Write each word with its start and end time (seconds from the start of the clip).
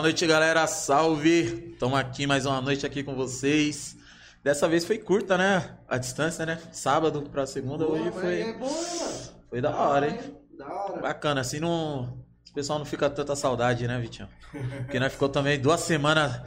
Boa 0.00 0.08
noite, 0.08 0.26
galera. 0.26 0.66
Salve! 0.66 1.72
Estamos 1.74 1.98
aqui 1.98 2.26
mais 2.26 2.46
uma 2.46 2.58
noite 2.62 2.86
aqui 2.86 3.04
com 3.04 3.14
vocês. 3.14 3.98
Dessa 4.42 4.66
vez 4.66 4.82
foi 4.82 4.96
curta, 4.96 5.36
né? 5.36 5.76
A 5.86 5.98
distância, 5.98 6.46
né? 6.46 6.58
Sábado 6.72 7.20
pra 7.30 7.46
segunda, 7.46 7.84
Pô, 7.84 7.92
hoje 7.92 8.10
foi, 8.10 8.40
É 8.40 8.52
bom, 8.54 8.66
né, 8.66 9.28
foi 9.50 9.60
da 9.60 9.76
hora, 9.76 10.08
hein? 10.08 10.18
Da 10.56 10.66
hora. 10.66 11.02
Bacana, 11.02 11.42
assim 11.42 11.60
não. 11.60 12.18
O 12.48 12.54
pessoal 12.54 12.78
não 12.78 12.86
fica 12.86 13.10
tanta 13.10 13.36
saudade, 13.36 13.86
né, 13.86 14.00
Vitinho? 14.00 14.26
Porque 14.86 14.98
nós 14.98 15.12
ficou 15.12 15.28
também 15.28 15.60
duas 15.60 15.80
semanas. 15.82 16.40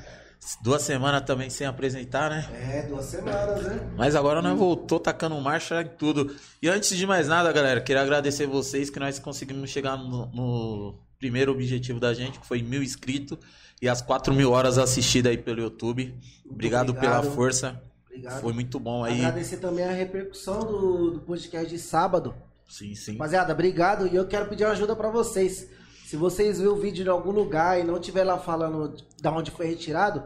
Duas 0.63 0.81
semanas 0.81 1.22
também 1.22 1.52
sem 1.52 1.67
apresentar, 1.67 2.31
né? 2.31 2.49
É, 2.55 2.81
duas 2.88 3.05
semanas, 3.05 3.61
né? 3.66 3.88
Mas 3.95 4.16
agora 4.16 4.41
nós 4.41 4.58
voltou 4.58 4.99
tacando 4.99 5.39
marcha 5.39 5.80
em 5.83 5.89
tudo. 5.89 6.35
E 6.59 6.67
antes 6.67 6.97
de 6.97 7.05
mais 7.05 7.27
nada, 7.27 7.52
galera, 7.52 7.80
queria 7.81 8.02
agradecer 8.02 8.47
vocês 8.47 8.89
que 8.89 8.99
nós 8.99 9.20
conseguimos 9.20 9.70
chegar 9.70 9.95
no, 9.95 10.25
no 10.31 11.02
primeiro 11.23 11.54
objetivo 11.54 12.02
da 12.02 12.13
gente, 12.13 12.38
que 12.38 12.45
foi 12.45 12.62
mil 12.62 12.84
inscritos 12.84 13.38
e 13.81 13.88
as 13.88 14.02
quatro 14.02 14.34
mil 14.34 14.52
horas 14.52 14.77
assistidas 14.77 15.31
aí 15.31 15.38
pelo 15.38 15.62
YouTube. 15.62 16.14
Obrigado, 16.45 16.90
obrigado. 16.90 17.22
pela 17.22 17.34
força. 17.34 17.81
Obrigado. 18.08 18.41
Foi 18.41 18.52
muito 18.52 18.77
bom 18.77 19.05
aí. 19.05 19.20
Agradecer 19.22 19.58
também 19.58 19.86
a 19.86 19.91
repercussão 19.94 20.59
do, 20.59 21.12
do 21.12 21.20
podcast 21.22 21.70
de 21.70 21.80
sábado. 21.80 22.36
Sim, 22.67 22.94
sim. 22.94 23.14
Rapaziada, 23.14 23.54
obrigado. 23.54 24.05
E 24.05 24.16
eu 24.17 24.28
quero 24.28 24.50
pedir 24.50 24.66
ajuda 24.66 24.98
pra 24.98 25.09
vocês. 25.09 25.70
Se 26.05 26.17
vocês 26.17 26.59
viram 26.59 26.73
o 26.73 26.76
vídeo 26.76 27.05
em 27.05 27.09
algum 27.09 27.31
lugar 27.31 27.80
e 27.80 27.86
não 27.86 28.02
tiver 28.02 28.26
lá 28.26 28.38
falando 28.38 28.98
da 29.22 29.31
onde 29.31 29.50
foi 29.50 29.67
retirado, 29.67 30.26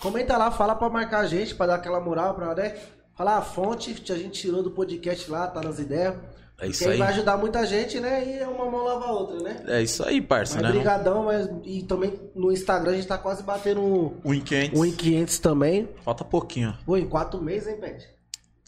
comenta 0.00 0.36
lá, 0.36 0.52
fala 0.52 0.76
pra 0.76 0.88
marcar 0.88 1.18
a 1.18 1.26
gente, 1.26 1.56
pra 1.56 1.66
dar 1.66 1.74
aquela 1.74 2.00
moral, 2.00 2.36
pra, 2.36 2.54
né? 2.54 2.78
Falar 3.16 3.36
a 3.38 3.42
fonte 3.42 3.94
que 3.94 4.12
a 4.12 4.16
gente 4.16 4.42
tirou 4.42 4.62
do 4.62 4.70
podcast 4.70 5.28
lá, 5.28 5.48
tá 5.48 5.60
nas 5.60 5.80
ideias. 5.80 6.14
É 6.58 6.68
isso 6.68 6.88
aí 6.88 6.96
vai 6.96 7.08
ajudar 7.08 7.36
muita 7.36 7.66
gente, 7.66 8.00
né? 8.00 8.40
E 8.40 8.42
uma 8.44 8.64
mão 8.70 8.82
lava 8.84 9.04
a 9.04 9.12
outra, 9.12 9.38
né? 9.42 9.62
É 9.66 9.82
isso 9.82 10.02
aí, 10.06 10.22
parça, 10.22 10.54
Mas 10.54 10.62
né? 10.64 10.70
brigadão, 10.72 11.24
mas 11.24 11.48
e 11.64 11.82
também 11.82 12.18
no 12.34 12.50
Instagram 12.50 12.92
a 12.92 12.94
gente 12.94 13.06
tá 13.06 13.18
quase 13.18 13.42
batendo 13.42 13.80
um, 13.82 14.14
O 14.24 14.32
Inquentes. 14.32 14.78
um 14.78 14.84
em 14.84 14.92
500 14.92 15.38
também. 15.38 15.88
Falta 16.02 16.24
pouquinho. 16.24 16.74
Pô, 16.86 16.96
em 16.96 17.06
quatro 17.06 17.42
meses, 17.42 17.68
hein, 17.68 17.76
Pet? 17.78 18.08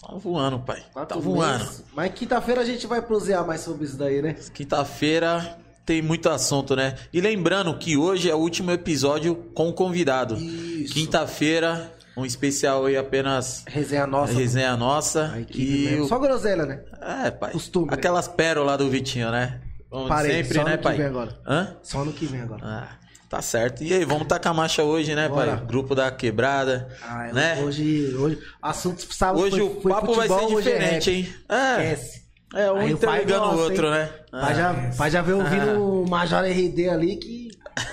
Tá 0.00 0.14
voando, 0.16 0.60
pai. 0.60 0.82
Quatro 0.92 1.16
tá 1.16 1.20
voando. 1.20 1.64
meses. 1.64 1.84
Mas 1.94 2.12
quinta-feira 2.12 2.60
a 2.60 2.64
gente 2.64 2.86
vai 2.86 3.00
prosear 3.02 3.46
mais 3.46 3.62
sobre 3.62 3.84
isso 3.86 3.96
daí, 3.96 4.20
né? 4.22 4.36
Quinta-feira 4.54 5.58
tem 5.84 6.02
muito 6.02 6.28
assunto, 6.28 6.76
né? 6.76 6.94
E 7.12 7.20
lembrando 7.20 7.76
que 7.78 7.96
hoje 7.96 8.30
é 8.30 8.34
o 8.34 8.38
último 8.38 8.70
episódio 8.70 9.34
com 9.54 9.72
convidado. 9.72 10.36
Isso. 10.36 10.92
Quinta-feira, 10.94 11.90
um 12.18 12.26
especial 12.26 12.86
aí 12.86 12.96
apenas 12.96 13.64
Resenha 13.66 14.06
nossa. 14.06 14.32
resenha 14.32 14.76
nossa. 14.76 15.30
A 15.34 15.40
equipe 15.40 15.94
E 15.94 16.00
o... 16.00 16.06
Só 16.06 16.18
groselha, 16.18 16.66
né? 16.66 16.80
É, 17.00 17.30
pai. 17.30 17.52
Costume? 17.52 17.88
Aquelas 17.90 18.26
pérolas 18.28 18.76
do 18.78 18.88
Vitinho, 18.90 19.30
né? 19.30 19.60
Vamos 19.90 20.08
Parei, 20.08 20.42
sempre, 20.42 20.58
só 20.58 20.64
né, 20.64 20.76
que 20.76 20.82
pai? 20.82 20.96
vem 20.96 21.06
agora. 21.06 21.38
Hã? 21.46 21.76
Só 21.82 22.02
ano 22.02 22.12
que 22.12 22.26
vem 22.26 22.42
agora. 22.42 22.60
Ah, 22.62 22.88
tá 23.30 23.40
certo. 23.40 23.82
E 23.82 23.94
aí, 23.94 24.04
vamos 24.04 24.26
tacar 24.26 24.52
marcha 24.52 24.82
hoje, 24.82 25.14
né, 25.14 25.28
Bora. 25.28 25.56
pai? 25.56 25.66
Grupo 25.66 25.94
da 25.94 26.10
quebrada, 26.10 26.88
Ah, 27.02 27.30
né? 27.32 27.62
Hoje, 27.62 28.14
hoje, 28.14 28.38
assunto 28.60 29.00
sábado 29.14 29.40
Hoje 29.40 29.56
foi, 29.56 29.62
o 29.62 29.80
foi 29.80 29.92
papo 29.92 30.12
vai 30.14 30.28
futebol, 30.28 30.48
ser 30.50 30.54
hoje 30.56 30.70
é 30.70 30.78
diferente, 30.78 31.10
rap. 31.10 31.16
hein? 31.16 31.34
É, 31.48 31.92
Esquece. 31.92 32.22
é 32.54 32.70
um 32.72 32.76
Aí 32.76 32.92
o 32.94 32.98
pai 32.98 33.24
o 33.24 33.58
outro, 33.58 33.86
hein? 33.86 33.92
né? 33.92 34.10
Pai 34.30 34.54
já, 34.54 34.74
pai 34.96 35.10
já 35.10 35.22
veio 35.22 35.38
ouvindo 35.38 35.80
o 36.02 36.06
Major 36.08 36.44
RD 36.44 36.88
ali 36.90 37.16
que. 37.16 37.47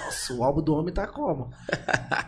Nossa, 0.05 0.33
o 0.33 0.44
álbum 0.44 0.61
do 0.61 0.73
homem 0.73 0.94
tá 0.94 1.08
como? 1.08 1.52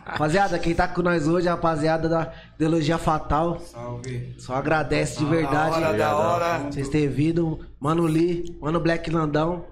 Rapaziada, 0.04 0.58
quem 0.58 0.74
tá 0.74 0.86
com 0.88 1.02
nós 1.02 1.26
hoje, 1.26 1.46
é 1.46 1.50
a 1.50 1.54
rapaziada 1.54 2.08
da 2.08 2.32
Ideologia 2.54 2.98
Fatal. 2.98 3.60
Salve. 3.60 4.34
Só 4.38 4.54
agradece 4.54 5.18
de 5.18 5.24
verdade. 5.24 5.80
Da 5.80 5.88
hora, 5.88 5.98
da 5.98 6.16
hora. 6.16 6.58
Vocês 6.70 6.88
terem 6.88 7.08
vindo. 7.08 7.66
Mano 7.80 8.04
Lee, 8.04 8.56
Mano 8.60 8.80
Black 8.80 9.10
Landão. 9.10 9.66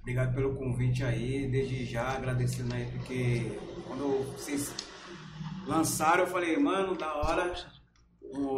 Obrigado 0.00 0.34
pelo 0.34 0.54
convite 0.54 1.02
aí, 1.02 1.48
desde 1.50 1.84
já 1.84 2.10
agradecendo 2.10 2.74
aí, 2.74 2.86
porque 2.92 3.58
quando 3.88 4.32
vocês 4.32 4.72
lançaram, 5.66 6.22
eu 6.22 6.26
falei, 6.28 6.56
mano, 6.56 6.96
da 6.96 7.12
hora 7.14 7.52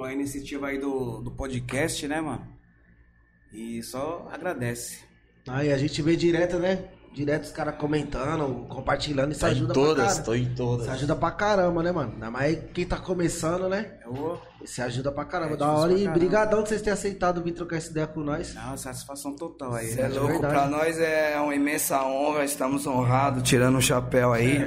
a 0.05 0.13
iniciativa 0.13 0.69
aí 0.69 0.79
do, 0.79 1.21
do 1.23 1.31
podcast, 1.31 2.07
né, 2.07 2.21
mano? 2.21 2.47
E 3.53 3.83
só 3.83 4.29
agradece. 4.31 5.05
Aí 5.47 5.73
a 5.73 5.79
gente 5.79 6.03
vê 6.03 6.17
direto, 6.17 6.59
né? 6.59 6.85
Direto 7.19 7.43
os 7.47 7.51
caras 7.51 7.75
comentando, 7.75 8.65
compartilhando. 8.69 9.33
Isso 9.33 9.41
Tá 9.41 9.49
em 9.49 9.51
ajuda 9.51 9.73
pra 9.75 9.83
todas, 9.83 10.05
caramba. 10.07 10.23
tô 10.25 10.35
em 10.37 10.43
Isso 10.43 10.55
todas. 10.55 10.89
ajuda 10.89 11.17
pra 11.17 11.31
caramba, 11.33 11.83
né, 11.83 11.91
mano? 11.91 12.13
Ainda 12.13 12.31
mais 12.31 12.59
quem 12.73 12.87
tá 12.87 12.97
começando, 12.97 13.69
né? 13.69 13.95
Eu, 14.07 14.41
Isso 14.63 14.81
ajuda 14.81 15.11
pra 15.11 15.25
caramba. 15.25 15.55
É 15.55 15.57
da 15.57 15.67
hora. 15.73 15.93
pra 15.93 15.99
E 15.99 16.07
brigadão 16.07 16.63
de 16.63 16.69
vocês 16.69 16.81
terem 16.81 16.95
aceitado 16.95 17.43
vir 17.43 17.51
trocar 17.55 17.75
essa 17.77 17.91
ideia 17.91 18.07
com 18.07 18.21
nós. 18.21 18.55
não, 18.55 18.77
satisfação 18.77 19.35
total 19.35 19.75
aí. 19.75 19.89
Você 19.89 20.01
é 20.01 20.09
né? 20.09 20.15
louco, 20.15 20.29
verdade. 20.29 20.55
pra 20.55 20.67
nós 20.69 20.97
é 21.01 21.41
uma 21.41 21.53
imensa 21.57 22.01
honra, 22.05 22.45
estamos 22.45 22.87
honrados, 22.87 23.43
tirando 23.43 23.79
o 23.79 23.83
chapéu 23.83 24.33
aí. 24.33 24.59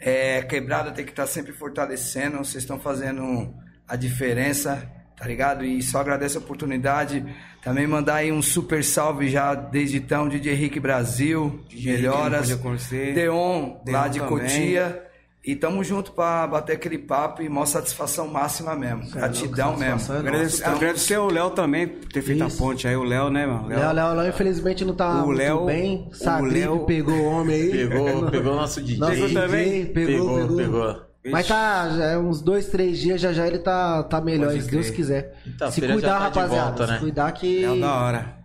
É, 0.00 0.40
quebrada 0.44 0.92
tem 0.92 1.04
que 1.04 1.12
estar 1.12 1.26
sempre 1.26 1.52
fortalecendo, 1.52 2.38
vocês 2.38 2.64
estão 2.64 2.78
fazendo 2.80 3.52
a 3.86 3.96
diferença, 3.96 4.82
tá 5.16 5.26
ligado? 5.26 5.64
E 5.64 5.82
só 5.82 5.98
agradeço 6.00 6.38
a 6.38 6.40
oportunidade. 6.40 7.24
Também 7.62 7.86
mandar 7.86 8.16
aí 8.16 8.30
um 8.30 8.40
super 8.42 8.84
salve 8.84 9.28
já 9.28 9.54
desde 9.54 9.96
então, 9.96 10.28
DJ 10.28 10.52
Henrique 10.52 10.78
Brasil, 10.78 11.60
DJ 11.68 11.92
melhoras. 11.94 12.54
Conhecer. 12.54 13.14
Deon, 13.14 13.76
lá 13.88 14.06
Deon 14.06 14.10
de 14.12 14.20
também. 14.20 14.38
Cotia. 14.38 15.02
E 15.48 15.54
tamo 15.54 15.84
junto 15.84 16.10
pra 16.10 16.44
bater 16.44 16.72
aquele 16.72 16.98
papo 16.98 17.40
e 17.40 17.48
maior 17.48 17.66
satisfação 17.66 18.26
máxima 18.26 18.74
mesmo. 18.74 19.08
Gratidão 19.12 19.68
louco, 19.68 19.80
mesmo. 19.80 20.12
é 20.12 20.18
Agradecer, 20.18 20.64
agradecer 20.64 21.14
ao 21.14 21.30
Léo 21.30 21.50
também 21.50 21.86
por 21.86 22.08
ter 22.08 22.20
feito 22.20 22.44
Isso. 22.44 22.56
a 22.56 22.66
ponte 22.66 22.88
aí, 22.88 22.96
o 22.96 23.04
Léo, 23.04 23.30
né, 23.30 23.46
mano? 23.46 23.68
Léo, 23.68 23.92
Léo, 23.92 24.14
Léo, 24.14 24.28
infelizmente 24.28 24.84
não 24.84 24.92
tá 24.96 25.22
O 25.22 25.26
muito 25.26 25.38
Léo- 25.38 25.66
bem. 25.66 26.08
o 26.10 26.14
Sagripe 26.16 26.58
Léo- 26.58 26.84
pegou 26.84 27.14
o 27.14 27.24
homem 27.26 27.54
aí. 27.62 27.70
Pegou, 27.70 28.28
pegou 28.28 28.56
nosso 28.56 28.82
DJ. 28.82 28.98
Nosso 28.98 29.12
Pegou 29.12 29.28
DJ, 29.28 29.40
também? 29.40 29.86
Pegou, 29.86 30.36
pegou. 30.36 30.56
pegou. 30.56 31.05
Mas 31.30 31.46
tá, 31.48 31.88
já 31.90 32.04
é 32.06 32.18
uns 32.18 32.40
dois, 32.40 32.66
três 32.66 32.98
dias, 32.98 33.20
já 33.20 33.32
já 33.32 33.46
ele 33.46 33.58
tá, 33.58 34.02
tá 34.04 34.20
melhor, 34.20 34.50
Pode 34.50 34.62
se 34.62 34.70
Deus 34.70 34.86
crer. 34.86 34.96
quiser. 34.96 35.40
Quinta-feira 35.44 35.70
Se 35.72 35.80
já 35.80 35.92
cuidar, 35.92 36.08
tá 36.12 36.18
de 36.18 36.38
rapaziada. 36.38 36.66
volta, 36.68 36.86
né? 36.86 36.92
Se 36.94 37.00
cuidar 37.00 37.32
que. 37.32 37.64
É 37.64 37.76
da 37.80 37.94
hora. 37.94 38.36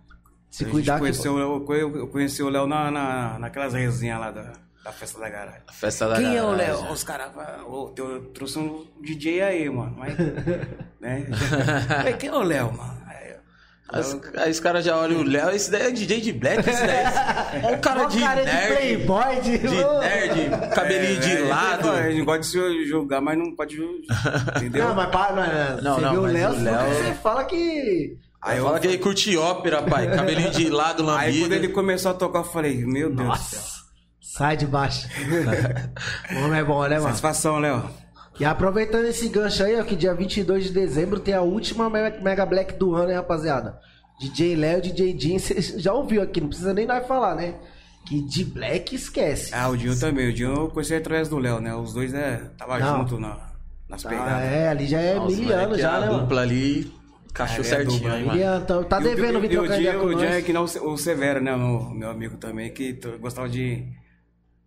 Se 0.50 0.64
A 0.64 0.66
gente 0.66 0.72
cuidar 0.74 0.94
que. 0.94 1.00
conheceu, 1.00 1.32
o 1.34 1.38
Léo- 1.38 1.96
eu 1.96 2.08
conheci 2.08 2.42
o 2.42 2.48
Léo 2.48 2.66
na, 2.66 2.90
na, 2.90 3.38
naquelas 3.38 3.72
resenhas 3.72 4.20
lá 4.20 4.30
da, 4.30 4.52
da 4.84 4.92
festa 4.92 5.18
da 5.18 5.28
garagem. 5.30 5.60
A 5.66 5.72
festa 5.72 6.08
da 6.08 6.16
Quem 6.16 6.36
é 6.36 6.42
o 6.42 6.50
garagem. 6.50 6.82
Léo? 6.82 6.92
Os 6.92 7.02
caras, 7.04 7.30
ô, 7.66 7.94
eu 7.96 8.20
trouxe 8.34 8.58
um 8.58 8.84
DJ 9.00 9.42
aí, 9.42 9.70
mano. 9.70 9.94
Mas, 9.96 10.14
né? 11.00 11.26
Falei, 11.88 12.12
quem 12.14 12.28
é 12.28 12.34
o 12.34 12.42
Léo, 12.42 12.72
mano? 12.76 13.01
Aí, 13.92 14.00
As- 14.00 14.18
Aí 14.36 14.50
os 14.50 14.60
caras 14.60 14.84
já 14.84 14.96
olham 14.96 15.20
o 15.20 15.22
Léo, 15.22 15.50
esse 15.50 15.70
daí 15.70 15.82
é 15.82 15.90
DJ 15.90 16.20
de 16.20 16.32
black, 16.32 16.60
esse 16.68 16.86
daí 16.86 16.96
é 17.62 17.66
um 17.70 17.78
cara 17.80 18.04
de 18.06 18.20
cara 18.20 18.40
de 18.44 18.46
nerd, 18.52 18.74
playboy, 18.76 19.40
de... 19.42 19.58
de 19.58 19.68
nerd, 19.84 20.74
cabelinho 20.74 21.20
de 21.20 21.36
É, 21.36 21.40
lado. 21.48 21.90
A 21.90 22.10
gente 22.10 22.24
gosta 22.24 22.40
de 22.40 22.46
se 22.46 22.86
julgar, 22.86 23.20
mas 23.20 23.38
não 23.38 23.54
pode 23.54 23.76
julgar. 23.76 24.56
Entendeu? 24.56 24.88
Não, 24.88 24.94
mas 24.94 25.10
para, 25.10 25.76
não, 25.76 25.82
Não, 25.82 25.94
você 25.96 26.00
não, 26.00 26.10
viu 26.12 26.20
o 26.22 26.26
Léo, 26.26 26.50
o 26.50 26.62
Léo- 26.62 26.94
você 26.94 27.14
fala 27.22 27.44
que. 27.44 28.16
Aí 28.42 28.60
fala 28.60 28.80
que 28.80 28.86
ele 28.88 28.98
curte 28.98 29.36
ópera, 29.36 29.82
pai, 29.82 30.10
cabelinho 30.10 30.50
de 30.50 30.68
lado, 30.68 31.02
Aí 31.02 31.06
lambido. 31.26 31.38
quando 31.44 31.52
ele 31.52 31.68
começou 31.68 32.10
a 32.10 32.14
tocar, 32.14 32.40
eu 32.40 32.44
falei, 32.44 32.84
meu 32.84 33.14
Deus 33.14 33.28
do 33.38 33.44
céu. 33.44 33.60
Sai 34.20 34.56
de 34.56 34.66
baixo. 34.66 35.06
o 36.34 36.44
homem 36.44 36.58
é 36.60 36.64
bom, 36.64 36.82
né, 36.82 36.96
mano? 36.96 37.02
Satisfação, 37.08 37.58
Léo. 37.58 37.84
E 38.40 38.44
aproveitando 38.44 39.04
esse 39.06 39.28
gancho 39.28 39.62
aí, 39.62 39.78
ó, 39.78 39.84
que 39.84 39.94
dia 39.94 40.14
22 40.14 40.64
de 40.64 40.70
dezembro 40.72 41.20
tem 41.20 41.34
a 41.34 41.42
última 41.42 41.88
Me- 41.90 42.18
Mega 42.22 42.46
Black 42.46 42.74
do 42.74 42.94
ano, 42.94 43.10
hein, 43.10 43.16
rapaziada? 43.16 43.78
DJ 44.20 44.56
Léo, 44.56 44.80
DJ 44.82 45.18
Jean, 45.18 45.38
você 45.40 45.60
já 45.78 45.92
ouviu 45.92 46.22
aqui, 46.22 46.40
não 46.40 46.48
precisa 46.48 46.72
nem 46.72 46.86
nós 46.86 47.06
falar, 47.06 47.34
né? 47.34 47.54
Que 48.06 48.20
de 48.20 48.44
Black 48.44 48.94
esquece. 48.94 49.54
Ah, 49.54 49.68
o 49.68 49.76
Dinho 49.76 49.98
também. 49.98 50.28
O 50.28 50.32
Dinho 50.32 50.52
eu 50.54 50.68
conheci 50.70 50.94
através 50.94 51.28
do 51.28 51.38
Léo, 51.38 51.60
né? 51.60 51.74
Os 51.74 51.92
dois 51.92 52.12
é, 52.12 52.50
tava 52.58 52.78
Não. 52.78 52.98
junto 52.98 53.18
na, 53.20 53.38
nas 53.88 54.04
Ah, 54.04 54.08
pegadas. 54.08 54.42
é, 54.44 54.68
ali 54.68 54.86
já 54.86 55.00
é 55.00 55.14
Nossa, 55.14 55.36
mil 55.36 55.48
anos 55.52 55.62
moleque, 55.66 55.82
já, 55.82 55.94
a 55.96 56.00
né, 56.00 56.06
mano? 56.06 56.20
dupla 56.20 56.40
ali, 56.40 56.92
cachou 57.32 57.58
É, 57.58 57.60
é 57.60 57.64
certinho, 57.64 57.98
dupla, 58.00 58.18
mano. 58.18 58.32
Ele, 58.40 58.62
então, 58.62 58.82
tá 58.82 58.98
devendo 58.98 59.38
o- 59.38 59.40
vir 59.40 59.52
e 59.52 59.58
o 59.58 59.62
Dinho- 59.62 59.74
ideia 59.80 59.98
com 59.98 60.06
O 60.06 60.14
Dinho 60.16 60.30
é 60.32 60.42
que 60.42 60.52
não 60.52 60.64
o 60.64 60.96
Severo, 60.96 61.40
né? 61.40 61.54
O 61.54 61.90
meu 61.90 62.10
amigo 62.10 62.36
também, 62.38 62.72
que 62.72 62.98
gostava 63.20 63.48
de, 63.48 63.84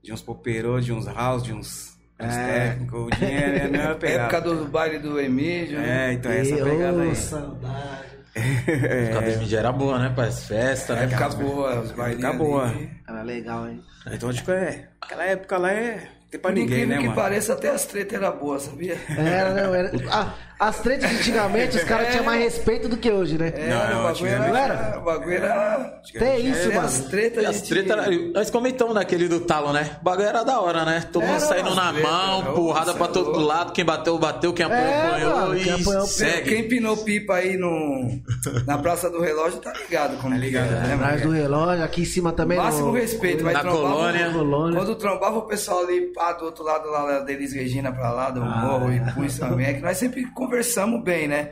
de 0.01 0.13
uns 0.13 0.21
poperô, 0.21 0.79
de 0.79 0.93
uns 0.93 1.05
house, 1.05 1.43
de 1.43 1.51
uns, 1.51 1.94
técnicos. 2.17 3.07
O 3.07 3.09
Dinho 3.11 3.31
é, 3.31 3.57
é 3.57 3.65
a 3.65 3.69
mesma 3.69 3.95
pegada. 3.99 4.23
Época 4.23 4.41
do 4.41 4.65
baile 4.65 4.99
do 4.99 5.19
Emílio. 5.19 5.79
né? 5.79 6.09
É, 6.09 6.13
então 6.13 6.31
é 6.31 6.41
essa 6.41 6.55
pegada 6.63 7.01
aí. 7.01 7.15
saudade. 7.15 8.15
A 8.37 9.13
cabeça 9.13 9.39
mídia 9.39 9.59
era 9.59 9.71
boa, 9.71 9.97
né, 9.97 10.13
pai? 10.15 10.29
Festa, 10.31 10.93
né? 10.95 11.03
Época 11.05 11.29
boa, 11.29 11.79
os 11.79 11.91
bailinhos. 11.91 12.23
Época 12.25 12.37
boa. 12.43 12.73
Era 13.07 13.21
legal, 13.23 13.67
hein? 13.69 13.81
Então, 14.11 14.33
tipo, 14.33 14.51
é. 14.51 14.89
Aquela 15.01 15.23
época 15.23 15.57
lá 15.57 15.71
é. 15.71 16.09
Tem 16.29 16.39
pra 16.39 16.51
ninguém, 16.51 16.65
incrível 16.83 16.87
né, 16.89 16.97
que 16.97 17.03
mano? 17.03 17.15
pareça, 17.15 17.53
até 17.53 17.69
as 17.69 17.85
tretas 17.85 18.21
eram 18.21 18.37
boas, 18.37 18.63
sabia? 18.63 18.97
Era, 19.17 19.53
não, 19.53 19.73
era. 19.73 19.91
Ah, 20.11 20.33
as 20.59 20.79
tretas 20.79 21.09
de 21.09 21.15
antigamente, 21.17 21.77
os 21.77 21.83
caras 21.85 22.09
tinham 22.11 22.23
mais 22.23 22.41
respeito 22.41 22.87
do 22.87 22.97
que 22.97 23.11
hoje, 23.11 23.37
né? 23.37 23.51
É, 23.55 23.69
Não, 23.69 23.99
o 23.99 24.03
bagulho 24.03 24.27
era, 24.27 24.57
era. 24.57 24.99
o 24.99 25.01
bagulho 25.03 25.33
era... 25.35 26.01
Tem 26.17 26.47
isso, 26.49 26.71
É, 26.71 26.77
as 26.77 26.97
mano. 26.99 27.09
tretas 27.09 27.43
E 27.43 27.45
as 27.45 27.61
de- 27.61 27.69
tretas, 27.69 27.91
era- 27.97 28.11
nós 28.33 28.49
comentamos 28.49 28.93
naquele 28.95 29.27
do 29.27 29.39
talo, 29.41 29.73
né? 29.73 29.97
O 29.99 30.03
bagulho 30.03 30.27
era 30.27 30.43
da 30.43 30.59
hora, 30.61 30.85
né? 30.85 31.03
Todo 31.11 31.25
mundo 31.25 31.39
saindo 31.39 31.73
na 31.75 31.91
tretas, 31.91 32.09
mão, 32.11 32.41
não, 32.43 32.53
porrada 32.53 32.93
pra 32.93 33.05
é 33.05 33.09
todo 33.09 33.25
louco. 33.31 33.39
lado. 33.41 33.71
Quem 33.73 33.83
bateu, 33.85 34.17
bateu. 34.17 34.53
Quem 34.53 34.65
apanhou, 34.65 34.85
É, 34.85 35.07
apanhou. 35.07 35.35
mano, 35.37 35.59
quem 35.59 35.73
apanhou, 35.73 36.05
segue. 36.05 36.49
Quem 36.49 36.67
pinou 36.67 36.97
pipa 36.97 37.33
aí 37.35 37.57
no, 37.57 38.19
na 38.65 38.77
Praça 38.77 39.09
do 39.09 39.19
Relógio 39.21 39.59
tá 39.59 39.73
ligado 39.73 40.17
como 40.21 40.35
Tá 40.35 40.39
ligado, 40.39 40.67
que 40.67 40.73
é, 40.73 40.77
né, 40.87 40.93
Atrás 40.95 41.19
mano? 41.21 41.31
do 41.33 41.37
relógio, 41.37 41.83
aqui 41.83 42.01
em 42.01 42.05
cima 42.05 42.31
também. 42.31 42.57
Máximo 42.57 42.87
no... 42.87 42.93
respeito. 42.93 43.43
Mas 43.43 43.53
Na 43.53 43.63
colônia. 43.63 44.29
Colônia. 44.31 44.77
Quando 44.79 44.95
trombava 44.95 45.37
o 45.37 45.41
pessoal 45.43 45.79
ali 45.81 46.01
pá, 46.13 46.33
do 46.33 46.45
outro 46.45 46.63
lado 46.63 46.89
lá 46.89 47.19
da 47.19 47.31
Elis 47.31 47.53
Regina 47.53 47.91
pra 47.91 48.11
lá, 48.11 48.29
do 48.29 48.41
Morro 48.41 48.91
e 48.91 48.99
Punhos 49.13 49.37
também, 49.37 49.67
é 49.67 49.73
que 49.73 49.81
nós 49.81 49.97
sempre 49.97 50.25
conversamos 50.45 51.03
bem, 51.03 51.27
né? 51.27 51.51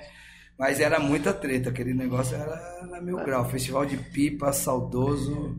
Mas 0.58 0.80
era 0.80 1.00
muita 1.00 1.34
treta, 1.34 1.70
aquele 1.72 1.94
negócio 1.94 2.36
era, 2.36 2.60
era 2.88 3.02
mil 3.02 3.18
grau. 3.18 3.44
Festival 3.50 3.86
de 3.86 3.98
pipa, 3.98 4.54
saudoso, 4.54 5.56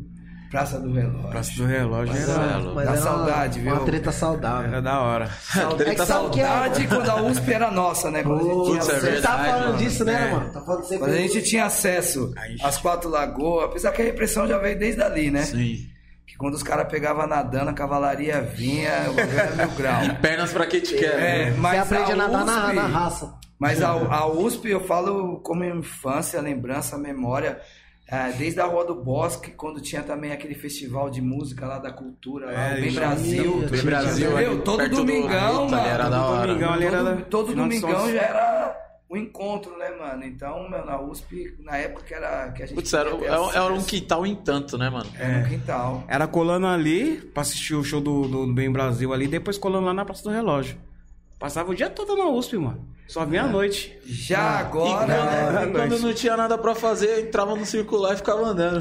Praça 0.50 0.78
do 0.78 0.92
Relógio. 0.92 1.30
Praça 1.30 1.52
do 1.56 1.66
relógio 1.66 2.14
Mas 2.14 2.28
era, 2.28 2.42
é, 2.44 2.58
Mas 2.62 2.74
Dá 2.86 2.92
era 2.92 2.96
saudade, 3.00 3.58
uma, 3.58 3.70
uma 3.70 3.76
viu? 3.78 3.84
treta 3.86 4.12
saudável. 4.12 4.68
era 4.68 4.80
da 4.80 5.00
hora. 5.00 5.26
Saudade, 5.42 5.90
É 5.90 5.94
é? 5.94 6.06
saudade 6.06 6.86
quando 6.86 7.08
a 7.10 7.22
USP 7.22 7.52
era 7.52 7.70
nossa, 7.72 8.08
né? 8.08 8.22
Quando 8.22 8.38
a 8.38 8.44
gente 8.44 8.64
tinha 8.66 8.78
é 8.78 8.82
você 8.82 8.92
acesso- 9.08 9.22
tá 9.22 9.38
falando 9.44 9.64
mano. 9.66 9.78
disso, 9.78 10.04
né, 10.04 10.28
É. 10.28 10.30
mano? 10.32 10.52
Tá 10.52 10.60
falando 10.60 10.82
sempre 10.84 10.98
Quando 10.98 11.12
a 11.12 11.16
gente 11.16 11.42
tinha 11.42 11.64
acesso 11.64 12.32
às 12.62 12.76
quatro 12.78 13.10
lagoas, 13.10 13.64
apesar 13.64 13.90
que 13.90 14.00
a 14.02 14.04
repressão 14.04 14.46
já 14.46 14.56
veio 14.58 14.78
desde 14.78 15.02
ali, 15.02 15.28
né? 15.28 15.42
Sim. 15.42 15.88
Que 16.34 16.38
quando 16.38 16.54
os 16.54 16.64
caras 16.64 16.88
pegavam 16.88 17.28
nadando, 17.28 17.70
a 17.70 17.72
cavalaria 17.72 18.40
vinha, 18.42 18.90
o 19.08 19.20
era 19.20 19.54
mil 19.54 19.76
grau. 19.76 20.00
Pernas 20.20 20.52
pra 20.52 20.66
quem 20.66 20.80
te 20.80 20.96
quer. 20.96 21.14
É, 21.20 21.50
mas 21.52 21.86
Você 21.86 21.94
aprende 21.94 22.12
a 22.12 22.16
nadar 22.16 22.44
na, 22.44 22.64
USP 22.64 22.74
na 22.74 22.86
raça. 22.88 23.34
Mas 23.56 23.80
a, 23.80 23.90
a 23.90 24.26
USP, 24.26 24.68
eu 24.68 24.80
falo 24.80 25.38
como 25.44 25.62
infância, 25.62 26.40
lembrança, 26.40 26.98
memória, 26.98 27.60
é, 28.08 28.32
desde 28.32 28.60
a 28.60 28.64
Rua 28.64 28.84
do 28.84 28.96
Bosque, 28.96 29.52
quando 29.52 29.80
tinha 29.80 30.02
também 30.02 30.32
aquele 30.32 30.56
festival 30.56 31.08
de 31.08 31.22
música 31.22 31.68
lá 31.68 31.78
da 31.78 31.92
cultura, 31.92 32.46
lá, 32.46 32.70
É, 32.70 32.80
Bem 32.80 32.92
Brasil. 32.92 33.68
Bem 33.70 33.82
Brasil, 33.82 34.60
todo 34.62 34.88
do 34.88 34.96
domingão, 34.96 35.68
era 35.78 36.10
mano. 36.10 36.10
da 36.10 36.20
Todo 36.26 36.46
domingão 36.48 37.24
todo 37.30 37.54
domingão 37.54 38.12
já 38.12 38.20
era 38.20 38.83
o 39.14 39.16
encontro, 39.16 39.76
né, 39.78 39.90
mano? 39.98 40.24
Então, 40.24 40.68
meu, 40.68 40.84
na 40.84 41.00
USP, 41.00 41.54
na 41.60 41.76
época 41.76 42.04
que 42.04 42.14
era 42.14 42.50
que 42.52 42.62
a 42.62 42.66
gente 42.66 42.74
Putz, 42.76 42.92
era, 42.92 43.10
era 43.10 43.42
um- 43.42 43.50
era 43.52 43.72
um 43.72 43.82
quintal 43.82 44.26
em 44.26 44.34
tanto, 44.34 44.76
né, 44.76 44.90
mano? 44.90 45.10
era 45.18 45.38
no 45.40 45.48
quintal. 45.48 46.04
Era 46.08 46.26
colando 46.26 46.66
ali 46.66 47.16
pra 47.16 47.40
assistir 47.42 47.74
o 47.74 47.82
show 47.84 48.00
do, 48.00 48.28
do 48.28 48.52
Bem 48.52 48.70
Brasil 48.70 49.12
ali, 49.12 49.26
depois 49.26 49.56
colando 49.58 49.86
lá 49.86 49.94
na 49.94 50.04
Praça 50.04 50.22
do 50.24 50.30
Relógio. 50.30 50.76
Passava 51.44 51.70
o 51.72 51.74
dia 51.74 51.90
todo 51.90 52.16
na 52.16 52.24
USP, 52.30 52.56
mano. 52.56 52.88
Só 53.06 53.22
vinha 53.26 53.42
à 53.42 53.46
noite. 53.46 53.94
Já 54.06 54.38
E 54.38 54.60
agora, 54.62 54.96
quando, 54.96 55.52
né? 55.52 55.64
e 55.68 55.72
quando 55.72 55.98
não 55.98 56.14
tinha 56.14 56.34
nada 56.38 56.56
pra 56.56 56.74
fazer, 56.74 57.20
entrava 57.20 57.54
no 57.54 57.66
circular 57.66 58.14
e 58.14 58.16
ficava 58.16 58.40
andando. 58.46 58.80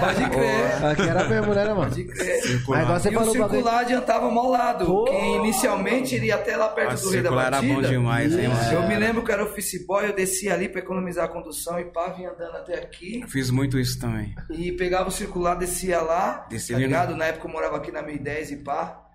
Pode 0.00 0.28
crer. 0.28 0.84
Aqui 0.90 1.02
era 1.08 1.28
mesmo, 1.28 1.54
né, 1.54 1.64
mano? 1.72 1.82
Pode 1.88 2.02
crer. 2.04 2.40
Mas 2.66 2.82
igual 2.82 2.98
você 3.00 3.08
E 3.10 3.14
o 3.14 3.18
falou 3.20 3.32
bagulho. 3.34 3.50
circular 3.52 3.78
adiantava 3.78 4.28
mal 4.28 4.50
lado. 4.50 4.86
Pô. 4.86 5.04
Que 5.04 5.14
inicialmente 5.36 6.16
ele 6.16 6.26
ia 6.26 6.34
até 6.34 6.56
lá 6.56 6.68
perto 6.68 6.90
A 6.90 6.94
do 6.96 7.00
Rio 7.00 7.10
da 7.10 7.28
circular 7.28 7.46
era 7.46 7.56
Batida. 7.58 7.74
bom 7.74 7.80
demais, 7.82 8.36
hein, 8.36 8.48
mano. 8.48 8.72
Eu 8.72 8.88
me 8.88 8.96
lembro 8.96 9.22
que 9.24 9.30
era 9.30 9.44
office 9.44 9.86
boy, 9.86 10.06
eu 10.08 10.12
descia 10.12 10.52
ali 10.52 10.68
pra 10.68 10.80
economizar 10.80 11.26
a 11.26 11.28
condução 11.28 11.78
e 11.78 11.84
pá, 11.84 12.08
vinha 12.08 12.30
andando 12.32 12.56
até 12.56 12.74
aqui. 12.74 13.20
Eu 13.22 13.28
fiz 13.28 13.52
muito 13.52 13.78
isso 13.78 14.00
também. 14.00 14.34
E 14.50 14.72
pegava 14.72 15.08
o 15.08 15.12
circular, 15.12 15.54
descia 15.54 16.00
lá, 16.00 16.44
Descia 16.50 16.74
tá 16.74 16.82
ligado? 16.82 17.14
Na 17.14 17.26
época 17.26 17.46
eu 17.46 17.52
morava 17.52 17.76
aqui 17.76 17.92
na 17.92 18.02
1010 18.02 18.50
e 18.50 18.56
pá. 18.56 19.06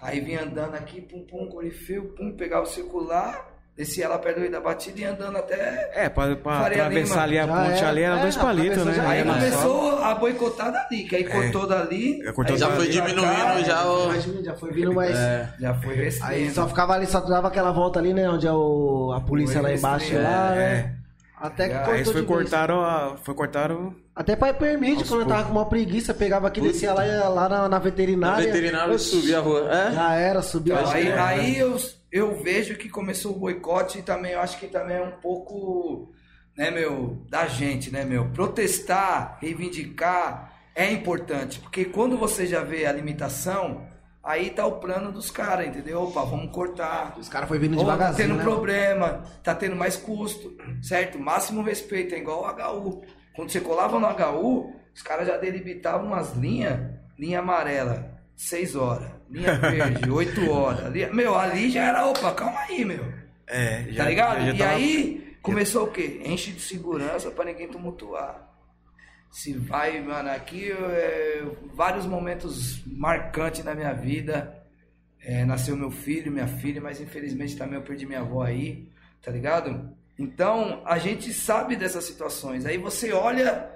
Aí 0.00 0.20
vinha 0.20 0.42
andando 0.42 0.74
aqui, 0.74 1.00
pum, 1.00 1.24
pum, 1.28 1.48
corifeu, 1.48 2.04
pum, 2.16 2.32
pegava 2.36 2.62
o 2.64 2.66
circular, 2.66 3.46
descia 3.76 4.08
lá 4.08 4.18
perto 4.18 4.36
do 4.36 4.42
Rio 4.42 4.50
da 4.50 4.60
Batida 4.60 5.00
e 5.00 5.04
andando 5.04 5.38
até... 5.38 5.90
É, 5.94 6.08
pra, 6.08 6.36
pra 6.36 6.66
atravessar 6.66 7.22
ali 7.22 7.38
a 7.38 7.46
ponte 7.46 7.84
ali 7.84 8.02
era 8.02 8.18
É, 8.18 8.22
dois 8.22 8.36
palitos, 8.36 8.84
né? 8.84 8.94
já 8.94 9.08
Aí 9.08 9.24
começou 9.24 9.98
a 10.02 10.14
boicotar 10.14 10.70
dali, 10.72 11.04
que 11.04 11.16
aí 11.16 11.24
cortou 11.24 11.66
dali. 11.66 12.20
É, 12.26 12.32
cortou 12.32 12.54
Aí 12.54 12.60
já 12.60 12.68
dali. 12.68 12.78
foi 12.80 12.88
diminuindo 12.88 13.64
já 13.64 13.86
o... 13.90 14.42
Já 14.44 14.54
foi 14.54 14.70
vindo 14.72 14.92
mais. 14.94 15.16
Já 15.58 15.74
foi 15.74 16.10
Aí 16.22 16.50
só 16.50 16.68
ficava 16.68 16.92
ali, 16.94 17.06
só 17.06 17.20
dava 17.20 17.48
aquela 17.48 17.72
volta 17.72 17.98
ali, 17.98 18.12
né? 18.14 18.28
Onde 18.28 18.46
é 18.46 18.52
o, 18.52 19.12
a 19.16 19.20
polícia 19.20 19.60
lá 19.62 19.72
embaixo 19.72 20.14
É, 20.14 20.20
lá, 20.20 20.56
é. 20.56 20.92
Né? 21.40 21.46
Até 21.46 21.68
que 21.68 21.74
Aí 21.74 21.78
cortou 21.78 21.92
Aí 21.94 22.00
eles 22.00 22.12
foi 22.12 22.22
vez. 22.22 22.26
cortaram, 22.26 22.80
a- 22.82 23.16
foi 23.22 23.34
cortaram 23.34 23.94
Até 24.14 24.34
pai 24.36 24.54
permite, 24.54 25.04
quando 25.04 25.20
eu 25.22 25.26
tava 25.28 25.44
com 25.44 25.52
uma 25.52 25.66
preguiça, 25.66 26.14
pegava 26.14 26.46
aqui, 26.48 26.60
descia 26.60 26.92
lá, 26.94 27.06
ia 27.06 27.28
lá 27.28 27.48
na, 27.48 27.56
na 27.62 27.68
Na 27.68 27.78
veterinária. 27.78 28.46
veterinária 28.46 28.92
e 28.92 28.94
Oxi, 28.94 29.10
subia 29.10 29.38
a 29.38 29.40
rua. 29.42 29.70
É? 29.70 29.92
Já 29.92 30.14
era, 30.14 30.42
subia 30.42 30.74
lá. 30.80 30.92
aí, 30.94 31.12
aí 31.12 31.58
eu, 31.58 31.76
eu 32.10 32.42
vejo 32.42 32.76
que 32.76 32.88
começou 32.88 33.32
o 33.36 33.38
boicote 33.38 33.98
e 33.98 34.02
também 34.02 34.32
eu 34.32 34.40
acho 34.40 34.58
que 34.58 34.66
também 34.66 34.96
é 34.96 35.02
um 35.02 35.20
pouco, 35.20 36.10
né, 36.56 36.70
meu, 36.70 37.22
da 37.28 37.46
gente, 37.46 37.90
né, 37.92 38.04
meu? 38.04 38.30
Protestar, 38.30 39.36
reivindicar 39.42 40.52
é 40.74 40.90
importante, 40.90 41.58
porque 41.60 41.84
quando 41.86 42.16
você 42.16 42.46
já 42.46 42.62
vê 42.62 42.86
a 42.86 42.92
limitação, 42.92 43.82
aí 44.26 44.50
tá 44.50 44.66
o 44.66 44.72
plano 44.80 45.10
dos 45.12 45.30
caras, 45.30 45.68
entendeu? 45.68 46.02
Opa, 46.02 46.24
vamos 46.24 46.50
cortar. 46.52 47.16
Os 47.18 47.28
caras 47.28 47.48
foi 47.48 47.58
vindo 47.58 47.76
tá 47.76 47.82
devagarzinho, 47.82 48.28
tendo 48.28 48.36
né? 48.38 48.42
problema, 48.44 49.22
tá 49.42 49.54
tendo 49.54 49.76
mais 49.76 49.96
custo, 49.96 50.54
certo? 50.82 51.18
Máximo 51.18 51.62
respeito, 51.62 52.14
é 52.14 52.18
igual 52.18 52.42
o 52.42 52.46
HU. 52.90 53.02
Quando 53.34 53.50
você 53.50 53.60
colava 53.60 53.98
no 54.00 54.06
HU, 54.06 54.72
os 54.94 55.02
caras 55.02 55.26
já 55.28 55.36
delimitavam 55.36 56.06
umas 56.08 56.34
linhas, 56.34 56.78
linha 57.18 57.38
amarela, 57.38 58.10
6 58.34 58.74
horas, 58.76 59.08
linha 59.30 59.54
verde, 59.60 60.10
8 60.10 60.50
horas. 60.50 60.92
Linha- 60.92 61.12
Meu, 61.12 61.38
ali 61.38 61.70
já 61.70 61.84
era, 61.84 62.06
opa, 62.06 62.32
calma 62.32 62.60
aí, 62.60 62.84
meu. 62.84 63.04
É, 63.46 63.84
já, 63.90 64.02
tá 64.04 64.10
ligado? 64.10 64.40
já 64.46 64.52
e 64.54 64.58
tava- 64.58 64.70
aí 64.72 65.36
começou 65.40 65.84
o 65.84 65.90
quê? 65.92 66.20
Enche 66.24 66.50
de 66.50 66.60
segurança 66.60 67.30
pra 67.30 67.44
ninguém 67.44 67.68
tumultuar. 67.68 68.55
Se 69.30 69.52
vai, 69.52 70.00
mano, 70.00 70.30
aqui 70.30 70.70
é, 70.70 71.44
vários 71.74 72.06
momentos 72.06 72.82
marcantes 72.86 73.64
na 73.64 73.74
minha 73.74 73.92
vida. 73.92 74.62
É, 75.20 75.44
nasceu 75.44 75.76
meu 75.76 75.90
filho, 75.90 76.30
minha 76.30 76.46
filha, 76.46 76.80
mas 76.80 77.00
infelizmente 77.00 77.56
também 77.56 77.74
eu 77.74 77.82
perdi 77.82 78.06
minha 78.06 78.20
avó 78.20 78.42
aí, 78.42 78.88
tá 79.20 79.30
ligado? 79.30 79.90
Então 80.18 80.82
a 80.86 80.98
gente 80.98 81.32
sabe 81.32 81.76
dessas 81.76 82.04
situações. 82.04 82.64
Aí 82.64 82.78
você 82.78 83.12
olha 83.12 83.68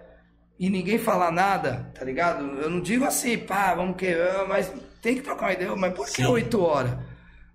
e 0.59 0.71
ninguém 0.71 0.99
fala 0.99 1.31
nada, 1.31 1.91
tá 1.95 2.05
ligado? 2.05 2.45
Eu 2.61 2.71
não 2.71 2.81
digo 2.81 3.05
assim, 3.05 3.37
pá, 3.39 3.75
vamos 3.75 3.97
que, 3.97 4.15
mas 4.49 4.73
tem 5.03 5.17
que 5.17 5.23
trocar 5.23 5.47
uma 5.47 5.53
ideia, 5.53 5.75
mas 5.75 5.95
por 5.95 6.09
que 6.09 6.25
oito 6.25 6.63
horas? 6.63 6.93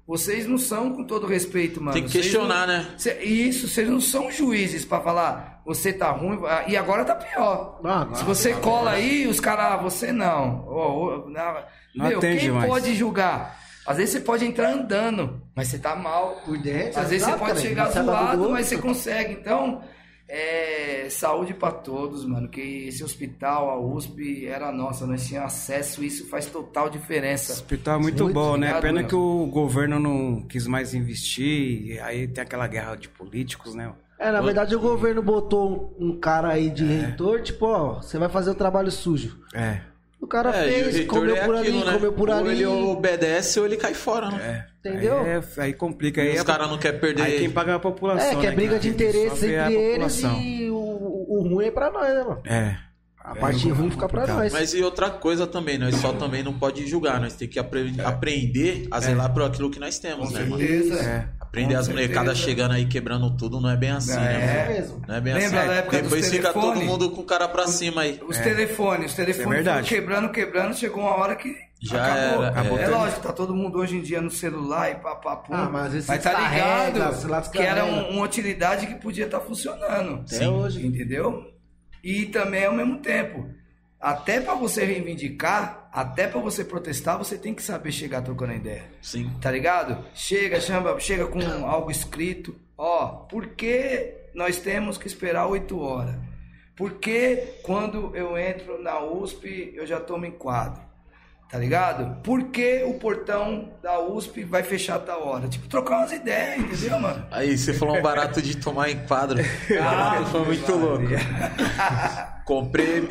Vocês 0.08 0.46
não 0.46 0.58
são, 0.58 0.94
com 0.94 1.04
todo 1.04 1.26
respeito, 1.26 1.82
mano. 1.82 1.94
Tem 1.94 2.04
que 2.06 2.12
questionar, 2.12 2.68
não- 2.68 2.74
né? 2.78 2.88
Cê- 2.98 3.24
Isso, 3.24 3.68
vocês 3.68 3.90
não 3.90 4.00
são 4.00 4.32
juízes 4.32 4.86
pra 4.86 5.00
falar, 5.02 5.62
você 5.66 5.92
tá 5.92 6.12
ruim, 6.12 6.40
ah, 6.46 6.64
e 6.68 6.78
agora 6.78 7.04
tá 7.04 7.16
pior. 7.16 7.80
Ah, 7.84 8.08
Se 8.14 8.24
você 8.24 8.54
tá 8.54 8.60
cola 8.60 8.92
aí, 8.92 9.26
os 9.26 9.40
caras, 9.40 9.66
ah, 9.74 9.78
você 9.78 10.12
não. 10.12 10.64
Ô, 10.68 11.06
ô, 11.26 11.30
não. 11.30 11.56
Não 11.96 12.08
Meu, 12.10 12.20
quem 12.20 12.52
mais. 12.52 12.70
pode 12.70 12.94
julgar? 12.94 13.58
Às 13.88 13.98
vezes 13.98 14.14
você 14.14 14.20
pode 14.20 14.46
entrar 14.46 14.74
andando, 14.74 15.42
mas 15.56 15.70
você 15.70 15.80
tá 15.80 15.96
mal. 15.96 16.42
Por 16.46 16.58
dentro. 16.58 17.00
Às 17.00 17.10
vezes 17.10 17.24
você 17.24 17.30
exato, 17.32 17.40
pode 17.40 17.52
cara, 17.54 17.62
chegar 17.62 17.86
você 17.88 17.94
sabe 17.94 18.06
do 18.06 18.12
zoado, 18.12 18.38
outro. 18.40 18.54
mas 18.54 18.66
você 18.68 18.78
consegue. 18.78 19.34
Então, 19.34 19.82
é, 20.28 21.08
saúde 21.10 21.54
pra 21.54 21.72
todos, 21.72 22.26
mano. 22.26 22.48
Que 22.48 22.88
esse 22.88 23.04
hospital, 23.04 23.70
a 23.70 23.80
USP, 23.80 24.48
era 24.48 24.72
nossa, 24.72 25.06
nós 25.06 25.28
tínhamos 25.28 25.54
acesso, 25.54 26.04
isso 26.04 26.28
faz 26.28 26.48
total 26.48 26.90
diferença. 26.90 27.54
Hospital 27.54 28.00
é 28.00 28.02
muito, 28.02 28.24
Muito 28.24 28.34
bom, 28.34 28.58
né? 28.58 28.80
Pena 28.82 29.00
meu. 29.00 29.08
que 29.08 29.16
o 29.16 29.46
governo 29.48 30.00
não 30.00 30.42
quis 30.42 30.68
mais 30.68 30.94
investir, 30.94 31.86
e 31.88 32.00
aí 32.00 32.28
tem 32.28 32.42
aquela 32.42 32.68
guerra 32.68 32.96
de 32.96 33.10
políticos, 33.10 33.76
né? 33.76 33.94
É, 34.18 34.32
na 34.32 34.42
verdade 34.42 34.74
o 34.74 34.80
governo 34.80 35.22
botou 35.22 35.94
um, 36.00 36.08
um 36.08 36.20
cara 36.20 36.50
aí 36.50 36.70
de 36.70 36.86
reitor, 36.86 37.42
tipo, 37.42 37.66
ó, 37.66 38.02
você 38.02 38.18
vai 38.18 38.30
fazer 38.30 38.50
o 38.50 38.56
trabalho 38.56 38.90
sujo. 38.90 39.38
É. 39.54 39.82
O 40.26 40.28
cara 40.28 40.50
É, 40.50 40.62
o 40.62 40.70
fez, 40.84 40.96
reitor 40.96 41.20
comeu 41.20 41.36
é 41.36 41.46
por 41.46 41.56
aquilo, 41.56 41.78
ali, 41.78 41.86
né? 41.86 41.94
comeu 41.94 42.14
por 42.14 42.30
ou 42.30 42.36
ali. 42.36 42.50
ele 42.50 42.66
obedece 42.66 43.60
ou 43.60 43.66
ele 43.68 43.78
cai 43.78 43.94
fora, 43.94 44.32
né? 44.32 44.66
É. 44.84 44.90
Entendeu? 44.90 45.20
Aí, 45.20 45.28
é- 45.30 45.44
aí 45.62 45.74
complica. 45.74 46.20
Aí 46.22 46.34
Os 46.34 46.42
é- 46.42 46.44
caras 46.44 46.68
não 46.70 46.78
querem 46.80 47.00
perder. 47.00 47.22
Aí 47.22 47.40
quem 47.40 47.50
paga 47.52 47.72
é 47.74 47.76
a 47.76 47.80
população. 47.80 48.28
É, 48.28 48.36
que 48.36 48.46
é 48.48 48.50
né, 48.50 48.56
briga 48.56 48.80
cara? 48.80 48.82
de 48.82 48.90
sofre 49.12 49.54
é 49.54 49.62
entre 49.62 49.74
eles 49.76 50.22
e 50.24 50.70
o, 50.72 50.76
o- 50.76 51.38
o 51.40 51.48
ruim 51.48 51.66
é 51.68 51.72
pra 51.72 51.92
nós, 51.92 52.08
né, 52.14 52.24
mano? 52.24 52.42
É. 52.46 52.76
A 53.24 53.32
É, 53.32 53.40
parte 53.40 53.70
ruim 53.70 53.90
fica 53.90 54.08
pra 54.08 54.28
nós. 54.28 54.54
Mas 54.54 54.74
e 54.76 54.84
outra 54.84 55.10
coisa 55.10 55.48
também, 55.48 55.78
nós 55.80 55.96
só 55.96 56.14
também 56.14 56.44
não 56.44 56.54
pode 56.54 56.86
julgar, 56.88 57.20
nós 57.20 57.34
tem 57.36 57.48
que 57.48 57.58
apre- 57.58 57.94
aprender 58.04 58.88
a 58.92 59.00
zelar 59.00 59.34
por 59.34 59.42
aquilo 59.44 59.72
que 59.72 59.80
nós 59.80 59.98
temos, 59.98 60.30
Com 60.30 60.34
né, 60.36 60.44
mano? 60.44 60.58
certeza. 60.60 61.00
É. 61.02 61.28
Aprender 61.56 61.74
Com 61.76 61.80
as 61.80 61.88
molecadas 61.88 62.38
chegando 62.38 62.72
aí 62.74 62.86
quebrando 62.86 63.30
tudo 63.38 63.60
não 63.62 63.70
é 63.70 63.78
bem 63.78 63.92
assim, 63.92 64.16
né, 64.16 64.66
É. 64.68 64.74
mesmo. 64.74 65.02
Não 65.08 65.16
é 65.16 65.22
bem 65.22 65.34
Lembra 65.34 65.60
assim. 65.60 65.68
da 65.70 65.74
época 65.76 65.98
dos 66.02 66.04
Depois 66.12 66.30
fica 66.32 66.54
todo 66.54 66.82
mundo 66.82 67.12
com 67.12 67.22
o 67.22 67.26
cara 67.26 67.48
pra 67.48 67.68
cima 67.68 68.02
aí. 68.02 68.20
Os 68.28 68.38
telefones, 68.38 69.12
os 69.12 69.16
telefones 69.16 69.66
É 69.66 69.82
quebrando, 69.82 70.30
quebrando, 70.30 70.76
chegou 70.76 71.04
uma 71.04 71.16
hora 71.16 71.36
que 71.36 71.54
Já 71.82 72.04
acabou. 72.06 72.44
era, 72.44 72.50
Acabou 72.50 72.80
é 72.80 72.84
tudo. 72.84 72.98
lógico, 72.98 73.22
tá 73.22 73.34
todo 73.34 73.56
mundo 73.56 73.78
hoje 73.80 73.98
em 73.98 74.02
dia 74.02 74.22
no 74.22 74.30
celular 74.32 74.92
e 74.92 74.96
papapum. 74.96 75.54
Ah, 75.54 75.70
mas 75.72 75.94
vezes 75.94 76.08
mas 76.08 76.24
tá 76.24 76.34
ligado 76.34 77.28
lá, 77.30 77.42
que 77.42 77.60
era 77.60 77.86
um- 77.86 78.10
uma 78.12 78.26
utilidade 78.26 78.88
que 78.88 78.96
podia 78.96 79.26
estar 79.26 79.40
funcionando. 79.40 80.24
Até 80.26 80.50
hoje. 80.50 80.86
Entendeu? 80.86 81.44
E 82.04 82.26
também 82.28 82.66
ao 82.66 82.74
mesmo 82.74 83.00
tempo, 83.00 83.48
até 84.00 84.40
pra 84.40 84.56
você 84.56 84.84
reivindicar, 84.86 85.85
até 85.96 86.28
pra 86.28 86.42
você 86.42 86.66
protestar, 86.66 87.18
você 87.18 87.38
tem 87.38 87.54
que 87.54 87.64
saber 87.64 87.90
chegar 87.90 88.22
trocando 88.22 88.52
ideia. 88.52 88.84
Sim. 89.02 89.32
Tá 89.42 89.50
ligado? 89.50 90.06
Chega, 90.14 90.60
chama, 90.60 91.00
chega 91.00 91.26
com 91.26 91.40
algo 91.66 91.90
escrito. 91.90 92.54
Ó, 92.78 93.08
por 93.08 93.48
que 93.48 94.14
nós 94.34 94.60
temos 94.60 94.98
que 94.98 95.08
esperar 95.08 95.48
oito 95.48 95.80
horas? 95.80 96.18
Por 96.76 96.96
que 96.96 97.60
quando 97.64 98.14
eu 98.14 98.38
entro 98.38 98.84
na 98.84 99.00
USP 99.02 99.72
eu 99.74 99.88
já 99.88 99.98
tomo 99.98 100.26
enquadro? 100.26 100.84
Tá 101.50 101.60
ligado? 101.60 102.22
Por 102.22 102.46
que 102.46 102.84
o 102.84 102.96
portão 102.96 103.72
da 103.82 104.00
USP 104.00 104.44
vai 104.44 104.64
fechar 104.64 104.96
a 104.96 105.00
tal 105.00 105.26
hora? 105.26 105.48
Tipo, 105.48 105.68
trocar 105.68 106.00
umas 106.00 106.12
ideias, 106.12 106.60
entendeu, 106.60 107.00
mano? 107.00 107.26
Aí 107.32 107.58
você 107.58 107.74
falou 107.74 107.96
um 107.98 108.02
barato 108.02 108.42
de 108.42 108.58
tomar 108.58 108.90
enquadro. 108.90 109.40
Ah, 109.82 110.26
foi 110.32 110.44
muito 110.44 110.76
louco. 110.76 111.06
Comprei. 112.46 113.08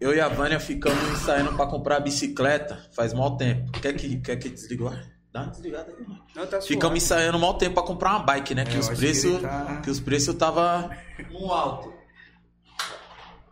eu 0.00 0.14
e 0.14 0.20
a 0.20 0.28
Vânia 0.28 0.60
ficamos 0.60 1.02
ensaiando 1.10 1.54
pra 1.54 1.66
comprar 1.66 1.96
a 1.96 2.00
bicicleta 2.00 2.78
faz 2.94 3.12
mal 3.12 3.36
tempo. 3.36 3.72
Quer 3.72 3.94
que, 3.94 4.16
quer 4.20 4.36
que 4.36 4.50
desligou? 4.50 4.92
Dá 5.32 5.42
uma 5.42 5.50
desligada 5.50 5.92
aí, 5.96 6.06
mano. 6.06 6.20
Não, 6.34 6.46
tá 6.46 6.60
Ficamos 6.60 7.02
ensaiando 7.02 7.38
mal 7.38 7.54
tempo 7.54 7.74
pra 7.74 7.82
comprar 7.82 8.10
uma 8.10 8.20
bike, 8.20 8.54
né? 8.54 8.62
É, 8.62 8.64
Que 8.66 8.76
eu 8.76 8.80
os 8.80 8.88
preços. 8.90 9.40
tá- 9.42 9.80
Que 9.82 9.90
os 9.90 10.00
preços 10.00 10.34
tava 10.34 10.90
no 11.30 11.52
alto. 11.52 11.92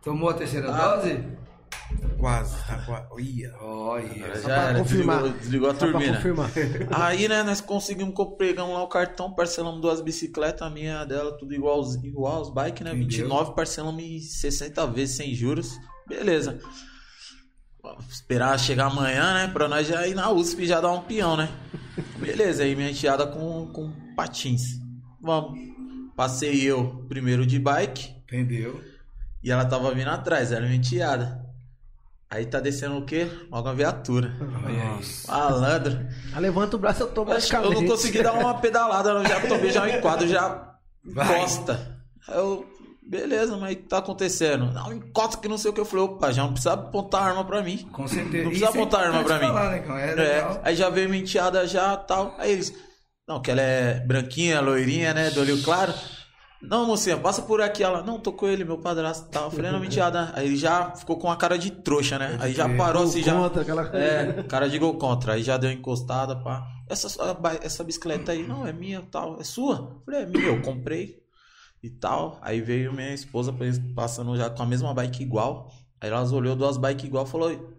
Tomou 0.03 0.31
a 0.31 0.35
terceira 0.35 0.71
Ah. 0.73 0.97
dose? 0.97 1.25
Quase, 2.19 2.57
tá 2.67 2.79
quase. 2.85 3.23
Ia. 3.23 3.55
Olha. 3.61 4.35
Já 4.37 4.43
pra 4.43 4.55
era, 4.71 4.79
confirmar. 4.81 5.17
desligou, 5.23 5.39
desligou 5.41 5.71
a 5.71 5.73
Só 5.75 5.79
pra 5.79 5.91
turbina. 5.91 6.17
confirmar. 6.17 6.51
Aí, 6.93 7.29
né, 7.29 7.43
nós 7.43 7.61
conseguimos, 7.61 8.15
co- 8.15 8.37
pegamos 8.37 8.75
lá 8.75 8.83
o 8.83 8.89
cartão, 8.89 9.33
parcelamos 9.35 9.81
duas 9.81 10.01
bicicletas, 10.01 10.63
a 10.63 10.71
minha 10.71 11.05
dela, 11.05 11.37
tudo 11.39 11.55
igual, 11.55 11.77
aos- 11.77 11.95
igual 12.03 12.37
aos 12.39 12.51
bikes, 12.53 12.83
né? 12.85 12.91
Entendeu? 12.91 13.09
29, 13.09 13.55
parcelamos 13.55 14.03
em 14.03 14.21
60 14.21 14.87
vezes 14.89 15.17
sem 15.17 15.35
juros. 15.35 15.79
Beleza. 16.09 16.59
Esperar 18.11 18.59
chegar 18.59 18.87
amanhã, 18.87 19.35
né? 19.35 19.49
Pra 19.53 19.69
nós 19.69 19.87
já 19.87 20.07
ir 20.07 20.15
na 20.15 20.31
USP 20.31 20.63
e 20.63 20.67
já 20.67 20.81
dar 20.81 20.91
um 20.93 21.03
peão, 21.03 21.37
né? 21.37 21.49
Beleza, 22.19 22.63
aí 22.65 22.75
minha 22.77 22.91
enteada 22.91 23.27
com, 23.27 23.67
com 23.73 23.91
patins. 24.15 24.63
Vamos. 25.23 25.59
Passei 26.17 26.61
eu 26.65 27.07
primeiro 27.09 27.47
de 27.47 27.59
bike 27.61 28.11
Entendeu? 28.25 28.83
e 29.43 29.51
ela 29.53 29.65
tava 29.65 29.95
vindo 29.95 30.09
atrás, 30.09 30.51
era 30.53 30.65
minha 30.67 30.77
enteada. 30.77 31.47
Aí 32.31 32.45
tá 32.45 32.61
descendo 32.61 32.99
o 32.99 33.05
quê? 33.07 33.27
Logo 33.51 33.69
a 33.69 33.73
viatura. 33.73 34.33
Isso. 35.01 35.31
Malandro. 35.31 35.99
Aí 36.35 36.41
levanta 36.43 36.77
o 36.77 36.79
braço, 36.79 37.03
eu 37.03 37.09
tô 37.09 37.23
Acho 37.31 37.49
que 37.49 37.57
Eu 37.57 37.71
não 37.73 37.87
consegui 37.87 38.23
dar 38.23 38.35
uma 38.35 38.55
pedalada, 38.55 39.11
eu 39.11 39.25
já 39.27 39.41
tomei 39.47 39.71
já 39.71 39.83
um 39.85 39.89
enquadro, 39.89 40.29
já 40.29 40.75
Vai. 41.05 41.39
encosta. 41.39 41.97
Aí 42.29 42.37
eu, 42.37 42.67
beleza, 43.03 43.57
mas 43.57 43.79
tá 43.89 43.99
acontecendo. 43.99 44.67
Não, 44.73 44.93
encosta 44.93 45.39
que 45.41 45.49
não 45.49 45.57
sei 45.57 45.71
o 45.71 45.75
que. 45.75 45.81
Eu 45.81 45.87
falei, 45.87 46.05
opa, 46.05 46.31
já 46.31 46.43
não 46.43 46.51
precisa 46.53 46.75
apontar 46.75 47.23
arma 47.23 47.45
pra 47.47 47.63
mim. 47.63 47.89
Com 47.93 48.07
certeza. 48.07 48.45
Não 48.45 48.51
precisa 48.51 48.67
Isso 48.69 48.77
é 48.77 48.81
apontar 48.81 49.01
arma 49.07 49.25
pra 49.25 49.37
importante 49.37 49.41
mim. 49.49 49.55
falar, 49.55 49.71
né, 49.71 49.79
cara? 49.79 50.23
É 50.23 50.39
É, 50.39 50.61
aí 50.65 50.77
já 50.77 50.91
veio 50.91 51.09
minha 51.09 51.23
enteada 51.23 51.67
já 51.67 51.97
tal. 51.97 52.35
Aí 52.37 52.53
eles, 52.53 52.75
não, 53.27 53.41
que 53.41 53.51
ela 53.51 53.63
é 53.63 54.01
branquinha, 54.01 54.61
loirinha, 54.61 55.15
né, 55.15 55.31
do 55.31 55.41
olho 55.41 55.63
claro. 55.63 55.95
Não, 56.61 56.87
mocinha, 56.87 57.17
passa 57.17 57.43
por 57.43 57.61
aqui. 57.61 57.83
Ela, 57.83 58.03
não, 58.03 58.19
tô 58.19 58.33
com 58.33 58.49
ele, 58.49 58.65
meu 58.65 58.79
padrasto 58.79 59.29
e 59.29 59.31
tal. 59.31 59.45
Eu 59.45 59.51
falei, 59.51 59.71
não, 59.71 59.79
menteada. 59.79 60.33
Aí 60.35 60.47
ele 60.47 60.57
já 60.57 60.91
ficou 60.91 61.17
com 61.17 61.31
a 61.31 61.37
cara 61.37 61.57
de 61.57 61.71
trouxa, 61.71 62.19
né? 62.19 62.37
Aí 62.41 62.53
já 62.53 62.65
crer. 62.65 62.77
parou 62.77 63.05
assim, 63.05 63.23
já. 63.23 63.35
contra, 63.35 63.63
aquela 63.63 63.85
coisa. 63.85 64.05
É, 64.05 64.43
cara 64.43 64.69
de 64.69 64.79
gol 64.79 64.95
contra. 64.95 65.35
Aí 65.35 65.43
já 65.43 65.57
deu 65.57 65.71
encostada, 65.71 66.35
pá. 66.37 66.67
Essa, 66.89 67.09
essa 67.63 67.85
bicicleta 67.85 68.33
aí, 68.33 68.47
não, 68.47 68.67
é 68.67 68.73
minha 68.73 69.01
tal. 69.03 69.41
É 69.41 69.45
sua? 69.45 69.77
Eu 69.77 70.03
falei, 70.05 70.23
é 70.23 70.27
minha, 70.27 70.47
eu 70.47 70.63
comprei 70.63 71.23
e 71.83 71.91
tal. 71.91 72.39
Aí 72.43 72.61
veio 72.61 72.93
minha 72.93 73.15
esposa 73.15 73.55
passando 73.95 74.37
já 74.37 74.51
com 74.51 74.63
a 74.63 74.67
mesma 74.67 74.93
bike 74.93 75.23
igual. 75.23 75.73
Aí 76.01 76.11
elas 76.11 76.33
olhou 76.33 76.57
duas 76.57 76.77
bikes 76.77 77.05
igual 77.05 77.25
e 77.25 77.29
falou: 77.29 77.77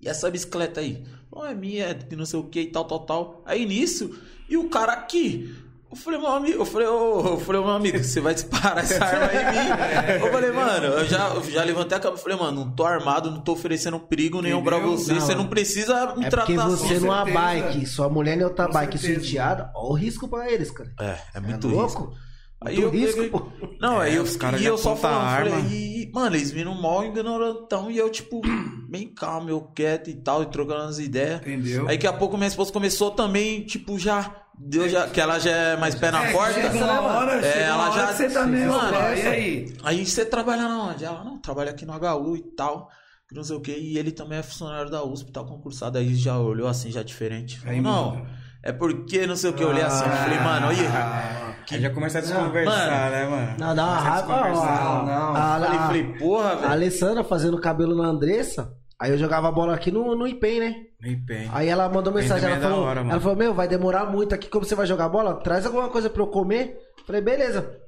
E 0.00 0.08
essa 0.08 0.30
bicicleta 0.30 0.80
aí? 0.80 1.06
Não, 1.32 1.44
é 1.44 1.54
minha, 1.54 1.86
é 1.86 1.94
de 1.94 2.16
não 2.16 2.26
sei 2.26 2.40
o 2.40 2.44
que 2.44 2.60
e 2.60 2.70
tal, 2.70 2.84
tal, 2.84 3.00
tal. 3.00 3.42
Aí 3.46 3.64
nisso, 3.66 4.18
e 4.48 4.56
o 4.56 4.68
cara 4.68 4.92
aqui. 4.92 5.54
Eu 5.90 5.96
falei, 5.96 6.20
meu 6.20 6.30
amigo, 6.30 6.58
eu 6.62 6.64
falei, 6.64 6.86
ô, 6.86 7.20
eu 7.32 7.40
falei, 7.40 7.60
meu 7.60 7.70
amigo, 7.70 7.98
você 7.98 8.20
vai 8.20 8.32
disparar 8.32 8.78
essa 8.84 9.04
arma 9.04 9.26
aí 9.26 9.38
em 9.38 9.50
mim. 9.50 10.24
Eu 10.24 10.30
falei, 10.32 10.52
mano, 10.52 10.86
eu 10.86 11.04
já, 11.04 11.28
eu 11.30 11.42
já 11.50 11.64
levantei 11.64 11.98
a 11.98 12.00
câmera 12.00 12.20
e 12.20 12.22
falei, 12.22 12.38
mano, 12.38 12.64
não 12.64 12.70
tô 12.70 12.84
armado, 12.84 13.28
não 13.28 13.40
tô 13.40 13.52
oferecendo 13.52 13.98
perigo 13.98 14.40
nenhum 14.40 14.62
pra 14.62 14.78
você. 14.78 15.12
Não. 15.14 15.20
Você 15.20 15.34
não 15.34 15.48
precisa 15.48 16.14
me 16.16 16.26
É 16.26 16.30
tratar 16.30 16.46
porque 16.46 16.56
você 16.56 16.94
assim. 16.94 17.04
numa 17.04 17.24
certeza. 17.24 17.40
bike, 17.40 17.86
sua 17.86 18.08
mulher 18.08 18.40
outra 18.44 18.66
Com 18.66 18.72
bike, 18.72 18.98
certeza. 18.98 19.26
enteada, 19.26 19.70
ó 19.74 19.88
o 19.90 19.92
risco 19.94 20.28
pra 20.28 20.48
eles, 20.48 20.70
cara. 20.70 20.92
É, 21.00 21.16
é 21.34 21.40
muito 21.40 21.66
é 21.68 21.82
risco. 21.82 22.14
Aí 22.62 22.74
Muito 22.78 22.94
eu 22.94 23.00
risco, 23.00 23.14
peguei- 23.16 23.30
pô. 23.30 23.46
Não, 23.80 23.98
aí 23.98 24.14
É, 24.14 24.18
eu, 24.18 24.22
os 24.22 24.36
caras 24.36 24.60
e 24.60 24.64
já 24.64 24.68
eu 24.70 24.76
só 24.76 24.94
falando, 24.94 25.22
arma. 25.26 25.50
falei, 25.62 25.64
e, 25.72 26.10
mano, 26.12 26.36
eles 26.36 26.50
viram 26.50 26.74
mal 26.74 27.02
ignorantão 27.04 27.90
e 27.90 27.96
eu, 27.96 28.10
tipo, 28.10 28.42
bem 28.88 29.08
calmo, 29.08 29.48
eu 29.48 29.62
quieto 29.74 30.10
e 30.10 30.14
tal, 30.14 30.42
e 30.42 30.46
trocando 30.46 30.82
as 30.82 30.98
ideias. 30.98 31.40
Entendeu? 31.40 31.82
Aí 31.88 31.96
daqui 31.96 32.06
a 32.06 32.12
pouco 32.12 32.36
minha 32.36 32.48
esposa 32.48 32.70
começou 32.72 33.10
também, 33.12 33.62
tipo, 33.64 33.98
já. 33.98 34.36
Deu 34.58 34.86
já. 34.90 35.08
Que 35.08 35.18
ela 35.18 35.38
já 35.38 35.50
é 35.50 35.76
mais 35.78 35.94
pé 35.94 36.10
na 36.10 36.26
É, 36.26 36.32
porta. 36.32 36.52
chega 36.52 36.84
uma 36.84 37.00
hora, 37.00 37.32
É, 37.38 37.42
chega 37.50 37.64
ela 37.64 37.76
uma 37.76 37.90
hora 37.92 38.00
já- 38.02 38.06
que 38.08 38.14
você 38.18 38.28
tá 38.30 38.46
mesmo. 38.46 38.72
Mano, 38.72 38.96
E 39.16 39.26
aí? 39.26 39.76
Aí 39.82 40.04
você 40.04 40.26
trabalha 40.26 40.64
na 40.68 40.82
onde? 40.90 41.02
Ela, 41.02 41.24
não, 41.24 41.38
trabalha 41.38 41.70
aqui 41.70 41.86
no 41.86 41.94
HU 41.94 42.36
e 42.36 42.42
tal. 42.54 42.90
Que 43.26 43.34
não 43.34 43.42
sei 43.42 43.56
o 43.56 43.60
que. 43.62 43.72
E 43.72 43.96
ele 43.96 44.10
também 44.10 44.38
é 44.38 44.42
funcionário 44.42 44.90
da 44.90 45.02
USP, 45.02 45.32
tal, 45.32 45.46
concursado. 45.46 45.96
Aí 45.96 46.14
já 46.14 46.36
olhou 46.38 46.68
assim, 46.68 46.90
já 46.90 47.02
diferente. 47.02 47.58
Falou, 47.58 47.74
Aí 47.74 47.80
não, 47.80 48.16
muda. 48.16 48.28
É 48.62 48.72
porque 48.72 49.26
não 49.26 49.36
sei 49.36 49.50
o 49.50 49.52
que. 49.52 49.62
Eu 49.62 49.68
olhei 49.68 49.82
assim, 49.82 50.04
eu 50.04 50.10
falei, 50.10 50.38
mano, 50.38 50.66
olha. 50.68 51.50
Aí 51.72 51.80
já 51.80 51.90
começa 51.90 52.18
a 52.18 52.20
desconversar, 52.20 53.10
né, 53.10 53.24
mano? 53.28 53.56
Não, 53.58 53.74
dá 53.74 53.84
uma 53.84 53.92
a 53.96 54.00
raiva. 54.00 54.32
ó, 54.58 55.02
não. 55.06 55.36
a- 55.36 55.58
Falei, 55.60 55.78
a- 55.78 55.86
falei, 55.86 56.04
porra, 56.18 56.50
A 56.50 56.54
velho. 56.56 56.72
Alessandra 56.72 57.22
fazendo 57.24 57.60
cabelo 57.60 57.96
na 57.96 58.08
Andressa. 58.08 58.72
Aí 59.00 59.10
eu 59.12 59.16
jogava 59.18 59.50
bola 59.50 59.74
aqui 59.74 59.90
no, 59.90 60.14
no 60.14 60.26
IPEM, 60.26 60.60
né? 60.60 60.74
Nem 61.00 61.16
bem. 61.16 61.48
Aí 61.54 61.68
ela 61.68 61.88
mandou 61.88 62.12
mensagem, 62.12 62.46
ela 62.48 62.58
é 62.58 62.60
falou, 62.60 62.84
hora, 62.84 63.00
ela 63.00 63.18
falou, 63.20 63.36
meu, 63.36 63.54
vai 63.54 63.66
demorar 63.66 64.04
muito 64.04 64.34
aqui, 64.34 64.46
como 64.48 64.64
você 64.64 64.74
vai 64.74 64.84
jogar 64.84 65.08
bola? 65.08 65.36
Traz 65.42 65.64
alguma 65.64 65.88
coisa 65.88 66.10
pra 66.10 66.22
eu 66.22 66.26
comer. 66.26 66.76
Falei, 67.06 67.22
beleza. 67.22 67.78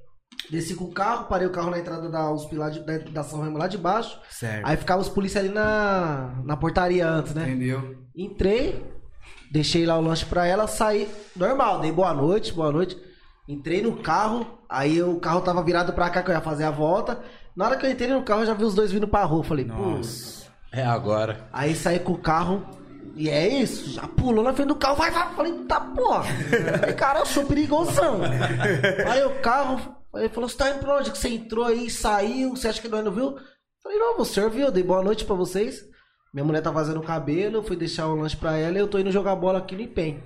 Desci 0.50 0.74
com 0.74 0.84
o 0.84 0.90
carro, 0.92 1.26
parei 1.26 1.46
o 1.46 1.50
carro 1.52 1.70
na 1.70 1.78
entrada 1.78 2.08
da 2.08 2.30
USP 2.32 2.54
lá 2.56 2.70
de, 2.70 2.80
da, 2.86 2.96
da 2.98 3.22
São 3.22 3.42
Remo 3.42 3.58
lá 3.58 3.66
de 3.68 3.76
baixo. 3.76 4.18
Certo. 4.30 4.64
Aí 4.66 4.76
ficava 4.78 5.02
os 5.02 5.08
policiais 5.10 5.44
ali 5.46 5.54
na, 5.54 6.40
na 6.44 6.56
portaria 6.56 7.06
antes, 7.06 7.34
né? 7.34 7.42
Entendeu? 7.42 7.94
Entrei, 8.16 8.82
deixei 9.52 9.84
lá 9.84 9.98
o 9.98 10.00
lanche 10.00 10.24
pra 10.24 10.46
ela, 10.46 10.66
saí 10.66 11.06
normal, 11.36 11.80
dei 11.80 11.92
boa 11.92 12.14
noite, 12.14 12.54
boa 12.54 12.72
noite. 12.72 12.96
Entrei 13.46 13.82
no 13.82 13.96
carro, 13.98 14.46
aí 14.66 15.02
o 15.02 15.20
carro 15.20 15.42
tava 15.42 15.62
virado 15.62 15.92
pra 15.92 16.08
cá 16.08 16.22
que 16.22 16.30
eu 16.30 16.34
ia 16.34 16.40
fazer 16.40 16.64
a 16.64 16.70
volta. 16.70 17.20
Na 17.54 17.66
hora 17.66 17.76
que 17.76 17.84
eu 17.84 17.90
entrei 17.90 18.08
no 18.08 18.22
carro, 18.22 18.42
eu 18.42 18.46
já 18.46 18.54
vi 18.54 18.64
os 18.64 18.74
dois 18.74 18.90
vindo 18.90 19.06
pra 19.06 19.24
rua. 19.24 19.44
Falei, 19.44 19.66
pô. 19.66 19.74
Nossa. 19.74 20.46
É 20.72 20.82
agora. 20.82 21.48
Aí 21.52 21.74
saí 21.74 21.98
com 21.98 22.12
o 22.12 22.18
carro. 22.18 22.66
E 23.14 23.28
é 23.28 23.46
isso, 23.46 23.90
já 23.90 24.08
pulou 24.08 24.42
na 24.42 24.54
frente 24.54 24.68
do 24.68 24.76
carro, 24.76 24.96
vai, 24.96 25.10
vai. 25.10 25.34
Falei, 25.34 25.52
tá 25.64 25.80
porra. 25.80 26.24
Falei, 26.80 26.94
cara, 26.94 27.18
eu 27.18 27.26
sou 27.26 27.44
perigosão. 27.44 28.20
Aí 29.06 29.22
o 29.24 29.38
carro, 29.42 29.96
ele 30.14 30.30
falou, 30.30 30.48
você 30.48 30.56
tá 30.56 30.70
indo 30.70 30.78
pra 30.78 30.96
onde? 30.96 31.10
Que 31.10 31.18
você 31.18 31.28
entrou 31.28 31.66
aí, 31.66 31.90
saiu, 31.90 32.56
você 32.56 32.68
acha 32.68 32.80
que 32.80 32.88
nós 32.88 33.04
não 33.04 33.12
viu? 33.12 33.36
Falei, 33.82 33.98
não, 33.98 34.16
você 34.16 34.40
ouviu, 34.40 34.66
eu 34.66 34.72
dei 34.72 34.82
boa 34.82 35.02
noite 35.02 35.26
pra 35.26 35.34
vocês. 35.34 35.91
Minha 36.32 36.44
mulher 36.44 36.62
tá 36.62 36.72
fazendo 36.72 36.98
o 37.00 37.02
cabelo, 37.02 37.56
eu 37.58 37.62
fui 37.62 37.76
deixar 37.76 38.06
o 38.06 38.14
lanche 38.16 38.36
pra 38.36 38.56
ela 38.56 38.76
e 38.76 38.80
eu 38.80 38.88
tô 38.88 38.98
indo 38.98 39.10
jogar 39.12 39.36
bola 39.36 39.58
aqui 39.58 39.74
no 39.74 39.82
IPEM. 39.82 40.22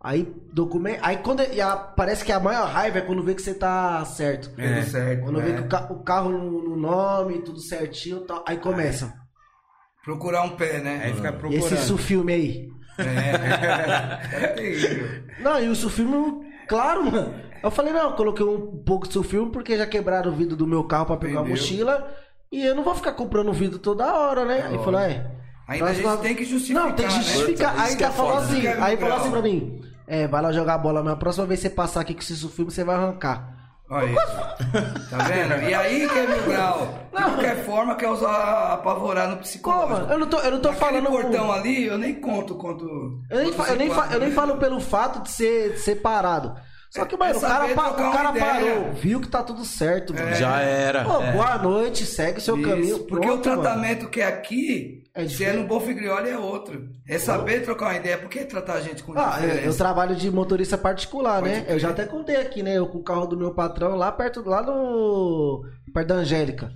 Aí, 0.00 0.34
documento. 0.52 0.98
Aí 1.02 1.18
quando. 1.18 1.42
E 1.42 1.60
a- 1.60 1.76
parece 1.76 2.24
que 2.24 2.32
a 2.32 2.40
maior 2.40 2.66
raiva 2.66 2.98
é 2.98 3.02
quando 3.02 3.22
vê 3.22 3.34
que 3.34 3.42
você 3.42 3.54
tá 3.54 4.04
certo. 4.04 4.50
Tudo 4.50 4.82
certo. 4.90 5.22
Quando 5.24 5.40
é. 5.40 5.44
vê 5.44 5.52
que 5.54 5.60
o, 5.60 5.68
ca- 5.68 5.86
o 5.92 6.02
carro 6.02 6.30
no, 6.30 6.70
no 6.70 6.76
nome, 6.76 7.40
tudo 7.42 7.60
certinho 7.60 8.18
e 8.22 8.26
tal. 8.26 8.44
Aí 8.48 8.56
começa. 8.56 9.12
Procurar 10.04 10.42
um 10.42 10.56
pé, 10.56 10.80
né? 10.80 11.02
Aí 11.04 11.12
fica 11.14 11.28
E 11.28 11.32
procurando. 11.32 11.72
esse 11.74 11.98
filme 11.98 12.32
aí? 12.32 12.68
É, 12.98 14.34
é 14.44 14.46
terrível. 14.48 15.08
Não, 15.40 15.60
e 15.62 15.68
o 15.68 15.74
filme, 15.76 16.46
claro, 16.66 17.04
mano. 17.04 17.34
Eu 17.62 17.70
falei, 17.70 17.92
não, 17.92 18.10
eu 18.10 18.16
coloquei 18.16 18.44
um 18.44 18.82
pouco 18.84 19.06
do 19.06 19.22
filme 19.22 19.52
porque 19.52 19.76
já 19.78 19.86
quebraram 19.86 20.32
o 20.32 20.34
vidro 20.34 20.56
do 20.56 20.66
meu 20.66 20.82
carro 20.82 21.06
pra 21.06 21.16
pegar 21.16 21.40
a 21.40 21.42
Entendeu? 21.42 21.56
mochila. 21.56 22.12
E 22.50 22.64
eu 22.66 22.74
não 22.74 22.82
vou 22.82 22.94
ficar 22.96 23.12
comprando 23.12 23.52
vidro 23.52 23.78
toda 23.78 24.12
hora, 24.12 24.44
né? 24.44 24.62
Aí 24.66 24.76
falou, 24.78 24.98
é. 24.98 25.30
Ainda 25.72 25.84
a 25.86 25.94
gente 25.94 26.16
tem 26.22 26.34
que 26.34 26.44
justificar, 26.44 26.84
Não, 26.84 26.92
tem 26.92 27.06
que 27.06 27.14
né? 27.14 27.20
justificar. 27.22 27.74
Isso 27.74 27.82
Aí 27.84 27.96
que 27.96 28.02
é 28.02 28.06
ainda 28.06 28.16
falou 28.16 28.32
foda, 28.32 28.44
assim, 28.46 28.62
né? 28.62 28.76
aí 28.80 28.96
falou 28.96 29.16
assim 29.16 29.30
pra 29.30 29.42
mim. 29.42 29.80
É, 30.06 30.26
vai 30.26 30.42
lá 30.42 30.52
jogar 30.52 30.78
bola, 30.78 31.02
mas 31.02 31.12
a 31.12 31.16
próxima 31.16 31.46
vez 31.46 31.60
que 31.60 31.68
você 31.68 31.74
passar 31.74 32.00
aqui 32.00 32.14
com 32.14 32.20
esse 32.20 32.34
filme, 32.48 32.70
você 32.70 32.84
vai 32.84 32.96
arrancar. 32.96 33.48
Olha 33.90 34.06
isso. 34.06 35.10
Tá 35.10 35.18
vendo? 35.24 35.68
E 35.68 35.74
aí 35.74 36.08
que 36.08 36.18
é 36.18 36.26
mil 36.26 36.42
grau. 36.44 36.98
De 37.14 37.22
qualquer 37.22 37.64
forma, 37.64 37.94
quer 37.94 38.08
usar 38.08 38.72
apavorar 38.72 39.28
no 39.28 39.36
mano, 39.88 40.12
eu 40.12 40.18
não 40.18 40.26
tô, 40.26 40.38
eu 40.38 40.50
não 40.52 40.60
tô 40.60 40.70
Naquele 40.70 41.00
falando. 41.02 41.10
portão 41.10 41.52
ali, 41.52 41.86
eu 41.86 41.98
nem 41.98 42.14
conto 42.14 42.54
quanto. 42.54 42.84
Eu 43.30 43.42
nem, 43.42 43.52
fa- 43.52 43.68
eu, 43.68 43.76
nem 43.76 43.90
fa- 43.90 44.08
eu 44.12 44.20
nem 44.20 44.30
falo. 44.32 44.56
pelo 44.56 44.80
fato 44.80 45.22
de 45.22 45.30
ser, 45.30 45.72
de 45.74 45.78
ser 45.80 45.96
parado. 45.96 46.54
Só 46.90 47.04
que, 47.06 47.16
mano, 47.16 47.34
É 47.34 47.36
o 47.36 47.40
cara, 47.40 47.68
pa- 47.74 47.88
o 47.90 47.94
cara 48.12 48.30
ideia. 48.30 48.44
parou, 48.74 48.92
viu 48.92 49.20
que 49.20 49.28
tá 49.28 49.42
tudo 49.42 49.64
certo, 49.64 50.14
mano. 50.14 50.34
Já 50.34 50.60
era. 50.60 51.04
Pô, 51.04 51.22
é. 51.22 51.32
boa 51.32 51.58
noite, 51.58 52.04
segue 52.06 52.40
seu 52.40 52.60
caminho. 52.62 52.98
porque 53.00 53.26
pronto, 53.26 53.46
o 53.46 53.50
mano. 53.50 53.62
tratamento 53.62 54.08
que 54.08 54.20
é 54.20 54.26
aqui, 54.26 55.01
É 55.14 55.28
se 55.28 55.44
é 55.44 55.52
no 55.52 55.66
Bofigrioli 55.66 56.30
é 56.30 56.38
outro. 56.38 56.88
É 57.06 57.18
saber 57.18 57.62
trocar 57.62 57.86
uma 57.90 57.96
ideia. 57.96 58.16
Por 58.16 58.30
que 58.30 58.44
tratar 58.46 58.74
a 58.74 58.80
gente 58.80 59.02
com 59.02 59.12
Ah, 59.14 59.36
eu, 59.36 59.42
diferença? 59.42 59.66
eu 59.66 59.76
trabalho 59.76 60.16
de 60.16 60.30
motorista 60.30 60.78
particular, 60.78 61.40
Pode 61.42 61.52
né? 61.54 61.60
crer. 61.60 61.74
Eu 61.74 61.78
já 61.78 61.90
até 61.90 62.06
contei 62.06 62.36
aqui, 62.36 62.62
né? 62.62 62.78
Eu 62.78 62.86
com 62.86 62.98
o 62.98 63.02
carro 63.02 63.26
do 63.26 63.36
meu 63.36 63.52
patrão 63.52 63.94
lá 63.94 64.10
perto, 64.10 64.42
lá 64.48 64.62
no. 64.62 65.62
perto 65.92 66.08
da 66.08 66.14
Angélica. 66.14 66.72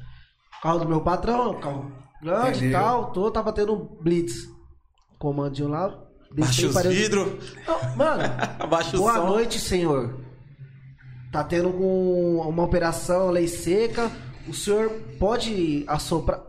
Carro 0.62 0.80
do 0.80 0.88
meu 0.88 1.00
patrão, 1.00 1.54
carro 1.54 1.90
grande 2.22 2.66
e 2.66 2.72
tal. 2.72 3.10
Tô, 3.12 3.30
tava 3.30 3.52
tendo 3.54 3.72
um 3.74 4.02
blitz. 4.02 4.34
Comandinho 5.18 5.68
lá. 5.68 5.98
Baixa 6.30 6.66
os 6.66 6.74
parei- 6.74 6.92
vidros, 6.92 7.54
Não, 7.66 7.96
mano, 7.96 8.22
abaixa 8.58 8.96
o 8.96 9.00
boa 9.00 9.14
som. 9.14 9.26
noite, 9.28 9.58
senhor. 9.58 10.20
Tá 11.32 11.42
tendo 11.42 11.68
um- 11.70 12.40
uma 12.46 12.64
operação, 12.64 13.30
lei 13.30 13.48
seca. 13.48 14.10
O 14.46 14.52
senhor 14.52 14.90
pode 15.18 15.84
assoprar. 15.88 16.40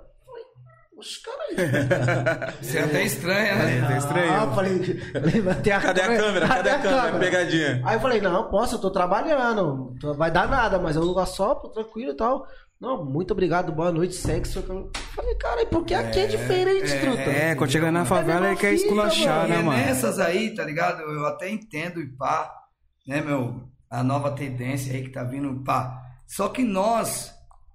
Oxe, 0.98 1.22
caralho. 1.22 2.54
Você 2.60 2.80
é 2.80 2.84
até 2.84 3.04
estranha, 3.04 3.56
né? 3.56 3.88
Tá 3.88 3.98
estranho. 3.98 4.34
Ah, 4.34 4.44
eu 4.46 4.56
falei, 4.56 5.02
levantei 5.14 5.72
a 5.72 5.80
Cadê 5.80 6.02
a 6.02 6.18
câmera? 6.18 6.48
Cadê 6.48 6.70
a 6.72 6.80
câmera? 6.80 7.20
Pegadinha. 7.20 7.82
Aí 7.86 7.96
eu 7.96 8.00
falei, 8.00 8.20
não, 8.20 8.50
posso, 8.50 8.76
eu 8.76 8.80
tô 8.80 8.90
trabalhando. 8.90 9.94
Vai 10.18 10.32
dar 10.32 10.50
nada, 10.50 10.80
mas 10.80 10.96
eu 10.96 11.20
assopro, 11.20 11.70
tranquilo 11.70 12.14
e 12.14 12.18
tal. 12.18 12.48
Não, 12.82 13.06
muito 13.06 13.32
obrigado, 13.32 13.72
boa 13.72 13.92
noite, 13.92 14.16
sexo. 14.16 14.58
Eu 14.68 14.92
falei, 15.16 15.36
cara, 15.36 15.62
e 15.62 15.66
por 15.68 15.86
que 15.86 15.94
aqui 15.94 16.20
é 16.20 16.26
diferente, 16.26 17.00
truta? 17.00 17.22
É, 17.22 17.54
quando 17.54 17.72
chega 17.72 17.92
na 17.92 18.04
favela 18.04 18.42
mesma 18.42 18.52
ele 18.54 18.60
quer 18.60 18.74
esculachar, 18.74 19.42
mano. 19.42 19.50
né, 19.50 19.62
mano? 19.62 19.78
nessas 19.78 20.20
aí, 20.20 20.56
tá 20.56 20.64
ligado? 20.64 21.02
Eu 21.02 21.28
até 21.28 21.48
entendo 21.48 22.02
e 22.02 22.08
pá, 22.08 22.52
né, 23.08 23.22
meu? 23.22 23.64
A 23.90 24.02
nova 24.04 24.32
tendência 24.32 24.96
aí 24.96 25.04
que 25.04 25.12
tá 25.12 25.24
vindo, 25.24 25.64
pá. 25.64 26.02
Só 26.26 26.50
que 26.50 26.64
nós, 26.64 27.34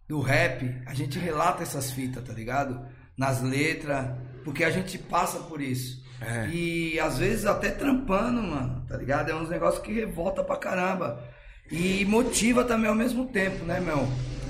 do 0.08 0.20
rap, 0.20 0.82
a 0.86 0.94
gente 0.94 1.20
relata 1.20 1.62
essas 1.62 1.92
fitas, 1.92 2.22
tá 2.24 2.32
ligado? 2.32 2.84
Nas 3.16 3.42
letras, 3.42 4.06
porque 4.44 4.64
a 4.64 4.70
gente 4.70 4.98
passa 4.98 5.38
por 5.40 5.60
isso. 5.60 6.02
É. 6.20 6.48
E 6.48 7.00
às 7.00 7.18
vezes 7.18 7.46
até 7.46 7.70
trampando, 7.70 8.42
mano, 8.42 8.84
tá 8.88 8.96
ligado? 8.96 9.30
É 9.30 9.34
uns 9.34 9.48
negócios 9.48 9.82
que 9.82 9.92
revolta 9.92 10.42
pra 10.42 10.56
caramba. 10.56 11.22
E 11.70 12.04
motiva 12.04 12.64
também 12.64 12.88
ao 12.88 12.94
mesmo 12.94 13.26
tempo, 13.26 13.64
né, 13.64 13.80
meu? 13.80 14.06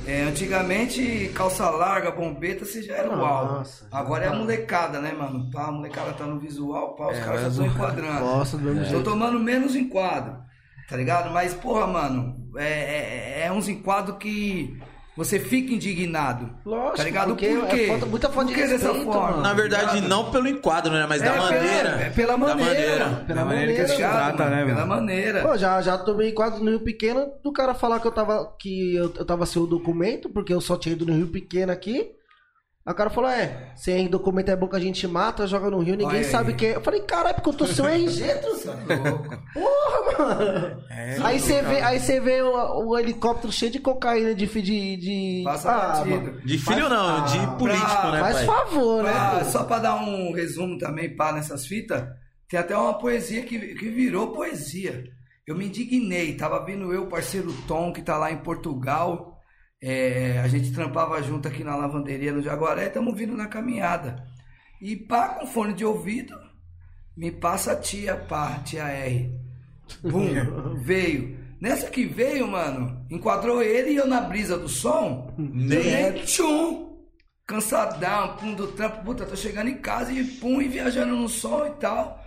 É, 0.06 0.22
antigamente, 0.22 1.30
calça 1.32 1.70
larga, 1.70 2.10
bombeta, 2.10 2.64
você 2.64 2.82
já 2.82 2.96
era 2.96 3.08
o. 3.10 3.16
Nossa, 3.16 3.86
Agora 3.92 4.24
é 4.24 4.28
a 4.28 4.34
molecada, 4.34 5.00
né, 5.00 5.12
mano? 5.12 5.48
Pá, 5.50 5.68
a 5.68 5.72
molecada 5.72 6.12
tá 6.12 6.24
no 6.24 6.40
visual, 6.40 6.94
pá, 6.96 7.08
os 7.08 7.18
É, 7.18 7.20
caras 7.20 7.42
já 7.42 7.48
estão 7.48 7.66
enquadrando. 7.66 8.20
Gosto 8.20 8.58
do 8.58 8.74
mesmo 8.74 9.02
tomando 9.04 9.38
menos 9.38 9.76
enquadro, 9.76 10.38
tá 10.88 10.96
ligado? 10.96 11.30
Mas, 11.32 11.54
porra, 11.54 11.86
mano, 11.86 12.50
é, 12.56 12.64
é, 12.64 13.42
é 13.46 13.52
uns 13.52 13.68
enquadros 13.68 14.18
que 14.18 14.76
você 15.16 15.38
fica 15.38 15.74
indignado. 15.74 16.50
Lógico, 16.64 16.96
tá 16.96 17.04
ligado? 17.04 17.28
porque 17.28 17.48
Por 17.48 17.68
quê? 17.68 17.80
é 17.82 17.86
falta- 17.88 18.06
muita 18.06 18.28
falta 18.30 18.48
de 18.48 18.54
Por 18.54 18.62
que 18.62 18.68
dessa 18.68 18.86
respeito, 18.88 19.12
forma? 19.12 19.30
mano. 19.30 19.42
Na 19.42 19.52
verdade, 19.54 19.94
Ligado? 19.96 20.08
não 20.08 20.30
pelo 20.30 20.48
enquadro, 20.48 20.92
né? 20.92 21.06
Mas 21.08 21.20
É, 21.20 21.24
da 21.26 21.32
pela- 21.32 21.44
maneira. 21.44 21.88
é 21.90 22.10
pela 22.10 22.32
Da 22.32 22.38
maneira, 22.38 22.70
maneira. 22.70 23.04
mano. 23.06 23.24
Pela 23.26 23.38
Da 23.40 23.44
maneira 23.44 23.72
que 23.72 23.80
maneira, 23.82 23.88
se 23.88 23.96
trata, 24.16 24.48
né, 24.50 24.64
Pela 24.64 24.74
mano? 24.86 24.88
maneira. 24.88 25.42
Pô, 25.42 25.56
já, 25.56 25.82
já 25.82 25.98
tomei 25.98 26.32
quadro 26.32 26.64
no 26.64 26.70
Rio 26.70 26.80
Pequeno 26.80 27.26
do 27.42 27.52
cara 27.52 27.74
falar 27.74 28.00
que 28.00 28.06
eu 28.06 28.12
tava, 28.12 28.54
que 28.58 28.94
eu, 28.94 29.12
eu 29.16 29.24
tava 29.24 29.44
sem 29.46 29.60
o 29.60 29.66
documento, 29.66 30.28
porque 30.30 30.52
eu 30.54 30.60
só 30.60 30.76
tinha 30.76 30.94
ido 30.94 31.04
no 31.06 31.14
Rio 31.14 31.26
Pequeno 31.28 31.72
aqui. 31.72 32.10
Aí 32.84 32.92
o 32.92 32.96
cara 32.96 33.10
falou, 33.10 33.30
é, 33.30 33.70
sem 33.76 34.08
documento 34.08 34.48
é 34.50 34.56
bom 34.56 34.66
que 34.66 34.74
a 34.74 34.80
gente 34.80 35.06
mata, 35.06 35.46
joga 35.46 35.70
no 35.70 35.78
Rio, 35.78 35.94
ninguém 35.94 36.24
sabe 36.24 36.50
aí. 36.50 36.56
quem 36.56 36.68
é. 36.70 36.76
Eu 36.76 36.80
falei, 36.80 37.00
caralho, 37.02 37.36
porque 37.36 37.50
eu 37.50 37.54
tô 37.54 37.64
sem 37.64 37.84
o 37.84 37.88
RG, 37.88 38.34
truta. 38.40 38.76
Porra, 39.54 40.18
mano. 40.18 40.84
É, 40.90 41.16
aí 41.22 41.38
você 41.38 41.62
vê, 41.62 41.80
aí 41.80 42.00
você 42.00 42.18
vê 42.18 42.42
o, 42.42 42.88
o 42.88 42.98
helicóptero 42.98 43.52
cheio 43.52 43.70
de 43.70 43.78
cocaína, 43.78 44.34
de... 44.34 44.46
de, 44.46 44.96
de... 44.96 45.44
Ah. 45.46 46.02
De 46.44 46.58
filho 46.58 46.88
não, 46.88 47.24
de 47.24 47.38
político, 47.56 48.08
né, 48.08 48.18
Faz 48.18 48.36
pai? 48.38 48.46
favor, 48.46 49.04
né? 49.04 49.12
Ah, 49.14 49.38
pô? 49.38 49.44
só 49.44 49.62
pra 49.62 49.78
dar 49.78 49.94
um 49.94 50.32
resumo 50.32 50.76
também, 50.76 51.14
pá, 51.14 51.32
nessas 51.32 51.64
fitas, 51.64 52.04
tem 52.48 52.58
até 52.58 52.76
uma 52.76 52.98
poesia 52.98 53.42
que, 53.42 53.58
que 53.76 53.88
virou 53.90 54.32
poesia. 54.32 55.04
Eu 55.46 55.56
me 55.56 55.66
indignei, 55.66 56.36
tava 56.36 56.64
vindo 56.64 56.92
eu, 56.92 57.06
parceiro 57.06 57.52
Tom, 57.68 57.92
que 57.92 58.02
tá 58.02 58.16
lá 58.16 58.32
em 58.32 58.38
Portugal. 58.38 59.31
É, 59.82 60.38
a 60.38 60.46
gente 60.46 60.72
trampava 60.72 61.20
junto 61.22 61.48
aqui 61.48 61.64
na 61.64 61.74
lavanderia 61.74 62.32
no 62.32 62.40
Jaguaré, 62.40 62.88
tamo 62.88 63.12
vindo 63.12 63.36
na 63.36 63.48
caminhada. 63.48 64.24
E 64.80 64.94
pá, 64.94 65.30
com 65.30 65.46
fone 65.46 65.74
de 65.74 65.84
ouvido, 65.84 66.36
me 67.16 67.32
passa 67.32 67.72
a 67.72 67.76
tia, 67.76 68.16
pá, 68.16 68.60
tia 68.64 68.84
R. 68.84 69.36
Bum, 70.02 70.28
veio. 70.82 71.36
Nessa 71.60 71.90
que 71.90 72.06
veio, 72.06 72.46
mano, 72.46 73.04
enquadrou 73.10 73.60
ele 73.60 73.90
e 73.90 73.96
eu 73.96 74.06
na 74.06 74.20
brisa 74.20 74.56
do 74.56 74.68
som. 74.68 75.34
Nem. 75.36 75.82
Nem 75.82 76.24
tchum. 76.24 76.92
Cansadão, 77.44 78.36
pum 78.36 78.54
do 78.54 78.68
trampo. 78.68 79.04
Puta, 79.04 79.26
tô 79.26 79.36
chegando 79.36 79.68
em 79.68 79.78
casa 79.78 80.12
e 80.12 80.24
pum, 80.24 80.62
e 80.62 80.68
viajando 80.68 81.16
no 81.16 81.28
som 81.28 81.66
e 81.66 81.70
tal. 81.72 82.20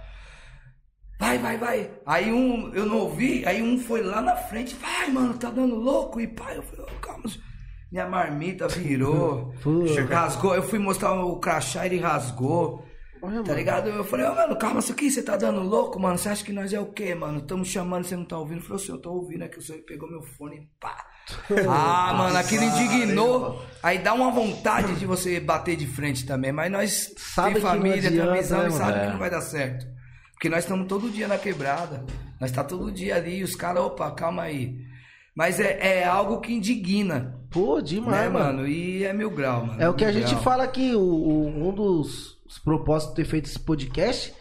Vai, 1.18 1.38
vai, 1.38 1.58
vai. 1.58 1.92
Aí 2.06 2.32
um, 2.32 2.74
eu 2.74 2.86
não 2.86 2.98
ouvi, 3.00 3.46
aí 3.46 3.62
um 3.62 3.80
foi 3.80 4.02
lá 4.02 4.22
na 4.22 4.36
frente. 4.36 4.76
Vai, 4.76 5.10
mano, 5.10 5.38
tá 5.38 5.50
dando 5.50 5.76
louco. 5.76 6.20
E 6.20 6.28
pai, 6.28 6.58
eu 6.58 6.64
falei, 6.64 6.86
ô, 6.86 7.00
calma. 7.00 7.24
Minha 7.92 8.08
marmita 8.08 8.68
virou. 8.68 9.54
Rasgou. 10.10 10.56
Eu 10.56 10.64
fui 10.64 10.80
mostrar 10.80 11.14
o 11.14 11.40
crachá, 11.40 11.86
ele 11.86 12.00
rasgou. 12.00 12.84
Olha, 13.22 13.38
Tá 13.38 13.42
mano. 13.44 13.54
ligado? 13.56 13.90
Eu 13.90 14.04
falei, 14.04 14.26
ô 14.28 14.36
mano, 14.36 14.56
calma, 14.58 14.80
isso 14.80 14.92
aqui 14.92 15.10
você 15.10 15.24
tá 15.24 15.36
dando 15.38 15.62
louco, 15.62 16.00
mano. 16.00 16.18
Você 16.18 16.30
acha 16.30 16.44
que 16.44 16.52
nós 16.54 16.72
é 16.74 16.80
o 16.80 16.88
quê, 16.88 17.16
mano? 17.16 17.40
Estamos 17.40 17.70
chamando, 17.70 18.04
você 18.04 18.16
não 18.16 18.26
tá 18.26 18.38
ouvindo? 18.38 18.60
Eu 18.60 18.64
falei 18.64 18.84
assim, 18.84 18.92
eu 18.92 18.98
tô 19.02 19.14
ouvindo 19.14 19.44
aqui, 19.44 19.58
o 19.58 19.62
senhor 19.62 19.82
pegou 19.82 20.10
meu 20.10 20.22
fone 20.22 20.58
e 20.58 20.68
pá. 20.80 20.96
Ah, 21.68 22.14
mano, 22.14 22.38
aquilo 22.38 22.64
indignou. 22.64 23.64
Aí 23.82 23.98
dá 23.98 24.14
uma 24.14 24.30
vontade 24.30 24.94
de 24.96 25.06
você 25.08 25.40
bater 25.40 25.76
de 25.76 25.88
frente 25.88 26.24
também. 26.26 26.52
Mas 26.52 26.72
nós 26.72 27.14
Sabe 27.18 27.54
tem 27.54 27.62
família, 27.64 28.02
tem 28.12 28.12
visão 28.34 28.62
né, 28.64 28.68
e 28.68 28.72
sabe 28.72 28.94
que 29.00 29.06
É. 29.06 29.10
não 29.12 29.18
vai 29.18 29.30
dar 29.32 29.42
certo. 29.42 29.88
Porque 30.34 30.50
nós 30.50 30.60
estamos 30.66 30.86
todo 30.88 31.10
dia 31.10 31.28
na 31.28 31.38
quebrada. 31.40 32.06
Nós 32.40 32.52
tá 32.52 32.64
todo 32.64 32.92
dia 32.92 33.16
ali, 33.16 33.42
os 33.42 33.56
caras, 33.56 33.82
opa, 33.84 34.12
calma 34.12 34.44
aí. 34.44 34.76
Mas 35.36 35.60
é, 35.60 36.02
é 36.02 36.06
algo 36.06 36.40
que 36.42 36.54
indigna, 36.54 37.40
Pô, 37.56 37.82
demais, 37.82 38.22
né, 38.24 38.30
mano. 38.30 38.58
mano? 38.60 38.68
E 38.68 39.04
é 39.04 39.14
mil 39.14 39.32
grau, 39.32 39.66
mano. 39.66 39.82
É 39.82 39.90
o 39.90 39.94
que 39.94 40.04
a 40.04 40.10
mil 40.12 40.20
gente 40.20 40.30
grau. 40.32 40.44
fala 40.44 40.64
aqui, 40.64 40.94
o, 40.94 41.00
o- 41.02 41.70
um 41.70 41.74
dos 41.74 42.36
os 42.46 42.60
propósitos 42.60 43.16
de 43.16 43.24
ter 43.24 43.30
feito 43.30 43.46
esse 43.48 43.58
podcast 43.60 44.32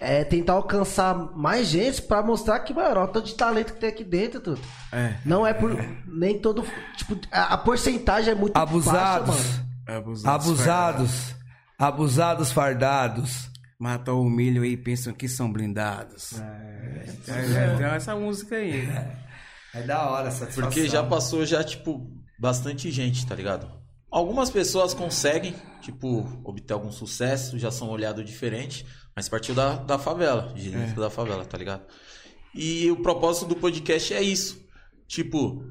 é 0.00 0.24
tentar 0.24 0.54
alcançar 0.54 1.14
mais 1.36 1.66
gente 1.68 2.00
pra 2.02 2.22
mostrar 2.22 2.58
que, 2.60 2.72
mano, 2.72 2.88
olha 3.00 3.04
o 3.04 3.08
tanto 3.08 3.26
de 3.26 3.34
talento 3.34 3.74
que 3.74 3.80
tem 3.80 3.88
aqui 3.90 4.02
dentro, 4.04 4.40
tudo. 4.40 4.60
É. 4.92 5.14
Não 5.24 5.46
é 5.46 5.52
por. 5.52 5.76
Nem 6.06 6.38
todo. 6.40 6.64
Tipo, 6.96 7.18
a, 7.30 7.54
a 7.54 7.58
porcentagem 7.58 8.32
é 8.32 8.34
muito 8.34 8.56
Abusados. 8.56 9.28
baixa, 9.34 9.42
mano. 9.48 9.98
Abusados. 9.98 10.46
Abusados. 10.48 11.34
Abusados 11.78 12.52
fardados. 12.52 13.50
Matou 13.78 14.22
o 14.24 14.30
milho 14.30 14.64
e 14.64 14.76
pensam 14.76 15.12
que 15.12 15.28
são 15.28 15.52
blindados. 15.52 16.40
É, 16.40 17.04
é, 17.28 17.74
tem 17.76 17.86
essa 17.86 18.14
música 18.14 18.56
aí. 18.56 18.88
É 19.74 19.82
da 19.82 20.08
hora 20.08 20.28
essa 20.28 20.46
Porque 20.46 20.86
já 20.86 21.02
passou 21.02 21.44
já, 21.44 21.62
tipo, 21.64 22.08
bastante 22.44 22.90
gente, 22.90 23.26
tá 23.26 23.34
ligado? 23.34 23.66
Algumas 24.10 24.50
pessoas 24.50 24.92
conseguem, 24.92 25.54
tipo, 25.80 26.28
obter 26.44 26.74
algum 26.74 26.92
sucesso, 26.92 27.58
já 27.58 27.70
são 27.70 27.88
olhados 27.88 28.22
diferente, 28.22 28.84
mas 29.16 29.30
partiu 29.30 29.54
da, 29.54 29.76
da 29.76 29.98
favela, 29.98 30.52
de 30.54 30.68
dentro 30.68 31.00
da 31.00 31.08
favela, 31.08 31.46
tá 31.46 31.56
ligado? 31.56 31.86
E 32.54 32.90
o 32.90 32.96
propósito 32.96 33.46
do 33.46 33.56
podcast 33.56 34.12
é 34.12 34.20
isso. 34.20 34.62
Tipo, 35.08 35.64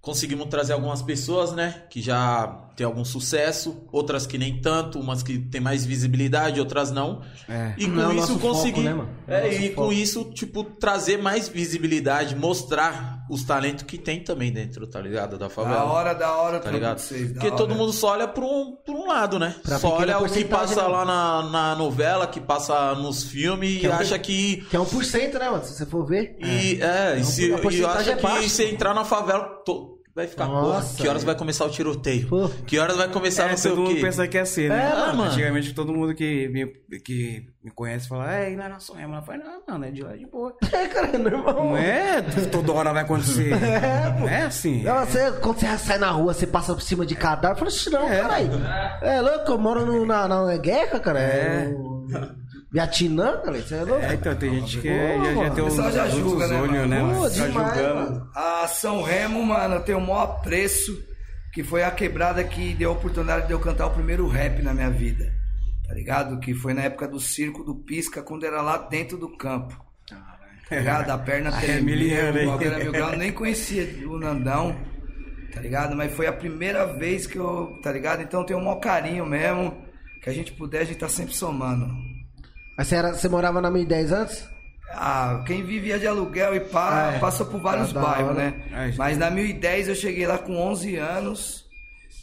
conseguimos 0.00 0.46
trazer 0.46 0.72
algumas 0.72 1.02
pessoas, 1.02 1.52
né, 1.52 1.86
que 1.90 2.00
já 2.00 2.71
tem 2.76 2.86
algum 2.86 3.04
sucesso, 3.04 3.86
outras 3.92 4.26
que 4.26 4.38
nem 4.38 4.60
tanto, 4.60 4.98
umas 4.98 5.22
que 5.22 5.38
tem 5.38 5.60
mais 5.60 5.84
visibilidade, 5.84 6.58
outras 6.60 6.90
não. 6.90 7.22
É. 7.48 7.74
E 7.78 7.86
com 7.86 7.92
Não 7.92 8.02
é 8.02 8.06
o 8.06 8.10
isso 8.12 8.20
nosso 8.20 8.38
foco, 8.38 8.54
conseguir. 8.54 8.80
né, 8.82 8.94
mano? 8.94 9.10
Não 9.26 9.34
é 9.34 9.48
É, 9.48 9.62
e 9.62 9.68
com 9.70 9.82
foco. 9.82 9.92
isso, 9.92 10.24
tipo, 10.32 10.64
trazer 10.64 11.18
mais 11.18 11.48
visibilidade, 11.48 12.34
mostrar 12.36 13.22
os 13.30 13.44
talentos 13.44 13.84
que 13.84 13.96
tem 13.96 14.20
também 14.22 14.52
dentro, 14.52 14.86
tá 14.86 15.00
ligado? 15.00 15.38
Da 15.38 15.48
favela. 15.48 15.76
Da 15.76 15.84
hora, 15.84 16.14
da 16.14 16.32
hora, 16.36 16.60
Tá 16.60 16.70
ligado? 16.70 16.98
vocês, 16.98 17.32
Porque 17.32 17.46
hora. 17.46 17.56
todo 17.56 17.74
mundo 17.74 17.92
só 17.92 18.08
olha 18.12 18.28
por 18.28 18.44
um, 18.44 18.76
por 18.84 18.94
um 18.94 19.06
lado, 19.06 19.38
né? 19.38 19.54
Pra 19.62 19.78
só 19.78 19.96
olha 19.96 20.18
o 20.18 20.28
que 20.28 20.44
passa 20.44 20.82
né? 20.82 20.88
lá 20.88 21.04
na, 21.04 21.42
na 21.50 21.74
novela, 21.76 22.26
que 22.26 22.40
passa 22.40 22.94
nos 22.94 23.22
filmes 23.24 23.80
Que 23.80 23.86
e 23.86 23.88
é 23.88 23.90
um- 23.94 23.98
acha 23.98 24.18
que. 24.18 24.56
Que 24.68 24.76
é 24.76 24.80
1%, 24.80 25.38
né, 25.38 25.48
mano? 25.50 25.64
Se 25.64 25.72
você 25.74 25.86
for 25.86 26.04
ver. 26.04 26.36
E, 26.40 26.80
é, 26.82 27.18
e, 27.18 27.24
se, 27.24 27.50
e 27.50 27.84
acha 27.84 28.10
é 28.12 28.16
que 28.16 28.22
baixa, 28.22 28.48
se 28.48 28.64
entrar 28.64 28.92
na 28.94 29.04
favela, 29.04 29.44
to- 29.64 29.91
vai 30.14 30.26
ficar, 30.26 30.46
Nossa, 30.46 30.88
porra, 30.88 30.96
que 31.02 31.08
horas 31.08 31.24
vai 31.24 31.34
começar 31.34 31.64
o 31.64 31.70
tiroteio? 31.70 32.28
Pô. 32.28 32.48
Que 32.66 32.78
horas 32.78 32.96
vai 32.96 33.08
começar 33.08 33.44
É, 33.46 33.50
não 33.50 33.56
sei 33.56 33.70
todo 33.70 33.78
o 33.80 33.82
mundo 33.84 33.94
quê? 33.94 34.00
pensa 34.02 34.28
que 34.28 34.38
é 34.38 34.44
ser, 34.44 34.68
né? 34.70 34.90
É, 34.92 35.06
mano. 35.06 35.22
Antigamente 35.24 35.74
todo 35.74 35.92
mundo 35.92 36.14
que 36.14 36.48
me, 36.48 36.66
que 37.00 37.46
me 37.64 37.70
conhece 37.70 38.08
fala, 38.08 38.30
é, 38.32 38.54
lá 38.56 38.68
na 38.68 38.78
sonhamos. 38.78 39.16
Ela 39.16 39.22
fala, 39.22 39.38
não, 39.38 39.62
mano, 39.68 39.84
é 39.84 39.90
de 39.90 40.02
lá 40.02 40.16
de 40.16 40.26
boa. 40.26 40.54
É, 40.72 40.86
cara, 40.88 41.08
é 41.08 41.18
normal. 41.18 41.54
Não 41.54 41.76
é 41.76 42.22
toda 42.50 42.72
hora 42.72 42.92
vai 42.92 43.02
acontecer. 43.02 43.50
Não 44.20 44.28
é 44.28 44.42
assim. 44.42 44.82
Não, 44.82 45.04
você, 45.04 45.30
quando 45.40 45.58
você 45.60 45.78
sai 45.78 45.98
na 45.98 46.10
rua, 46.10 46.34
você 46.34 46.46
passa 46.46 46.74
por 46.74 46.82
cima 46.82 47.06
de 47.06 47.14
cadáver, 47.14 47.56
fala 47.58 47.68
assim, 47.68 47.90
não, 47.90 48.08
É. 48.08 48.20
caralho. 48.20 48.50
É 49.02 49.20
louco, 49.20 49.52
eu 49.52 49.58
moro 49.58 49.86
no, 49.86 50.04
na, 50.06 50.26
na 50.28 50.56
guerra, 50.56 50.98
cara. 51.00 51.20
É. 51.20 51.72
É. 52.14 52.41
Vietnã, 52.72 53.36
cara, 53.42 53.60
você 53.60 53.74
é 53.74 53.84
louco. 53.84 54.02
É, 54.04 54.14
então 54.14 54.34
tem 54.34 54.54
gente 54.60 54.78
que 54.80 54.88
Pô, 54.88 55.24
já, 55.24 55.34
já 55.34 55.50
tem 55.50 55.62
o 55.62 55.66
pessoal 55.66 55.92
já 55.92 56.08
julga, 56.08 56.46
né, 56.48 56.60
olhos, 56.60 56.72
mano? 56.76 56.88
né? 56.88 57.14
Pô? 57.14 57.22
Tá 57.22 57.28
demais, 57.28 57.76
julgando. 57.76 57.94
mano. 58.10 58.30
A 58.34 58.66
São 58.68 59.02
Remo, 59.02 59.44
mano, 59.44 59.74
eu 59.74 59.80
tenho 59.82 59.98
o 59.98 60.00
maior 60.00 60.22
apreço, 60.22 60.98
que 61.52 61.62
foi 61.62 61.82
a 61.84 61.90
quebrada 61.90 62.42
que 62.42 62.72
deu 62.72 62.88
a 62.90 62.92
oportunidade 62.94 63.46
de 63.46 63.52
eu 63.52 63.60
cantar 63.60 63.86
o 63.86 63.90
primeiro 63.90 64.26
rap 64.26 64.62
na 64.62 64.72
minha 64.72 64.88
vida. 64.88 65.30
Tá 65.86 65.94
ligado? 65.94 66.40
Que 66.40 66.54
foi 66.54 66.72
na 66.72 66.82
época 66.84 67.06
do 67.06 67.20
circo 67.20 67.62
do 67.62 67.74
Pisca, 67.74 68.22
quando 68.22 68.46
era 68.46 68.62
lá 68.62 68.78
dentro 68.78 69.18
do 69.18 69.36
campo. 69.36 69.78
Tá 70.08 70.76
ligado? 70.76 71.10
A 71.10 71.18
perna 71.18 71.50
Ah, 71.54 71.62
é 71.66 71.78
o 71.78 71.84
mil 71.84 71.98
graus. 72.88 73.12
Eu 73.12 73.18
nem 73.18 73.30
conhecia 73.32 73.86
o 74.08 74.18
Nandão, 74.18 74.74
tá 75.52 75.60
ligado? 75.60 75.94
Mas 75.94 76.10
foi 76.14 76.26
a 76.26 76.32
primeira 76.32 76.86
vez 76.86 77.26
que 77.26 77.36
eu, 77.36 77.78
tá 77.82 77.92
ligado? 77.92 78.22
Então 78.22 78.40
eu 78.40 78.46
tenho 78.46 78.58
um 78.58 78.64
maior 78.64 78.80
carinho 78.80 79.26
mesmo. 79.26 79.76
Que 80.22 80.30
a 80.30 80.32
gente 80.32 80.52
puder, 80.52 80.80
a 80.80 80.84
gente 80.84 80.98
tá 80.98 81.08
sempre 81.08 81.34
somando. 81.34 81.86
Mas 82.82 82.88
você, 82.88 82.96
era, 82.96 83.14
você 83.14 83.28
morava 83.28 83.60
na 83.60 83.70
1010 83.70 84.10
antes? 84.12 84.48
Ah, 84.90 85.44
quem 85.46 85.62
vivia 85.62 86.00
de 86.00 86.06
aluguel 86.08 86.56
e 86.56 86.60
pá, 86.60 87.12
É. 87.14 87.18
passa 87.20 87.44
por 87.44 87.60
vários 87.60 87.92
bairros, 87.92 88.34
né? 88.36 88.54
É, 88.72 88.92
Mas 88.96 89.16
na 89.16 89.30
1010 89.30 89.86
eu 89.86 89.94
cheguei 89.94 90.26
lá 90.26 90.36
com 90.36 90.56
11 90.56 90.96
anos 90.96 91.64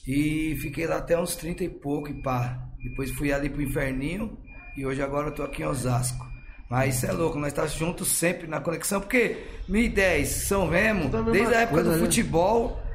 e 0.05 0.57
fiquei 0.61 0.85
lá 0.85 0.97
até 0.97 1.17
uns 1.17 1.37
30 1.37 1.63
e 1.63 1.69
pouco 1.69 2.09
e 2.09 2.21
pá. 2.21 2.59
Depois 2.83 3.09
fui 3.11 3.31
ali 3.31 3.49
pro 3.49 3.61
Inferninho 3.61 4.37
e 4.75 4.85
hoje 4.85 5.01
agora 5.01 5.29
eu 5.29 5.33
tô 5.33 5.43
aqui 5.43 5.61
em 5.63 5.65
Osasco. 5.65 6.27
Mas 6.69 6.95
isso 6.97 7.05
é 7.05 7.13
louco, 7.13 7.39
nós 7.39 7.53
tá 7.53 7.65
juntos 7.65 8.09
sempre 8.09 8.45
na 8.45 8.59
conexão, 8.59 8.99
porque 8.99 9.37
1010, 9.69 10.27
São 10.27 10.67
Remo, 10.69 11.09
desde 11.31 11.53
a 11.55 11.61
época 11.61 11.81
coisa, 11.83 11.97
do 11.97 12.03
né? 12.03 12.09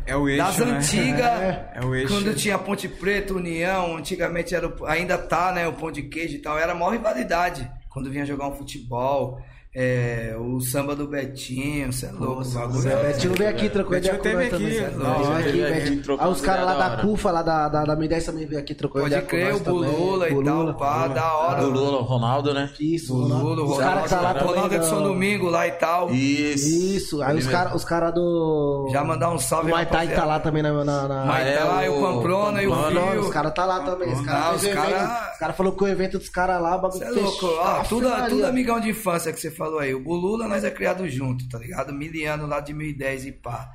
É 0.07 0.17
o 0.17 0.29
eixo, 0.29 0.45
Das 0.45 0.59
né? 0.59 0.77
antigas. 0.77 1.31
É 1.75 1.81
o 1.85 1.95
eixo. 1.95 2.13
Quando 2.15 2.35
tinha 2.35 2.59
Ponte 2.59 2.89
Preta, 2.89 3.35
União, 3.35 3.97
antigamente 3.97 4.55
era 4.55 4.69
o- 4.69 4.87
ainda 4.87 5.17
tá, 5.19 5.53
né? 5.53 5.67
O 5.67 5.73
pão 5.73 5.91
de 5.91 6.03
queijo 6.03 6.37
e 6.37 6.39
tal. 6.39 6.59
Era 6.59 6.73
a 6.73 6.75
maior 6.75 6.91
rivalidade. 6.93 7.69
Quando 7.89 8.11
vinha 8.11 8.27
jogar 8.27 8.49
um 8.49 8.55
futebol. 8.55 9.41
É, 9.77 10.37
o 10.39 10.61
samba 10.61 10.95
do 10.95 11.09
Betinho, 11.09 11.93
você 11.93 12.07
é 12.07 12.13
louco. 12.13 12.43
o 12.43 12.45
bagulho 12.45 12.89
é- 12.89 13.03
Betinho 13.13 13.35
veio 13.35 13.51
aqui, 13.51 13.69
trocou 13.69 13.97
ideia 13.97 14.17
com 14.19 14.29
nós 14.29 14.51
também. 14.51 14.79
aqui, 14.85 14.93
veio 15.53 15.67
aqui, 15.67 15.75
Betinho. 15.81 16.03
Aí 16.11 16.15
os 16.15 16.21
umas 16.29 16.41
caras 16.41 16.65
lá 16.65 16.75
da. 16.75 16.97
CUFA, 17.03 17.31
lá 17.33 17.43
da, 17.43 17.69
da, 17.69 17.85
da 17.85 17.97
Mi10 17.97 18.25
também 18.25 18.47
veio 18.47 18.61
aqui, 18.61 18.75
trocou 18.75 19.01
Pode 19.03 19.13
ideia 19.15 19.23
com 19.23 19.29
crer, 19.31 19.53
nós 19.53 19.61
o. 19.61 19.65
Bulula 19.65 20.29
e 20.31 20.45
tal, 20.45 20.75
pá, 20.75 21.09
da 21.09 21.35
hora. 21.35 21.61
Do 21.63 21.71
Lula, 21.71 22.03
Ronaldo, 22.03 22.55
né? 22.55 22.71
Isso, 22.79 23.15
Lulu, 23.15 23.73
os 23.73 23.79
caras 23.79 24.03
que 24.05 24.09
tá 24.11 24.21
lá 24.21 24.29
Ronaldo. 24.33 24.49
Ronaldo 24.55 24.75
Edson 24.77 24.97
da- 25.01 25.09
Domingo 25.09 25.51
lá 25.51 25.67
e 25.67 25.73
tal. 25.73 26.11
Isso. 26.11 26.69
Isso, 26.69 27.23
aí 27.23 27.37
os 27.37 27.47
caras 27.47 27.75
os 27.75 27.85
cara 27.85 28.11
do. 28.11 28.89
Já 28.93 29.03
mandar 29.03 29.31
um 29.31 29.39
salve, 29.39 29.71
O 29.73 29.75
Maitai 29.75 30.09
tá 30.15 30.25
lá 30.25 30.39
também 30.39 30.63
na. 30.63 30.73
na, 30.85 31.05
é 31.83 31.87
e 31.87 31.89
o 31.89 31.99
o 31.99 32.01
Pamplona 32.01 32.63
e 32.63 32.67
o 32.67 32.71
Pamplona, 32.71 33.11
Fio. 33.13 33.21
Os 33.23 33.31
caras 33.31 33.53
tá 33.55 33.65
lá 33.65 33.81
também. 33.81 34.13
Os 34.13 34.21
Ah, 34.21 34.25
caras 34.25 34.63
os 34.63 34.69
cara- 34.73 35.31
Os 35.33 35.39
caras 35.39 35.57
falaram 35.57 35.77
que 35.77 35.85
o 35.85 35.89
evento 35.89 36.19
dos 36.19 36.29
caras 36.29 36.63
lá, 36.63 36.77
o 36.77 36.81
bagulho 36.81 36.93
Você 36.93 37.05
é 37.05 37.11
louco. 37.23 37.47
Ah, 37.61 37.81
Ah, 37.81 37.85
tudo, 37.89 38.47
amigão 38.47 38.79
de 38.81 38.91
infância 38.91 39.33
que 39.33 39.41
você 39.41 39.51
falou 39.65 39.79
aí. 39.81 39.95
O 39.95 40.01
Bulula 40.01 40.47
nós 40.47 40.63
é 40.65 40.71
criado 40.71 41.09
junto, 41.09 41.49
tá 41.49 41.59
ligado? 41.59 41.93
Miliano 41.93 42.47
lá 42.47 42.61
de 42.61 42.73
2010 42.73 43.27
e 43.27 43.33
pá. 43.33 43.71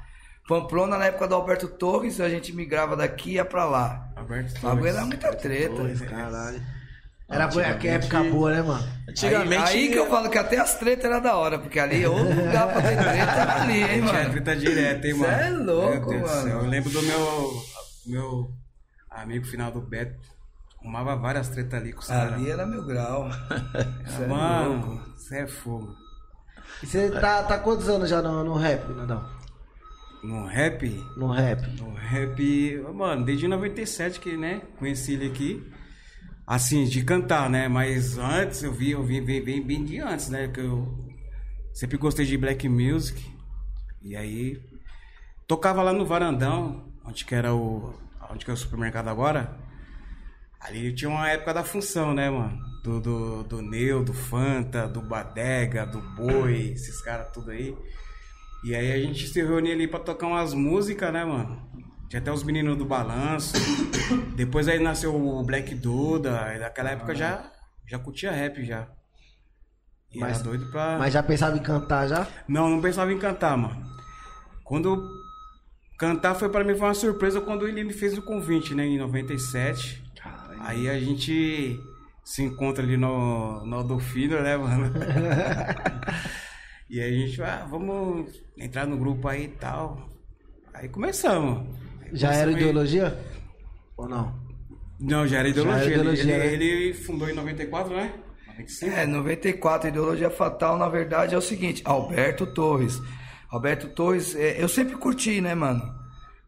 Pamplona 0.47 0.97
na 0.97 1.05
época 1.05 1.27
do 1.27 1.35
Alberto 1.35 1.67
Torres, 1.67 2.19
a 2.19 2.27
gente 2.29 2.53
migrava 2.53 2.95
daqui 2.95 3.31
e 3.31 3.33
ia 3.35 3.45
pra 3.45 3.65
lá. 3.65 4.11
Alberto 4.15 4.59
Torres. 4.59 4.85
era 4.95 5.05
muita 5.05 5.33
treta. 5.35 6.05
Caralho. 6.09 6.61
Era 7.31 7.45
boa, 7.47 7.73
que 7.75 7.87
época 7.87 8.23
boa, 8.23 8.51
né, 8.51 8.61
mano? 8.63 8.87
Antigamente. 9.07 9.61
Aí, 9.61 9.83
aí 9.83 9.89
que 9.89 9.95
eu 9.99 10.09
falo 10.09 10.29
que 10.31 10.37
até 10.39 10.57
as 10.57 10.79
tretas 10.79 11.05
eram 11.05 11.21
da 11.21 11.35
hora, 11.37 11.59
porque 11.59 11.79
ali 11.79 12.03
é 12.03 12.09
outro 12.09 12.33
lugar 12.33 12.67
pra 12.73 12.81
ter 12.81 12.97
treta 12.97 13.31
era 13.31 13.61
ali, 13.61 13.83
hein, 13.83 13.87
Tinha 14.01 14.13
mano. 14.13 14.31
treta 14.31 14.55
direto, 14.55 15.05
hein, 15.05 15.13
mano? 15.13 15.31
é 15.33 15.49
louco, 15.51 16.09
Meu 16.09 16.19
Deus 16.19 16.21
do 16.23 16.27
mano. 16.35 16.47
céu. 16.49 16.57
Eu 16.63 16.65
lembro 16.67 16.89
do 16.89 17.03
meu, 17.03 17.53
meu 18.07 18.51
amigo 19.11 19.45
final 19.45 19.71
do 19.71 19.79
Beto. 19.79 20.17
Arrumava 20.81 21.15
várias 21.15 21.49
tretas 21.49 21.79
ali 21.79 21.91
com 21.93 21.99
os 21.99 22.07
caras. 22.07 22.33
Ali 22.33 22.49
era 22.49 22.65
meu 22.65 22.85
grau. 22.85 23.29
Cê 24.07 24.23
é. 24.23 24.27
Mano, 24.27 25.01
você 25.15 25.39
é 25.39 25.47
fogo. 25.47 25.95
E 26.81 26.87
você 26.87 27.09
tá, 27.11 27.43
tá 27.43 27.57
quantos 27.59 27.89
anos 27.89 28.09
já 28.09 28.21
no, 28.21 28.43
no 28.43 28.53
rap, 28.55 28.87
Nadão? 28.93 29.27
No 30.23 30.45
rap, 30.45 30.85
No 31.15 31.31
rap. 31.31 31.61
no 31.81 31.93
rap, 31.93 32.81
mano, 32.93 33.23
desde 33.25 33.47
97 33.47 34.19
que, 34.19 34.35
né, 34.35 34.61
conheci 34.77 35.13
ele 35.13 35.27
aqui. 35.27 35.71
Assim, 36.45 36.85
de 36.85 37.03
cantar, 37.03 37.49
né? 37.49 37.67
Mas 37.67 38.17
antes 38.17 38.63
eu 38.63 38.73
vi, 38.73 38.91
eu 38.91 39.03
vi 39.03 39.21
bem, 39.21 39.43
bem, 39.43 39.61
bem 39.65 39.85
de 39.85 39.99
antes, 39.99 40.29
né? 40.29 40.47
Que 40.47 40.59
eu 40.61 41.07
sempre 41.73 41.95
gostei 41.97 42.25
de 42.25 42.37
black 42.37 42.67
music. 42.67 43.23
E 44.01 44.15
aí 44.15 44.59
tocava 45.47 45.83
lá 45.83 45.93
no 45.93 46.05
varandão, 46.05 46.91
onde 47.05 47.23
que 47.23 47.35
era 47.35 47.53
o. 47.53 47.93
onde 48.31 48.43
que 48.43 48.49
é 48.51 48.53
o 48.53 48.57
supermercado 48.57 49.09
agora. 49.09 49.55
Ali 50.59 50.93
tinha 50.93 51.09
uma 51.09 51.29
época 51.29 51.53
da 51.53 51.63
função, 51.63 52.13
né, 52.13 52.29
mano? 52.29 52.59
Do, 52.83 52.99
do, 52.99 53.43
do 53.43 53.61
Neu, 53.61 54.03
do 54.03 54.13
Fanta, 54.13 54.87
do 54.87 55.01
Badega, 55.01 55.85
do 55.85 56.01
Boi, 56.01 56.71
esses 56.73 57.01
caras 57.01 57.27
tudo 57.33 57.51
aí. 57.51 57.75
E 58.63 58.75
aí 58.75 58.91
a 58.91 58.99
gente 58.99 59.27
se 59.27 59.41
reunia 59.41 59.73
ali 59.73 59.87
pra 59.87 59.99
tocar 59.99 60.27
umas 60.27 60.53
músicas, 60.53 61.13
né, 61.13 61.23
mano? 61.23 61.69
Tinha 62.09 62.19
até 62.21 62.31
os 62.31 62.43
meninos 62.43 62.77
do 62.77 62.85
balanço. 62.85 63.53
Depois 64.35 64.67
aí 64.67 64.79
nasceu 64.79 65.15
o 65.15 65.43
Black 65.43 65.75
Duda. 65.75 66.53
E 66.55 66.59
naquela 66.59 66.89
época 66.91 67.15
já, 67.15 67.51
já 67.87 67.99
curtia 67.99 68.31
rap 68.31 68.63
já. 68.65 68.87
E 70.11 70.19
Mas- 70.19 70.41
doido 70.41 70.69
pra. 70.71 70.97
Mas 70.97 71.13
já 71.13 71.21
pensava 71.21 71.55
em 71.55 71.61
cantar 71.61 72.07
já? 72.07 72.27
Não, 72.47 72.69
não 72.69 72.81
pensava 72.81 73.13
em 73.13 73.19
cantar, 73.19 73.55
mano. 73.55 73.87
Quando 74.63 75.07
cantar 75.97 76.33
foi 76.35 76.49
pra 76.49 76.63
mim 76.63 76.75
foi 76.75 76.87
uma 76.87 76.93
surpresa 76.93 77.39
quando 77.39 77.67
ele 77.67 77.83
me 77.83 77.93
fez 77.93 78.17
o 78.17 78.21
convite, 78.21 78.73
né, 78.73 78.85
em 78.85 78.97
97. 78.97 80.03
Aí 80.59 80.89
a 80.89 80.99
gente 80.99 81.79
se 82.23 82.43
encontra 82.43 82.83
ali 82.83 82.97
no, 82.97 83.65
no 83.65 83.79
Adolfino, 83.79 84.41
né, 84.41 84.55
mano? 84.57 84.91
e 86.89 86.99
aí 87.01 87.13
a 87.23 87.27
gente, 87.27 87.41
ah, 87.41 87.67
vamos 87.69 88.29
entrar 88.57 88.85
no 88.85 88.97
grupo 88.97 89.27
aí 89.27 89.45
e 89.45 89.49
tal. 89.49 90.09
Aí 90.73 90.89
começamos. 90.89 91.65
Aí 92.01 92.09
Já 92.13 92.33
era 92.33 92.51
começamos 92.51 92.55
aí- 92.55 92.61
ideologia? 92.61 93.19
Ou 93.97 94.07
não? 94.09 94.33
Não, 94.99 95.25
já 95.27 95.39
era 95.39 95.47
ideologia. 95.49 95.79
Já 95.79 95.85
era 95.85 95.93
ideologia, 95.95 96.35
ele, 96.35 96.43
né? 96.43 96.53
ele, 96.53 96.65
ele 96.65 96.93
fundou 96.93 97.29
em 97.29 97.33
94, 97.33 97.95
né? 97.95 98.13
95? 98.47 98.95
É, 98.95 99.05
94, 99.05 99.87
ideologia 99.89 100.29
fatal, 100.29 100.77
na 100.77 100.89
verdade, 100.89 101.33
é 101.33 101.37
o 101.37 101.41
seguinte, 101.41 101.81
Alberto 101.85 102.45
Torres. 102.53 103.01
Alberto 103.49 103.87
Torres, 103.89 104.35
é, 104.35 104.61
eu 104.61 104.67
sempre 104.67 104.95
curti, 104.97 105.39
né, 105.41 105.55
mano? 105.55 105.81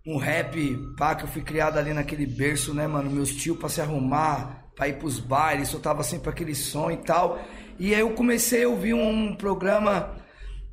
Um 0.05 0.17
rap, 0.17 0.77
pá, 0.97 1.13
que 1.15 1.23
eu 1.23 1.27
fui 1.27 1.41
criado 1.43 1.77
ali 1.77 1.93
naquele 1.93 2.25
berço, 2.25 2.73
né, 2.73 2.87
mano? 2.87 3.09
Meus 3.09 3.33
tios 3.35 3.57
pra 3.57 3.69
se 3.69 3.81
arrumar, 3.81 4.65
pra 4.75 4.87
ir 4.87 4.93
pros 4.97 5.19
bailes, 5.19 5.67
soltava 5.67 6.01
sempre 6.03 6.29
aquele 6.29 6.55
som 6.55 6.89
e 6.89 6.97
tal. 6.97 7.39
E 7.77 7.93
aí 7.93 7.99
eu 8.01 8.11
comecei 8.11 8.63
a 8.63 8.67
ouvir 8.69 8.93
um 8.95 9.35
programa 9.35 10.15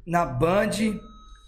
na 0.07 0.25
Band, 0.25 0.71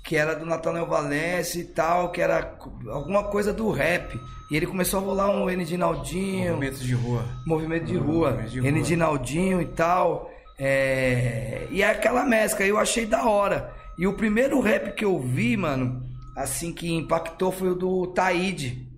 que 0.05 0.15
era 0.17 0.35
do 0.35 0.45
Nathaniel 0.45 0.87
Valência 0.87 1.61
e 1.61 1.65
tal, 1.65 2.11
que 2.13 2.21
era 2.21 2.59
alguma 2.89 3.25
coisa 3.25 3.53
do 3.53 3.71
rap. 3.71 4.19
E 4.51 4.57
ele 4.57 4.67
começou 4.67 5.01
a 5.01 5.03
rolar 5.03 5.31
um 5.31 5.47
Naldinho, 5.79 6.55
Movimentos 6.55 6.81
de 6.83 6.95
rua. 6.95 7.25
movimento 7.47 7.85
de 7.87 7.97
rua, 7.97 8.31
Movimento 8.33 8.51
de 8.51 8.61
rua. 8.61 8.83
de 8.83 8.97
Naldinho 8.97 9.63
e 9.63 9.67
tal. 9.67 10.31
é, 10.59 11.67
E 11.71 11.83
é 11.83 11.91
aquela 11.91 12.25
mescla, 12.25 12.67
eu 12.67 12.79
achei 12.79 13.07
da 13.07 13.25
hora. 13.25 13.73
E 13.99 14.07
o 14.07 14.13
primeiro 14.15 14.61
rap 14.61 14.93
que 14.95 15.05
eu 15.05 15.19
vi, 15.19 15.57
mano, 15.57 16.10
assim 16.37 16.73
que 16.73 16.93
impactou 16.93 17.51
foi 17.53 17.71
o 17.71 17.75
do 17.75 18.07
Taíde. 18.09 18.89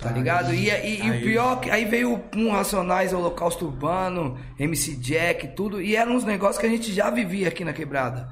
Tá 0.00 0.10
ligado? 0.10 0.52
E, 0.52 0.68
e- 0.68 1.06
e 1.06 1.10
o 1.10 1.22
pior, 1.22 1.60
que 1.60 1.70
aí 1.70 1.84
veio 1.84 2.20
um 2.34 2.50
Racionais, 2.50 3.12
Holocausto 3.12 3.66
Urbano, 3.66 4.36
MC 4.58 4.96
Jack, 4.96 5.48
tudo. 5.54 5.80
E 5.80 5.94
eram 5.94 6.16
uns 6.16 6.24
negócios 6.24 6.58
que 6.58 6.66
a 6.66 6.68
gente 6.68 6.92
já 6.92 7.10
vivia 7.10 7.46
aqui 7.48 7.64
na 7.64 7.72
quebrada. 7.72 8.28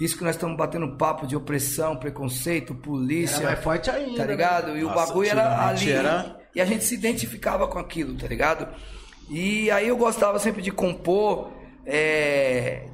Isso 0.00 0.16
que 0.16 0.22
nós 0.24 0.36
estamos 0.36 0.56
batendo 0.56 0.96
papo 0.96 1.26
de 1.26 1.34
opressão, 1.36 1.96
preconceito, 1.96 2.74
polícia. 2.76 3.38
Era 3.38 3.46
mais 3.46 3.58
forte 3.64 3.90
ainda, 3.90 4.18
Tá 4.18 4.24
né? 4.24 4.30
ligado? 4.30 4.78
E 4.78 4.84
o 4.84 4.86
Nossa, 4.88 5.06
bagulho 5.08 5.28
era 5.28 5.66
ali. 5.68 5.90
era- 5.90 6.36
E 6.54 6.60
a 6.60 6.64
gente 6.64 6.84
se 6.84 6.94
identificava 6.94 7.66
com 7.68 7.78
aquilo, 7.78 8.16
tá 8.16 8.26
ligado? 8.28 8.68
E 9.28 9.68
aí 9.70 9.88
eu 9.88 9.96
gostava 9.96 10.38
sempre 10.38 10.62
de 10.62 10.70
compor. 10.70 11.50
é, 11.86 12.86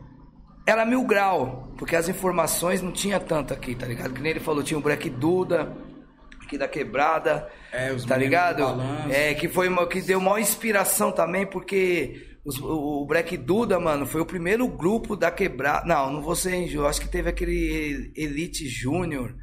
Era 0.67 0.85
mil 0.85 1.05
grau, 1.05 1.73
porque 1.79 1.95
as 1.95 2.09
informações 2.09 2.83
não 2.83 2.91
tinha 2.91 3.21
tanto 3.21 3.55
aqui, 3.55 3.75
tá 3.75 3.87
ligado? 3.87 4.13
Que 4.13 4.21
nem 4.21 4.31
ele 4.33 4.41
falou, 4.41 4.63
tinha 4.65 4.77
o 4.79 4.83
Black 4.83 5.09
Duda, 5.09 5.73
aqui 6.43 6.59
da 6.59 6.67
quebrada. 6.67 7.49
É, 7.73 7.93
os 7.93 8.05
tá 8.05 8.17
ligado? 8.17 8.65
É, 9.09 9.33
que 9.35 9.49
foi 9.49 9.69
uma, 9.69 9.87
que 9.87 10.01
deu 10.01 10.21
maior 10.21 10.39
inspiração 10.41 11.13
também, 11.13 11.47
porque 11.47 12.21
os- 12.45 12.59
o, 12.59 13.03
o 13.03 13.07
Black 13.07 13.37
Duda, 13.37 13.79
mano, 13.79 14.07
foi 14.07 14.21
o 14.21 14.27
primeiro 14.27 14.67
grupo 14.67 15.15
da 15.15 15.31
quebrada. 15.31 15.87
Não, 15.87 16.13
não 16.13 16.21
vou 16.23 16.35
ser 16.35 16.55
injusto, 16.57 16.87
acho 16.87 17.01
que 17.01 17.09
teve 17.09 17.29
aquele 17.31 18.13
Elite 18.17 18.67
Júnior. 18.69 19.35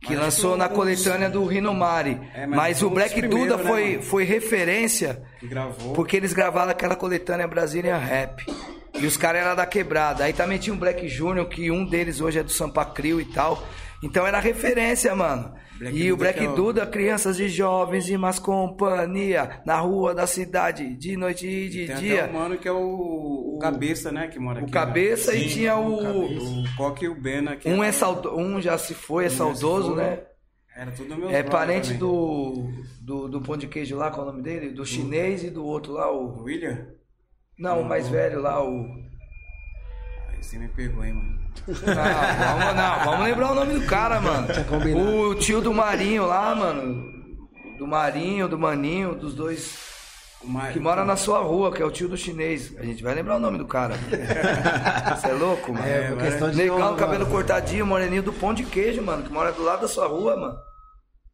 Que 0.00 0.12
Acho 0.14 0.22
lançou 0.22 0.56
na 0.56 0.68
coletânea 0.68 1.28
do 1.28 1.44
Rinomari. 1.44 2.20
É, 2.32 2.46
mas 2.46 2.56
mas 2.56 2.82
o 2.82 2.90
Black 2.90 3.10
dos 3.14 3.20
primeiros, 3.20 3.48
Duda 3.48 3.62
né, 3.64 3.68
foi, 3.68 3.90
mano? 3.90 4.02
foi 4.04 4.24
referência 4.24 5.22
porque 5.94 6.16
eles 6.16 6.32
gravaram 6.32 6.70
aquela 6.70 6.94
coletânea 6.94 7.48
Brazilian 7.48 7.96
Rap. 7.96 8.44
E 9.00 9.06
os 9.06 9.16
caras 9.16 9.42
eram 9.42 9.54
da 9.56 9.66
quebrada. 9.66 10.24
Aí 10.24 10.32
também 10.32 10.58
tinha 10.58 10.74
o 10.74 10.78
Black 10.78 11.06
Júnior, 11.08 11.48
que 11.48 11.70
um 11.70 11.84
deles 11.84 12.20
hoje 12.20 12.38
é 12.38 12.42
do 12.42 12.50
Sampa 12.50 12.84
Crio 12.84 13.20
e 13.20 13.24
tal. 13.24 13.62
Então 14.02 14.26
era 14.26 14.38
referência, 14.40 15.14
mano. 15.14 15.52
Black 15.78 15.96
e 15.96 16.10
o 16.12 16.16
Duda 16.16 16.24
Black 16.24 16.38
que 16.40 16.44
é 16.44 16.48
o- 16.48 16.54
Duda, 16.56 16.86
crianças 16.86 17.38
e 17.38 17.48
jovens 17.48 18.08
e 18.08 18.16
mais 18.16 18.38
companhia, 18.40 19.60
na 19.64 19.76
rua 19.78 20.12
da 20.14 20.26
cidade, 20.26 20.94
de 20.96 21.16
noite 21.16 21.46
e 21.46 21.68
de 21.68 21.86
Tem 21.86 21.96
dia. 21.96 22.24
até 22.24 22.30
um 22.32 22.38
mano 22.40 22.58
que 22.58 22.66
é 22.66 22.72
o, 22.72 23.54
o 23.54 23.58
Cabeça, 23.60 24.10
né? 24.10 24.26
Que 24.28 24.38
mora 24.40 24.60
O 24.60 24.64
aqui. 24.64 24.72
cabeça 24.72 25.32
né? 25.32 25.38
e 25.38 25.48
tinha 25.48 25.76
o. 25.76 26.24
O 26.26 26.76
Coque 26.76 27.04
e 27.04 27.08
o 27.08 27.14
Bena. 27.14 27.56
Que 27.56 27.68
Um, 27.68 27.82
é 27.84 27.92
saudo... 27.92 28.36
um 28.36 28.60
já 28.60 28.76
se 28.76 28.94
foi, 28.94 29.24
é 29.24 29.28
Um 29.28 29.30
saudoso, 29.30 29.94
foi. 29.94 30.02
né? 30.02 30.20
Era 30.76 30.90
tudo 30.92 31.16
meu 31.16 31.28
É 31.30 31.42
parente 31.42 31.94
do, 31.94 32.68
do, 33.00 33.28
do 33.28 33.40
pão 33.40 33.56
de 33.56 33.66
queijo 33.66 33.96
lá, 33.96 34.10
qual 34.10 34.26
é 34.26 34.30
o 34.30 34.32
nome 34.32 34.42
dele? 34.44 34.70
Do 34.70 34.84
chinês 34.86 35.42
e 35.44 35.50
do 35.50 35.64
outro 35.64 35.92
lá, 35.92 36.10
o. 36.12 36.42
William? 36.42 36.86
Não, 37.58 37.80
o 37.80 37.84
mais 37.84 38.08
velho 38.08 38.40
lá, 38.40 38.62
o. 38.62 38.86
Aí 40.30 40.42
você 40.42 40.58
me 40.58 40.68
pegou, 40.68 41.04
hein, 41.04 41.12
mano. 41.14 41.38
Não, 41.66 41.74
vamos, 42.58 42.74
não, 42.76 43.04
vamos 43.04 43.26
lembrar 43.26 43.50
o 43.52 43.54
nome 43.54 43.74
do 43.74 43.86
cara, 43.86 44.20
mano. 44.20 44.46
combinado. 44.68 45.10
O 45.10 45.34
tio 45.34 45.60
do 45.60 45.74
Marinho 45.74 46.26
lá, 46.26 46.54
mano. 46.54 47.04
Do 47.76 47.86
Marinho, 47.86 48.48
do 48.48 48.58
Maninho, 48.58 49.14
dos 49.14 49.34
dois. 49.34 49.86
O 50.42 50.48
Mar- 50.48 50.72
Que 50.72 50.78
mora 50.78 51.04
na 51.04 51.16
sua 51.16 51.40
rua, 51.40 51.72
que 51.72 51.82
é 51.82 51.84
o 51.84 51.90
tio 51.90 52.08
do 52.08 52.16
chinês. 52.16 52.72
A 52.78 52.84
gente 52.84 53.02
vai 53.02 53.12
lembrar 53.12 53.36
o 53.36 53.40
nome 53.40 53.58
do 53.58 53.66
cara. 53.66 53.94
Você 55.16 55.26
é 55.28 55.32
louco, 55.32 55.72
mano? 55.72 55.84
É, 55.86 56.08
por 56.12 56.18
questão 56.18 56.50
de 56.50 56.56
Negão, 56.56 56.76
honra, 56.78 56.94
cabelo 56.96 57.20
mano. 57.24 57.30
cortadinho, 57.34 57.84
moreninho 57.84 58.22
do 58.22 58.32
pão 58.32 58.54
de 58.54 58.62
queijo, 58.62 59.02
mano. 59.02 59.24
Que 59.24 59.32
mora 59.32 59.50
do 59.50 59.62
lado 59.64 59.80
da 59.82 59.88
sua 59.88 60.06
rua, 60.06 60.36
mano. 60.36 60.56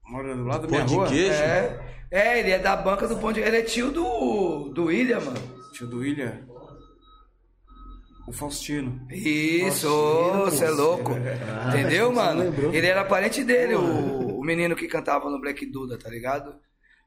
Mora 0.08 0.34
do 0.34 0.44
lado 0.44 0.62
da 0.62 0.68
Pão 0.68 0.76
minha 0.78 0.84
de 0.86 0.94
rua? 0.94 1.06
queijo? 1.08 1.32
É. 1.34 1.80
É, 2.10 2.38
ele 2.38 2.50
é 2.52 2.58
da 2.58 2.74
banca 2.76 3.06
do 3.08 3.16
pão 3.16 3.32
de 3.32 3.40
Ele 3.40 3.56
é 3.58 3.62
tio 3.62 3.90
do. 3.90 4.70
do 4.74 4.84
William, 4.86 5.20
mano. 5.20 5.63
Tio 5.74 5.88
do 5.88 5.98
William. 5.98 6.38
O 8.28 8.32
Faustino. 8.32 9.06
Isso, 9.10 9.88
você 10.46 10.66
é 10.66 10.70
louco. 10.70 11.12
Entendeu, 11.68 12.12
mano? 12.12 12.54
Ele 12.72 12.86
era 12.86 13.04
parente 13.04 13.42
dele, 13.42 13.74
o, 13.74 14.40
menino 14.44 14.76
que 14.76 14.86
cantava 14.86 15.28
no 15.28 15.40
Black 15.40 15.66
Duda, 15.66 15.98
tá 15.98 16.08
ligado? 16.08 16.54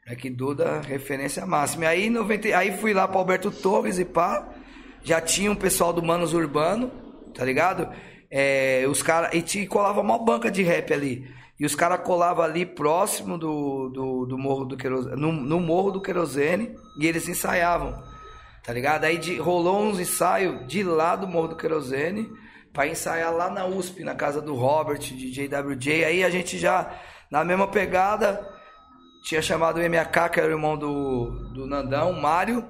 Black 0.05 0.29
Duda, 0.29 0.81
referência 0.81 1.45
máxima. 1.45 1.85
E 1.85 1.87
aí, 1.87 2.09
90, 2.09 2.49
aí 2.49 2.77
fui 2.77 2.93
lá 2.93 3.07
pro 3.07 3.19
Alberto 3.19 3.49
Torres 3.51 3.99
e 3.99 4.05
pá. 4.05 4.53
Já 5.01 5.21
tinha 5.21 5.49
um 5.49 5.55
pessoal 5.55 5.93
do 5.93 6.03
Manos 6.03 6.33
Urbano, 6.33 6.91
tá 7.33 7.45
ligado? 7.45 7.89
É, 8.29 8.85
os 8.89 9.01
caras. 9.01 9.33
E 9.33 9.41
te 9.41 9.65
colava 9.65 10.01
uma 10.01 10.19
banca 10.19 10.51
de 10.51 10.61
rap 10.61 10.93
ali. 10.93 11.25
E 11.57 11.65
os 11.65 11.73
caras 11.73 12.01
colavam 12.01 12.43
ali 12.43 12.65
próximo 12.65 13.37
do, 13.37 13.89
do, 13.89 14.25
do 14.25 14.37
Morro 14.37 14.65
do 14.65 14.75
Querosene. 14.75 15.15
No, 15.19 15.31
no 15.31 15.59
Morro 15.59 15.91
do 15.91 16.01
Querosene. 16.01 16.75
E 16.99 17.07
eles 17.07 17.29
ensaiavam. 17.29 17.95
Tá 18.67 18.73
ligado? 18.73 19.05
Aí 19.05 19.17
de, 19.17 19.37
rolou 19.37 19.81
uns 19.81 19.97
ensaios 19.97 20.67
de 20.67 20.83
lá 20.83 21.15
do 21.15 21.25
Morro 21.25 21.47
do 21.47 21.55
Querosene. 21.55 22.29
Pra 22.73 22.85
ensaiar 22.85 23.33
lá 23.33 23.49
na 23.49 23.65
USP, 23.65 24.03
na 24.03 24.13
casa 24.13 24.41
do 24.41 24.53
Robert, 24.53 24.99
de 24.99 25.31
JWJ. 25.31 26.03
Aí 26.03 26.21
a 26.21 26.29
gente 26.29 26.57
já, 26.57 26.91
na 27.31 27.45
mesma 27.45 27.65
pegada, 27.69 28.45
tinha 29.23 29.41
chamado 29.41 29.79
o 29.79 29.89
MAK, 29.89 30.29
que 30.33 30.39
era 30.41 30.49
o 30.49 30.51
irmão 30.51 30.77
do, 30.77 31.29
do 31.53 31.65
Nandão, 31.65 32.11
o 32.11 32.21
Mário. 32.21 32.65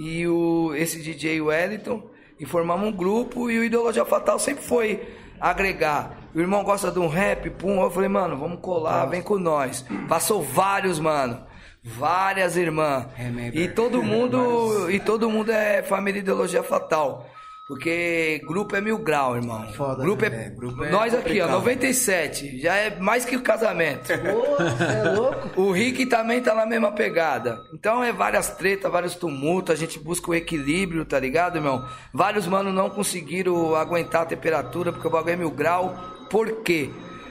E 0.00 0.26
o, 0.26 0.74
esse 0.74 1.02
DJ 1.02 1.42
Wellington. 1.42 2.10
E 2.40 2.46
formamos 2.46 2.88
um 2.88 2.92
grupo. 2.92 3.50
E 3.50 3.58
o 3.58 3.64
Ideologia 3.64 4.06
Fatal 4.06 4.38
sempre 4.38 4.64
foi 4.64 5.06
agregar. 5.38 6.16
O 6.34 6.40
irmão 6.40 6.64
gosta 6.64 6.90
de 6.90 6.98
um 6.98 7.06
rap, 7.06 7.50
pum. 7.50 7.82
Eu 7.82 7.90
falei, 7.90 8.08
mano, 8.08 8.38
vamos 8.38 8.60
colar, 8.60 9.04
vem 9.04 9.20
com 9.20 9.38
nós. 9.38 9.84
Passou 10.08 10.42
vários, 10.42 10.98
mano. 10.98 11.51
Várias 11.84 12.56
irmãs. 12.56 13.06
Remember. 13.14 13.60
E 13.60 13.68
todo 13.68 14.02
mundo. 14.02 14.90
E 14.90 15.00
todo 15.00 15.28
mundo 15.28 15.50
é 15.50 15.82
família 15.82 16.20
Ideologia 16.20 16.62
Fatal. 16.62 17.28
Porque 17.66 18.40
grupo 18.46 18.74
é 18.76 18.80
mil 18.80 18.98
grau, 18.98 19.36
irmão. 19.36 19.66
Foda, 19.72 20.02
grupo 20.02 20.24
é, 20.24 20.30
né? 20.30 20.50
Grupo 20.50 20.84
é 20.84 20.90
Nós 20.90 21.14
aqui, 21.14 21.40
ó, 21.40 21.46
complicado. 21.46 21.50
97. 21.52 22.58
Já 22.58 22.74
é 22.74 22.98
mais 22.98 23.24
que 23.24 23.36
o 23.36 23.40
casamento. 23.40 24.08
Você 24.12 24.14
é 24.14 25.10
louco? 25.10 25.60
O 25.60 25.72
Rick 25.72 26.04
também 26.06 26.42
tá 26.42 26.54
na 26.54 26.66
mesma 26.66 26.92
pegada. 26.92 27.60
Então 27.72 28.02
é 28.02 28.12
várias 28.12 28.50
tretas, 28.50 28.90
vários 28.90 29.14
tumultos, 29.14 29.72
a 29.72 29.78
gente 29.78 29.98
busca 29.98 30.30
o 30.30 30.34
equilíbrio, 30.34 31.04
tá 31.04 31.18
ligado, 31.18 31.56
irmão? 31.56 31.86
Vários 32.12 32.46
manos 32.46 32.74
não 32.74 32.90
conseguiram 32.90 33.74
aguentar 33.76 34.22
a 34.22 34.26
temperatura 34.26 34.92
porque 34.92 35.06
o 35.06 35.10
bagulho 35.10 35.32
é 35.32 35.36
mil 35.36 35.50
grau. 35.50 35.96
Por 36.28 36.62
quê? 36.62 36.90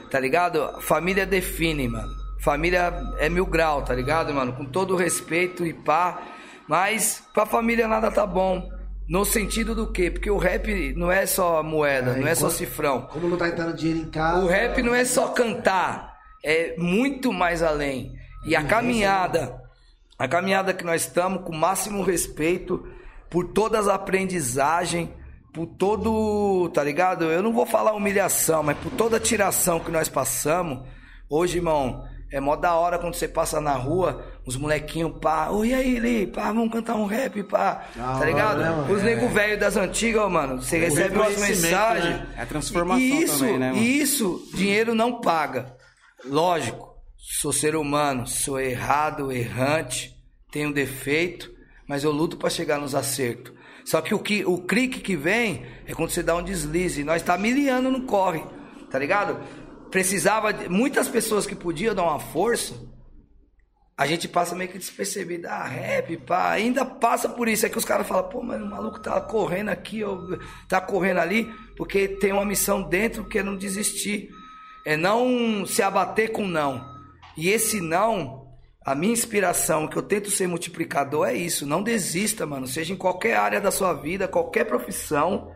Tá 0.10 0.20
ligado? 0.20 0.82
Família 0.82 1.26
define, 1.26 1.88
mano. 1.88 2.21
Família 2.42 2.92
é 3.20 3.30
mil 3.30 3.46
grau, 3.46 3.84
tá 3.84 3.94
ligado, 3.94 4.34
mano? 4.34 4.54
Com 4.54 4.66
todo 4.66 4.94
o 4.96 4.98
respeito 4.98 5.66
e 5.66 5.74
pá. 5.74 6.22
Mas 6.68 7.24
pra 7.34 7.46
família 7.46 7.88
nada 7.88 8.10
tá 8.10 8.26
bom. 8.26 8.68
No 9.08 9.26
sentido 9.26 9.76
do 9.76 9.92
quê? 9.92 10.10
Porque 10.10 10.32
o 10.32 10.38
rap 10.38 10.94
não 10.96 11.12
é 11.12 11.26
só 11.26 11.62
moeda, 11.62 12.16
não 12.16 12.28
é 12.28 12.34
só 12.34 12.50
cifrão. 12.50 13.02
Como 13.12 13.28
não 13.28 13.38
tá 13.38 13.50
entrando 13.50 13.76
dinheiro 13.76 14.08
em 14.08 14.10
casa. 14.10 14.44
O 14.44 14.48
rap 14.48 14.82
não 14.82 14.96
é 14.96 15.04
só 15.04 15.28
cantar, 15.30 16.18
é 16.44 16.76
muito 16.78 17.34
mais 17.34 17.62
além. 17.62 18.14
E 18.46 18.56
a 18.56 18.64
caminhada, 18.64 19.62
a 20.18 20.28
caminhada 20.28 20.74
que 20.74 20.86
nós 20.86 21.02
estamos 21.02 21.44
com 21.44 21.52
o 21.52 21.58
máximo 21.58 22.04
respeito 22.04 22.88
por 23.30 23.50
todas 23.50 23.88
as 23.88 23.94
aprendizagens, 23.94 25.10
por 25.54 25.68
todo, 25.68 26.70
tá 26.70 26.84
ligado? 26.84 27.26
Eu 27.26 27.44
não 27.44 27.52
vou 27.52 27.66
falar 27.66 27.94
humilhação, 27.94 28.64
mas 28.64 28.78
por 28.78 28.92
toda 28.94 29.18
a 29.18 29.20
tiração 29.20 29.80
que 29.80 29.92
nós 29.92 30.08
passamos. 30.08 30.88
Hoje, 31.30 31.58
irmão, 31.58 32.06
é 32.32 32.40
mó 32.40 32.56
da 32.56 32.74
hora 32.76 32.98
quando 32.98 33.14
você 33.16 33.28
passa 33.28 33.60
na 33.60 33.74
rua, 33.74 34.26
os 34.46 34.56
molequinhos, 34.56 35.14
pá, 35.22 35.50
oi 35.50 35.74
aí, 35.74 36.00
Li, 36.00 36.28
pá, 36.28 36.46
vamos 36.52 36.72
cantar 36.72 36.96
um 36.96 37.06
rap, 37.06 37.44
pá, 37.44 37.84
Da 37.96 38.20
tá 38.20 38.26
ligado? 38.26 38.60
né, 38.62 38.70
mano? 38.70 38.94
Os 38.94 39.04
nego 39.04 39.28
velho 39.28 39.60
das 39.60 39.76
antigas, 39.76 40.32
mano, 40.32 40.62
você 40.62 40.78
recebe 40.80 41.16
umas 41.16 41.30
reconhecimento, 41.30 41.62
mensagens. 41.64 42.16
né? 42.20 42.28
É 42.38 42.42
a 42.42 42.46
transformação 42.46 43.00
E 43.02 43.24
isso, 43.24 43.40
também, 43.40 43.60
né, 43.60 43.70
mano? 43.72 43.82
e 43.84 44.02
isso, 44.02 44.50
dinheiro 44.54 44.96
não 44.96 45.20
paga. 45.20 45.76
Lógico, 46.26 46.90
sou 47.18 47.52
ser 47.52 47.76
humano, 47.76 48.26
sou 48.28 48.60
errado, 48.60 49.32
errante, 49.32 50.16
tenho 50.52 50.74
defeito, 50.74 51.50
mas 51.88 52.04
eu 52.04 52.12
luto 52.12 52.38
para 52.38 52.50
chegar 52.50 52.80
nos 52.80 52.96
acertos. 52.96 53.54
Só 53.84 54.00
que 54.00 54.14
o 54.14 54.20
que 54.20 54.46
o 54.46 54.60
clique 54.60 55.00
que 55.00 55.16
vem 55.16 55.66
é 55.88 55.94
quando 55.94 56.12
você 56.12 56.22
dá 56.22 56.36
um 56.36 56.44
deslize. 56.44 57.04
Nós 57.04 57.24
tá 57.24 57.36
miliano 57.38 57.90
no 57.90 58.04
corre, 58.04 58.44
tá 58.92 59.00
ligado? 59.00 59.40
Precisava 59.92 60.54
de 60.54 60.70
muitas 60.70 61.10
pessoas 61.10 61.46
que 61.46 61.54
podiam 61.54 61.94
dar 61.94 62.04
uma 62.04 62.20
força. 62.20 62.74
A 63.98 64.08
gente 64.08 64.28
passa 64.28 64.56
meio 64.56 64.72
que 64.72 64.80
despercebido, 64.80 65.48
ah, 65.48 65.66
rap, 65.66 66.18
pá, 66.18 66.50
ainda 66.50 66.84
passa 66.84 67.30
por 67.30 67.48
isso. 67.48 67.66
É 67.66 67.70
que 67.70 67.78
os 67.78 67.86
caras 67.86 68.08
falam, 68.08 68.28
pô, 68.30 68.42
mas 68.42 68.60
o 68.60 68.66
maluco 68.66 69.00
tá 69.00 69.20
correndo 69.22 69.70
aqui, 69.70 70.04
ó, 70.04 70.18
tá 70.68 70.82
correndo 70.82 71.20
ali, 71.20 71.54
porque 71.78 72.08
tem 72.08 72.32
uma 72.32 72.46
missão 72.46 72.82
dentro 72.82 73.26
que 73.26 73.38
é 73.38 73.44
não 73.44 73.56
desistir. 73.56 74.32
É 74.86 74.98
não 74.98 75.66
se 75.68 75.84
abater 75.84 76.32
com 76.32 76.48
não. 76.48 76.84
E 77.38 77.50
esse 77.50 77.80
não, 77.80 78.48
a 78.84 78.96
minha 78.96 79.14
inspiração, 79.14 79.88
que 79.88 79.98
eu 79.98 80.02
tento 80.02 80.32
ser 80.32 80.48
multiplicador, 80.48 81.28
é 81.28 81.36
isso. 81.36 81.68
Não 81.68 81.84
desista, 81.84 82.46
mano. 82.46 82.66
Seja 82.66 82.94
em 82.94 82.98
qualquer 82.98 83.36
área 83.36 83.62
da 83.62 83.70
sua 83.70 83.94
vida, 83.94 84.28
qualquer 84.28 84.64
profissão, 84.64 85.52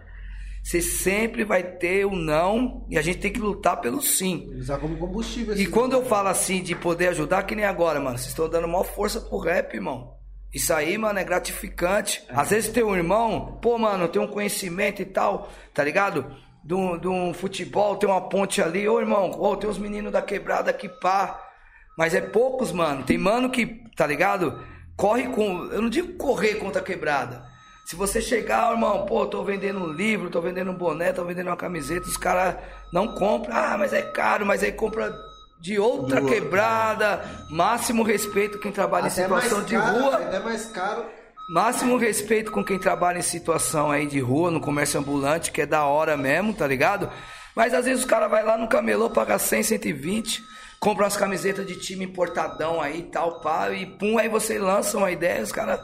você 0.65 0.81
sempre 0.81 1.43
vai 1.43 1.61
ter 1.61 2.07
o 2.07 2.15
não 2.15 2.87
e 2.89 2.97
a 2.97 3.01
gente 3.03 3.19
tem 3.19 3.31
que 3.31 3.39
lutar 3.39 3.79
pelo 3.79 4.01
sim. 4.01 4.51
Usar 4.57 4.79
como 4.79 4.97
combustível. 4.97 5.55
E 5.55 5.67
quando 5.67 5.93
eu 5.93 6.03
falo 6.03 6.27
assim 6.29 6.63
de 6.63 6.73
poder 6.73 7.09
ajudar, 7.09 7.43
que 7.43 7.53
nem 7.53 7.65
agora, 7.65 7.99
mano, 7.99 8.17
vocês 8.17 8.29
estão 8.29 8.49
dando 8.49 8.67
maior 8.67 8.83
força 8.83 9.21
pro 9.21 9.37
rap, 9.37 9.75
irmão. 9.75 10.15
Isso 10.51 10.73
aí, 10.73 10.97
mano, 10.97 11.19
é 11.19 11.23
gratificante. 11.23 12.23
Às 12.29 12.49
vezes 12.49 12.71
tem 12.71 12.83
um 12.83 12.95
irmão, 12.95 13.59
pô, 13.61 13.77
mano, 13.77 14.07
tem 14.07 14.19
um 14.19 14.25
conhecimento 14.25 15.03
e 15.03 15.05
tal, 15.05 15.51
tá 15.71 15.83
ligado? 15.83 16.35
De 16.63 16.73
um, 16.73 16.97
de 16.97 17.07
um 17.07 17.31
futebol, 17.31 17.97
tem 17.97 18.09
uma 18.09 18.27
ponte 18.27 18.59
ali. 18.59 18.89
Ô, 18.89 18.99
irmão, 18.99 19.39
ô, 19.39 19.55
tem 19.55 19.69
uns 19.69 19.77
meninos 19.77 20.11
da 20.11 20.21
quebrada 20.23 20.71
aqui, 20.71 20.89
pá. 20.89 21.47
Mas 21.95 22.15
é 22.15 22.21
poucos, 22.21 22.71
mano. 22.71 23.03
Tem 23.03 23.19
mano 23.19 23.51
que, 23.51 23.83
tá 23.95 24.07
ligado? 24.07 24.59
Corre 24.97 25.27
com. 25.27 25.65
Eu 25.65 25.83
não 25.83 25.89
digo 25.91 26.13
correr 26.13 26.55
contra 26.55 26.81
a 26.81 26.83
quebrada. 26.83 27.53
Se 27.85 27.95
você 27.95 28.19
chegar, 28.19 28.71
irmão, 28.71 29.05
pô, 29.05 29.27
tô 29.27 29.43
vendendo 29.43 29.79
um 29.79 29.93
livro, 29.93 30.31
tô 30.31 30.41
vendendo 30.41 30.71
um 30.71 30.75
boné, 30.75 31.13
tô 31.13 31.23
vendendo 31.23 31.47
uma 31.47 31.55
camiseta, 31.55 32.07
os 32.07 32.17
caras 32.17 32.55
não 32.91 33.13
compram. 33.13 33.55
Ah, 33.55 33.77
mas 33.77 33.93
é 33.93 34.01
caro, 34.01 34.43
mas 34.43 34.63
aí 34.63 34.71
compra 34.71 35.15
de 35.61 35.77
outra 35.77 36.19
quebrada. 36.19 37.23
Máximo 37.51 38.01
respeito 38.01 38.57
quem 38.57 38.71
trabalha 38.71 39.05
em 39.05 39.11
Até 39.11 39.27
mais 39.27 39.43
situação 39.43 39.65
de 39.67 39.77
caro, 39.77 39.99
rua. 39.99 40.15
Até 40.15 40.39
mais 40.39 40.65
caro. 40.65 41.05
Máximo 41.53 41.95
respeito 41.97 42.51
com 42.51 42.63
quem 42.63 42.79
trabalha 42.79 43.19
em 43.19 43.21
situação 43.21 43.91
aí 43.91 44.07
de 44.07 44.19
rua, 44.19 44.49
no 44.49 44.59
comércio 44.59 44.99
ambulante, 44.99 45.51
que 45.51 45.61
é 45.61 45.65
da 45.67 45.85
hora 45.85 46.17
mesmo, 46.17 46.55
tá 46.55 46.65
ligado? 46.65 47.07
Mas 47.55 47.71
às 47.71 47.85
vezes 47.85 48.03
o 48.03 48.07
cara 48.07 48.27
vai 48.27 48.43
lá 48.43 48.57
no 48.57 48.67
camelô, 48.67 49.11
paga 49.11 49.37
100, 49.37 49.61
120, 49.61 50.43
compra 50.79 51.03
umas 51.03 51.15
camisetas 51.15 51.67
de 51.67 51.75
time 51.75 52.05
importadão 52.05 52.81
aí, 52.81 53.03
tal, 53.03 53.41
pá, 53.41 53.69
e 53.69 53.85
pum, 53.85 54.17
aí 54.17 54.27
você 54.27 54.57
lança 54.57 54.97
uma 54.97 55.11
ideia, 55.11 55.43
os 55.43 55.51
caras... 55.51 55.79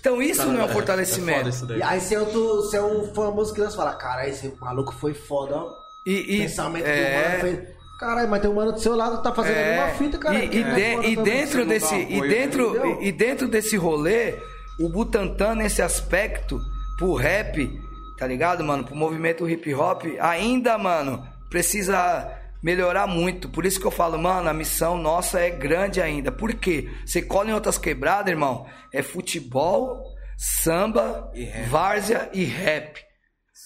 Então 0.00 0.20
isso 0.22 0.44
não 0.46 0.54
é 0.54 0.56
um 0.56 0.56
É 0.56 0.60
foda 0.62 0.72
fortalecimento. 0.72 1.66
daí. 1.66 1.78
E 1.78 1.82
aí 1.82 2.00
você 2.00 2.14
é, 2.14 2.20
outro, 2.20 2.56
você 2.56 2.76
é 2.78 2.82
um 2.82 3.12
famoso 3.14 3.52
que 3.54 3.60
nós 3.60 3.74
fala, 3.74 3.92
cara, 3.94 4.26
esse 4.28 4.52
maluco 4.60 4.92
foi 4.94 5.12
foda, 5.14 5.56
ó. 5.56 5.74
E, 6.06 6.36
e- 6.36 6.40
Pensamento 6.40 6.86
é, 6.86 6.96
do 6.96 7.28
mano 7.28 7.40
foi. 7.40 7.80
Caralho, 8.00 8.28
mas 8.30 8.40
tem 8.40 8.50
um 8.50 8.54
mano 8.54 8.72
do 8.72 8.80
seu 8.80 8.96
lado 8.96 9.18
que 9.18 9.22
tá 9.22 9.34
fazendo 9.34 9.56
É, 9.56 9.78
a 9.78 9.84
mesma 9.84 9.98
fita, 9.98 10.18
cara. 10.18 10.34
E, 10.36 10.48
e 10.56 10.62
é 10.62 10.74
de- 11.00 11.06
e 11.08 11.16
dentro 11.16 11.66
desse, 11.66 11.94
e 11.94 12.14
apoio, 12.16 12.30
dentro, 12.30 12.68
entendeu? 12.70 12.98
e, 13.02 13.08
e 13.08 13.12
dentro 13.12 13.46
desse 13.46 13.76
rolê, 13.76 14.34
o 14.78 14.88
Butantan 14.88 15.54
nesse 15.56 15.82
aspecto, 15.82 16.58
pro 16.96 17.12
rap, 17.14 17.70
tá 18.16 18.26
ligado, 18.26 18.64
mano? 18.64 18.84
Pro 18.84 18.96
movimento 18.96 19.46
hip 19.46 19.74
hop, 19.74 20.04
ainda, 20.18 20.78
mano, 20.78 21.22
precisa 21.50 22.26
melhorar 22.62 23.06
muito. 23.06 23.48
Por 23.48 23.64
isso 23.64 23.80
que 23.80 23.86
eu 23.86 23.90
falo, 23.90 24.18
mano, 24.18 24.48
a 24.48 24.54
missão 24.54 24.96
nossa 24.98 25.40
é 25.40 25.50
grande 25.50 26.00
ainda. 26.00 26.30
Por 26.32 26.54
quê? 26.54 26.90
Você 27.04 27.22
cola 27.22 27.50
em 27.50 27.54
outras 27.54 27.78
quebradas, 27.78 28.30
irmão, 28.30 28.66
é 28.92 29.02
futebol, 29.02 30.02
samba, 30.36 31.30
E 31.34 31.44
rap. 31.44 31.68
várzea 31.68 32.30
e 32.32 32.44
rap. 32.44 33.00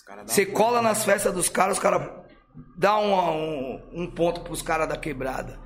Dá 0.07 0.23
Você 0.27 0.45
cola 0.45 0.83
nas 0.83 1.05
festas 1.05 1.33
dos 1.33 1.49
caras, 1.49 1.77
os 1.79 1.83
caras 1.83 2.09
dão 2.77 3.05
um, 3.05 3.75
um, 3.95 4.03
um 4.03 4.11
ponto 4.11 4.43
pros 4.43 4.61
caras 4.63 4.89
da 4.89 4.97
quebrada. 4.97 5.59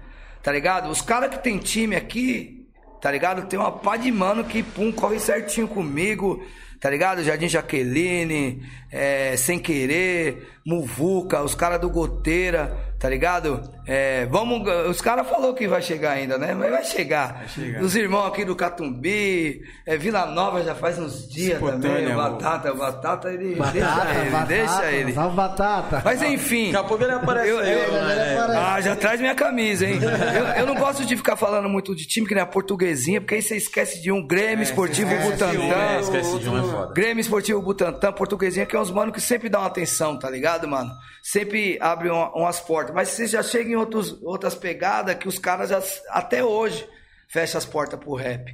Tá 0.42 0.52
ligado? 0.52 0.88
Os 0.88 1.02
caras 1.02 1.30
que 1.30 1.42
tem 1.42 1.58
time 1.58 1.96
aqui, 1.96 2.66
tá 3.00 3.10
ligado? 3.10 3.46
Tem 3.48 3.58
uma 3.58 3.72
pá 3.72 3.96
de 3.96 4.10
mano 4.12 4.44
que, 4.44 4.62
pum, 4.62 4.92
corre 4.92 5.18
certinho 5.18 5.66
comigo. 5.66 6.42
Tá 6.80 6.88
ligado? 6.88 7.24
Jardim 7.24 7.48
Jaqueline, 7.48 8.62
é, 8.92 9.36
Sem 9.36 9.58
Querer, 9.58 10.46
Muvuca, 10.64 11.42
os 11.42 11.52
caras 11.56 11.80
do 11.80 11.90
Goteira, 11.90 12.87
tá 12.98 13.08
ligado? 13.08 13.60
É, 13.86 14.26
vamos, 14.26 14.68
os 14.90 15.00
caras 15.00 15.26
falou 15.28 15.54
que 15.54 15.66
vai 15.66 15.80
chegar 15.80 16.12
ainda, 16.12 16.36
né? 16.36 16.54
Mas 16.54 16.70
vai 16.70 16.84
chegar. 16.84 17.44
chegar. 17.48 17.80
Os 17.82 17.94
irmãos 17.96 18.26
aqui 18.26 18.44
do 18.44 18.54
Catumbi, 18.54 19.62
é, 19.86 19.96
Vila 19.96 20.26
Nova 20.26 20.62
já 20.62 20.74
faz 20.74 20.98
uns 20.98 21.28
dias 21.28 21.58
também. 21.58 21.76
Espontânea, 21.76 22.16
O 22.16 22.20
amor. 22.20 22.32
Batata, 22.38 22.72
o 22.72 22.76
Batata, 22.76 23.32
ele. 23.32 23.54
Batata, 23.54 23.72
deixa 23.78 24.20
ele, 24.20 24.30
batata, 24.30 24.46
deixa 24.46 24.92
ele. 24.92 25.12
Salve 25.12 25.36
batata. 25.36 26.02
Mas 26.04 26.22
enfim. 26.22 26.72
Daqui 26.72 26.84
a 26.84 26.88
pouco 26.88 27.04
ele 27.04 27.12
aparece 27.12 27.48
Eu- 27.48 27.60
eu- 27.60 27.88
ó, 27.88 27.92
né? 28.04 28.12
ele 28.30 28.38
aparece. 28.38 28.58
Ah, 28.58 28.80
já 28.80 28.96
traz 28.96 29.20
minha 29.20 29.34
camisa, 29.34 29.86
hein? 29.86 29.98
Eu, 30.02 30.46
eu 30.62 30.66
não 30.66 30.74
gosto 30.74 31.04
de 31.04 31.16
ficar 31.16 31.36
falando 31.36 31.68
muito 31.68 31.94
de 31.94 32.06
time 32.06 32.26
que 32.26 32.34
nem 32.34 32.42
a 32.42 32.46
portuguesinha, 32.46 33.20
porque 33.20 33.36
aí 33.36 33.42
você 33.42 33.56
esquece 33.56 34.02
de 34.02 34.12
um 34.12 34.26
Grêmio 34.26 34.62
Esportivo 34.62 35.10
esquece 35.10 35.26
um, 35.28 35.30
Butantã. 35.30 35.74
É, 35.74 36.00
esquece 36.00 36.38
de 36.40 36.48
um 36.48 36.58
é 36.58 36.62
foda. 36.70 36.92
Grêmio 36.94 37.20
Esportivo 37.20 37.62
Butantã, 37.62 38.12
portuguesinha, 38.12 38.66
que 38.66 38.76
é 38.76 38.80
uns 38.80 38.90
mano 38.90 39.12
que 39.12 39.20
sempre 39.20 39.48
dão 39.48 39.64
atenção, 39.64 40.18
tá 40.18 40.28
ligado, 40.28 40.68
mano? 40.68 40.90
Sempre 41.30 41.76
abre 41.78 42.08
uma- 42.08 42.34
umas 42.34 42.58
portas. 42.58 42.94
Mas 42.94 43.10
você 43.10 43.26
já 43.26 43.42
chega 43.42 43.68
em 43.70 43.76
outros, 43.76 44.18
outras 44.22 44.54
pegadas 44.54 45.14
que 45.16 45.28
os 45.28 45.38
caras 45.38 45.68
já, 45.68 45.82
até 46.08 46.42
hoje, 46.42 46.88
fecham 47.28 47.58
as 47.58 47.66
portas 47.66 48.00
pro 48.00 48.14
rap. 48.14 48.50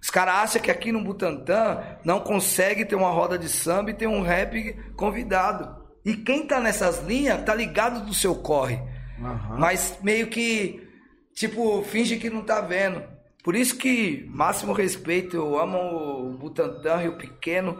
Os 0.00 0.08
caras 0.08 0.34
acham 0.36 0.62
que 0.62 0.70
aqui 0.70 0.90
no 0.90 1.04
Butantã 1.04 1.82
não 2.02 2.20
consegue 2.20 2.86
ter 2.86 2.94
uma 2.94 3.10
roda 3.10 3.38
de 3.38 3.48
samba 3.48 3.90
e 3.90 3.94
ter 3.94 4.06
um 4.06 4.22
rap 4.22 4.72
convidado. 4.96 5.84
E 6.02 6.14
quem 6.16 6.46
tá 6.46 6.60
nessas 6.60 7.02
linhas 7.04 7.42
tá 7.44 7.54
ligado 7.54 8.06
do 8.06 8.14
seu 8.14 8.34
corre. 8.34 8.80
Mas 9.58 9.98
meio 10.02 10.26
que, 10.28 10.82
tipo, 11.34 11.82
finge 11.82 12.16
que 12.16 12.30
não 12.30 12.42
tá 12.42 12.62
vendo. 12.62 13.02
Por 13.42 13.54
isso 13.54 13.76
que, 13.76 14.26
máximo 14.30 14.72
respeito, 14.72 15.36
eu 15.36 15.58
amo 15.58 15.76
o 15.78 16.38
Butantã, 16.38 16.96
Rio 16.96 17.18
Pequeno. 17.18 17.78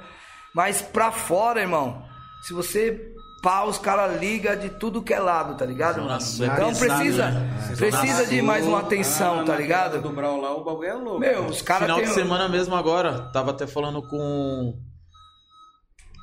Mas 0.54 0.83
pra 0.83 1.11
fora, 1.11 1.62
irmão, 1.62 2.04
se 2.46 2.52
você 2.52 3.13
pá, 3.44 3.62
os 3.64 3.76
caras 3.76 4.18
ligam 4.18 4.57
de 4.57 4.70
tudo 4.70 5.02
que 5.02 5.12
é 5.12 5.20
lado, 5.20 5.54
tá 5.54 5.66
ligado? 5.66 6.00
Mano? 6.00 6.18
Então 6.18 6.74
precisa, 6.74 7.30
né? 7.30 7.74
precisa 7.76 8.26
de 8.26 8.40
mais 8.40 8.66
uma 8.66 8.80
atenção, 8.80 9.40
Ah, 9.40 9.44
tá 9.44 9.54
ligado? 9.54 10.00
Do 10.00 10.09
Brau 10.09 10.40
lá, 10.40 10.57
o 10.57 10.64
bagulho 10.64 10.88
é 10.88 10.94
louco. 10.94 11.20
Meu, 11.20 11.44
os 11.44 11.61
caras 11.61 11.83
Final 11.83 12.00
de 12.00 12.09
semana 12.14 12.48
mesmo 12.48 12.74
agora, 12.74 13.30
tava 13.35 13.50
até 13.50 13.66
falando 13.66 14.02
com. 14.02 14.74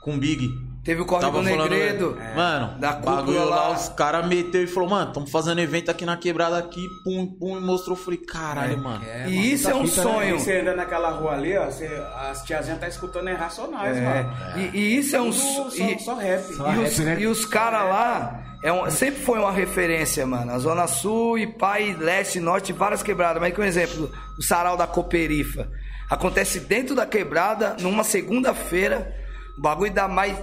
Com 0.04 0.16
o 0.16 0.18
Big. 0.18 0.50
Teve 0.84 1.00
o 1.02 1.06
Corre 1.06 1.22
Tava 1.22 1.44
do 1.44 1.48
falando, 1.48 1.70
Negredo. 1.70 2.18
Mano, 2.36 2.80
Da 2.80 2.94
bagulho 2.94 3.46
lá, 3.46 3.68
lá. 3.68 3.72
os 3.72 3.88
caras 3.90 4.26
meteu 4.26 4.64
e 4.64 4.68
falou, 4.68 4.90
mano, 4.90 5.10
estamos 5.10 5.30
fazendo 5.30 5.62
evento 5.62 5.92
aqui 5.92 6.06
na 6.06 6.18
quebrada 6.18 6.58
aqui, 6.58 6.84
pum, 7.04 7.28
pum, 7.28 7.56
e 7.56 7.62
mostrou, 7.62 7.96
falei, 7.96 8.18
caralho, 8.20 8.80
mano. 8.80 9.04
E 9.28 9.54
isso 9.54 9.70
é 9.70 9.76
um 9.76 9.86
fita, 9.88 10.04
né? 10.04 10.12
sonho. 10.12 10.40
Você 10.40 10.60
anda 10.62 10.76
naquela 10.76 11.12
rua 11.12 11.34
ali, 11.34 11.56
ó, 11.56 11.66
você, 11.66 11.86
as 12.30 12.42
tiazinhas 12.44 12.80
tá 12.80 12.88
escutando 12.88 13.28
é 13.30 13.34
Racionais, 13.34 13.96
É. 13.96 14.02
mano. 14.02 14.34
E, 14.58 14.78
e 14.80 14.98
isso 14.98 15.16
é 15.16 15.22
um 15.22 15.32
sonho. 15.32 16.00
só, 16.00 16.16
só 16.16 16.16
rap. 16.16 16.42
Só 16.56 16.74
E 16.74 16.78
os, 16.80 16.98
rap, 16.98 17.06
né? 17.06 17.18
e 17.22 17.28
os 17.28 17.46
caras 17.46 17.82
lá, 17.88 18.44
é 18.64 18.74
um- 18.74 18.90
sempre 18.90 19.22
foi 19.22 19.38
uma 19.38 19.52
referência, 19.52 20.26
mano. 20.26 20.52
A 20.52 20.58
Zona 20.58 20.88
Sul 20.88 21.38
e 21.38 21.46
Pai, 21.46 21.96
Leste, 22.00 22.40
Norte, 22.40 22.74
várias 22.74 23.04
quebradas. 23.04 23.40
Mas 23.40 23.54
que 23.54 23.62
um 23.62 23.64
exemplo, 23.64 24.12
o 24.36 24.42
Sarau 24.42 24.76
da 24.76 24.88
Coperifa. 24.88 25.70
Acontece 26.10 26.60
dentro 26.60 26.96
da 26.96 27.06
quebrada, 27.06 27.76
numa 27.80 28.04
segunda-feira, 28.04 29.16
o 29.60 29.62
bagulho 29.62 29.94
dá 29.94 30.08
mais 30.08 30.36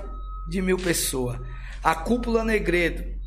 de 0.49 0.63
mil 0.63 0.79
pessoas. 0.79 1.39
A 1.83 1.95
Cúpula 1.95 2.45
Negredo. 2.45 3.19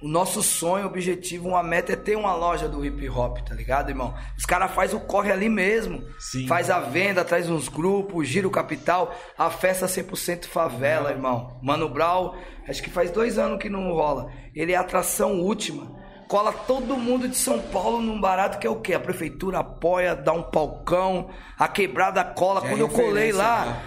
O 0.00 0.06
nosso 0.06 0.44
sonho, 0.44 0.86
objetivo, 0.86 1.48
uma 1.48 1.62
meta 1.62 1.92
é 1.92 1.96
ter 1.96 2.16
uma 2.16 2.32
loja 2.32 2.68
do 2.68 2.84
hip 2.84 3.08
hop, 3.08 3.38
tá 3.38 3.52
ligado, 3.52 3.88
irmão? 3.88 4.14
Os 4.36 4.44
caras 4.44 4.70
faz 4.70 4.94
o 4.94 5.00
corre 5.00 5.32
ali 5.32 5.48
mesmo. 5.48 6.04
Sim. 6.20 6.46
Faz 6.46 6.70
a 6.70 6.78
venda, 6.78 7.24
traz 7.24 7.50
uns 7.50 7.68
grupos, 7.68 8.28
gira 8.28 8.46
o 8.46 8.50
capital. 8.50 9.12
A 9.36 9.50
festa 9.50 9.86
100% 9.86 10.44
favela, 10.44 11.10
irmão. 11.10 11.58
Mano 11.60 11.88
Brau, 11.88 12.36
acho 12.68 12.80
que 12.80 12.90
faz 12.90 13.10
dois 13.10 13.38
anos 13.38 13.58
que 13.58 13.68
não 13.68 13.92
rola. 13.92 14.30
Ele 14.54 14.72
é 14.72 14.76
a 14.76 14.82
atração 14.82 15.40
última. 15.40 15.98
Cola 16.28 16.52
todo 16.52 16.98
mundo 16.98 17.26
de 17.26 17.36
São 17.36 17.58
Paulo 17.58 18.02
num 18.02 18.20
barato 18.20 18.58
que 18.58 18.66
é 18.66 18.70
o 18.70 18.76
quê? 18.76 18.92
A 18.92 19.00
prefeitura 19.00 19.60
apoia, 19.60 20.14
dá 20.14 20.30
um 20.30 20.42
palcão, 20.42 21.30
a 21.58 21.66
quebrada 21.66 22.22
cola. 22.22 22.60
Já 22.60 22.66
é 22.66 22.70
Quando 22.70 22.80
eu 22.80 22.88
colei 22.90 23.32
lá, 23.32 23.82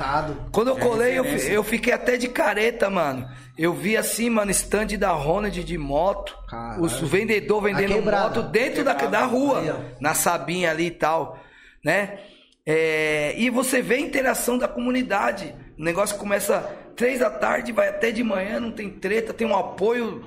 quando 0.51 0.69
eu 0.69 0.75
Já 0.75 0.82
é 0.82 0.84
colei, 0.84 1.19
eu, 1.19 1.23
eu 1.23 1.63
fiquei 1.63 1.93
até 1.93 2.17
de 2.17 2.27
careta, 2.27 2.89
mano. 2.89 3.30
Eu 3.56 3.75
vi 3.75 3.95
assim, 3.95 4.27
mano, 4.27 4.49
stand 4.49 4.97
da 4.97 5.12
Ronald 5.12 5.63
de 5.63 5.77
moto. 5.77 6.36
Caralho. 6.49 6.82
Os 6.82 6.99
vendedor 6.99 7.62
vendendo 7.62 8.01
moto 8.01 8.41
dentro 8.41 8.84
da, 8.84 8.93
da 8.93 9.23
rua. 9.23 9.60
Aí, 9.60 9.95
na 9.99 10.15
Sabinha 10.15 10.71
ali 10.71 10.88
e 10.88 10.91
tal, 10.91 11.39
né? 11.86 12.17
É, 12.65 13.36
e 13.38 13.51
você 13.51 13.84
vê 13.84 13.95
a 13.95 13.99
interação 13.99 14.58
da 14.58 14.67
comunidade. 14.67 15.54
O 15.77 15.84
negócio 15.84 16.17
começa 16.17 16.60
três 16.95 17.19
da 17.19 17.30
tarde, 17.30 17.71
vai 17.71 17.89
até 17.89 18.10
de 18.10 18.23
manhã, 18.23 18.60
não 18.60 18.71
tem 18.71 18.89
treta, 18.89 19.32
tem 19.32 19.45
um 19.45 19.56
apoio, 19.56 20.23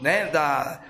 né, 0.00 0.26
da, 0.26 0.80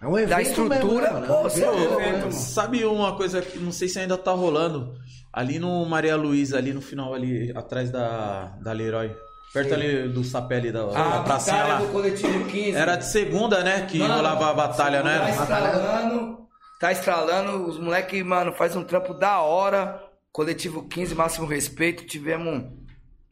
É 0.00 0.06
um 0.06 0.18
evento 0.18 0.30
da 0.30 0.42
estrutura. 0.42 1.12
mesmo, 1.12 1.20
né? 1.20 1.26
Pô, 1.26 1.48
É 1.48 1.70
um 1.70 2.00
evento, 2.00 2.26
né? 2.26 2.30
Sabe 2.32 2.84
uma 2.84 3.16
coisa 3.16 3.40
que 3.40 3.58
não 3.58 3.72
sei 3.72 3.88
se 3.88 3.98
ainda 3.98 4.16
tá 4.18 4.32
rolando? 4.32 4.94
Ali 5.32 5.58
no 5.58 5.84
Maria 5.86 6.16
Luísa, 6.16 6.58
ali 6.58 6.72
no 6.72 6.80
final, 6.80 7.12
ali 7.14 7.52
atrás 7.54 7.90
da, 7.90 8.56
da 8.62 8.72
Leroy. 8.72 9.14
Perto 9.52 9.74
ali 9.74 10.08
do 10.08 10.22
sapé 10.22 10.56
ali 10.56 10.72
da, 10.72 10.84
da 10.84 11.22
pracinha 11.22 11.64
lá. 11.64 11.80
coletivo 11.90 12.44
15. 12.44 12.76
Era 12.76 12.96
de 12.96 13.06
segunda, 13.06 13.62
né? 13.62 13.86
Que 13.86 13.98
Mano, 13.98 14.14
rolava 14.16 14.50
a 14.50 14.54
batalha, 14.54 15.02
não 15.02 15.10
Tá 15.10 15.30
estralando, 15.30 16.38
tá 16.78 16.92
estralando, 16.92 17.66
os 17.66 17.78
moleques, 17.78 18.22
mano, 18.22 18.52
faz 18.52 18.76
um 18.76 18.84
trampo 18.84 19.14
da 19.14 19.40
hora. 19.40 20.02
Coletivo 20.30 20.86
15, 20.86 21.14
máximo 21.14 21.46
respeito. 21.46 22.04
Tivemos 22.04 22.64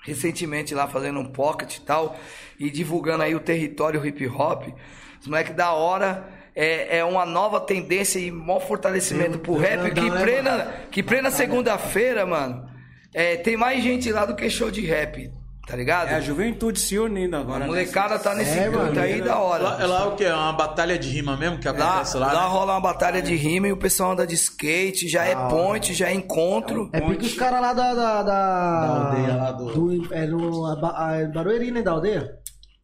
recentemente 0.02 0.74
lá 0.74 0.86
fazendo 0.86 1.18
um 1.20 1.30
pocket 1.30 1.76
e 1.76 1.80
tal, 1.82 2.16
e 2.58 2.70
divulgando 2.70 3.22
aí 3.22 3.34
o 3.34 3.40
território 3.40 4.04
hip 4.06 4.26
hop. 4.28 4.68
Os 5.20 5.26
moleques 5.26 5.54
da 5.54 5.72
hora. 5.72 6.26
É, 6.56 6.98
é 6.98 7.04
uma 7.04 7.26
nova 7.26 7.60
tendência 7.60 8.18
e 8.18 8.30
maior 8.30 8.60
fortalecimento 8.60 9.38
pro 9.40 9.56
rap. 9.56 9.90
Que 9.92 10.08
plena, 10.10 10.72
que 10.90 11.02
plena 11.02 11.30
segunda-feira, 11.30 12.24
mano, 12.24 12.64
é, 13.12 13.36
tem 13.36 13.56
mais 13.56 13.82
gente 13.82 14.10
lá 14.12 14.24
do 14.24 14.36
que 14.36 14.48
show 14.48 14.70
de 14.70 14.80
rap, 14.86 15.30
tá 15.66 15.74
ligado? 15.74 16.10
É 16.10 16.14
a 16.14 16.20
juventude 16.20 16.78
se 16.78 16.96
unindo 16.96 17.36
agora. 17.36 17.56
a 17.56 17.60
né? 17.60 17.66
molecada 17.66 18.18
tá 18.20 18.36
nesse 18.36 18.56
É, 18.56 18.64
canto 18.70 18.76
mano. 18.78 19.00
aí 19.00 19.20
da 19.20 19.36
hora. 19.38 19.62
Lá, 19.64 19.82
é 19.82 19.86
lá 19.86 20.06
o 20.08 20.14
que? 20.14 20.24
É 20.24 20.32
uma 20.32 20.52
batalha 20.52 20.96
de 20.96 21.08
rima 21.08 21.36
mesmo 21.36 21.58
que 21.58 21.68
Lá, 21.68 21.72
acontece 21.74 22.16
lá? 22.18 22.32
lá 22.32 22.42
né? 22.42 22.48
rola 22.48 22.74
uma 22.74 22.80
batalha 22.80 23.20
de 23.20 23.34
rima 23.34 23.66
e 23.66 23.72
o 23.72 23.76
pessoal 23.76 24.12
anda 24.12 24.24
de 24.24 24.34
skate, 24.36 25.08
já 25.08 25.24
é 25.24 25.34
point, 25.48 25.92
já 25.92 26.08
é 26.08 26.14
encontro. 26.14 26.88
É 26.92 27.00
pique 27.00 27.26
os 27.26 27.34
caras 27.34 27.60
lá 27.60 27.72
da. 27.72 27.94
Da, 27.94 28.22
da, 28.22 28.86
Da 28.86 29.06
aldeia 29.08 29.36
lá 29.36 29.50
do- 29.52 30.14
é 30.14 30.26
no 30.26 30.66
a, 30.66 30.76
Ba- 30.76 30.88
a, 30.96 31.26
Barueri, 31.34 31.72
né? 31.72 31.82
Da 31.82 31.90
aldeia? 31.90 32.30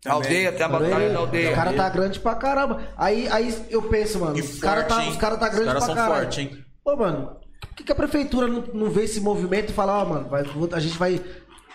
A 0.06 0.12
aldeia, 0.12 0.50
tem 0.52 0.64
a 0.64 0.68
batalha 0.68 1.10
da 1.10 1.18
aldeia. 1.18 1.50
Os 1.50 1.54
caras 1.54 1.76
tá 1.76 1.88
grande 1.90 2.20
pra 2.20 2.34
caramba. 2.34 2.80
Aí, 2.96 3.28
aí 3.28 3.66
eu 3.68 3.82
penso, 3.82 4.18
mano, 4.20 4.36
E 4.38 4.40
os 4.40 4.58
caras 4.58 4.84
forte, 4.90 5.04
tá, 5.04 5.10
os 5.10 5.16
cara 5.16 5.36
tá 5.36 5.46
Os 5.46 5.52
grande 5.52 5.66
caras 5.66 5.84
pra 5.84 5.86
são 5.86 5.94
caralho. 5.94 6.22
fortes, 6.22 6.38
hein? 6.38 6.64
Ô, 6.84 6.96
mano, 6.96 7.36
por 7.60 7.74
que, 7.76 7.84
que 7.84 7.92
a 7.92 7.94
prefeitura 7.94 8.46
não, 8.48 8.62
não 8.72 8.90
vê 8.90 9.02
esse 9.04 9.20
movimento 9.20 9.70
e 9.70 9.74
fala, 9.74 10.02
ó, 10.02 10.04
mano, 10.06 10.28
vai- 10.28 10.44
a 10.72 10.80
gente 10.80 10.96
vai 10.96 11.20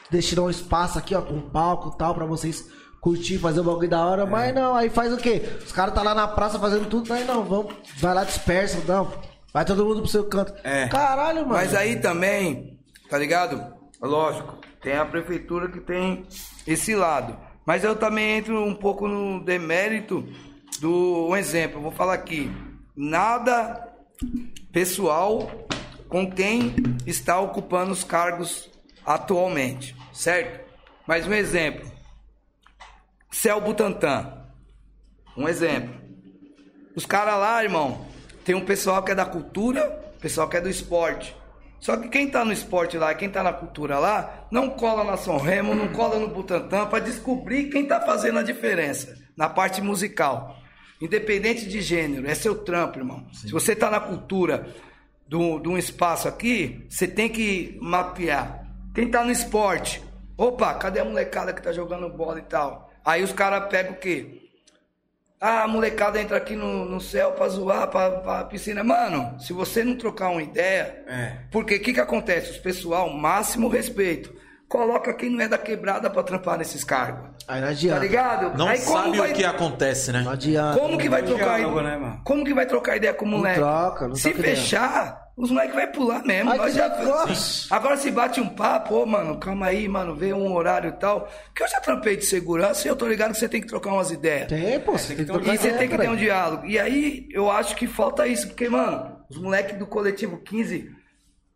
destinar 0.10 0.44
um 0.46 0.50
espaço 0.50 0.98
aqui, 0.98 1.14
ó, 1.14 1.22
com 1.22 1.36
um 1.36 1.50
palco 1.50 1.92
e 1.94 1.98
tal, 2.00 2.16
pra 2.16 2.26
vocês 2.26 2.66
curtir, 3.00 3.38
fazer 3.38 3.60
o 3.60 3.64
bagulho 3.64 3.88
da 3.90 4.04
hora, 4.04 4.26
mas 4.26 4.54
não, 4.56 4.76
aí 4.76 4.90
faz 4.90 5.14
o 5.14 5.18
quê? 5.18 5.44
Os 5.64 5.72
caras 5.72 5.94
tá 5.94 6.02
lá 6.02 6.16
na 6.16 6.28
praça 6.28 6.58
fazendo 6.58 6.88
tudo, 6.90 7.14
aí 7.14 7.24
não, 7.26 7.44
vamos, 7.44 7.76
vai 7.98 8.16
lá, 8.16 8.24
dispersa, 8.24 8.82
não, 8.88 9.12
vai 9.54 9.64
todo 9.64 9.86
mundo 9.86 10.02
pro 10.02 10.10
seu 10.10 10.24
canto. 10.24 10.52
É. 10.64 10.88
Caralho, 10.88 11.42
mano. 11.42 11.54
Mas 11.54 11.76
aí 11.76 11.98
também, 11.98 12.80
tá 13.08 13.20
ligado? 13.20 13.64
Lógico, 14.02 14.58
tem 14.82 14.98
a 14.98 15.06
prefeitura 15.06 15.70
que 15.70 15.80
tem 15.80 16.26
esse 16.66 16.96
lado. 16.96 17.38
Mas 17.66 17.84
eu 17.84 17.96
também 17.96 18.38
entro 18.38 18.64
um 18.64 18.76
pouco 18.76 19.08
no 19.08 19.44
demérito 19.44 20.28
do 20.80 21.28
um 21.30 21.36
exemplo. 21.36 21.82
Vou 21.82 21.92
falar 21.92 22.14
aqui. 22.14 22.52
Nada 22.96 23.92
pessoal 24.72 25.50
com 26.08 26.30
quem 26.30 26.76
está 27.06 27.40
ocupando 27.40 27.92
os 27.92 28.04
cargos 28.04 28.70
atualmente, 29.06 29.96
certo? 30.14 30.64
Mas 31.08 31.28
um 31.28 31.34
exemplo. 31.34 31.92
Céu 33.32 33.60
Butantã. 33.60 34.46
Um 35.36 35.48
exemplo. 35.48 35.94
Os 36.96 37.06
caras 37.06 37.36
lá, 37.36 37.64
irmão, 37.64 38.06
tem 38.46 38.56
um 38.56 38.64
pessoal 38.64 39.04
que 39.04 39.12
é 39.12 39.16
da 39.16 39.26
cultura, 39.26 39.90
pessoal 40.22 40.48
que 40.48 40.56
é 40.56 40.62
do 40.62 40.70
esporte. 40.70 41.36
Só 41.86 41.96
que 41.96 42.10
quem 42.10 42.28
tá 42.28 42.44
no 42.44 42.52
esporte 42.52 42.98
lá, 42.98 43.14
quem 43.14 43.30
tá 43.30 43.44
na 43.44 43.54
cultura 43.54 44.00
lá, 44.00 44.48
não 44.50 44.72
cola 44.72 45.04
na 45.04 45.18
São 45.18 45.38
Remo, 45.38 45.76
não 45.76 45.90
cola 45.90 46.18
no 46.18 46.30
Butantã 46.30 46.88
pra 46.88 46.98
descobrir 46.98 47.70
quem 47.70 47.86
tá 47.86 48.02
fazendo 48.02 48.40
a 48.40 48.42
diferença 48.42 49.16
na 49.38 49.48
parte 49.48 49.84
musical. 49.84 50.58
Independente 51.00 51.70
de 51.70 51.82
gênero, 51.82 52.26
é 52.26 52.34
seu 52.34 52.56
trampo, 52.56 52.98
irmão. 52.98 53.28
Se 53.32 53.52
você 53.52 53.76
tá 53.76 53.92
na 53.92 54.00
cultura 54.00 54.68
de 55.28 55.38
um 55.38 55.78
espaço 55.78 56.28
aqui, 56.28 56.88
você 56.90 57.08
tem 57.08 57.30
que 57.30 57.78
mapear. 57.80 58.68
Quem 58.96 59.08
tá 59.08 59.24
no 59.24 59.30
esporte, 59.30 60.02
opa, 60.36 60.74
cadê 60.74 61.02
a 61.02 61.06
molecada 61.06 61.54
que 61.54 61.62
tá 61.62 61.72
jogando 61.72 62.10
bola 62.10 62.40
e 62.40 62.46
tal? 62.50 62.92
Aí 63.06 63.22
os 63.22 63.32
caras 63.32 63.70
pegam 63.70 63.92
o 63.92 63.98
quê? 63.98 64.45
Ah, 65.48 65.62
a 65.62 65.68
molecada 65.68 66.20
entra 66.20 66.38
aqui 66.38 66.56
no, 66.56 66.86
no 66.86 67.00
céu 67.00 67.34
pra 67.34 67.48
zoar, 67.48 67.88
pra, 67.88 68.10
pra 68.10 68.44
piscina. 68.46 68.84
Mano, 68.84 69.40
se 69.40 69.54
você 69.54 69.84
não 69.84 69.96
trocar 69.96 70.30
uma 70.30 70.42
ideia. 70.42 71.04
É. 71.06 71.38
Porque 71.52 71.76
o 71.76 71.80
que, 71.80 71.94
que 71.94 72.00
acontece? 72.00 72.50
Os 72.50 72.58
pessoal, 72.58 73.14
máximo 73.14 73.68
respeito. 73.68 74.34
Coloca 74.68 75.14
quem 75.14 75.30
não 75.30 75.40
é 75.40 75.48
da 75.48 75.60
quebrada 75.60 76.10
pra 76.10 76.24
trampar 76.24 76.58
nesses 76.58 76.84
cargos. 76.84 77.35
Aí 77.48 77.62
não 77.62 77.68
Tá 77.68 77.72
adianta. 77.72 78.00
ligado? 78.00 78.58
Não 78.58 78.68
Aí 78.68 78.80
como 78.82 78.98
sabe 79.06 79.18
vai- 79.18 79.32
o 79.32 79.34
que 79.36 79.44
acontece, 79.46 80.12
né? 80.12 80.22
Não 80.22 80.32
adianta. 80.32 80.80
Como 80.80 80.98
que 80.98 81.08
vai 81.10 81.22
Não 81.22 81.28
trocar 81.30 81.58
diálogo, 81.58 81.80
ideia? 81.80 81.98
né, 81.98 82.04
mano? 82.06 82.22
Como 82.24 82.44
que 82.44 82.54
vai 82.54 82.66
trocar 82.66 82.98
ideia 82.98 83.14
com 83.14 83.26
o 83.26 83.28
moleque? 83.28 83.60
troca, 83.60 84.08
não 84.08 84.16
Se 84.16 84.24
troca 84.24 84.40
ideia. 84.40 84.56
fechar, 84.56 85.26
os 85.38 85.52
moleques 85.52 85.76
vai 85.76 85.88
pular 85.88 86.24
mesmo. 86.24 86.52
Ai, 86.52 86.72
já... 86.72 86.86
Agora 87.70 87.98
se 87.98 88.10
bate 88.10 88.40
um 88.42 88.50
papo, 88.50 88.96
ô 88.96 89.06
mano, 89.06 89.38
calma 89.40 89.68
aí, 89.68 89.88
mano, 89.88 90.16
vê 90.16 90.34
um 90.34 90.54
horário 90.54 90.90
e 90.90 90.94
tal. 90.94 91.30
Que 91.54 91.62
eu 91.64 91.68
já 91.68 91.80
trampei 91.80 92.16
de 92.18 92.26
segurança 92.26 92.88
e 92.88 92.90
eu 92.90 92.96
tô 92.96 93.08
ligado 93.08 93.34
que 93.34 93.40
você 93.40 93.50
tem 93.50 93.62
que 93.62 93.68
trocar 93.68 93.92
umas 93.92 94.10
ideias. 94.12 94.48
Tem, 94.48 94.80
pô, 94.80 94.94
você 94.98 95.08
tem 95.10 95.18
que 95.18 95.26
trocar 95.26 95.54
E 95.54 95.58
você 95.58 95.74
tem 95.74 95.88
que 95.90 95.98
ter 95.98 96.10
um 96.10 96.16
diálogo. 96.16 96.66
E 96.66 96.80
aí 96.80 97.28
eu 97.32 97.52
acho 97.52 97.76
que 97.76 97.86
falta 97.86 98.26
isso, 98.28 98.48
porque, 98.48 98.68
mano, 98.70 99.18
os 99.30 99.38
moleques 99.38 99.78
do 99.78 99.86
coletivo 99.86 100.38
15 100.38 100.90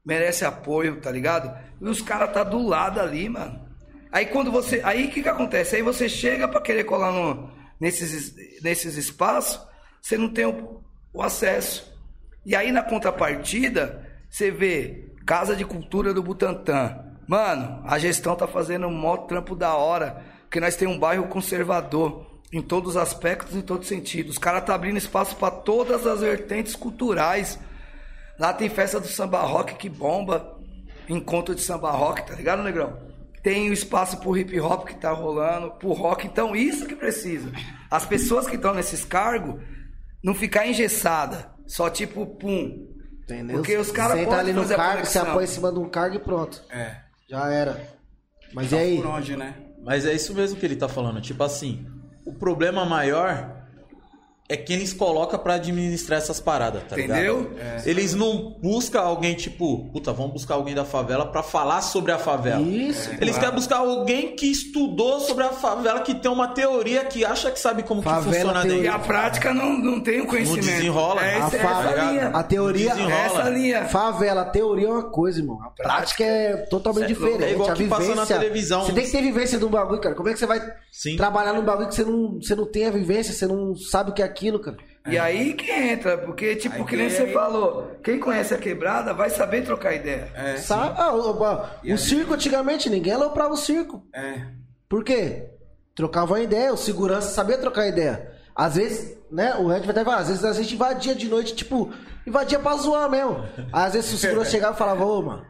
merecem 0.05 0.47
apoio, 0.47 0.99
tá 1.01 1.09
ligado? 1.11 1.51
E 1.81 1.85
os 1.87 2.01
caras 2.01 2.31
tá 2.31 2.43
do 2.43 2.61
lado 2.61 2.99
ali, 2.99 3.27
mano. 3.29 3.68
Aí 4.11 4.25
quando 4.25 4.51
você. 4.51 4.81
Aí 4.83 5.05
o 5.05 5.11
que 5.11 5.21
que 5.21 5.29
acontece? 5.29 5.75
Aí 5.75 5.81
você 5.81 6.09
chega 6.09 6.47
pra 6.47 6.61
querer 6.61 6.83
colar 6.83 7.11
no, 7.11 7.49
nesses, 7.79 8.35
nesses 8.61 8.97
espaços, 8.97 9.61
você 10.01 10.17
não 10.17 10.29
tem 10.29 10.45
o, 10.45 10.81
o 11.13 11.21
acesso. 11.21 11.93
E 12.45 12.55
aí 12.55 12.71
na 12.71 12.81
contrapartida, 12.81 14.07
você 14.29 14.49
vê 14.49 15.05
Casa 15.25 15.55
de 15.55 15.63
Cultura 15.65 16.13
do 16.13 16.23
Butantã. 16.23 17.05
Mano, 17.27 17.83
a 17.85 17.99
gestão 17.99 18.35
tá 18.35 18.47
fazendo 18.47 18.87
um 18.87 18.91
mó 18.91 19.15
trampo 19.17 19.55
da 19.55 19.75
hora, 19.75 20.23
porque 20.41 20.59
nós 20.59 20.75
temos 20.75 20.95
um 20.95 20.99
bairro 20.99 21.27
conservador 21.27 22.25
em 22.51 22.61
todos 22.61 22.91
os 22.91 22.97
aspectos, 22.97 23.55
em 23.55 23.61
todos 23.61 23.83
os 23.83 23.89
sentidos. 23.89 24.31
Os 24.31 24.37
caras 24.39 24.65
tá 24.65 24.73
abrindo 24.73 24.97
espaço 24.97 25.35
para 25.35 25.51
todas 25.51 26.07
as 26.07 26.21
vertentes 26.21 26.75
culturais. 26.75 27.59
Lá 28.39 28.51
tem 28.51 28.69
festa 28.69 28.99
do 28.99 29.07
samba 29.07 29.41
rock 29.41 29.75
que 29.75 29.87
bomba, 29.87 30.57
encontro 31.07 31.53
de 31.53 31.61
samba 31.61 31.91
rock, 31.91 32.25
tá 32.25 32.33
ligado, 32.33 32.63
Negrão? 32.63 33.08
Tem 33.41 33.69
o 33.69 33.73
espaço 33.73 34.17
pro 34.17 34.37
hip 34.37 34.59
hop 34.59 34.87
que 34.87 34.95
tá 34.95 35.11
rolando, 35.11 35.71
pro 35.71 35.93
rock. 35.93 36.27
Então, 36.27 36.55
isso 36.55 36.85
que 36.85 36.95
precisa. 36.95 37.51
As 37.89 38.05
pessoas 38.05 38.47
que 38.47 38.55
estão 38.55 38.73
nesses 38.73 39.05
cargos 39.05 39.61
não 40.23 40.33
ficar 40.33 40.67
engessada, 40.67 41.49
só 41.65 41.89
tipo, 41.89 42.25
pum. 42.25 42.87
Entendeu? 43.23 43.57
Porque 43.57 43.77
os 43.77 43.91
caras 43.91 44.23
podem 44.25 44.39
ali 44.39 44.53
no 44.53 44.61
fazer 44.63 44.75
cargo, 44.75 45.05
você 45.05 45.19
conexão. 45.19 45.31
apoia 45.31 45.43
em 45.43 45.47
cima 45.47 45.71
de 45.71 45.79
um 45.79 45.89
cargo 45.89 46.15
e 46.15 46.19
pronto. 46.19 46.63
É. 46.69 46.97
Já 47.29 47.51
era. 47.51 47.87
Mas 48.53 48.71
e 48.71 48.75
aí? 48.75 48.97
Por 48.97 49.05
onde, 49.05 49.35
né? 49.35 49.55
Mas 49.83 50.05
é 50.05 50.13
isso 50.13 50.33
mesmo 50.33 50.59
que 50.59 50.65
ele 50.65 50.75
tá 50.75 50.89
falando. 50.89 51.21
Tipo 51.21 51.43
assim, 51.43 51.85
o 52.25 52.33
problema 52.33 52.85
maior 52.85 53.58
é 54.51 54.57
quem 54.57 54.77
eles 54.77 54.91
colocam 54.93 55.37
pra 55.39 55.53
administrar 55.53 56.17
essas 56.17 56.39
paradas, 56.39 56.81
tá 56.89 56.99
Entendeu? 56.99 57.51
ligado? 57.53 57.87
Eles 57.87 58.15
não 58.15 58.55
buscam 58.59 58.99
alguém 58.99 59.35
tipo, 59.35 59.87
puta, 59.93 60.11
vamos 60.11 60.33
buscar 60.33 60.55
alguém 60.55 60.73
da 60.73 60.83
favela 60.83 61.23
pra 61.27 61.43
falar 61.43 61.81
sobre 61.81 62.11
a 62.11 62.17
favela. 62.17 62.59
Isso. 62.61 63.11
Eles 63.21 63.37
querem 63.37 63.53
buscar 63.53 63.77
alguém 63.77 64.35
que 64.35 64.47
estudou 64.47 65.19
sobre 65.19 65.43
a 65.43 65.49
favela, 65.49 65.99
que 66.01 66.15
tem 66.15 66.31
uma 66.31 66.47
teoria, 66.47 67.05
que 67.05 67.23
acha 67.23 67.51
que 67.51 67.59
sabe 67.59 67.83
como 67.83 68.01
Favela 68.01 68.23
que 68.23 68.31
funciona 68.37 68.61
teoria. 68.63 68.83
E 68.83 68.87
a 68.87 68.97
prática 68.97 69.53
não, 69.53 69.77
não 69.77 69.99
tem 70.01 70.21
o 70.21 70.25
conhecimento. 70.25 70.65
desenrola. 70.65 71.21
É, 71.23 71.35
A, 71.35 71.37
essa, 71.45 71.59
fa- 71.59 71.83
essa 71.91 72.05
linha. 72.05 72.27
a 72.29 72.43
teoria. 72.43 72.89
Desenrola. 72.95 73.15
Essa 73.25 73.49
linha. 73.49 73.85
Favela, 73.85 74.41
a 74.41 74.45
teoria 74.45 74.87
é 74.87 74.91
uma 74.91 75.03
coisa, 75.11 75.39
irmão. 75.39 75.59
A 75.61 75.69
prática 75.69 76.23
é 76.23 76.57
totalmente 76.57 77.13
é 77.13 77.15
louco. 77.15 77.23
diferente. 77.25 77.49
É 77.49 77.53
igual 77.53 77.69
a 77.69 77.73
que 77.73 77.83
vivência. 77.83 78.15
na 78.15 78.25
televisão. 78.25 78.83
Você 78.83 78.93
tem 78.93 79.05
que 79.05 79.11
ter 79.11 79.21
vivência 79.21 79.59
do 79.59 79.69
bagulho, 79.69 80.01
cara. 80.01 80.15
Como 80.15 80.27
é 80.27 80.33
que 80.33 80.39
você 80.39 80.47
vai 80.47 80.59
Sim. 80.91 81.15
trabalhar 81.17 81.53
num 81.53 81.63
bagulho 81.63 81.87
que 81.87 81.93
você 81.95 82.03
não, 82.03 82.39
você 82.41 82.55
não 82.55 82.65
tem 82.65 82.85
a 82.87 82.91
vivência, 82.91 83.31
você 83.31 83.45
não 83.45 83.75
sabe 83.75 84.09
o 84.09 84.13
que 84.13 84.23
é 84.23 84.25
aquilo, 84.39 84.59
cara? 84.59 84.77
E 85.07 85.17
aí 85.17 85.53
que 85.53 85.69
entra, 85.71 86.17
porque, 86.17 86.55
tipo, 86.55 86.75
Aí 86.75 86.83
que 86.85 86.95
nem 86.95 87.09
você 87.09 87.27
falou, 87.33 87.99
quem 88.03 88.19
conhece 88.19 88.53
a 88.53 88.57
quebrada 88.57 89.13
vai 89.13 89.29
saber 89.29 89.63
trocar 89.63 89.93
ideia. 89.93 90.31
É. 90.35 90.57
Sabe? 90.57 90.93
Ah, 90.97 91.11
o, 91.13 91.31
o- 91.31 91.93
o 91.93 91.97
circo 91.97 92.33
antigamente, 92.33 92.89
ninguém 92.89 93.13
aloprava 93.13 93.53
o 93.53 93.57
circo. 93.57 94.03
É. 94.13 94.41
Por 94.87 95.03
quê? 95.03 95.49
Trocava 95.95 96.33
uma 96.33 96.39
ideia, 96.41 96.73
o 96.73 96.77
segurança 96.77 97.29
sabia 97.29 97.57
trocar 97.57 97.87
ideia. 97.87 98.31
Às 98.55 98.75
vezes, 98.75 99.17
né, 99.31 99.55
o 99.55 99.67
Red 99.67 99.79
vai 99.81 99.89
até 99.91 100.03
falar, 100.03 100.17
às 100.17 100.27
vezes 100.27 100.43
a 100.45 100.53
gente 100.53 100.75
invadia 100.75 101.15
de 101.15 101.27
noite, 101.27 101.55
tipo, 101.55 101.91
invadia 102.27 102.59
pra 102.59 102.75
zoar 102.75 103.09
mesmo. 103.09 103.43
Às 103.73 103.93
vezes 103.93 104.13
o 104.13 104.17
segurança 104.17 104.51
chegava 104.51 104.75
e 104.75 104.77
falava, 104.77 105.03
ô, 105.03 105.21
mano, 105.21 105.45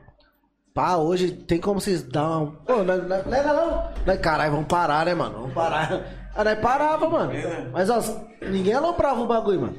pá, 0.73 0.95
hoje 0.95 1.31
tem 1.31 1.59
como 1.59 1.81
vocês 1.81 2.01
dar 2.03 2.37
um. 2.39 2.51
Pô, 2.51 2.77
não, 2.83 2.97
não, 2.97 3.23
não, 3.25 3.93
não. 4.05 4.17
Caralho, 4.21 4.51
vamos 4.51 4.67
parar, 4.67 5.05
né, 5.05 5.13
mano? 5.13 5.39
Vamos 5.39 5.53
parar. 5.53 6.28
Aí 6.39 6.45
nós 6.45 6.59
parava, 6.59 7.09
mano. 7.09 7.33
Mas, 7.73 7.89
ó, 7.89 8.01
ninguém 8.41 8.73
aloprava 8.73 9.19
o 9.19 9.27
bagulho, 9.27 9.59
mano. 9.59 9.75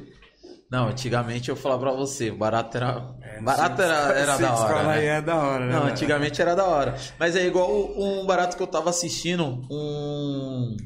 Não, 0.69 0.89
antigamente 0.89 1.49
eu 1.49 1.55
falava 1.55 1.81
pra 1.81 1.91
você, 1.93 2.29
barato 2.29 2.77
era. 2.77 3.15
barato 3.41 3.81
era, 3.81 3.95
era 4.13 4.37
da 4.37 4.55
hora. 4.55 4.83
né? 4.83 5.05
é 5.05 5.21
da 5.21 5.35
hora, 5.35 5.65
né? 5.65 5.73
Não, 5.73 5.87
antigamente 5.87 6.39
era 6.39 6.55
da 6.55 6.65
hora. 6.65 6.95
Mas 7.17 7.35
é 7.35 7.47
igual 7.47 7.67
um 7.97 8.27
barato 8.27 8.55
que 8.55 8.61
eu 8.61 8.67
tava 8.67 8.91
assistindo, 8.91 9.59
um. 9.71 10.77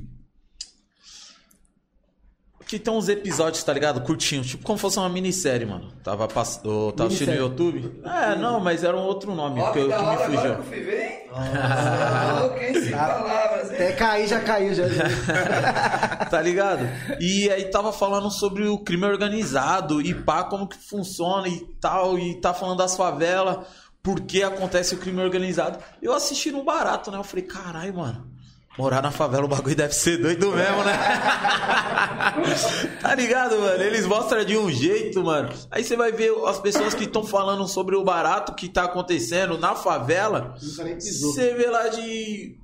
Que 2.68 2.80
tem 2.80 2.92
uns 2.92 3.08
episódios, 3.08 3.64
tá 3.64 3.72
ligado? 3.72 4.02
Curtinhos, 4.02 4.48
tipo 4.48 4.64
como 4.64 4.78
fosse 4.80 4.98
uma 4.98 5.08
minissérie, 5.08 5.68
mano. 5.68 5.92
Tava, 6.04 6.28
pass... 6.28 6.60
eu 6.64 6.92
tava 6.98 7.08
assistindo 7.08 7.30
no 7.36 7.38
YouTube. 7.38 8.02
É, 8.04 8.36
não, 8.36 8.60
mas 8.60 8.84
era 8.84 8.98
um 8.98 9.04
outro 9.04 9.36
nome 9.36 9.62
Ó, 9.62 9.72
que, 9.72 9.80
eu- 9.80 9.88
que 9.88 10.04
me 10.04 10.18
fugiu. 10.18 10.42
que 10.42 10.48
eu 10.48 10.64
fui 10.64 10.80
ver, 10.82 11.02
hein? 11.04 11.26
Nossa, 11.30 12.92
palavras, 12.92 13.70
hein? 13.70 13.76
Até 13.76 13.92
cair, 13.94 14.28
já 14.28 14.40
caiu, 14.40 14.74
já. 14.74 14.84
tá 16.30 16.42
ligado? 16.42 16.88
E 17.20 17.50
aí 17.52 17.66
tava 17.66 17.92
falando 17.94 18.32
sobre 18.32 18.68
o 18.68 18.80
crime 18.80 19.06
organizado 19.06 20.02
e 20.02 20.14
pá, 20.14 20.44
como 20.44 20.68
que 20.68 20.78
funciona 20.78 21.48
e 21.48 21.60
tal, 21.80 22.18
e 22.18 22.40
tá 22.42 22.54
falando 22.54 22.78
das 22.80 22.96
favelas, 22.98 23.66
por 24.02 24.22
que 24.22 24.42
acontece 24.44 24.96
o 24.96 24.98
crime 24.98 25.22
organizado. 25.22 25.78
Eu 26.02 26.14
assisti 26.14 26.52
no 26.52 26.64
barato, 26.64 27.12
né? 27.12 27.18
Eu 27.18 27.24
falei, 27.24 27.46
caralho, 27.46 27.94
mano. 27.96 28.35
Morar 28.78 29.02
na 29.02 29.10
favela, 29.10 29.46
o 29.46 29.48
bagulho 29.48 29.76
deve 29.76 29.94
ser 29.94 30.18
doido 30.18 30.52
mesmo, 30.52 30.84
né? 30.84 30.98
tá 33.02 33.16
ligado, 33.16 33.58
mano? 33.58 33.82
Eles 33.82 34.06
mostram 34.06 34.44
de 34.44 34.58
um 34.58 34.70
jeito, 34.70 35.24
mano. 35.24 35.50
Aí 35.72 35.82
você 35.82 35.96
vai 35.96 36.12
ver 36.12 36.34
as 36.46 36.60
pessoas 36.60 36.94
que 36.94 37.06
estão 37.06 37.24
falando 37.24 37.66
sobre 37.70 37.96
o 37.96 38.04
barato 38.04 38.54
que 38.54 38.68
tá 38.68 38.84
acontecendo 38.84 39.58
na 39.58 39.76
favela. 39.76 40.56
Você 40.60 41.54
vê 41.54 41.68
lá 41.68 41.88
de. 41.88 42.58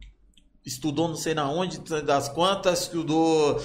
Estudou 0.66 1.08
não 1.08 1.16
sei 1.16 1.34
na 1.34 1.50
onde, 1.50 1.80
das 2.04 2.28
quantas, 2.28 2.82
estudou 2.82 3.60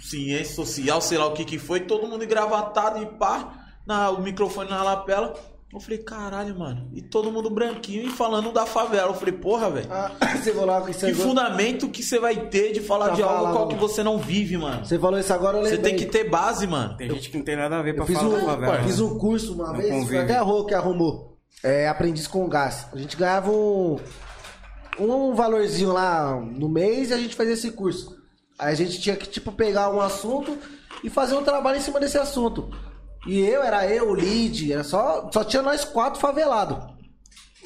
ciência 0.00 0.54
social, 0.54 1.00
sei 1.00 1.18
lá 1.18 1.26
o 1.26 1.32
que 1.32 1.44
que 1.44 1.58
foi, 1.58 1.80
todo 1.80 2.08
mundo 2.08 2.24
engravatado 2.24 3.02
e 3.02 3.06
pá, 3.06 3.52
na, 3.86 4.10
o 4.10 4.22
microfone 4.22 4.70
na 4.70 4.82
lapela. 4.82 5.34
Eu 5.72 5.78
falei, 5.78 5.98
caralho, 5.98 6.58
mano. 6.58 6.90
E 6.92 7.00
todo 7.00 7.30
mundo 7.30 7.48
branquinho 7.48 8.02
e 8.02 8.10
falando 8.10 8.50
da 8.50 8.66
favela. 8.66 9.10
Eu 9.10 9.14
falei, 9.14 9.32
porra, 9.34 9.70
velho. 9.70 9.86
Ah, 9.88 10.10
você 10.36 10.52
falou 10.52 10.74
algo 10.74 10.86
que 10.88 10.92
Que 10.92 10.98
você 10.98 11.14
fundamento 11.14 11.88
que 11.88 12.02
você 12.02 12.18
vai 12.18 12.34
ter 12.48 12.72
de 12.72 12.80
falar 12.80 13.06
Pra 13.06 13.14
de 13.14 13.22
algo 13.22 13.52
qual 13.52 13.68
que 13.68 13.76
você 13.76 14.02
não 14.02 14.18
vive, 14.18 14.56
mano? 14.56 14.84
Você 14.84 14.98
falou 14.98 15.18
isso 15.18 15.32
agora, 15.32 15.58
eu 15.58 15.62
Você 15.62 15.76
lembrei. 15.76 15.94
tem 15.94 16.04
que 16.04 16.10
ter 16.10 16.28
base, 16.28 16.66
mano. 16.66 16.96
Tem 16.96 17.08
gente 17.10 17.30
que 17.30 17.38
não 17.38 17.44
tem 17.44 17.54
nada 17.54 17.78
a 17.78 17.82
ver 17.82 17.94
pra 17.94 18.02
Eu 18.02 18.06
fiz 18.06 18.18
falar 18.18 18.28
um, 18.28 18.32
da 18.40 18.44
favela. 18.44 18.76
eu 18.78 18.84
fiz 18.84 18.98
né? 18.98 19.04
um 19.04 19.18
curso 19.18 19.54
uma 19.54 19.68
Não 19.68 19.76
vez, 19.76 20.08
foi 20.08 20.18
até 20.18 20.36
a 20.36 20.42
Rô 20.42 20.64
que 20.64 20.74
arrumou. 20.74 21.38
É, 21.62 21.86
aprendiz 21.88 22.26
com 22.26 22.48
gás. 22.48 22.86
A 22.92 22.96
gente 22.98 23.16
ganhava 23.16 23.52
um, 23.52 23.96
um 24.98 25.34
valorzinho 25.34 25.92
lá 25.92 26.34
no 26.40 26.68
mês 26.68 27.10
e 27.10 27.14
a 27.14 27.16
gente 27.16 27.36
fazia 27.36 27.54
esse 27.54 27.70
curso. 27.70 28.16
Aí 28.58 28.72
a 28.72 28.76
gente 28.76 29.00
tinha 29.00 29.14
que, 29.14 29.28
tipo, 29.28 29.52
pegar 29.52 29.88
um 29.90 30.00
assunto 30.00 30.58
e 31.04 31.08
fazer 31.08 31.36
um 31.36 31.44
trabalho 31.44 31.78
em 31.78 31.80
cima 31.80 32.00
desse 32.00 32.18
assunto. 32.18 32.70
E 33.26 33.40
eu, 33.40 33.62
era 33.62 33.86
eu, 33.86 34.08
o 34.08 34.14
lead, 34.14 34.72
era 34.72 34.82
só, 34.82 35.30
só 35.32 35.44
tinha 35.44 35.62
nós 35.62 35.84
quatro 35.84 36.20
favelados. 36.20 36.78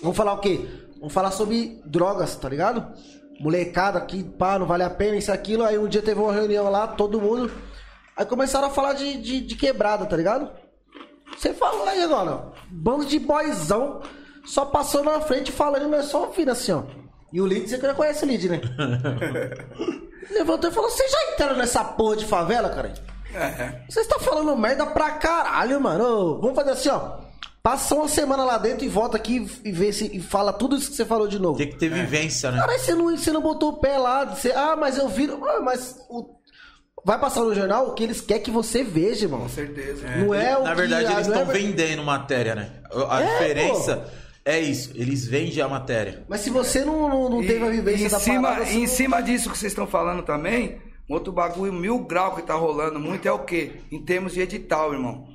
Vamos 0.00 0.16
falar 0.16 0.32
o 0.34 0.40
quê? 0.40 0.68
Vamos 0.98 1.12
falar 1.12 1.30
sobre 1.30 1.80
drogas, 1.84 2.34
tá 2.36 2.48
ligado? 2.48 2.92
Molecada 3.40 3.98
aqui, 3.98 4.24
pá, 4.24 4.58
não 4.58 4.66
vale 4.66 4.82
a 4.82 4.90
pena, 4.90 5.16
isso, 5.16 5.32
aquilo. 5.32 5.64
Aí 5.64 5.78
um 5.78 5.88
dia 5.88 6.02
teve 6.02 6.20
uma 6.20 6.32
reunião 6.32 6.70
lá, 6.70 6.86
todo 6.86 7.20
mundo. 7.20 7.52
Aí 8.16 8.24
começaram 8.26 8.68
a 8.68 8.70
falar 8.70 8.94
de, 8.94 9.16
de, 9.20 9.40
de 9.40 9.56
quebrada, 9.56 10.06
tá 10.06 10.16
ligado? 10.16 10.50
Você 11.36 11.52
falou 11.52 11.86
aí 11.88 12.02
agora, 12.02 12.52
bando 12.70 13.04
de 13.06 13.18
boyzão, 13.18 14.02
só 14.44 14.64
passando 14.64 15.06
na 15.06 15.20
frente 15.20 15.50
falando, 15.50 15.88
nós 15.88 16.06
só 16.06 16.26
ouvindo 16.26 16.50
assim, 16.50 16.72
ó. 16.72 16.84
E 17.32 17.40
o 17.40 17.46
Lid, 17.46 17.68
você 17.68 17.78
que 17.78 17.86
não 17.86 17.94
conhece 17.94 18.24
o 18.24 18.28
Lid, 18.28 18.48
né? 18.48 18.60
Levantou 20.30 20.70
e 20.70 20.72
falou: 20.72 20.88
Vocês 20.88 21.10
já 21.10 21.32
entraram 21.32 21.56
nessa 21.56 21.82
porra 21.82 22.16
de 22.16 22.26
favela, 22.26 22.70
cara? 22.70 22.94
Você 23.88 24.00
está 24.00 24.18
falando 24.18 24.56
merda 24.56 24.86
pra 24.86 25.10
caralho, 25.12 25.80
mano. 25.80 26.04
Ô, 26.04 26.40
vamos 26.40 26.54
fazer 26.56 26.70
assim, 26.70 26.88
ó. 26.88 27.24
Passa 27.62 27.94
uma 27.94 28.08
semana 28.08 28.44
lá 28.44 28.58
dentro 28.58 28.84
e 28.84 28.88
volta 28.88 29.16
aqui 29.16 29.46
e 29.64 29.72
vê 29.72 29.90
se 29.90 30.14
e 30.14 30.20
fala 30.20 30.52
tudo 30.52 30.76
isso 30.76 30.90
que 30.90 30.96
você 30.96 31.04
falou 31.06 31.26
de 31.26 31.38
novo. 31.38 31.56
Tem 31.56 31.68
que 31.70 31.76
ter 31.76 31.88
vivência, 31.88 32.50
né? 32.50 32.58
Caralho, 32.58 32.78
você 32.78 32.94
não, 32.94 33.16
você 33.16 33.32
não 33.32 33.40
botou 33.40 33.70
o 33.70 33.76
pé 33.78 33.96
lá. 33.96 34.24
Você, 34.26 34.52
ah, 34.52 34.76
mas 34.76 34.98
eu 34.98 35.08
vi. 35.08 35.30
Ah, 35.30 35.60
mas 35.62 35.96
o- 36.10 36.28
vai 37.02 37.18
passar 37.18 37.40
no 37.42 37.54
jornal 37.54 37.88
o 37.88 37.94
que 37.94 38.02
eles 38.04 38.20
querem 38.20 38.42
que 38.42 38.50
você 38.50 38.84
veja, 38.84 39.24
irmão. 39.24 39.40
Com 39.40 39.48
certeza. 39.48 40.06
Não 40.18 40.34
é 40.34 40.58
o 40.58 40.62
Na 40.64 40.70
que- 40.70 40.76
verdade, 40.76 41.04
eles 41.06 41.16
é 41.26 41.30
estão 41.30 41.46
ver- 41.46 41.52
vendendo 41.54 42.02
matéria, 42.04 42.54
né? 42.54 42.70
A 43.08 43.22
É, 43.22 43.26
diferença 43.32 44.12
é 44.44 44.60
isso. 44.60 44.90
Eles 44.94 45.26
vendem 45.26 45.62
a 45.62 45.68
matéria. 45.68 46.22
Mas 46.28 46.42
se 46.42 46.50
você 46.50 46.84
não, 46.84 47.08
não, 47.08 47.30
não 47.30 47.42
E- 47.42 47.46
teve 47.46 47.64
a 47.66 47.70
vivência 47.70 48.06
em 48.06 48.10
da 48.10 48.18
cima, 48.20 48.48
parada, 48.50 48.70
em 48.70 48.80
não- 48.82 48.86
cima 48.88 49.22
disso 49.22 49.48
que 49.50 49.56
vocês 49.56 49.72
estão 49.72 49.86
falando 49.86 50.22
também, 50.22 50.78
outro 51.08 51.32
bagulho 51.32 51.72
mil 51.72 51.98
grau 52.00 52.34
que 52.34 52.42
tá 52.42 52.54
rolando 52.54 52.98
muito 52.98 53.26
é 53.28 53.32
o 53.32 53.40
quê? 53.40 53.80
Em 53.92 54.02
termos 54.04 54.32
de 54.32 54.40
edital, 54.40 54.92
irmão. 54.92 55.28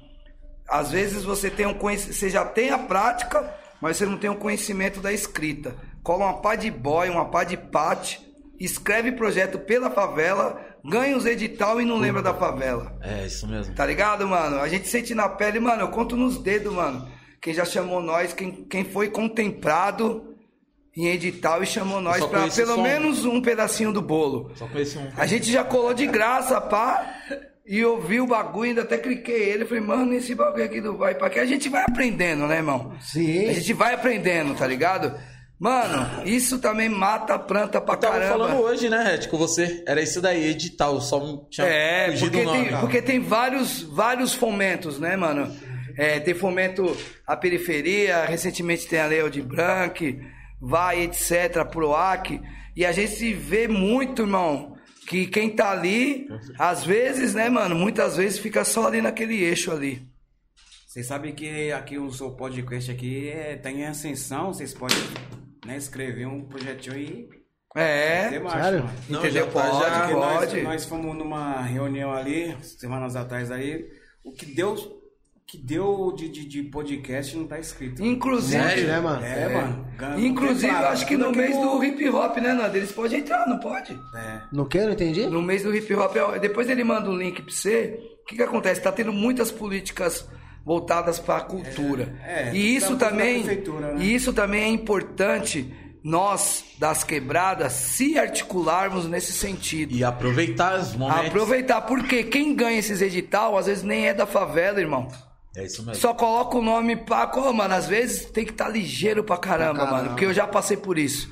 Às 0.67 0.91
vezes 0.91 1.23
você 1.23 1.49
tem 1.49 1.65
um 1.65 1.73
conhec- 1.73 2.13
você 2.13 2.29
já 2.29 2.45
tem 2.45 2.69
a 2.69 2.77
prática, 2.77 3.53
mas 3.81 3.97
você 3.97 4.05
não 4.05 4.17
tem 4.17 4.29
o 4.29 4.35
conhecimento 4.35 4.99
da 4.99 5.11
escrita. 5.11 5.75
Cola 6.03 6.25
uma 6.25 6.41
pá 6.41 6.55
de 6.55 6.69
boy, 6.71 7.09
uma 7.09 7.25
pá 7.25 7.43
de 7.43 7.57
pate, 7.57 8.19
escreve 8.59 9.11
projeto 9.11 9.59
pela 9.59 9.89
favela, 9.89 10.59
ganha 10.83 11.17
os 11.17 11.25
edital 11.25 11.81
e 11.81 11.85
não 11.85 11.97
lembra 11.97 12.21
da 12.21 12.33
favela. 12.33 12.97
É, 13.01 13.25
isso 13.25 13.47
mesmo. 13.47 13.73
Tá 13.75 13.85
ligado, 13.85 14.27
mano? 14.27 14.59
A 14.59 14.67
gente 14.67 14.87
sente 14.87 15.13
na 15.15 15.27
pele, 15.27 15.59
mano, 15.59 15.81
eu 15.81 15.89
conto 15.89 16.15
nos 16.15 16.37
dedos, 16.37 16.73
mano. 16.73 17.07
Quem 17.41 17.53
já 17.53 17.65
chamou 17.65 18.01
nós, 18.01 18.33
quem, 18.33 18.65
quem 18.65 18.83
foi 18.83 19.09
contemplado 19.09 20.35
em 20.95 21.07
edital 21.07 21.61
e 21.63 21.65
chamou 21.65 22.01
nós 22.01 22.23
conheço 22.25 22.55
pelo 22.57 22.73
só 22.75 22.79
um. 22.79 22.83
menos 22.83 23.25
um 23.25 23.41
pedacinho 23.41 23.91
do 23.93 24.01
bolo. 24.01 24.51
Só 24.55 24.67
conheci 24.67 24.97
um. 24.97 25.07
A 25.17 25.25
gente 25.25 25.51
já 25.51 25.63
colou 25.63 25.93
de 25.93 26.07
graça, 26.07 26.59
pá. 26.59 27.15
E 27.65 27.77
eu 27.79 28.01
vi 28.01 28.19
o 28.19 28.25
bagulho, 28.25 28.69
ainda 28.69 28.81
até 28.81 28.97
cliquei 28.97 29.43
ele. 29.49 29.63
Falei, 29.65 29.83
mano, 29.83 30.13
esse 30.13 30.33
bagulho 30.33 30.63
aqui 30.65 30.81
do 30.81 30.97
vai 30.97 31.13
pra 31.13 31.29
quê? 31.29 31.39
A 31.39 31.45
gente 31.45 31.69
vai 31.69 31.83
aprendendo, 31.83 32.47
né, 32.47 32.57
irmão? 32.57 32.93
Sim. 32.99 33.47
A 33.47 33.53
gente 33.53 33.73
vai 33.73 33.93
aprendendo, 33.93 34.55
tá 34.55 34.65
ligado? 34.65 35.13
Mano, 35.59 36.25
isso 36.25 36.57
também 36.59 36.87
mata 36.89 37.33
a 37.35 37.39
planta 37.39 37.79
pra 37.81 37.97
Tava 37.97 38.13
caramba. 38.13 38.31
falando 38.47 38.61
hoje, 38.63 38.89
né, 38.89 39.03
Red, 39.03 39.27
com 39.27 39.37
você. 39.37 39.83
Era 39.85 40.01
isso 40.01 40.19
daí, 40.21 40.47
edital. 40.47 40.99
Só 41.01 41.45
tinha 41.49 41.67
É, 41.67 42.09
fugido 42.11 42.31
porque 42.31 42.41
o 42.41 42.45
nome. 42.51 42.69
tem, 42.69 42.77
porque 42.79 43.01
tem 43.01 43.19
vários, 43.19 43.83
vários 43.83 44.33
fomentos, 44.33 44.99
né, 44.99 45.15
mano? 45.15 45.53
É, 45.97 46.17
tem 46.19 46.33
fomento 46.33 46.95
à 47.27 47.35
periferia, 47.35 48.23
recentemente 48.25 48.87
tem 48.87 48.99
a 49.01 49.05
Lei 49.05 49.29
de 49.29 49.41
Blanc, 49.41 50.17
vai, 50.61 51.01
etc., 51.03 51.65
PROAC, 51.71 52.41
e 52.75 52.85
a 52.85 52.91
gente 52.91 53.11
se 53.11 53.33
vê 53.33 53.67
muito, 53.67 54.23
irmão, 54.23 54.75
que 55.07 55.25
quem 55.27 55.49
tá 55.49 55.71
ali, 55.71 56.27
às 56.57 56.83
vezes, 56.83 57.33
né, 57.33 57.49
mano, 57.49 57.75
muitas 57.75 58.17
vezes 58.17 58.39
fica 58.39 58.63
só 58.63 58.87
ali 58.87 59.01
naquele 59.01 59.41
eixo 59.43 59.71
ali. 59.71 60.07
Vocês 60.87 61.05
sabem 61.05 61.33
que 61.35 61.71
aqui 61.71 61.97
o 61.97 62.11
seu 62.11 62.31
podcast 62.31 62.89
aqui 62.91 63.29
é, 63.29 63.55
tá 63.55 63.71
em 63.71 63.85
ascensão, 63.85 64.53
vocês 64.53 64.73
podem 64.73 64.97
né, 65.65 65.77
escrever 65.77 66.25
um 66.27 66.43
projetinho 66.45 66.95
e 66.97 67.29
É, 67.75 68.39
marcha, 68.39 68.63
sério? 68.63 68.83
mano. 68.85 68.93
Não, 69.07 69.19
entendeu? 69.19 69.45
já 69.45 69.45
já- 69.45 69.51
pode, 69.51 70.13
pode. 70.13 70.13
nós, 70.13 70.63
nós 70.63 70.85
fomos 70.85 71.15
numa 71.15 71.61
reunião 71.61 72.11
ali, 72.11 72.55
semanas 72.63 73.15
atrás 73.15 73.51
aí, 73.51 73.85
o 74.23 74.31
que 74.31 74.45
deu, 74.47 74.73
o 74.73 74.98
que 75.49 75.57
deu 75.57 76.13
de, 76.15 76.29
de, 76.29 76.45
de 76.45 76.61
podcast 76.63 77.35
não 77.35 77.47
tá 77.47 77.57
escrito. 77.57 78.03
Inclusive, 78.05 78.61
Sério, 78.61 78.87
né, 78.87 78.99
mano? 78.99 79.25
É, 79.25 79.49
mano. 79.49 79.87
Ganha- 79.97 80.19
inclusive, 80.27 80.71
eu 80.71 80.87
acho 80.89 81.07
que 81.07 81.17
no 81.17 81.31
mês 81.31 81.55
do 81.57 81.83
hip 81.83 82.07
hop, 82.09 82.37
né, 82.37 82.53
Nando? 82.53 82.77
Eles 82.77 82.91
podem 82.91 83.19
entrar, 83.21 83.47
não 83.47 83.57
pode? 83.57 83.93
É. 84.15 84.41
No 84.51 84.67
que? 84.67 84.79
Não 84.79 84.91
entendi? 84.91 85.25
No 85.25 85.41
mês 85.41 85.63
do 85.63 85.75
hip 85.75 85.91
hop, 85.95 86.15
é- 86.15 86.37
depois 86.39 86.69
ele 86.69 86.83
manda 86.83 87.09
um 87.09 87.17
link 87.17 87.41
pra 87.41 87.51
você. 87.51 87.99
O 88.21 88.25
que, 88.25 88.35
que 88.35 88.43
acontece? 88.43 88.79
Tá 88.79 88.91
tendo 88.91 89.11
muitas 89.11 89.49
políticas 89.49 90.29
voltadas 90.63 91.17
para 91.17 91.37
a 91.37 91.41
cultura. 91.41 92.15
É, 92.23 92.49
é, 92.49 92.51
e 92.53 92.75
isso 92.75 92.95
da- 92.95 93.05
da 93.05 93.09
também, 93.09 93.43
né? 93.43 93.57
e 93.97 94.13
isso 94.13 94.31
também 94.31 94.61
é 94.61 94.67
importante 94.67 95.73
nós 96.03 96.63
das 96.77 97.03
quebradas 97.03 97.73
se 97.73 98.19
articularmos 98.19 99.07
nesse 99.07 99.33
sentido. 99.33 99.95
E 99.95 100.03
aproveitar 100.03 100.79
os 100.79 100.95
momentos. 100.95 101.25
Aproveitar, 101.27 101.81
porque 101.81 102.23
quem 102.23 102.53
ganha 102.55 102.77
esses 102.77 103.01
edital 103.01 103.57
às 103.57 103.65
vezes 103.65 103.83
nem 103.83 104.07
é 104.07 104.13
da 104.13 104.27
favela, 104.27 104.79
irmão. 104.79 105.07
É 105.55 105.65
isso 105.65 105.83
mesmo. 105.83 105.99
Só 105.99 106.13
coloca 106.13 106.57
o 106.57 106.61
nome 106.61 106.95
pra. 106.95 107.31
Ô, 107.35 107.51
mano, 107.53 107.73
às 107.73 107.87
vezes 107.87 108.25
tem 108.25 108.45
que 108.45 108.51
estar 108.51 108.65
tá 108.65 108.71
ligeiro 108.71 109.23
pra 109.23 109.37
caramba, 109.37 109.73
Pra 109.73 109.83
caramba. 109.85 109.97
mano. 109.97 110.09
Porque 110.09 110.25
eu 110.25 110.33
já 110.33 110.45
passei 110.47 110.77
por 110.77 110.97
isso. 110.97 111.29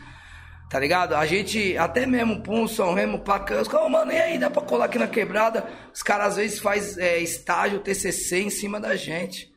Tá 0.69 0.79
ligado? 0.79 1.15
A 1.15 1.25
gente, 1.25 1.77
até 1.77 2.05
mesmo 2.05 2.41
Pum, 2.41 2.67
São 2.67 2.93
Remo, 2.93 3.19
pra 3.19 3.41
Os 3.61 3.67
caras, 3.69 3.89
mano, 3.89 4.11
e 4.11 4.17
aí, 4.17 4.37
dá 4.37 4.49
pra 4.49 4.61
colar 4.61 4.85
aqui 4.85 4.99
na 4.99 5.07
quebrada? 5.07 5.65
Os 5.93 6.03
caras 6.03 6.29
às 6.29 6.35
vezes 6.35 6.59
faz 6.59 6.97
é, 6.97 7.19
estágio, 7.19 7.79
TCC 7.79 8.41
em 8.41 8.49
cima 8.49 8.79
da 8.79 8.95
gente. 8.95 9.49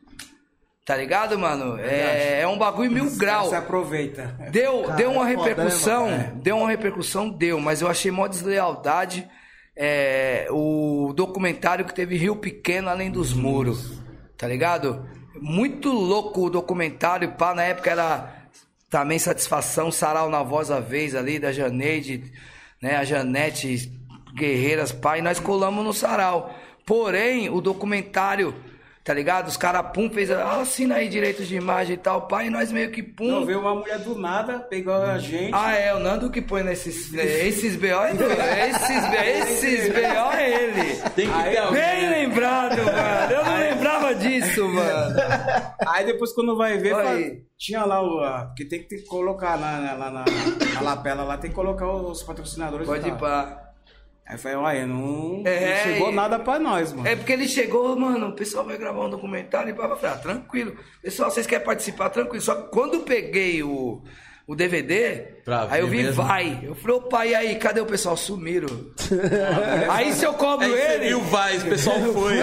Tá 0.85 0.97
ligado, 0.97 1.39
mano? 1.39 1.79
É, 1.81 2.41
é 2.43 2.49
um 2.49 2.57
bagulho 2.59 2.91
mil 2.91 3.11
grau. 3.17 3.49
Você 3.49 3.57
aproveita. 3.57 4.37
Deu, 4.51 4.83
Cara, 4.83 4.95
deu 4.97 5.11
uma 5.13 5.29
é 5.29 5.35
foda, 5.35 5.49
repercussão, 5.49 6.11
né, 6.11 6.33
deu 6.37 6.57
uma 6.59 6.69
repercussão, 6.69 7.29
deu, 7.29 7.61
mas 7.61 7.83
eu 7.83 7.89
achei 7.89 8.11
mó 8.11 8.27
deslealdade 8.27 9.29
é, 9.77 10.47
o 10.51 11.13
documentário 11.15 11.85
que 11.85 11.95
teve 11.95 12.17
Rio 12.17 12.37
Pequeno 12.37 12.89
Além 12.89 13.11
dos 13.11 13.33
Muros, 13.33 13.99
tá 14.41 14.49
ligado? 14.49 15.07
Muito 15.39 15.93
louco 15.93 16.47
o 16.47 16.51
documentário, 16.51 17.33
pá, 17.33 17.55
na 17.55 17.63
época 17.63 17.91
era 17.91 18.49
também 18.89 19.19
satisfação, 19.19 19.93
sarau 19.93 20.31
na 20.31 20.43
voz 20.43 20.71
a 20.71 20.81
vez 20.81 21.15
ali, 21.15 21.39
da 21.39 21.53
Janeide, 21.53 22.33
né, 22.81 22.97
a 22.97 23.05
Janete 23.05 23.93
Guerreiras, 24.35 24.93
pá, 24.93 25.19
e 25.19 25.23
nós 25.23 25.39
colamos 25.39 25.85
no 25.85 25.93
sarau. 25.93 26.55
Porém, 26.87 27.51
o 27.51 27.61
documentário, 27.61 28.55
tá 29.05 29.15
ligado? 29.15 29.49
Os 29.49 29.57
caras, 29.57 29.85
pum, 29.93 30.11
fez, 30.11 30.31
ah, 30.31 30.61
assina 30.61 30.97
aí 30.97 31.09
direitos 31.09 31.49
de 31.49 31.57
imagem 31.57 31.95
e 31.95 31.99
tal, 31.99 32.23
pá, 32.29 32.45
e 32.45 32.51
nós 32.51 32.71
meio 32.71 32.91
que, 32.91 33.03
pum, 33.03 33.31
Não, 33.31 33.47
veio 33.47 33.61
uma 33.61 33.75
mulher 33.75 33.99
do 33.99 34.15
nada, 34.19 34.59
pegou 34.61 34.95
a 34.95 35.19
gente. 35.19 35.53
ah, 35.55 35.75
é, 35.75 35.95
o 35.95 35.99
Nando 35.99 36.31
que 36.31 36.41
põe 36.43 36.63
nesses. 36.63 37.13
Esses 37.15 37.77
BO 37.77 37.87
é 37.87 38.11
ele. 38.11 38.25
Esses, 38.71 39.53
esses 39.65 39.89
BO 39.89 40.33
é 40.37 40.51
ele. 40.65 40.97
Tem 41.17 41.27
que 41.29 41.33
Aí, 41.35 41.51
ter 41.53 41.59
alguém. 41.59 41.81
Bem 41.83 42.11
lembrado, 42.11 42.77
mano. 42.77 43.33
Eu 43.33 43.45
não 43.45 43.59
lembrava 43.59 44.15
disso, 44.15 44.69
mano. 44.69 45.17
Aí 45.87 46.05
depois 46.07 46.33
quando 46.33 46.57
vai 46.57 46.77
ver, 46.79 46.91
fala- 46.91 47.11
aí. 47.13 47.43
tinha 47.59 47.85
lá 47.85 48.03
o. 48.03 48.21
a- 48.21 48.45
Porque 48.47 48.65
tem 48.65 48.83
que 48.87 49.03
colocar 49.07 49.59
na, 49.59 49.79
na, 49.81 49.95
na, 49.97 50.11
na- 50.11 50.25
na 50.75 50.81
lapela 50.81 51.25
lá, 51.25 51.37
tem 51.39 51.51
que 51.51 51.57
colocar 51.57 51.87
os 51.91 52.23
patrocinadores. 52.23 52.87
Pode 52.87 53.09
ir 53.09 53.17
pra. 53.17 53.70
Aí 54.27 54.35
eu 54.35 54.39
falei, 54.39 54.57
olha, 54.59 54.87
não, 54.87 55.43
É, 55.45 55.71
não 55.85 55.93
chegou 55.93 56.11
e- 56.11 56.15
nada 56.15 56.39
pra 56.39 56.59
nós, 56.59 56.93
mano. 56.93 57.09
É 57.09 57.17
porque 57.17 57.33
ele 57.33 57.49
chegou, 57.49 57.97
mano, 57.99 58.29
o 58.29 58.33
pessoal 58.37 58.65
vai 58.65 58.79
gravar 58.79 59.07
um 59.07 59.11
documentário 59.11 59.71
e 59.71 59.75
pá, 59.75 59.89
pá, 59.89 59.97
pá, 59.97 60.11
tranquilo. 60.17 60.77
Pessoal, 61.03 61.31
vocês 61.31 61.47
querem 61.47 61.65
participar? 61.65 62.11
Tranquilo. 62.11 62.41
Só 62.41 62.55
que 62.55 62.71
quando 62.71 62.95
eu 62.95 63.01
peguei 63.01 63.61
o, 63.65 64.03
o 64.47 64.55
DVD, 64.55 65.41
Pra 65.45 65.67
aí 65.69 65.81
eu 65.81 65.89
vi, 65.89 66.05
mesmo. 66.05 66.23
vai. 66.23 66.61
Eu 66.63 66.77
falei, 66.77 66.97
opa, 66.97 67.27
e 67.27 67.35
aí, 67.35 67.57
cadê 67.57 67.81
o 67.81 67.87
pessoal? 67.87 68.17
Sumiram. 68.17 68.69
aí 69.91 70.13
se 70.13 70.25
eu 70.25 70.35
cobro 70.35 70.65
Aí 70.67 70.73
ele. 70.95 71.09
viu 71.09 71.19
o 71.19 71.23
Vaz, 71.25 71.65
o 71.65 71.69
pessoal 71.69 71.99
foi. 72.15 72.35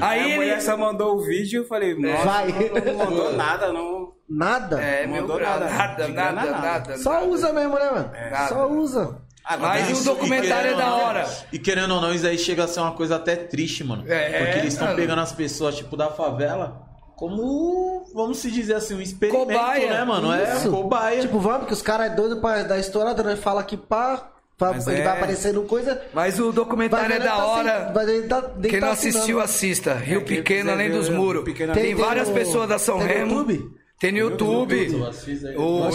Aí 0.00 0.20
a 0.20 0.24
ele. 0.26 0.36
mulher 0.36 0.60
só 0.62 0.76
mandou 0.76 1.16
o 1.16 1.24
vídeo, 1.24 1.62
eu 1.62 1.66
falei, 1.66 1.94
nossa, 1.94 2.24
Vai. 2.24 2.46
não, 2.48 2.84
não 2.94 3.04
mandou 3.04 3.32
nada, 3.36 3.72
não. 3.72 4.12
Nada? 4.28 4.80
É, 4.82 5.06
Não 5.06 5.12
meu 5.14 5.22
mandou 5.22 5.38
grau, 5.38 5.58
nada. 5.58 5.70
nada, 5.72 6.08
nada, 6.08 6.32
nada, 6.32 6.50
nada. 6.58 6.98
Só 6.98 7.24
usa 7.26 7.50
mesmo, 7.52 7.74
né, 7.78 7.90
mano? 7.90 8.10
Nada. 8.30 8.48
Só 8.48 8.68
usa. 8.68 9.22
Mas 9.56 9.90
Isso, 9.90 10.02
o 10.02 10.04
documentário 10.14 10.70
e 10.70 10.74
é 10.74 10.76
da 10.76 10.84
ou 10.92 10.98
não- 10.98 11.04
hora. 11.06 11.26
E 11.52 11.58
querendo 11.58 11.94
ou 11.94 12.00
não, 12.00 12.12
isso 12.12 12.26
aí 12.26 12.36
chega 12.36 12.64
a 12.64 12.68
ser 12.68 12.80
uma 12.80 12.92
coisa 12.92 13.16
até 13.16 13.36
triste, 13.36 13.82
mano. 13.84 14.04
É, 14.06 14.44
porque 14.44 14.58
eles 14.58 14.72
estão 14.74 14.88
mano. 14.88 14.98
pegando 14.98 15.20
as 15.20 15.32
pessoas, 15.32 15.76
tipo, 15.76 15.96
da 15.96 16.08
favela 16.10 16.82
como, 17.16 18.04
vamos 18.14 18.38
se 18.38 18.50
dizer 18.50 18.74
assim, 18.74 18.94
um 18.94 19.00
experimento, 19.00 19.46
Cobaia. 19.46 19.90
né, 19.92 20.04
mano? 20.04 20.28
Isso. 20.34 20.68
É, 20.68 20.70
cobaia. 20.70 21.20
Tipo, 21.20 21.38
vamos, 21.40 21.66
que 21.66 21.72
os 21.72 21.82
caras 21.82 22.12
é 22.12 22.14
doido 22.14 22.40
pra 22.40 22.62
dar 22.62 22.78
estourada, 22.78 23.22
né? 23.22 23.34
Fala 23.36 23.62
que 23.64 23.76
pá, 23.76 24.30
Mas 24.60 24.86
ele 24.88 25.00
é- 25.00 25.04
vai 25.04 25.16
aparecendo 25.16 25.62
coisa. 25.62 26.00
Mas 26.12 26.38
o 26.38 26.52
documentário 26.52 27.14
é 27.14 27.18
da 27.18 27.36
tá 27.36 27.44
hora. 27.46 27.92
sem- 28.06 28.28
tá- 28.28 28.42
Quem 28.62 28.80
tá 28.80 28.86
não 28.86 28.92
assistiu, 28.92 29.20
assinando. 29.20 29.40
assista. 29.40 29.94
Rio 29.94 30.20
É, 30.20 30.24
Pequeno, 30.24 30.60
quiser 30.62 30.72
além 30.72 30.90
dos 30.90 31.08
muros. 31.08 31.44
Tem, 31.44 31.54
Tem- 31.54 31.68
tem 31.72 31.94
várias 31.94 32.28
no- 32.28 32.34
pessoas 32.34 32.68
da 32.68 32.78
São 32.78 32.98
tem 32.98 33.06
no 33.06 33.12
Remo. 33.14 33.30
YouTube? 33.32 33.70
Tem 33.98 34.12
no 34.12 34.18
YouTube. 34.18 34.88
O, 35.56 35.88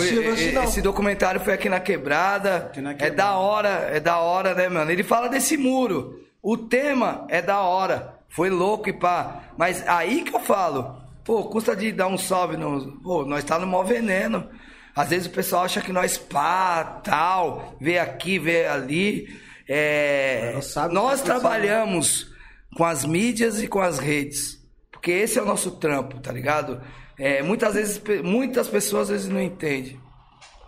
esse 0.64 0.82
documentário 0.82 1.40
foi 1.40 1.54
aqui 1.54 1.70
na 1.70 1.80
Quebrada. 1.80 2.58
Aqui 2.58 2.82
na 2.82 2.92
É 2.92 2.94
Quebrada. 2.94 3.16
da 3.16 3.38
hora, 3.38 3.70
é 3.70 4.00
da 4.00 4.18
hora, 4.20 4.54
né, 4.54 4.68
mano? 4.68 4.92
Ele 4.92 5.04
fala 5.04 5.30
desse 5.30 5.56
muro. 5.56 6.20
O 6.42 6.58
tema 6.58 7.26
é 7.30 7.42
da 7.42 7.62
hora. 7.62 8.16
Foi 8.28 8.50
louco 8.50 8.90
e 8.90 8.94
pá. 8.94 9.44
Mas 9.58 9.88
aí 9.88 10.24
que 10.24 10.36
eu 10.36 10.40
falo, 10.42 11.02
pô, 11.24 11.46
custa 11.46 11.76
de 11.76 11.92
dar 11.94 12.08
um 12.08 12.18
salve 12.18 12.58
no. 12.58 13.00
Pô, 13.02 13.24
nós 13.24 13.44
tá 13.46 13.58
no 13.58 13.66
maior 13.66 13.86
veneno. 13.86 14.50
Às 14.94 15.10
vezes 15.10 15.28
o 15.28 15.32
pessoal 15.32 15.64
acha 15.64 15.80
que 15.82 15.94
nós 15.94 16.18
pá, 16.18 16.84
tal, 17.04 17.76
vê 17.80 18.00
aqui, 18.00 18.38
vê 18.38 18.66
ali. 18.68 19.28
É, 19.68 20.60
sabe 20.62 20.94
nós 20.94 21.22
tá 21.22 21.26
trabalhamos 21.26 22.30
com 22.76 22.84
as 22.84 23.06
mídias 23.06 23.64
e 23.64 23.68
com 23.68 23.80
as 23.80 23.98
redes. 23.98 24.62
Porque 24.92 25.12
esse 25.12 25.40
é 25.40 25.42
o 25.42 25.46
nosso 25.46 25.72
trampo, 25.72 26.20
tá 26.20 26.32
ligado? 26.32 26.82
É, 27.26 27.42
muitas 27.42 27.74
vezes, 27.76 28.02
muitas 28.24 28.68
pessoas 28.68 29.04
às 29.04 29.10
vezes 29.10 29.30
não 29.30 29.42
entendem, 29.42 30.00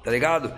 tá 0.03 0.09
ligado? 0.11 0.53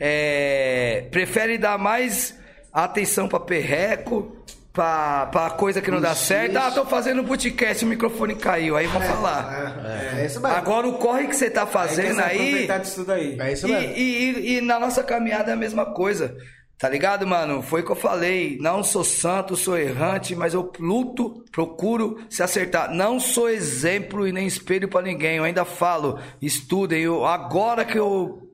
É, 0.00 1.06
prefere 1.10 1.58
dar 1.58 1.78
mais 1.78 2.38
atenção 2.72 3.28
pra 3.28 3.38
perreco, 3.40 4.36
pra, 4.72 5.26
pra 5.26 5.50
coisa 5.50 5.80
que 5.80 5.90
não 5.90 6.00
dá 6.00 6.14
certo. 6.14 6.56
Ah, 6.56 6.70
tô 6.70 6.84
fazendo 6.84 7.22
podcast, 7.24 7.84
o 7.84 7.88
microfone 7.88 8.34
caiu, 8.34 8.76
aí 8.76 8.86
vou 8.86 9.00
falar. 9.00 9.82
É, 10.16 10.22
é 10.22 10.26
isso 10.26 10.40
mesmo. 10.40 10.56
Agora 10.56 10.86
o 10.88 10.94
corre 10.98 11.26
que 11.28 11.36
você 11.36 11.48
tá 11.50 11.66
fazendo 11.66 12.06
Tem 12.06 12.14
que 12.16 12.20
aí. 12.22 12.36
aproveitar 12.48 12.78
disso 12.78 12.94
tudo 12.96 13.12
aí. 13.12 13.36
É 13.40 13.52
isso 13.52 13.66
E, 13.68 13.70
mesmo. 13.70 13.92
e- 13.96 14.00
e- 14.00 14.56
e 14.56 14.60
na 14.60 14.80
nossa 14.80 15.02
caminhada 15.02 15.50
é 15.50 15.54
a 15.54 15.56
mesma 15.56 15.86
coisa. 15.92 16.36
Tá 16.78 16.88
ligado, 16.88 17.26
mano? 17.26 17.62
Foi 17.62 17.80
o 17.80 17.84
que 17.84 17.92
eu 17.92 17.96
falei. 17.96 18.58
Não 18.60 18.82
sou 18.82 19.04
santo, 19.04 19.56
sou 19.56 19.78
errante, 19.78 20.34
mas 20.34 20.54
eu 20.54 20.72
luto, 20.78 21.44
procuro 21.50 22.24
se 22.28 22.42
acertar. 22.42 22.92
Não 22.92 23.20
sou 23.20 23.48
exemplo 23.48 24.26
e 24.26 24.32
nem 24.32 24.46
espelho 24.46 24.88
pra 24.88 25.00
ninguém. 25.00 25.36
Eu 25.36 25.44
ainda 25.44 25.64
falo, 25.64 26.18
estudem. 26.42 27.02
Eu, 27.02 27.24
agora 27.24 27.84
que 27.84 27.98
eu 27.98 28.44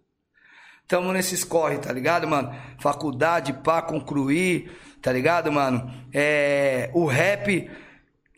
Tamo 0.90 1.12
nesses 1.12 1.44
corre, 1.44 1.78
tá 1.78 1.92
ligado, 1.92 2.26
mano? 2.26 2.52
Faculdade, 2.80 3.52
pá, 3.52 3.80
concluir, 3.80 4.72
tá 5.00 5.12
ligado, 5.12 5.52
mano? 5.52 5.88
É, 6.12 6.90
o 6.92 7.06
rap, 7.06 7.70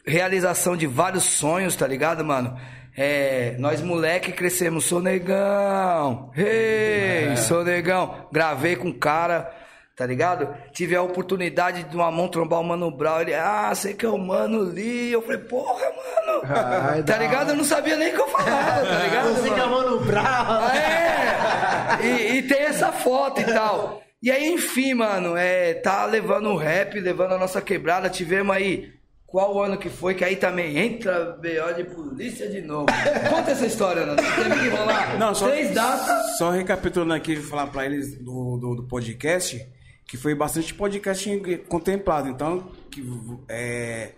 realização 0.07 0.77
de 0.77 0.87
vários 0.87 1.25
sonhos, 1.25 1.75
tá 1.75 1.87
ligado, 1.87 2.23
mano? 2.23 2.55
É, 2.95 3.57
nós 3.59 3.81
moleque 3.81 4.33
crescemos, 4.33 4.85
sou 4.85 5.01
negão, 5.01 6.31
hey, 6.37 7.39
sou 7.39 7.65
negão. 7.65 8.29
Gravei 8.31 8.77
com 8.77 8.93
cara, 8.93 9.51
tá 9.97 10.07
ligado? 10.07 10.55
Tive 10.73 10.97
a 10.97 11.03
oportunidade 11.03 11.85
de 11.85 11.97
uma 11.97 12.11
mão 12.11 12.29
trombar 12.29 12.61
o 12.61 12.65
Mano 12.65 12.91
Brown. 12.91 13.21
Ele, 13.21 13.35
ah, 13.35 13.73
sei 13.75 13.95
que 13.95 14.07
é 14.07 14.09
o 14.09 14.19
Mano 14.19 14.61
Lee. 14.61 15.13
Eu 15.13 15.23
falei, 15.23 15.39
porra, 15.39 15.85
mano. 15.85 16.43
Ai, 16.91 17.03
tá 17.03 17.17
ligado? 17.19 17.51
Eu 17.51 17.57
não 17.57 17.65
sabia 17.65 17.97
nem 17.97 18.13
o 18.13 18.15
que 18.15 18.21
eu 18.21 18.29
falava, 18.29 18.87
tá 18.87 18.99
ligado? 19.03 19.35
Você 19.35 19.51
que 19.51 19.61
é 19.61 19.67
mano? 19.67 19.91
mano 19.91 20.01
bravo. 20.05 20.77
É! 20.77 21.99
E, 22.03 22.39
e 22.39 22.43
tem 22.43 22.63
essa 22.63 22.91
foto 22.91 23.41
e 23.41 23.45
tal. 23.45 24.03
E 24.23 24.31
aí, 24.31 24.49
enfim, 24.53 24.95
mano, 24.95 25.37
é, 25.37 25.75
tá 25.75 26.07
levando 26.07 26.49
o 26.51 26.57
rap, 26.57 26.99
levando 26.99 27.33
a 27.33 27.39
nossa 27.39 27.61
quebrada. 27.61 28.09
Tivemos 28.09 28.55
aí 28.55 28.93
qual 29.27 29.63
ano 29.63 29.79
que 29.79 29.89
foi, 29.89 30.15
que 30.15 30.25
aí 30.25 30.37
também 30.37 30.77
entra 30.77 31.39
BO 31.41 31.75
de 31.75 31.85
polícia 31.85 32.49
de 32.49 32.61
novo. 32.61 32.87
Conta 33.31 33.51
essa 33.51 33.67
história, 33.67 34.05
Nando. 34.05 34.23
Teve 34.23 34.61
que 34.61 34.69
rolar 34.69 35.19
Não, 35.19 35.35
só, 35.35 35.49
três 35.49 35.75
datas. 35.75 36.37
Só 36.37 36.51
recapitulando 36.51 37.15
aqui, 37.15 37.37
falar 37.37 37.67
pra 37.69 37.87
eles 37.87 38.15
do, 38.19 38.59
do, 38.59 38.75
do 38.77 38.83
podcast, 38.85 39.67
que 40.13 40.19
foi 40.19 40.35
bastante 40.35 40.75
podcast 40.75 41.43
contemplado. 41.71 42.29
Então, 42.29 42.69
que, 42.91 43.03
é, 43.49 44.11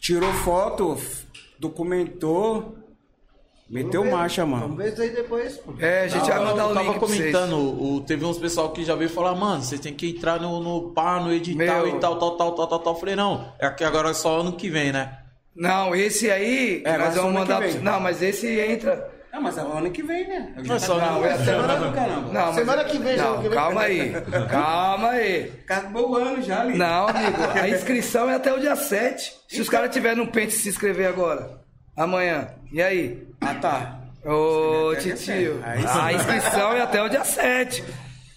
tirou 0.00 0.32
foto, 0.32 0.96
documentou, 1.58 2.76
meteu 3.68 4.04
marcha, 4.04 4.44
Vamos 4.44 4.60
mano. 4.60 4.76
ver 4.76 4.92
isso 4.92 5.02
aí 5.02 5.10
depois. 5.10 5.56
pô. 5.56 5.74
É, 5.80 6.02
a 6.02 6.06
gente 6.06 6.28
vai 6.28 6.38
eu 6.38 6.44
mandar 6.44 6.68
o 6.68 6.74
tava 6.74 6.88
link 6.88 7.00
vocês. 7.00 7.18
comentando, 7.18 7.56
o, 7.56 8.00
teve 8.02 8.24
uns 8.24 8.38
pessoal 8.38 8.70
que 8.70 8.84
já 8.84 8.94
veio 8.94 9.10
falar, 9.10 9.34
mano, 9.34 9.60
você 9.60 9.76
tem 9.76 9.92
que 9.92 10.08
entrar 10.10 10.40
no, 10.40 10.60
no 10.60 10.92
pá, 10.92 11.18
no 11.18 11.32
edital 11.32 11.84
Meu. 11.84 11.96
e 11.96 11.98
tal, 11.98 12.16
tal, 12.16 12.36
tal, 12.36 12.52
tal, 12.52 12.68
tal, 12.68 12.78
tal. 12.78 12.94
Eu 12.94 13.00
falei, 13.00 13.16
não, 13.16 13.52
é 13.58 13.68
que 13.70 13.82
agora 13.82 14.10
é 14.10 14.14
só 14.14 14.38
ano 14.38 14.52
que 14.52 14.70
vem, 14.70 14.92
né? 14.92 15.18
Não, 15.52 15.96
esse 15.96 16.30
aí, 16.30 16.80
É, 16.84 16.92
nós 16.92 17.08
mas 17.08 17.16
vamos 17.16 17.32
mandar. 17.32 17.60
Não, 17.82 17.98
mas 17.98 18.22
esse 18.22 18.46
entra. 18.60 19.12
Ah, 19.36 19.40
mas 19.40 19.58
é 19.58 19.64
o 19.64 19.72
ano 19.72 19.90
que 19.90 20.00
vem, 20.00 20.28
né? 20.28 20.52
Eu 20.56 20.62
Não, 20.64 20.76
é 20.76 20.78
só 20.78 20.96
Não, 20.96 21.16
ano 21.16 21.26
é 21.26 21.38
Semana 21.38 21.72
ano- 21.72 21.86
do 21.88 21.92
caramba. 21.92 22.32
Não, 22.32 22.46
mas- 22.46 22.54
Semana 22.54 22.84
que 22.84 22.98
vem, 22.98 23.16
já 23.16 23.24
Não, 23.24 23.40
vem. 23.42 23.50
calma 23.50 23.80
aí. 23.82 24.12
Calma 24.48 25.08
aí. 25.10 25.52
Acabou 25.64 26.10
o 26.12 26.16
ano 26.16 26.40
já 26.42 26.60
ali. 26.60 26.78
Não, 26.78 27.08
amigo, 27.08 27.36
a 27.60 27.68
inscrição 27.68 28.30
é 28.30 28.36
até 28.36 28.52
o 28.54 28.60
dia 28.60 28.76
7. 28.76 29.34
Se 29.48 29.60
os 29.60 29.68
caras 29.68 29.90
tiverem 29.92 30.18
no 30.24 30.30
pente 30.30 30.52
se 30.52 30.68
inscrever 30.68 31.08
agora, 31.08 31.50
amanhã, 31.96 32.46
e 32.72 32.80
aí? 32.80 33.26
Ah, 33.40 33.54
tá. 33.54 33.98
Ô, 34.24 34.94
titio, 35.00 35.60
a 35.64 36.12
inscrição 36.12 36.72
é 36.72 36.80
até 36.82 37.02
o 37.02 37.08
dia 37.08 37.24
7. 37.24 37.82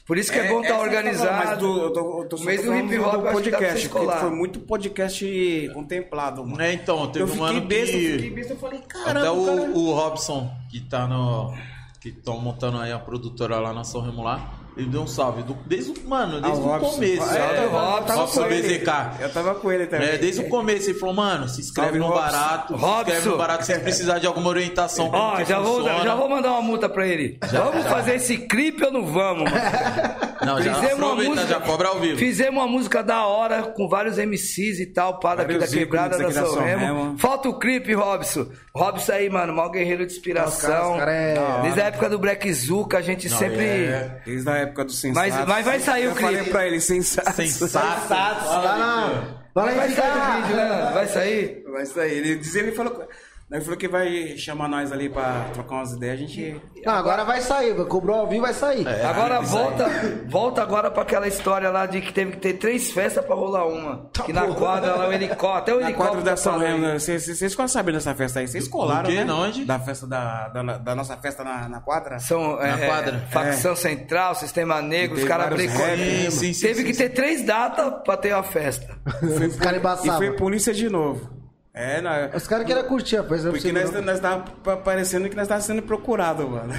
Por 0.08 0.18
isso 0.18 0.32
que 0.32 0.40
é, 0.40 0.48
bom 0.48 0.62
estar 0.62 0.76
essa 0.76 0.84
organizado. 0.84 1.46
Mas 1.46 1.58
do, 1.60 1.82
eu 1.82 1.92
tô, 1.92 2.22
eu 2.22 2.30
tô 2.30 2.36
O 2.38 2.40
só 2.40 2.46
mês 2.46 2.62
do 2.62 2.68
falando 2.68 2.94
hip 2.94 3.00
hop, 3.00 3.12
que 3.12 3.22
pra 3.22 3.32
podcast, 3.34 3.90
porque 3.90 4.18
foi 4.18 4.30
muito 4.32 4.60
podcast 4.62 5.70
contemplado, 5.74 6.46
mano. 6.46 6.62
É, 6.62 6.74
então, 6.74 7.12
teve 7.12 7.30
eu 7.30 7.36
um 7.36 7.44
ano 7.44 7.60
besta, 7.60 7.98
eu 7.98 8.12
fiquei 8.14 8.30
que... 8.30 8.36
besta, 8.36 8.54
eu 8.54 8.58
falei, 8.58 8.80
Até 8.80 9.04
caramba, 9.04 9.34
o, 9.34 9.46
cara. 9.46 9.72
o 9.72 9.94
Robson, 9.94 10.50
que 10.72 10.80
tá 10.80 11.06
no. 11.06 11.54
Que 12.00 12.10
estão 12.10 12.40
montando 12.40 12.78
aí 12.78 12.94
a 12.94 13.00
produtora 13.00 13.60
lá 13.60 13.74
na 13.74 13.84
São 13.84 14.00
Remo 14.00 14.24
lá, 14.24 14.57
ele 14.78 14.90
deu 14.90 15.02
um 15.02 15.08
salve. 15.08 15.44
do- 15.44 15.58
desde 15.66 15.92
o. 15.92 16.08
Mano, 16.08 16.40
desde 16.42 16.60
Ah, 16.60 16.64
o, 16.64 16.68
Robson. 16.68 16.92
começo. 16.94 17.24
É, 17.36 17.64
eu 17.64 17.70
tava- 17.72 18.02
tava 18.04 18.20
Robson 18.22 18.42
com 18.44 18.48
ele. 18.52 18.62
BZK. 18.80 18.92
Eu 19.20 19.30
tava 19.34 19.56
com 19.56 19.72
ele 19.72 19.88
também. 19.88 20.08
É, 20.10 20.18
desde 20.18 20.42
o 20.42 20.50
começo 20.50 20.90
ele 20.90 21.00
falou, 21.00 21.16
mano, 21.16 21.48
se 21.50 21.62
inscreve 21.62 21.98
no 22.00 22.06
Robson. 22.08 22.22
barato. 22.22 22.74
Se 22.76 22.80
Robson. 22.80 23.02
inscreve 23.02 23.30
no 23.30 23.38
barato 23.38 23.66
se 23.66 23.80
precisar 23.80 24.20
de 24.20 24.28
alguma 24.28 24.50
orientação. 24.50 25.10
Ó, 25.14 25.44
já 25.44 25.60
vou, 25.60 25.84
já 25.84 26.16
vou 26.16 26.30
mandar 26.30 26.52
uma 26.52 26.62
multa 26.62 26.88
pra 26.88 27.06
ele. 27.08 27.38
vamos 27.52 27.86
fazer 27.88 28.16
esse 28.16 28.38
clipe 28.38 28.84
ou 28.84 28.92
não 28.92 29.06
vamos, 29.06 29.50
mano? 29.52 29.58
Não, 30.40 30.62
já 30.62 30.76
Fizemos 30.76 31.00
uma 31.00 31.08
aproveita, 31.08 31.32
música, 31.42 31.48
já 31.48 31.60
cobra 31.60 31.88
ao 31.90 32.00
vivo. 32.00 32.18
Fizemos 32.20 32.62
uma 32.62 32.68
música 32.68 33.02
da 33.04 33.26
hora 33.26 33.64
com 33.64 33.90
vários 33.90 34.18
MCs 34.20 34.80
e 34.80 34.86
tal, 34.86 35.20
pá, 35.20 35.34
daqui 35.36 35.58
da 35.58 35.68
quebrada 35.68 36.16
da 36.16 36.26
aqui 36.26 36.34
São 36.36 36.46
São 36.54 36.64
Remo. 36.64 37.18
Falta 37.18 37.50
o 37.50 37.58
clipe, 37.58 37.94
Robson. 37.96 38.46
Robson 38.74 39.12
aí, 39.14 39.30
mano, 39.32 39.52
maior 39.54 39.70
guerreiro 39.70 40.06
de 40.06 40.14
inspiração. 40.14 41.02
É- 41.02 41.62
Desde 41.64 41.82
a 41.82 41.86
época 41.86 42.08
do 42.10 42.20
Black 42.20 42.54
Zuka, 42.54 43.00
a 43.00 43.02
gente 43.02 43.28
sempre. 43.28 43.66
é. 43.66 44.22
Desde 44.26 44.48
a 44.48 44.54
época 44.58 44.67
do 44.68 44.92
sensato. 44.92 45.30
Mas- 45.30 45.48
mas 45.48 45.66
vai 45.66 45.80
sair 45.80 46.08
o 46.08 46.12
Eu 46.12 46.16
falei 46.16 46.36
clipe. 46.38 46.52
pra 46.52 46.68
ele, 46.68 46.80
sensato. 46.82 47.32
Sensato. 47.34 48.10
Na. 48.12 49.38
Lá 49.56 49.66
na 49.66 49.72
Vai 49.72 49.74
sair 49.74 49.82
o 49.82 49.86
Enficar. 49.92 50.42
vídeo, 50.42 50.56
né? 50.56 50.92
Vai 50.94 51.08
sair. 51.08 51.64
Vai 51.72 51.86
sair. 51.86 52.12
Ele, 52.18 52.36
diz- 52.36 52.56
ele 52.56 52.72
falou... 52.74 53.08
Ele 53.50 53.62
falou 53.62 53.78
que 53.78 53.88
vai 53.88 54.38
chamar 54.38 54.68
nós 54.68 54.92
ali 54.92 55.08
pra 55.08 55.46
trocar 55.54 55.76
umas 55.76 55.94
ideias. 55.94 56.16
A 56.16 56.18
gente... 56.18 56.62
Não, 56.86 56.94
agora 56.94 57.24
vai 57.24 57.40
sair. 57.40 57.74
Cobrou 57.86 58.20
ao 58.20 58.28
vivo, 58.28 58.42
vai 58.42 58.54
sair. 58.54 58.86
É, 58.86 59.06
agora 59.06 59.42
isso 59.42 59.58
aí. 59.58 59.64
volta, 59.64 59.90
volta 60.28 60.62
agora 60.62 60.92
pra 60.92 61.04
aquela 61.04 61.28
história 61.30 61.70
lá 61.70 61.86
de 61.86 62.02
que 62.02 62.12
teve 62.12 62.32
que 62.32 62.38
ter 62.40 62.54
três 62.56 62.92
festas 62.92 63.26
pra 63.26 63.36
rolar 63.36 63.66
uma. 63.66 64.10
Tá 64.14 64.24
que 64.24 64.34
na 64.34 64.48
quadra 64.48 64.96
lá 64.96 65.08
o 65.08 65.14
helicóptero, 65.14 65.58
até 65.58 65.74
o 65.74 65.80
Na 65.80 65.86
helicóptero 65.88 66.18
quadra 66.18 66.26
da 66.26 66.32
tá 66.32 66.38
São 66.38 66.60
Remo, 66.60 66.78
né? 66.80 67.00
vocês 67.00 67.40
ficam 67.40 67.68
sabendo 67.70 67.96
dessa 67.96 68.14
festa 68.14 68.42
aí? 68.42 68.48
Vocês 68.50 68.68
colaram, 68.68 69.10
né? 69.10 69.26
Onde? 69.32 69.64
Da 69.64 69.80
festa 69.80 70.06
da, 70.06 70.50
da, 70.50 70.78
da 70.80 70.96
nossa 70.96 71.16
festa 71.16 71.42
na, 71.42 71.70
na 71.70 71.80
quadra? 71.80 72.20
São, 72.20 72.58
Na 72.58 72.68
é, 72.68 72.86
quadra. 72.86 73.20
Facção 73.32 73.78
Central, 73.78 74.36
Sistema 74.36 74.82
Negro, 74.82 75.18
os 75.18 75.24
caras 75.24 75.58
sim, 75.58 76.54
sim, 76.54 76.68
Teve 76.68 76.82
sim, 76.82 76.84
que 76.86 76.94
sim. 76.94 77.04
ter 77.04 77.10
três 77.12 77.46
datas 77.46 77.94
pra 78.04 78.18
ter 78.18 78.34
a 78.34 78.44
festa. 78.44 78.98
Os 79.24 79.56
caras 79.56 80.04
E 80.06 80.12
foi 80.12 80.32
polícia 80.34 80.74
de 80.74 80.90
novo. 80.90 81.37
É, 81.80 82.02
na... 82.02 82.32
Os 82.34 82.48
caras 82.48 82.66
queriam 82.66 82.84
curtir 82.86 83.18
a 83.18 83.24
festa. 83.24 83.52
Porque 83.52 83.72
nós, 83.72 83.92
nós 83.92 84.20
tava 84.20 84.46
pa- 84.64 84.78
parecendo 84.78 85.30
que 85.30 85.36
nós 85.36 85.48
tava 85.48 85.62
sendo 85.62 85.84
procurado, 85.84 86.48
mano. 86.50 86.74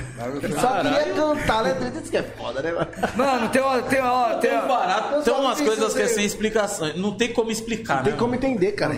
Só 0.61 0.81
queria 0.83 1.15
cantar, 1.15 1.63
né? 1.63 1.93
Isso 2.03 2.11
que 2.11 2.17
é 2.17 2.23
foda, 2.25 2.61
né, 2.61 2.73
mano? 2.73 2.89
Mano, 3.17 3.49
tem 3.49 3.63
uma. 3.63 3.83
Tem 3.83 4.01
uma, 4.01 4.29
tem 4.37 4.51
Tem, 4.51 4.59
uma 4.59 4.67
barato, 4.67 5.23
tem 5.23 5.33
umas 5.35 5.61
coisas 5.61 5.95
que 5.95 6.03
é 6.03 6.09
sem 6.09 6.25
explicação. 6.25 6.93
Não 6.97 7.17
tem 7.17 7.33
como 7.33 7.51
explicar, 7.53 8.03
Tem 8.03 8.13
né? 8.13 8.19
como 8.19 8.35
entender, 8.35 8.73
cara. 8.73 8.95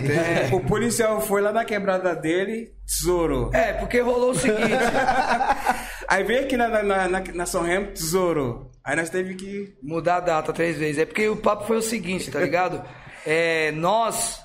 O 0.51 0.59
policial 0.61 1.21
foi 1.21 1.39
lá 1.41 1.51
na 1.51 1.63
quebrada 1.63 2.15
dele, 2.15 2.71
tesouro. 2.85 3.51
É, 3.53 3.73
porque 3.73 3.99
rolou 3.99 4.31
o 4.31 4.35
seguinte. 4.35 4.71
Aí 6.07 6.23
veio 6.23 6.41
aqui 6.45 6.57
na, 6.57 6.67
na, 6.67 6.83
na, 6.83 7.07
na- 7.07 7.23
na 7.33 7.45
São 7.45 7.61
Remo, 7.61 7.87
tesouro. 7.91 8.71
Aí 8.83 8.95
nós 8.95 9.09
teve 9.09 9.35
que. 9.35 9.75
mudar 9.83 10.15
a 10.17 10.19
data 10.21 10.51
três 10.51 10.77
vezes. 10.77 10.97
É 10.97 11.05
porque 11.05 11.29
o 11.29 11.35
papo 11.37 11.65
foi 11.65 11.77
o 11.77 11.81
seguinte, 11.81 12.31
tá 12.31 12.39
ligado? 12.39 12.81
É, 13.25 13.71
nós, 13.73 14.41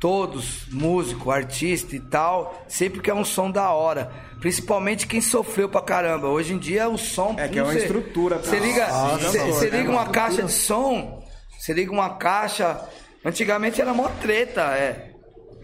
todos, 0.00 0.66
músico, 0.70 1.30
artista 1.30 1.94
e 1.96 2.00
tal, 2.00 2.64
sempre 2.68 3.00
que 3.00 3.10
é 3.10 3.14
um 3.14 3.24
som 3.24 3.50
da 3.50 3.70
hora. 3.72 4.10
Principalmente 4.40 5.06
quem 5.06 5.20
sofreu 5.20 5.68
pra 5.68 5.80
caramba. 5.80 6.28
Hoje 6.28 6.54
em 6.54 6.58
dia 6.58 6.88
o 6.88 6.96
som. 6.96 7.34
É, 7.38 7.48
que 7.48 7.58
é 7.58 7.62
uma 7.62 7.72
sei, 7.72 7.82
estrutura 7.82 8.38
pra- 8.38 8.48
Você 8.50 8.58
liga, 8.58 8.86
Nossa, 8.88 9.28
você- 9.46 9.66
é 9.66 9.70
liga 9.70 9.90
uma 9.90 10.02
uma 10.02 10.10
caixa 10.10 10.42
de 10.42 10.52
som, 10.52 11.24
você 11.58 11.72
liga 11.72 11.90
uma 11.92 12.10
caixa. 12.16 12.80
Antigamente 13.24 13.80
era 13.80 13.92
mó 13.92 14.08
treta, 14.20 14.62
é. 14.76 15.10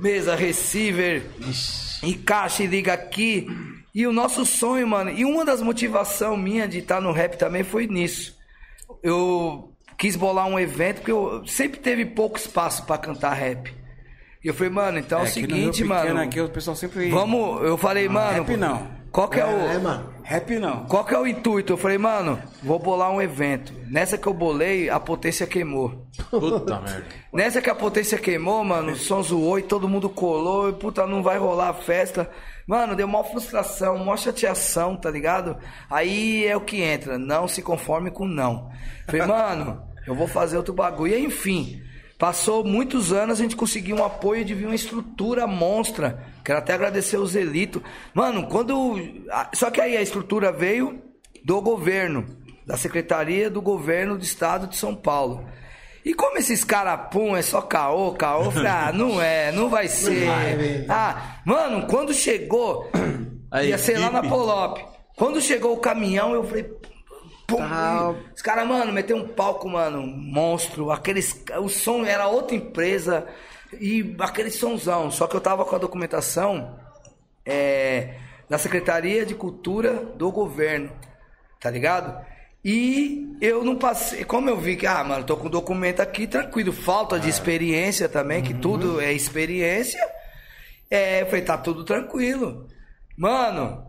Mesa, 0.00 0.34
receiver, 0.34 1.24
e 2.02 2.14
caixa 2.14 2.64
e 2.64 2.66
liga 2.66 2.92
aqui. 2.92 3.46
E 3.94 4.04
o 4.08 4.12
nosso 4.12 4.44
sonho, 4.44 4.88
mano, 4.88 5.10
e 5.10 5.24
uma 5.24 5.44
das 5.44 5.62
motivações 5.62 6.36
minha 6.40 6.66
de 6.66 6.78
estar 6.80 7.00
no 7.00 7.12
rap 7.12 7.36
também 7.38 7.62
foi 7.62 7.86
nisso. 7.86 8.36
Eu 9.04 9.72
quis 9.96 10.16
bolar 10.16 10.46
um 10.48 10.58
evento, 10.58 10.96
porque 10.96 11.12
eu 11.12 11.46
sempre 11.46 11.78
teve 11.78 12.04
pouco 12.04 12.36
espaço 12.36 12.84
pra 12.84 12.98
cantar 12.98 13.34
rap. 13.34 13.72
E 14.44 14.48
eu 14.48 14.52
falei, 14.52 14.70
mano, 14.70 14.98
então 14.98 15.20
é, 15.20 15.22
o 15.22 15.24
no 15.24 15.30
seguinte, 15.30 15.82
Pequeno, 15.82 15.88
mano. 15.88 16.20
Aqui 16.20 16.38
o 16.38 16.48
pessoal 16.50 16.76
sempre. 16.76 17.08
Vamos, 17.08 17.62
eu 17.62 17.78
falei, 17.78 18.06
mano. 18.10 18.44
Rap 18.44 18.56
não. 18.58 18.86
Qual 19.10 19.26
que 19.26 19.40
é, 19.40 19.46
o. 19.46 19.48
É, 19.48 19.78
mano. 19.78 20.12
Rap 20.22 20.58
não. 20.58 20.84
Qual 20.84 21.02
que 21.02 21.14
é 21.14 21.18
o 21.18 21.26
intuito? 21.26 21.72
Eu 21.72 21.76
falei, 21.78 21.96
mano, 21.96 22.38
vou 22.62 22.78
bolar 22.78 23.10
um 23.10 23.22
evento. 23.22 23.72
Nessa 23.88 24.18
que 24.18 24.26
eu 24.26 24.34
bolei, 24.34 24.90
a 24.90 25.00
potência 25.00 25.46
queimou. 25.46 26.08
Puta 26.28 26.80
merda. 26.82 27.06
Nessa 27.32 27.62
que 27.62 27.70
a 27.70 27.74
potência 27.74 28.18
queimou, 28.18 28.62
mano, 28.62 28.92
o 28.92 28.96
som 28.96 29.22
zoou 29.22 29.58
e 29.58 29.62
todo 29.62 29.88
mundo 29.88 30.10
colou, 30.10 30.68
e 30.68 30.72
puta, 30.74 31.06
não 31.06 31.22
vai 31.22 31.38
rolar 31.38 31.70
a 31.70 31.74
festa. 31.74 32.28
Mano, 32.66 32.94
deu 32.94 33.08
maior 33.08 33.24
frustração, 33.24 33.96
maior 33.98 34.18
chateação, 34.18 34.94
tá 34.94 35.10
ligado? 35.10 35.56
Aí 35.88 36.44
é 36.46 36.56
o 36.56 36.60
que 36.60 36.82
entra, 36.82 37.16
não 37.16 37.48
se 37.48 37.62
conforme 37.62 38.10
com 38.10 38.26
não. 38.26 38.68
Falei, 39.06 39.26
mano, 39.26 39.82
eu 40.06 40.14
vou 40.14 40.26
fazer 40.26 40.56
outro 40.56 40.74
bagulho. 40.74 41.14
E 41.14 41.24
enfim, 41.24 41.80
passou 42.18 42.64
muitos 42.64 43.12
anos, 43.12 43.38
a 43.38 43.42
gente 43.42 43.56
conseguiu 43.56 43.96
um 43.96 44.04
apoio 44.04 44.44
de 44.44 44.54
vir 44.54 44.66
uma 44.66 44.74
estrutura 44.74 45.46
monstra. 45.46 46.24
Quero 46.44 46.58
até 46.58 46.74
agradecer 46.74 47.16
o 47.16 47.26
Zelito. 47.26 47.82
Mano, 48.12 48.46
quando. 48.46 48.98
Só 49.52 49.70
que 49.70 49.80
aí 49.80 49.96
a 49.96 50.02
estrutura 50.02 50.52
veio 50.52 51.02
do 51.44 51.60
governo, 51.60 52.24
da 52.66 52.76
Secretaria 52.76 53.50
do 53.50 53.60
Governo 53.60 54.16
do 54.16 54.24
Estado 54.24 54.66
de 54.66 54.76
São 54.76 54.94
Paulo. 54.94 55.46
E 56.04 56.12
como 56.12 56.36
esses 56.36 56.62
carapum 56.62 57.34
é 57.34 57.40
só 57.40 57.62
caô, 57.62 58.12
caô, 58.12 58.44
eu 58.44 58.50
falei, 58.50 58.70
ah, 58.70 58.92
não 58.92 59.22
é, 59.22 59.50
não 59.52 59.70
vai 59.70 59.88
ser. 59.88 60.28
Ah, 60.86 61.40
mano, 61.46 61.86
quando 61.86 62.12
chegou, 62.12 62.90
A 63.54 63.62
ia 63.62 63.78
ser 63.78 63.98
lá 63.98 64.10
na. 64.10 64.20
Polop. 64.20 64.78
Quando 65.16 65.40
chegou 65.40 65.74
o 65.74 65.76
caminhão, 65.76 66.34
eu 66.34 66.42
falei, 66.42 66.68
pum, 67.58 68.24
os 68.34 68.42
caras, 68.42 68.66
mano, 68.66 68.92
meteu 68.92 69.16
um 69.16 69.28
palco, 69.28 69.68
mano, 69.68 70.02
monstro, 70.06 70.90
aqueles, 70.90 71.42
o 71.60 71.68
som 71.68 72.04
era 72.04 72.28
outra 72.28 72.56
empresa 72.56 73.26
e 73.80 74.16
aquele 74.20 74.50
sonzão. 74.50 75.10
Só 75.10 75.26
que 75.26 75.36
eu 75.36 75.40
tava 75.40 75.64
com 75.64 75.74
a 75.74 75.78
documentação 75.78 76.78
é, 77.44 78.16
da 78.48 78.58
Secretaria 78.58 79.24
de 79.24 79.34
Cultura 79.34 79.94
do 79.94 80.30
governo, 80.30 80.90
tá 81.60 81.70
ligado? 81.70 82.24
E 82.64 83.36
eu 83.40 83.62
não 83.62 83.76
passei, 83.76 84.24
como 84.24 84.48
eu 84.48 84.56
vi 84.56 84.76
que, 84.76 84.86
ah, 84.86 85.04
mano, 85.04 85.24
tô 85.24 85.36
com 85.36 85.50
documento 85.50 86.00
aqui, 86.00 86.26
tranquilo, 86.26 86.72
falta 86.72 87.20
de 87.20 87.28
experiência 87.28 88.08
também, 88.08 88.42
que 88.42 88.54
tudo 88.54 89.00
é 89.00 89.12
experiência. 89.12 90.00
É, 90.90 91.22
eu 91.22 91.26
falei, 91.26 91.42
tá 91.42 91.58
tudo 91.58 91.84
tranquilo. 91.84 92.66
Mano, 93.18 93.86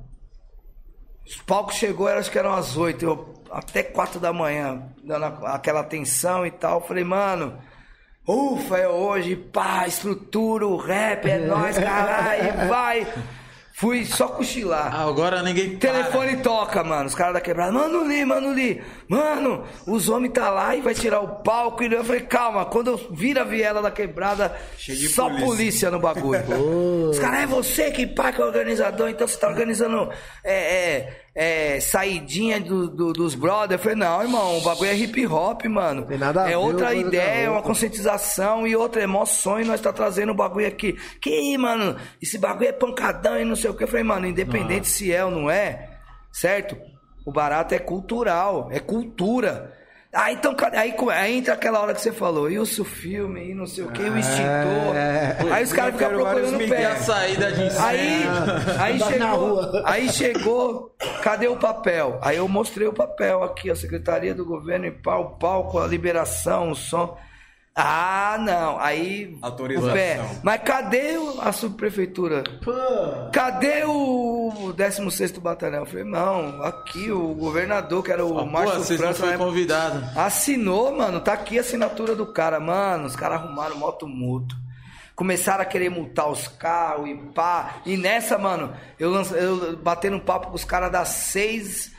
os 1.26 1.38
palcos 1.38 1.76
chegou, 1.76 2.08
acho 2.08 2.30
que 2.30 2.38
eram 2.38 2.54
às 2.54 2.76
oito, 2.76 3.06
eu 3.06 3.35
até 3.52 3.84
quatro 3.84 4.20
da 4.20 4.34
manhã, 4.34 4.82
dando 5.04 5.26
aquela 5.46 5.82
atenção 5.82 6.46
e 6.46 6.52
tal. 6.52 6.86
Falei, 6.86 7.04
mano, 7.04 7.58
ufa, 8.28 8.78
é 8.78 8.88
hoje, 8.88 9.36
pá, 9.36 9.88
estrutura, 9.88 10.68
o 10.68 10.78
rap, 10.78 11.30
é 11.30 11.38
nóis, 11.46 11.78
caralho, 11.78 12.68
vai. 12.68 13.08
Fui 13.78 14.06
só 14.06 14.30
cochilar. 14.30 14.90
Ah, 14.96 15.04
agora 15.04 15.44
ninguém 15.44 15.76
para. 15.76 15.92
telefone 15.92 16.38
toca, 16.38 16.82
mano. 16.82 17.08
Os 17.08 17.14
caras 17.14 17.34
da 17.34 17.42
quebrada. 17.42 17.74
Mano 17.74 18.08
Li, 18.08 18.24
mano 18.24 18.54
Li. 18.54 18.82
Mano, 19.06 19.66
os 19.86 20.08
homens 20.08 20.32
tá 20.32 20.50
lá 20.50 20.74
e 20.74 20.80
vai 20.80 20.94
tirar 20.94 21.20
o 21.20 21.44
palco. 21.44 21.84
E 21.84 21.92
eu 21.92 22.02
falei, 22.02 22.22
calma. 22.22 22.64
Quando 22.64 22.92
eu 22.92 23.10
vira 23.12 23.42
a 23.42 23.44
viela 23.44 23.82
da 23.82 23.92
quebrada, 23.92 24.56
só 25.14 25.26
polícia. 25.28 25.46
polícia. 25.46 25.92
no 25.92 26.00
bagulho. 26.00 26.40
Os 27.12 27.20
caras, 27.20 27.42
é 27.42 27.46
você 27.46 27.92
que 27.92 28.08
pá, 28.08 28.32
que 28.32 28.40
é 28.40 28.46
organizador. 28.46 29.10
Então 29.10 29.28
você 29.28 29.38
tá 29.38 29.50
organizando 29.50 30.10
é, 30.42 30.54
é, 30.54 31.25
é, 31.36 31.80
saidinha 31.82 32.62
do- 32.62 32.88
do- 32.88 33.12
dos 33.12 33.36
brothers. 33.36 33.74
Eu 33.74 33.80
falei, 33.80 33.98
não, 33.98 34.22
irmão. 34.22 34.58
O 34.58 34.62
bagulho 34.62 34.90
é 34.90 34.96
hip 34.96 35.28
hop, 35.28 35.66
mano. 35.66 36.06
Tem 36.06 36.18
nada 36.18 36.44
é 36.44 36.50
ver 36.52 36.56
outra 36.56 36.88
a 36.90 36.94
ideia, 36.96 37.46
é 37.46 37.50
uma 37.50 37.62
conscientização 37.62 38.66
e 38.66 38.74
outra 38.76 39.02
é 39.04 39.08
mó 39.08 39.26
sonho. 39.26 39.66
Nós 39.66 39.82
tá 39.82 39.92
trazendo 39.92 40.32
o 40.32 40.36
bagulho 40.36 40.66
aqui. 40.68 40.94
Que 41.20 41.30
aí, 41.30 41.58
mano? 41.58 41.98
Esse 42.22 42.38
bagulho 42.38 42.70
é 42.70 42.72
pancadão 42.72 43.38
e 43.38 43.44
não 43.44 43.56
sei 43.56 43.70
o 43.70 43.74
que. 43.74 43.84
Eu 43.84 43.88
falei, 43.88 44.04
mano, 44.04 44.26
independente 44.28 44.88
se 44.88 45.12
é 45.12 45.26
ou 45.26 45.32
não 45.32 45.50
é, 45.52 45.90
certo? 46.32 46.78
O 47.26 47.32
barato 47.32 47.76
é 47.76 47.80
cultural, 47.80 48.70
é 48.72 48.80
cultura. 48.80 49.74
Ah, 50.18 50.32
então, 50.32 50.56
aí, 50.72 50.96
aí 51.12 51.38
entra 51.38 51.54
aquela 51.56 51.82
hora 51.82 51.94
que 51.94 52.02
você 52.02 52.14
falou, 52.14 52.50
e 52.50 52.58
o 52.58 52.66
seu 52.66 52.86
filme, 52.86 53.52
e 53.52 53.54
não 53.54 53.68
sei 53.68 53.84
o 53.84 53.92
que, 53.92 54.02
o 54.02 54.18
extintor. 54.18 55.52
Aí 55.52 55.64
os 55.64 55.74
caras 55.74 55.94
ficam 55.94 56.10
procurando 56.10 56.58
migué. 56.58 56.82
E 56.82 56.86
a 56.86 56.90
pé. 56.92 56.96
saída 56.96 57.52
de 57.52 57.64
incêndio. 57.64 57.86
Aí, 57.86 58.24
aí 58.80 59.00
chegou, 59.00 59.38
rua. 59.38 59.84
aí 59.86 60.10
chegou, 60.10 60.96
cadê 61.22 61.50
o 61.50 61.58
papel? 61.58 62.18
Aí 62.22 62.38
eu 62.38 62.48
mostrei 62.48 62.88
o 62.88 62.94
papel 62.94 63.44
aqui, 63.44 63.70
a 63.70 63.76
Secretaria 63.76 64.34
do 64.34 64.46
Governo 64.46 64.86
e 64.86 64.92
pau, 64.92 65.22
o 65.22 65.30
palco, 65.38 65.80
a 65.80 65.86
liberação, 65.86 66.72
o 66.72 66.76
som. 66.76 67.18
Ah, 67.78 68.38
não. 68.40 68.80
Aí. 68.80 69.38
Autorização. 69.42 69.92
pé. 69.92 70.22
Mas 70.42 70.62
cadê 70.64 71.18
a 71.42 71.52
subprefeitura? 71.52 72.42
Pô, 72.64 72.72
Cadê 73.34 73.84
o 73.84 74.74
16º 74.78 75.42
Batalhão? 75.42 75.82
Eu 75.82 75.86
falei, 75.86 76.06
não, 76.06 76.64
aqui 76.64 77.12
o 77.12 77.34
governador, 77.36 78.02
que 78.02 78.12
era 78.14 78.26
o 78.26 78.40
Ah, 78.40 78.46
Márcio 78.46 78.80
não 78.80 78.86
França, 78.86 79.26
época, 79.26 79.38
convidados. 79.40 80.18
Assinou, 80.18 80.96
mano. 80.96 81.20
Tá 81.20 81.34
aqui 81.34 81.58
a 81.58 81.62
assinatura 81.62 82.16
do 82.16 82.26
cara, 82.26 82.62
mano. 82.62 83.08
Os 83.08 83.16
caras 83.16 83.42
arrumaram 83.42 83.76
moto 83.76 84.08
mútuo. 84.08 84.58
Começaram 85.14 85.62
a 85.62 85.66
querer 85.66 85.90
multar 85.90 86.30
os 86.30 86.48
carros 86.48 87.10
e 87.10 87.16
pá. 87.34 87.78
E 87.86 87.98
nessa, 87.98 88.38
mano, 88.38 88.74
eu, 88.98 89.10
lanç... 89.10 89.32
eu 89.32 89.76
batendo 89.78 90.20
papo 90.22 90.48
com 90.48 90.56
os 90.56 90.64
caras 90.64 90.92
das 90.92 91.10
seis 91.10 91.92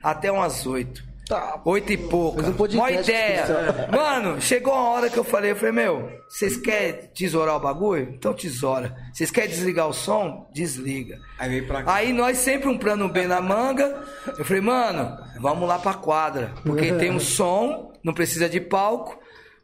até 0.00 0.30
umas 0.30 0.64
oito. 0.66 1.02
Tá. 1.28 1.60
Oito 1.64 1.90
e 1.92 1.96
pouco. 1.96 2.42
Fez 2.42 2.74
um 2.74 2.76
Mó 2.76 2.88
ideia. 2.88 3.44
Mano, 3.90 4.40
chegou 4.40 4.74
uma 4.74 4.90
hora 4.90 5.08
que 5.08 5.16
eu 5.18 5.24
falei, 5.24 5.52
eu 5.52 5.56
falei, 5.56 5.72
meu, 5.72 6.10
vocês 6.28 6.56
querem 6.56 7.08
tesourar 7.14 7.56
o 7.56 7.60
bagulho? 7.60 8.10
Então 8.14 8.34
tesoura. 8.34 8.94
Vocês 9.12 9.30
querem 9.30 9.48
desligar 9.50 9.88
o 9.88 9.92
som? 9.94 10.46
Desliga. 10.52 11.18
Aí 11.38 11.48
veio 11.48 11.66
pra 11.66 11.82
cá. 11.82 11.94
Aí 11.94 12.12
nós 12.12 12.38
sempre 12.38 12.68
um 12.68 12.76
plano 12.76 13.08
B 13.08 13.26
na 13.26 13.40
manga. 13.40 14.04
Eu 14.38 14.44
falei, 14.44 14.60
mano, 14.60 15.16
vamos 15.40 15.66
lá 15.66 15.78
pra 15.78 15.94
quadra. 15.94 16.52
Porque 16.62 16.92
tem 16.92 17.10
um 17.10 17.20
som, 17.20 17.90
não 18.04 18.12
precisa 18.12 18.48
de 18.48 18.60
palco. 18.60 19.18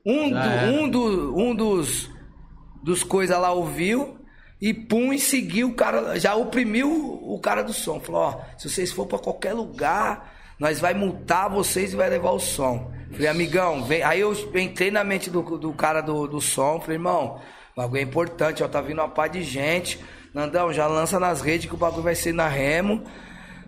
Um, 0.06 0.30
do- 0.30 0.38
um, 0.38 0.88
do- 0.88 1.38
um 1.38 1.54
dos, 1.54 2.10
dos 2.82 3.02
coisas 3.02 3.38
lá 3.38 3.52
ouviu 3.52 4.16
e 4.58 4.72
pum, 4.72 5.12
e 5.12 5.18
seguiu 5.18 5.68
o 5.68 5.74
cara, 5.74 6.18
já 6.18 6.34
oprimiu 6.34 6.90
o 6.90 7.38
cara 7.38 7.62
do 7.62 7.74
som. 7.74 8.00
Falou, 8.00 8.22
ó, 8.22 8.40
se 8.58 8.68
vocês 8.70 8.90
for 8.92 9.06
pra 9.06 9.18
qualquer 9.18 9.52
lugar, 9.52 10.39
nós 10.60 10.78
vai 10.78 10.92
multar 10.92 11.48
vocês 11.48 11.94
e 11.94 11.96
vai 11.96 12.10
levar 12.10 12.32
o 12.32 12.38
som. 12.38 12.92
Falei, 13.10 13.26
amigão, 13.26 13.82
vem. 13.82 14.02
Aí 14.02 14.20
eu 14.20 14.32
entrei 14.54 14.90
na 14.90 15.02
mente 15.02 15.30
do, 15.30 15.42
do 15.58 15.72
cara 15.72 16.02
do, 16.02 16.28
do 16.28 16.40
som, 16.40 16.78
falei, 16.78 16.96
irmão, 16.96 17.40
o 17.74 17.80
bagulho 17.80 17.98
é 17.98 18.02
importante, 18.02 18.62
ó, 18.62 18.68
tá 18.68 18.80
vindo 18.82 18.98
uma 18.98 19.08
par 19.08 19.30
de 19.30 19.42
gente. 19.42 19.98
Nandão, 20.34 20.72
já 20.72 20.86
lança 20.86 21.18
nas 21.18 21.40
redes 21.40 21.66
que 21.66 21.74
o 21.74 21.78
bagulho 21.78 22.02
vai 22.02 22.14
ser 22.14 22.32
na 22.34 22.46
remo. 22.46 23.02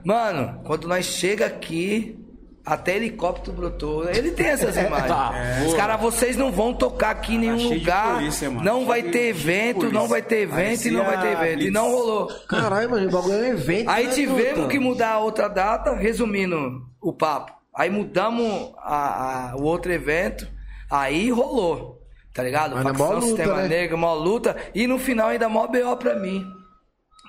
Mano, 0.04 0.60
quando 0.64 0.86
nós 0.86 1.06
chega 1.06 1.46
aqui, 1.46 2.21
até 2.64 2.96
helicóptero 2.96 3.56
brotou. 3.56 4.08
Ele 4.08 4.30
tem 4.30 4.46
essas 4.46 4.74
imagens. 4.78 5.08
Tá, 5.08 5.32
Os 5.66 5.74
caras, 5.74 6.00
vocês 6.00 6.36
não 6.36 6.50
vão 6.52 6.72
tocar 6.72 7.10
aqui 7.10 7.34
em 7.34 7.38
nenhum 7.38 7.58
cheio 7.58 7.70
de 7.74 7.78
lugar. 7.80 8.14
polícia, 8.14 8.50
não 8.50 8.84
vai 8.86 9.00
Cheio 9.00 9.12
ter 9.12 9.18
de 9.22 9.28
evento, 9.28 9.74
polícia. 9.76 9.98
não 9.98 10.08
vai 10.08 10.22
ter 10.22 10.36
evento 10.42 10.86
e 10.86 10.90
não 10.90 11.04
vai 11.04 11.20
ter 11.20 11.32
evento. 11.32 11.62
E 11.62 11.70
não 11.70 11.90
rolou. 11.90 12.28
Caralho, 12.48 12.90
mano, 12.90 13.08
o 13.08 13.10
bagulho 13.10 13.34
é 13.34 13.38
um 13.38 13.44
evento. 13.52 13.88
Aí 13.90 14.06
né, 14.06 14.12
tivemos 14.12 14.68
que 14.68 14.78
mudar 14.78 15.10
a 15.14 15.18
outra 15.18 15.48
data, 15.48 15.94
resumindo 15.94 16.82
o 17.00 17.12
papo. 17.12 17.52
Aí 17.74 17.88
mudamos 17.90 18.72
a- 18.78 19.50
a- 19.52 19.56
o 19.56 19.62
outro 19.62 19.90
evento, 19.92 20.46
aí 20.90 21.30
rolou. 21.30 22.00
Tá 22.34 22.42
ligado? 22.42 22.74
Mas 22.76 22.80
é 22.86 22.88
Facção 22.88 23.12
luta, 23.14 23.26
Sistema 23.26 23.56
né? 23.56 23.68
Negro, 23.68 23.98
mó 23.98 24.14
luta. 24.14 24.56
E 24.74 24.86
no 24.86 24.98
final 24.98 25.28
ainda 25.28 25.48
mó 25.50 25.66
BO 25.66 25.96
pra 25.98 26.14
mim. 26.16 26.42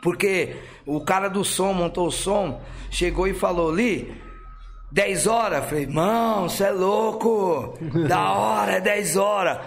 Porque 0.02 0.56
o 0.86 1.02
cara 1.02 1.28
do 1.30 1.44
som 1.44 1.74
montou 1.74 2.08
o 2.08 2.12
som, 2.12 2.62
chegou 2.90 3.28
e 3.28 3.34
falou, 3.34 3.74
Li, 3.74 4.14
10 4.94 5.26
horas? 5.26 5.66
Falei, 5.66 5.88
mão, 5.88 6.48
você 6.48 6.66
é 6.66 6.72
louco! 6.72 7.78
Da 8.08 8.34
hora, 8.34 8.74
é 8.74 8.82
10 8.82 9.18
horas. 9.18 9.58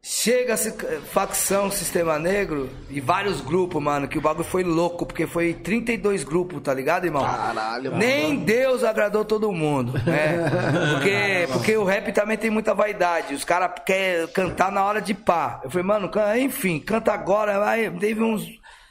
Chega 0.00 0.52
essa 0.52 0.70
facção 1.10 1.68
Sistema 1.68 2.16
Negro 2.16 2.70
e 2.88 3.00
vários 3.00 3.40
grupos, 3.40 3.82
mano, 3.82 4.06
que 4.06 4.16
o 4.16 4.20
bagulho 4.20 4.44
foi 4.44 4.62
louco, 4.62 5.04
porque 5.04 5.26
foi 5.26 5.52
32 5.52 6.22
grupos, 6.22 6.62
tá 6.62 6.72
ligado, 6.72 7.06
irmão? 7.06 7.24
Caralho, 7.24 7.90
mano. 7.90 7.96
Nem 7.96 8.36
Deus 8.36 8.84
agradou 8.84 9.24
todo 9.24 9.50
mundo, 9.50 9.94
né? 10.06 10.48
Porque, 10.94 11.48
porque 11.52 11.76
o 11.76 11.82
rap 11.82 12.12
também 12.12 12.36
tem 12.36 12.50
muita 12.50 12.72
vaidade. 12.72 13.34
Os 13.34 13.42
caras 13.42 13.72
querem 13.84 14.28
cantar 14.28 14.70
na 14.70 14.84
hora 14.84 15.00
de 15.00 15.12
pá. 15.12 15.60
Eu 15.64 15.70
falei, 15.70 15.84
mano, 15.86 16.08
enfim, 16.38 16.78
canta 16.78 17.12
agora. 17.12 17.68
Aí 17.68 17.90
teve 17.90 18.22
uns. 18.22 18.46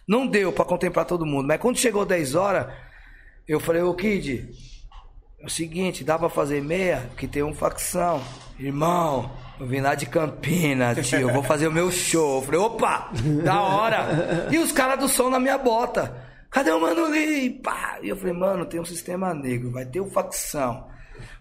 Não 0.06 0.28
deu 0.28 0.51
pra 0.51 0.66
contemplar 0.66 1.06
todo 1.06 1.26
mundo. 1.26 1.47
Mas 1.47 1.62
quando 1.62 1.78
chegou 1.78 2.06
10 2.06 2.36
horas, 2.36 2.68
eu 3.47 3.60
falei, 3.60 3.82
ô 3.82 3.93
Kid, 3.93 4.49
é 5.46 5.48
o 5.48 5.50
seguinte, 5.50 6.04
dá 6.04 6.18
pra 6.18 6.30
fazer 6.30 6.62
meia? 6.62 7.10
Que 7.18 7.28
tem 7.28 7.43
um 7.43 7.54
facção. 7.54 8.22
Irmão, 8.60 9.30
eu 9.60 9.68
vim 9.68 9.82
lá 9.82 9.96
de 9.96 10.06
Campinas, 10.06 11.08
tio, 11.08 11.20
eu 11.20 11.30
vou 11.34 11.43
fazer 11.43 11.68
o 11.68 11.72
meu 11.72 11.91
show. 11.91 12.38
Eu 12.38 12.41
falei, 12.41 12.60
opa, 12.60 13.12
da 13.43 13.62
hora. 13.62 14.48
E 14.52 14.58
os 14.58 14.72
caras 14.72 15.00
do 15.00 15.08
som 15.08 15.30
na 15.30 15.39
minha 15.39 15.58
bota. 15.58 16.16
Cadê 16.50 16.72
o 16.72 16.80
Mano 16.80 17.08
Lee? 17.10 17.50
Pá. 17.62 17.98
E 18.02 18.10
eu 18.10 18.16
falei, 18.16 18.34
mano, 18.34 18.66
tem 18.66 18.80
um 18.80 18.86
sistema 18.86 19.34
negro, 19.34 19.72
vai 19.72 19.86
ter 19.86 20.00
o 20.00 20.10
facção. 20.10 20.88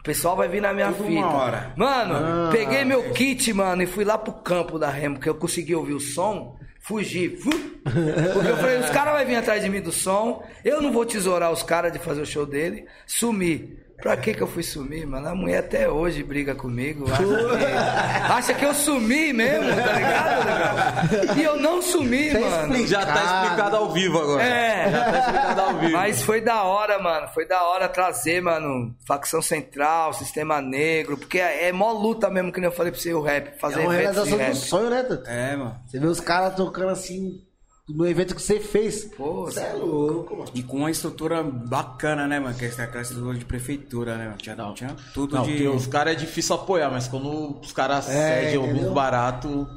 O 0.01 0.03
pessoal 0.03 0.37
vai 0.37 0.49
vir 0.49 0.61
na 0.61 0.73
minha 0.73 0.93
Tudo 0.93 1.07
fita. 1.07 1.27
hora. 1.27 1.73
Mano, 1.77 2.51
peguei 2.51 2.85
meu 2.85 3.13
kit, 3.13 3.53
mano, 3.53 3.83
e 3.83 3.87
fui 3.87 4.05
lá 4.05 4.19
pro 4.19 4.33
campo 4.33 4.79
da 4.79 4.91
Remo, 4.91 5.19
que 5.19 5.29
eu 5.29 5.35
consegui 5.37 5.75
ouvir 5.75 5.95
o 5.95 6.01
som, 6.01 6.57
fugi. 6.81 7.37
fu. 7.37 7.51
Porque 7.51 8.49
eu 8.51 8.57
falei, 8.57 8.79
os 8.81 8.91
caras 8.91 9.17
vão 9.17 9.25
vir 9.27 9.37
atrás 9.37 9.63
de 9.63 9.69
mim 9.69 9.81
do 9.81 9.93
som, 9.93 10.43
eu 10.65 10.83
não 10.83 10.93
vou 10.93 11.05
tesourar 11.07 11.53
os 11.53 11.63
caras 11.63 11.93
de 11.93 11.99
fazer 11.99 12.23
o 12.23 12.27
show 12.27 12.45
dele, 12.45 12.87
sumi. 13.07 13.79
Pra 14.05 14.19
que 14.19 14.35
que 14.35 14.43
eu 14.43 14.47
fui 14.47 14.63
sumir, 14.63 15.07
mano? 15.07 15.27
A 15.27 15.35
mulher 15.35 15.61
até 15.61 15.89
hoje 15.89 16.23
briga 16.23 16.55
comigo. 16.55 17.07
Acha 17.11 17.25
que, 17.25 18.33
acha 18.33 18.55
que 18.55 18.65
eu 18.67 18.75
sumi 18.75 19.33
mesmo, 19.33 19.65
tá 19.75 19.93
ligado? 19.93 21.39
E 21.41 21.43
eu 21.43 21.57
não 21.57 21.81
sumi, 21.81 22.31
Tá 22.31 22.39
mano. 22.39 22.87
Já 22.87 23.07
tá 23.07 23.15
explicado 23.45 23.77
ao 23.77 23.93
vivo 23.95 24.19
agora. 24.19 24.43
É. 24.43 24.91
Já 24.91 25.05
tá 25.11 25.19
explicado 25.21 25.61
ao 25.63 25.79
vivo. 25.79 25.93
Mas 25.93 26.23
foi 26.23 26.43
da 26.43 26.65
hora, 26.65 26.99
mano. 26.99 27.29
Foi 27.29 27.49
da 27.49 27.63
hora 27.63 27.89
trazer, 27.89 28.43
mano, 28.43 28.95
facção 29.09 29.41
central, 29.41 30.13
sistema 30.13 30.61
negro. 30.61 31.17
Porque 31.17 31.41
é, 31.41 31.69
é 31.69 31.73
mó 31.73 31.91
luta 31.93 32.29
mesmo, 32.29 32.53
que 32.53 32.61
nem 32.61 32.69
eu 32.69 32.77
falei 32.77 32.93
pra 32.93 33.01
você, 33.01 33.15
o 33.15 33.23
rap. 33.23 33.49
É 33.49 33.59
Fazer 33.59 33.81
uma 33.81 33.95
eventos 33.99 34.25
de 34.25 34.37
realização 34.37 34.51
do 34.51 34.67
sonho, 34.67 34.91
né, 34.91 35.03
Tuta? 35.03 35.31
É, 35.31 35.57
mano. 35.57 35.81
Você 35.87 35.99
vê 35.99 36.07
os 36.07 36.21
caras 36.21 36.55
tocando 36.55 36.91
assim 36.91 37.41
no 37.89 38.07
evento 38.07 38.35
que 38.35 38.41
você 38.43 38.59
fez. 38.61 39.05
Pô, 39.05 39.45
Você 39.45 39.61
é 39.61 39.72
louco, 39.74 40.37
mano. 40.37 40.51
E 40.55 40.62
com 40.62 40.78
uma 40.78 40.91
estrutura 40.91 41.43
bacana, 41.43 42.26
né, 42.26 42.41
mano? 42.41 42.57
Que 42.57 42.64
é 42.64 42.68
aquela 42.68 43.03
estrutura 43.03 43.37
de 43.37 43.45
prefeitura, 43.45 44.16
né, 44.16 44.24
mano? 44.26 44.37
Tinha, 44.39 44.57
tinha 44.74 44.97
tudo 45.12 45.37
Não, 45.37 45.43
de. 45.43 45.51
porque 45.53 45.68
os 45.68 45.87
caras 45.87 46.14
é 46.14 46.16
difícil 46.16 46.55
apoiar, 46.57 46.91
mas 46.91 47.09
quando 47.09 47.61
os 47.61 47.72
caras 47.72 48.09
É, 48.09 48.43
cedem 48.45 48.57
algum 48.57 48.93
barato, 48.95 49.68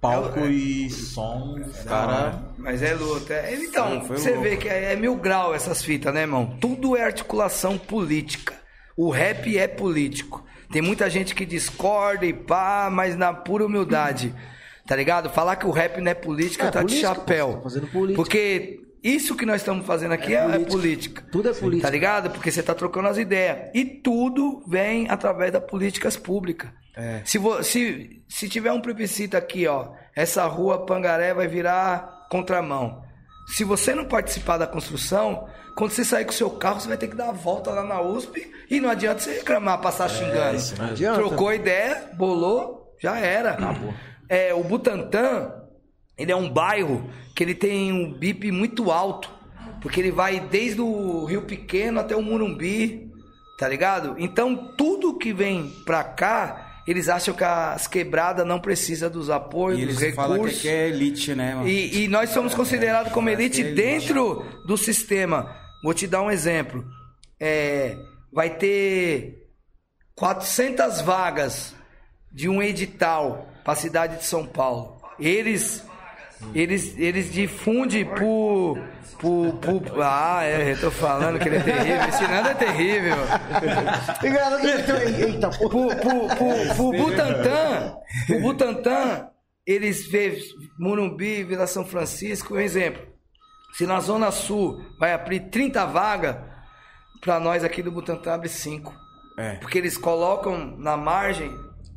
palco 0.00 0.40
e 0.40 0.90
som, 0.90 1.56
os 1.58 1.78
caras. 1.84 2.34
Mas 2.58 2.82
é 2.82 2.94
luta. 2.94 3.32
É- 3.32 3.54
Então, 3.54 4.04
foi 4.04 4.18
você 4.18 4.30
louco. 4.32 4.42
vê 4.44 4.56
que 4.56 4.68
é, 4.68 4.92
é 4.92 4.96
mil 4.96 5.16
grau 5.16 5.54
essas 5.54 5.82
fitas, 5.82 6.12
né, 6.12 6.22
irmão? 6.22 6.58
Tudo 6.60 6.94
é 6.96 7.04
articulação 7.04 7.78
política. 7.78 8.54
O 8.96 9.10
rap 9.10 9.56
é 9.56 9.66
político. 9.66 10.44
Tem 10.70 10.82
muita 10.82 11.08
gente 11.08 11.34
que 11.34 11.46
discorda 11.46 12.26
e 12.26 12.32
pá, 12.32 12.88
mas 12.92 13.16
na 13.16 13.32
pura 13.32 13.64
humildade. 13.64 14.34
Tá 14.86 14.94
ligado? 14.96 15.28
Falar 15.30 15.56
que 15.56 15.66
o 15.66 15.70
rap 15.70 16.00
não 16.00 16.10
é 16.10 16.14
política 16.14 16.66
É, 16.66 16.70
tá 16.70 16.80
política, 16.80 17.08
de 17.08 17.14
chapéu. 17.16 17.60
tá. 17.62 17.70
Porque 18.14 18.80
isso 19.02 19.34
que 19.36 19.44
nós 19.46 19.60
estamos 19.60 19.84
fazendo 19.86 20.12
aqui 20.12 20.34
é, 20.34 20.38
é 20.38 20.42
política. 20.44 20.70
política. 20.72 21.24
Tudo 21.32 21.48
é 21.48 21.52
política. 21.52 21.86
Tá 21.88 21.90
ligado? 21.92 22.30
Porque 22.30 22.50
você 22.50 22.62
tá 22.62 22.74
trocando 22.74 23.08
as 23.08 23.18
ideias. 23.18 23.70
E 23.74 23.84
tudo 23.84 24.62
vem 24.66 25.08
através 25.10 25.52
das 25.52 25.64
políticas 25.64 26.16
públicas. 26.16 26.70
É. 26.96 27.20
Se, 27.24 27.38
se, 27.62 28.22
se 28.28 28.48
tiver 28.48 28.72
um 28.72 28.80
plebiscito 28.80 29.36
aqui, 29.36 29.66
ó, 29.66 29.90
essa 30.14 30.44
rua 30.46 30.86
Pangaré 30.86 31.34
vai 31.34 31.46
virar 31.46 32.26
contramão. 32.30 33.02
Se 33.48 33.64
você 33.64 33.94
não 33.94 34.04
participar 34.06 34.56
da 34.58 34.66
construção, 34.66 35.46
quando 35.76 35.90
você 35.90 36.04
sair 36.04 36.24
com 36.24 36.30
o 36.30 36.34
seu 36.34 36.50
carro, 36.50 36.80
você 36.80 36.88
vai 36.88 36.96
ter 36.96 37.06
que 37.08 37.14
dar 37.14 37.28
a 37.28 37.32
volta 37.32 37.70
lá 37.70 37.84
na 37.84 38.00
USP 38.00 38.50
e 38.70 38.80
não 38.80 38.88
adianta 38.90 39.20
você 39.20 39.34
reclamar, 39.34 39.80
passar 39.80 40.08
xingando. 40.08 40.52
mesmo. 40.52 40.82
Adianta. 40.82 41.18
Trocou 41.18 41.52
ideia, 41.52 42.10
bolou, 42.14 42.92
já 43.00 43.18
era. 43.18 43.50
Acabou. 43.52 43.92
É, 44.28 44.52
o 44.54 44.62
Butantã, 44.64 45.52
ele 46.16 46.32
é 46.32 46.36
um 46.36 46.48
bairro 46.50 47.08
que 47.34 47.42
ele 47.44 47.54
tem 47.54 47.92
um 47.92 48.12
BIP 48.12 48.50
muito 48.50 48.90
alto. 48.90 49.30
Porque 49.80 50.00
ele 50.00 50.10
vai 50.10 50.40
desde 50.40 50.80
o 50.80 51.24
Rio 51.26 51.42
Pequeno 51.42 52.00
até 52.00 52.16
o 52.16 52.22
Murumbi, 52.22 53.10
tá 53.58 53.68
ligado? 53.68 54.16
Então 54.18 54.74
tudo 54.76 55.16
que 55.16 55.32
vem 55.32 55.70
pra 55.84 56.02
cá, 56.02 56.82
eles 56.88 57.08
acham 57.08 57.34
que 57.34 57.44
as 57.44 57.86
quebradas 57.86 58.44
não 58.46 58.58
precisam 58.58 59.08
dos 59.10 59.30
apoios, 59.30 59.78
E 59.78 59.82
eles 59.82 59.98
dos 59.98 60.14
falam 60.14 60.38
que 60.38 60.44
recursos. 60.46 60.64
é 60.64 60.88
elite, 60.88 61.34
né, 61.34 61.54
mano? 61.54 61.68
E, 61.68 62.04
e 62.04 62.08
nós 62.08 62.30
somos 62.30 62.54
considerados 62.54 63.12
como 63.12 63.28
elite 63.28 63.62
é 63.62 63.66
elite. 63.66 63.76
dentro 63.80 64.44
do 64.66 64.76
sistema. 64.76 65.54
Vou 65.84 65.94
te 65.94 66.06
dar 66.06 66.22
um 66.22 66.30
exemplo. 66.30 66.84
É, 67.38 67.94
vai 68.32 68.50
ter 68.50 69.46
400 70.16 71.00
vagas 71.02 71.74
de 72.32 72.48
um 72.48 72.62
edital 72.62 73.45
para 73.66 73.72
a 73.72 73.76
cidade 73.76 74.16
de 74.18 74.24
São 74.24 74.46
Paulo. 74.46 74.96
Eles 75.18 75.84
eles 76.54 76.96
eles 76.98 77.32
difundem 77.32 78.04
por, 78.04 78.78
por, 79.18 79.52
por- 79.54 80.02
ah, 80.02 80.40
é, 80.44 80.72
eu 80.72 80.80
tô 80.80 80.90
falando 80.90 81.38
que 81.38 81.48
ele 81.48 81.56
é 81.56 81.60
terrível. 81.60 82.08
Esse 82.08 82.22
Nando 82.28 82.48
é 82.50 82.54
terrível. 82.54 83.16
Eita, 85.24 85.50
pô. 85.50 85.68
Pro, 85.68 85.88
pro, 85.88 86.26
pro, 86.28 86.74
pro 86.76 86.92
Butantan, 86.92 87.96
pro 88.26 88.40
Butantan, 88.40 89.28
eles 89.66 90.06
vê 90.06 90.38
Murumbi, 90.78 91.42
Vila 91.44 91.66
São 91.66 91.84
Francisco, 91.84 92.54
um 92.54 92.60
exemplo. 92.60 93.02
Se 93.74 93.86
na 93.86 94.00
Zona 94.00 94.30
Sul 94.30 94.80
vai 94.98 95.12
abrir 95.12 95.50
30 95.50 95.84
vagas, 95.86 96.36
para 97.20 97.40
nós 97.40 97.64
aqui 97.64 97.82
do 97.82 97.90
Butantan 97.90 98.34
abre 98.34 98.48
5. 98.48 98.94
É. 99.38 99.54
Porque 99.56 99.76
eles 99.78 99.98
colocam 99.98 100.76
na 100.78 100.96
margem 100.96 101.50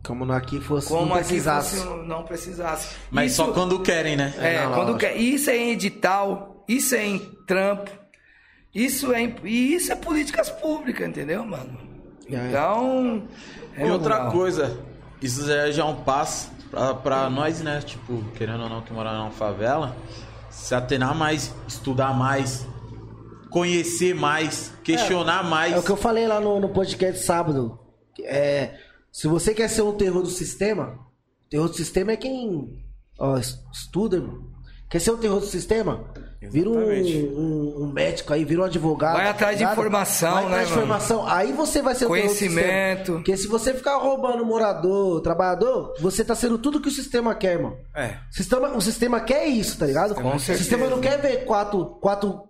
Como 0.04 0.26
no 0.26 0.34
aqui 0.34 0.60
fosse, 0.62 0.88
como 0.88 1.08
não 1.08 1.16
aqui 1.16 1.26
precisasse. 1.28 1.78
fosse, 1.78 2.08
não 2.08 2.24
precisasse. 2.24 2.96
Mas 3.12 3.32
Isso- 3.34 3.46
só 3.46 3.52
quando 3.52 3.80
querem, 3.82 4.16
né? 4.16 4.34
é, 4.38 4.64
não, 4.66 4.74
quando 4.74 4.98
quer. 4.98 5.16
Isso 5.18 5.50
é 5.50 5.58
em 5.58 5.72
edital, 5.72 6.64
isso 6.68 6.96
é 6.96 7.06
em 7.06 7.20
trampo, 7.46 7.92
isso 8.74 9.12
é 9.14 9.22
em, 9.22 9.36
e 9.44 9.76
isso 9.76 9.92
é 9.92 9.96
políticas 9.96 10.50
públicas, 10.50 11.08
entendeu, 11.08 11.44
mano? 11.46 11.78
É. 12.32 12.48
Então. 12.48 13.24
é 13.76 13.86
E 13.88 13.92
outra 13.92 14.32
coisa, 14.32 14.80
isso 15.22 15.46
já 15.46 15.70
já 15.72 15.82
é 15.84 15.86
um 15.86 15.96
passo 15.96 16.50
pra, 16.72 16.94
pra 16.94 17.30
nós, 17.30 17.62
né? 17.62 17.82
Tipo, 17.82 18.24
querendo 18.36 18.64
ou 18.64 18.70
não, 18.70 18.82
que 18.82 18.94
morar 18.94 19.14
numa 19.18 19.32
favela, 19.32 19.96
se 20.50 20.74
atenar 20.74 21.14
mais, 21.14 21.54
estudar 21.68 22.14
mais, 22.14 22.66
conhecer 23.50 24.16
mais, 24.16 24.72
questionar 24.84 25.44
mais. 25.44 25.74
É 25.74 25.78
o 25.80 25.84
que 25.84 25.90
eu 25.92 25.98
falei 25.98 26.26
lá 26.28 26.40
no, 26.40 26.60
no 26.60 26.70
podcast 26.70 27.24
sábado. 27.26 27.78
É, 28.24 28.72
se 29.20 29.28
você 29.28 29.54
quer 29.54 29.68
ser 29.70 29.82
um 29.82 29.94
terror 29.94 30.22
do 30.22 30.30
sistema, 30.30 30.98
terror 31.50 31.68
do 31.68 31.76
sistema 31.76 32.12
é 32.12 32.18
quem 32.18 32.84
ó, 33.20 33.38
es- 33.38 33.58
estuda, 33.74 34.18
irmão. 34.18 34.48
Quer 34.90 35.00
ser 35.00 35.12
um 35.12 35.18
terror 35.18 35.40
do 35.40 35.46
sistema? 35.46 36.04
Vira 36.42 36.70
um, 36.70 36.80
um- 36.80 37.84
um 37.84 37.92
médico 37.92 38.34
aí, 38.34 38.44
vira 38.46 38.62
um 38.62 38.64
advogado. 38.64 39.18
Vai 39.18 39.28
atrás 39.28 39.58
de 39.58 39.64
informação, 39.64 40.34
Vai 40.34 40.44
né, 40.44 40.48
atrás 40.50 40.68
de 40.68 40.74
mano? 40.74 40.84
informação. 40.86 41.28
Aí 41.28 41.52
você 41.54 41.82
vai 41.82 41.94
ser 41.96 42.06
o 42.06 42.14
terror 42.14 42.28
do 42.30 42.34
sistema. 42.34 42.62
Conhecimento. 42.62 43.12
Porque 43.14 43.38
se 43.38 43.48
você 43.48 43.74
ficar 43.74 43.98
roubando 43.98 44.44
morador, 44.46 45.22
trabalhador, 45.22 45.94
você 46.00 46.24
tá 46.26 46.34
sendo 46.34 46.58
tudo 46.58 46.80
que 46.82 46.88
o 46.88 46.92
sistema 46.92 47.36
quer, 47.36 47.54
irmão. 47.56 47.78
É. 47.94 48.16
O 48.32 48.36
sistema, 48.36 48.70
o 48.76 48.82
sistema 48.82 49.20
quer 49.20 49.46
isso, 49.48 49.78
tá 49.78 49.86
ligado? 49.86 50.16
Com 50.16 50.22
o 50.36 50.40
certeza. 50.40 50.58
sistema 50.60 50.88
não 50.90 51.02
quer 51.02 51.22
ver 51.22 51.46
quatro, 51.46 51.86
quatro 52.02 52.42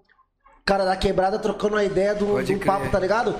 cara 0.63 0.85
da 0.85 0.95
quebrada 0.95 1.39
trocando 1.39 1.75
uma 1.75 1.83
ideia 1.83 2.13
do, 2.15 2.41
do 2.41 2.59
papo, 2.65 2.89
tá 2.89 2.99
ligado? 2.99 3.35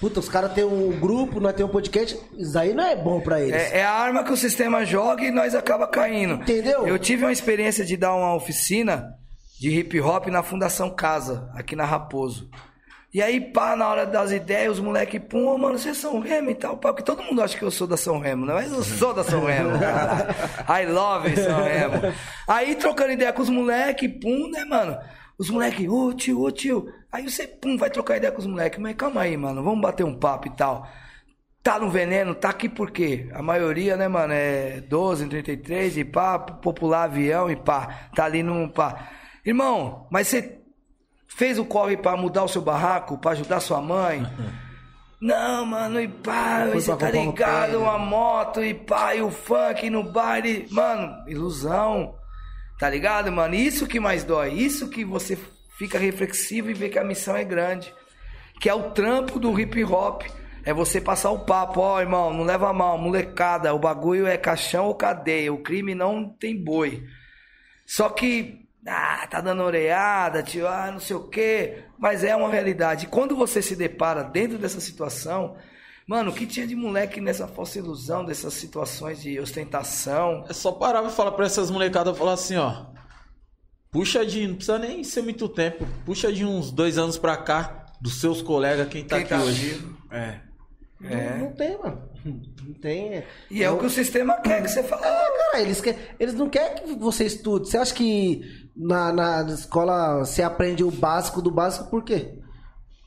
Puta, 0.00 0.20
os 0.20 0.28
caras 0.28 0.52
têm 0.52 0.64
um 0.64 0.90
grupo, 0.98 1.40
nós 1.40 1.54
temos 1.54 1.70
um 1.70 1.72
podcast. 1.72 2.18
Isso 2.36 2.58
aí 2.58 2.74
não 2.74 2.84
é 2.84 2.96
bom 2.96 3.20
pra 3.20 3.40
eles. 3.40 3.54
É, 3.54 3.78
é 3.78 3.84
a 3.84 3.92
arma 3.92 4.24
que 4.24 4.32
o 4.32 4.36
sistema 4.36 4.84
joga 4.84 5.24
e 5.24 5.30
nós 5.30 5.54
acaba 5.54 5.86
caindo. 5.86 6.34
Entendeu? 6.34 6.86
Eu 6.86 6.98
tive 6.98 7.24
uma 7.24 7.32
experiência 7.32 7.84
de 7.84 7.96
dar 7.96 8.14
uma 8.14 8.34
oficina 8.34 9.14
de 9.58 9.70
hip 9.70 10.00
hop 10.00 10.26
na 10.26 10.42
Fundação 10.42 10.90
Casa, 10.90 11.48
aqui 11.54 11.74
na 11.74 11.84
Raposo. 11.84 12.50
E 13.14 13.22
aí, 13.22 13.40
pá, 13.40 13.76
na 13.76 13.88
hora 13.88 14.04
das 14.04 14.32
ideias, 14.32 14.72
os 14.72 14.80
moleques, 14.80 15.22
pum, 15.28 15.46
ô, 15.46 15.56
mano, 15.56 15.78
vocês 15.78 15.96
são 15.96 16.18
Remo 16.18 16.50
e 16.50 16.54
tal, 16.56 16.76
pá, 16.76 16.88
porque 16.88 17.04
todo 17.04 17.22
mundo 17.22 17.40
acha 17.40 17.56
que 17.56 17.62
eu 17.62 17.70
sou 17.70 17.86
da 17.86 17.96
São 17.96 18.18
Remo, 18.18 18.44
né? 18.44 18.52
Mas 18.52 18.72
eu 18.72 18.82
sou 18.82 19.14
da 19.14 19.22
São 19.22 19.44
Remo, 19.44 19.78
cara. 19.78 20.34
I 20.82 20.86
love 20.86 21.36
São 21.36 21.62
Remo. 21.62 22.12
Aí, 22.48 22.74
trocando 22.74 23.12
ideia 23.12 23.32
com 23.32 23.40
os 23.40 23.48
moleques, 23.48 24.10
pum, 24.20 24.50
né, 24.50 24.64
mano? 24.64 24.98
Os 25.38 25.50
moleques, 25.50 25.88
ô 25.88 26.12
tio, 26.12 26.42
ô 26.42 26.50
tio. 26.50 26.92
Aí 27.10 27.28
você, 27.28 27.46
pum, 27.46 27.76
vai 27.76 27.90
trocar 27.90 28.16
ideia 28.16 28.32
com 28.32 28.40
os 28.40 28.46
moleques. 28.46 28.78
Mas 28.78 28.94
calma 28.96 29.22
aí, 29.22 29.36
mano, 29.36 29.62
vamos 29.62 29.80
bater 29.80 30.04
um 30.04 30.18
papo 30.18 30.48
e 30.48 30.50
tal. 30.50 30.88
Tá 31.62 31.78
no 31.78 31.90
veneno, 31.90 32.34
tá 32.34 32.50
aqui 32.50 32.68
por 32.68 32.90
quê? 32.90 33.28
A 33.32 33.40
maioria, 33.40 33.96
né, 33.96 34.06
mano, 34.06 34.34
é 34.34 34.82
12, 34.82 35.26
33 35.28 35.96
e 35.96 36.04
pá, 36.04 36.38
popular 36.38 37.04
avião 37.04 37.50
e 37.50 37.56
pá, 37.56 38.10
tá 38.14 38.26
ali 38.26 38.42
no 38.42 38.68
pá. 38.68 39.08
Irmão, 39.44 40.06
mas 40.10 40.28
você 40.28 40.58
fez 41.26 41.58
o 41.58 41.64
corre 41.64 41.96
pra 41.96 42.18
mudar 42.18 42.44
o 42.44 42.48
seu 42.48 42.60
barraco, 42.60 43.16
pra 43.16 43.30
ajudar 43.30 43.60
sua 43.60 43.80
mãe? 43.80 44.22
Não, 45.22 45.64
mano, 45.64 46.02
e 46.02 46.06
pá, 46.06 46.66
Foi 46.70 46.82
você 46.82 46.94
tá 46.96 47.10
ligado, 47.10 47.80
uma 47.80 47.98
moto 47.98 48.62
e 48.62 48.74
pá, 48.74 49.14
e 49.14 49.22
o 49.22 49.30
funk 49.30 49.88
no 49.88 50.02
baile. 50.02 50.66
Mano, 50.70 51.14
ilusão. 51.26 52.14
Tá 52.84 52.90
ligado, 52.90 53.32
mano? 53.32 53.54
Isso 53.54 53.86
que 53.86 53.98
mais 53.98 54.24
dói. 54.24 54.52
Isso 54.52 54.90
que 54.90 55.06
você 55.06 55.38
fica 55.78 55.98
reflexivo 55.98 56.70
e 56.70 56.74
vê 56.74 56.90
que 56.90 56.98
a 56.98 57.02
missão 57.02 57.34
é 57.34 57.42
grande. 57.42 57.94
Que 58.60 58.68
é 58.68 58.74
o 58.74 58.90
trampo 58.90 59.38
do 59.38 59.58
hip 59.58 59.82
hop. 59.84 60.24
É 60.66 60.70
você 60.70 61.00
passar 61.00 61.30
o 61.30 61.46
papo, 61.46 61.80
ó, 61.80 61.98
irmão, 61.98 62.30
não 62.30 62.44
leva 62.44 62.70
mal, 62.74 62.98
molecada, 62.98 63.72
o 63.72 63.78
bagulho 63.78 64.26
é 64.26 64.36
caixão 64.36 64.84
ou 64.84 64.94
cadeia, 64.94 65.50
o 65.50 65.62
crime 65.62 65.94
não 65.94 66.28
tem 66.28 66.62
boi. 66.62 67.02
Só 67.86 68.10
que, 68.10 68.68
ah, 68.86 69.26
tá 69.30 69.40
dando 69.40 69.62
oreada, 69.62 70.42
tio, 70.42 70.68
ah, 70.68 70.90
não 70.92 71.00
sei 71.00 71.16
o 71.16 71.26
quê, 71.26 71.84
mas 71.98 72.22
é 72.22 72.36
uma 72.36 72.50
realidade. 72.50 73.06
E 73.06 73.08
quando 73.08 73.34
você 73.34 73.62
se 73.62 73.74
depara 73.74 74.22
dentro 74.22 74.58
dessa 74.58 74.78
situação, 74.78 75.56
mano, 76.06 76.30
o 76.30 76.34
que 76.34 76.46
tinha 76.46 76.66
de 76.66 76.74
moleque 76.74 77.20
nessa 77.20 77.46
falsa 77.46 77.78
ilusão, 77.78 78.24
dessas 78.24 78.54
situações 78.54 79.22
de 79.22 79.38
ostentação, 79.40 80.44
É 80.48 80.52
só 80.52 80.72
parar 80.72 81.02
pra 81.02 81.10
falar 81.10 81.32
pra 81.32 81.46
essas 81.46 81.70
molecadas 81.70 82.16
falar 82.16 82.32
assim, 82.34 82.56
ó. 82.56 82.86
Puxa 83.90 84.26
de. 84.26 84.46
Não 84.46 84.56
precisa 84.56 84.78
nem 84.78 85.04
ser 85.04 85.22
muito 85.22 85.48
tempo. 85.48 85.86
Puxa 86.04 86.32
de 86.32 86.44
uns 86.44 86.70
dois 86.72 86.98
anos 86.98 87.16
pra 87.16 87.36
cá, 87.36 87.86
dos 88.00 88.20
seus 88.20 88.42
colegas, 88.42 88.88
quem 88.88 89.04
tá 89.04 89.16
quem 89.16 89.24
aqui 89.24 89.34
tá 89.34 89.40
hoje. 89.42 89.68
vivo. 89.70 89.96
É. 90.10 90.40
Não, 91.00 91.38
não 91.46 91.52
tem, 91.52 91.78
mano. 91.78 92.02
Não 92.24 92.74
tem. 92.80 93.22
E 93.50 93.62
é 93.62 93.70
o 93.70 93.78
que 93.78 93.86
o 93.86 93.90
sistema 93.90 94.34
quer 94.40 94.62
que 94.62 94.68
você 94.68 94.82
fale. 94.82 95.02
Cara, 95.02 95.60
eles, 95.60 95.80
quer, 95.80 96.16
eles 96.18 96.34
não 96.34 96.48
querem 96.48 96.82
que 96.82 96.94
você 96.94 97.26
estude. 97.26 97.68
Você 97.68 97.76
acha 97.76 97.94
que 97.94 98.40
na, 98.74 99.12
na 99.12 99.42
escola 99.52 100.20
você 100.24 100.42
aprende 100.42 100.82
o 100.82 100.90
básico 100.90 101.42
do 101.42 101.50
básico 101.50 101.90
por 101.90 102.02
quê? 102.02 102.38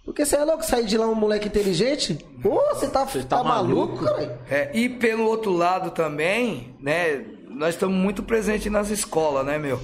Porque 0.08 0.26
você 0.26 0.38
é 0.38 0.43
louco 0.45 0.64
sair 0.66 0.86
de 0.86 0.97
lá 0.97 1.05
um 1.05 1.14
moleque 1.14 1.49
inteligente? 1.49 2.14
Pô, 2.41 2.62
você 2.74 2.88
tá, 2.88 3.03
Você 3.05 3.24
tá, 3.24 3.38
tá 3.39 3.43
maluco, 3.43 4.01
maluco? 4.01 4.05
cara? 4.05 4.39
É, 4.49 4.72
e 4.74 4.88
pelo 4.88 5.26
outro 5.26 5.51
lado 5.51 5.91
também, 5.91 6.74
né? 6.80 7.26
Nós 7.49 7.76
estamos 7.76 7.95
muito 7.97 8.24
presentes 8.24 8.72
nas 8.72 8.89
escolas, 8.89 9.45
né, 9.45 9.58
meu? 9.58 9.82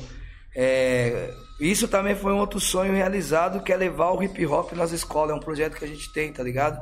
É, 0.55 1.29
isso 1.59 1.89
também 1.89 2.15
foi 2.15 2.31
um 2.31 2.37
outro 2.39 2.57
sonho 2.59 2.93
realizado, 2.93 3.61
que 3.63 3.73
é 3.73 3.75
levar 3.75 4.11
o 4.11 4.23
hip 4.23 4.45
hop 4.45 4.71
nas 4.71 4.93
escolas. 4.93 5.31
É 5.31 5.33
um 5.33 5.39
projeto 5.41 5.75
que 5.75 5.83
a 5.83 5.87
gente 5.87 6.11
tem, 6.13 6.31
tá 6.31 6.41
ligado? 6.41 6.79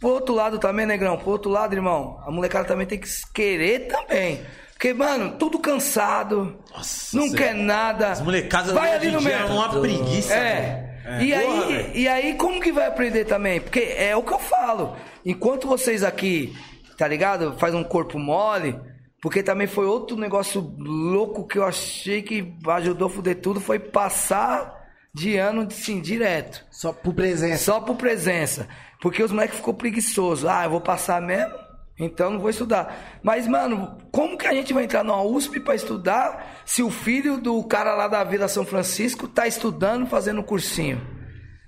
Por 0.00 0.12
outro 0.12 0.32
lado 0.34 0.58
também, 0.60 0.86
negrão, 0.86 1.18
por 1.18 1.30
outro 1.32 1.50
lado, 1.50 1.74
irmão, 1.74 2.22
a 2.24 2.30
molecada 2.30 2.64
também 2.68 2.86
tem 2.86 2.98
que 2.98 3.08
querer 3.34 3.88
também. 3.88 4.40
Porque, 4.72 4.94
mano, 4.94 5.32
tudo 5.36 5.58
cansado, 5.58 6.56
Nossa, 6.72 7.16
não 7.16 7.28
cê- 7.28 7.36
quer 7.36 7.54
nada. 7.54 8.12
As 8.12 8.20
molecadas 8.22 8.72
vai 8.72 8.94
ali 8.94 9.10
no 9.10 9.18
dia 9.20 9.32
é 9.32 9.44
uma 9.44 9.68
preguiça. 9.80 10.32
É. 10.34 10.89
velho. 11.18 11.22
E, 11.22 11.32
Porra, 11.32 11.66
aí, 11.66 11.92
e 11.94 12.08
aí, 12.08 12.34
como 12.34 12.60
que 12.60 12.72
vai 12.72 12.86
aprender 12.86 13.24
também? 13.24 13.60
Porque 13.60 13.80
é 13.80 14.16
o 14.16 14.22
que 14.22 14.32
eu 14.32 14.38
falo. 14.38 14.96
Enquanto 15.24 15.68
vocês 15.68 16.02
aqui, 16.02 16.56
tá 16.96 17.06
ligado? 17.06 17.56
Faz 17.58 17.74
um 17.74 17.84
corpo 17.84 18.18
mole. 18.18 18.78
Porque 19.22 19.42
também 19.42 19.66
foi 19.66 19.84
outro 19.84 20.16
negócio 20.16 20.74
louco 20.78 21.46
que 21.46 21.58
eu 21.58 21.64
achei 21.64 22.22
que 22.22 22.54
ajudou 22.68 23.08
a 23.08 23.10
fuder 23.10 23.40
tudo. 23.40 23.60
Foi 23.60 23.78
passar 23.78 24.80
de 25.12 25.36
ano, 25.36 25.70
sim, 25.70 26.00
direto. 26.00 26.64
Só 26.70 26.92
por 26.92 27.12
presença. 27.12 27.64
Só 27.64 27.80
por 27.80 27.96
presença. 27.96 28.66
Porque 29.00 29.22
os 29.22 29.30
moleques 29.30 29.56
ficou 29.56 29.74
preguiçoso. 29.74 30.48
Ah, 30.48 30.64
eu 30.64 30.70
vou 30.70 30.80
passar 30.80 31.20
mesmo? 31.20 31.54
Então 32.00 32.30
não 32.30 32.40
vou 32.40 32.50
estudar. 32.50 33.20
Mas, 33.22 33.46
mano, 33.46 33.98
como 34.10 34.38
que 34.38 34.46
a 34.46 34.54
gente 34.54 34.72
vai 34.72 34.84
entrar 34.84 35.04
numa 35.04 35.22
USP 35.22 35.60
pra 35.60 35.74
estudar 35.74 36.62
se 36.64 36.82
o 36.82 36.90
filho 36.90 37.36
do 37.38 37.62
cara 37.64 37.94
lá 37.94 38.08
da 38.08 38.24
Vila 38.24 38.48
São 38.48 38.64
Francisco 38.64 39.28
tá 39.28 39.46
estudando, 39.46 40.06
fazendo 40.06 40.42
cursinho? 40.42 41.00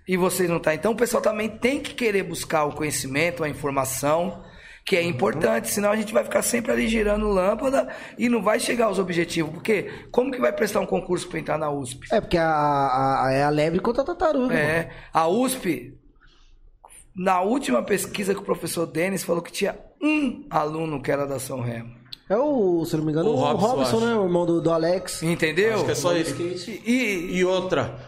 E 0.08 0.16
vocês 0.16 0.48
não 0.48 0.58
tá? 0.58 0.74
Então 0.74 0.92
o 0.92 0.96
pessoal 0.96 1.22
também 1.22 1.48
tem 1.48 1.80
que 1.80 1.94
querer 1.94 2.22
buscar 2.24 2.64
o 2.64 2.72
conhecimento, 2.72 3.44
a 3.44 3.48
informação, 3.48 4.42
que 4.84 4.96
é 4.96 5.02
importante, 5.02 5.68
senão 5.68 5.92
a 5.92 5.96
gente 5.96 6.12
vai 6.12 6.24
ficar 6.24 6.42
sempre 6.42 6.72
ali 6.72 6.88
girando 6.88 7.28
lâmpada 7.28 7.88
e 8.18 8.28
não 8.28 8.42
vai 8.42 8.58
chegar 8.58 8.86
aos 8.86 8.98
objetivos. 8.98 9.52
Porque 9.52 9.90
como 10.10 10.32
que 10.32 10.40
vai 10.40 10.52
prestar 10.52 10.80
um 10.80 10.86
concurso 10.86 11.28
pra 11.28 11.38
entrar 11.38 11.56
na 11.56 11.70
USP? 11.70 12.08
É, 12.10 12.20
porque 12.20 12.36
a, 12.36 13.26
a, 13.26 13.32
é 13.32 13.44
a 13.44 13.48
lebre 13.50 13.78
contra 13.78 14.02
a 14.02 14.06
tartaruga. 14.06 14.48
mano. 14.48 14.58
É, 14.58 14.90
a 15.12 15.28
USP, 15.28 15.94
na 17.14 17.40
última 17.40 17.82
pesquisa 17.82 18.34
que 18.34 18.40
o 18.40 18.44
professor 18.44 18.86
Denis 18.86 19.22
falou 19.24 19.42
que 19.42 19.52
tinha 19.52 19.76
um 20.02 20.44
aluno 20.50 21.02
que 21.02 21.10
era 21.10 21.26
da 21.26 21.38
São 21.38 21.60
Remo. 21.60 21.94
É 22.28 22.36
o, 22.36 22.84
se 22.84 22.96
não 22.96 23.04
me 23.04 23.12
engano, 23.12 23.28
O 23.28 23.32
o 23.32 23.36
Robson, 23.36 23.66
Robson, 23.66 24.00
né? 24.00 24.14
O 24.14 24.24
irmão 24.24 24.46
do, 24.46 24.60
do 24.60 24.70
Alex. 24.70 25.22
Entendeu? 25.22 25.74
Acho 25.74 25.84
que 25.84 25.90
é 25.90 25.94
só 25.94 26.16
isso. 26.16 26.34
E, 26.40 27.36
E 27.36 27.44
outra, 27.44 27.98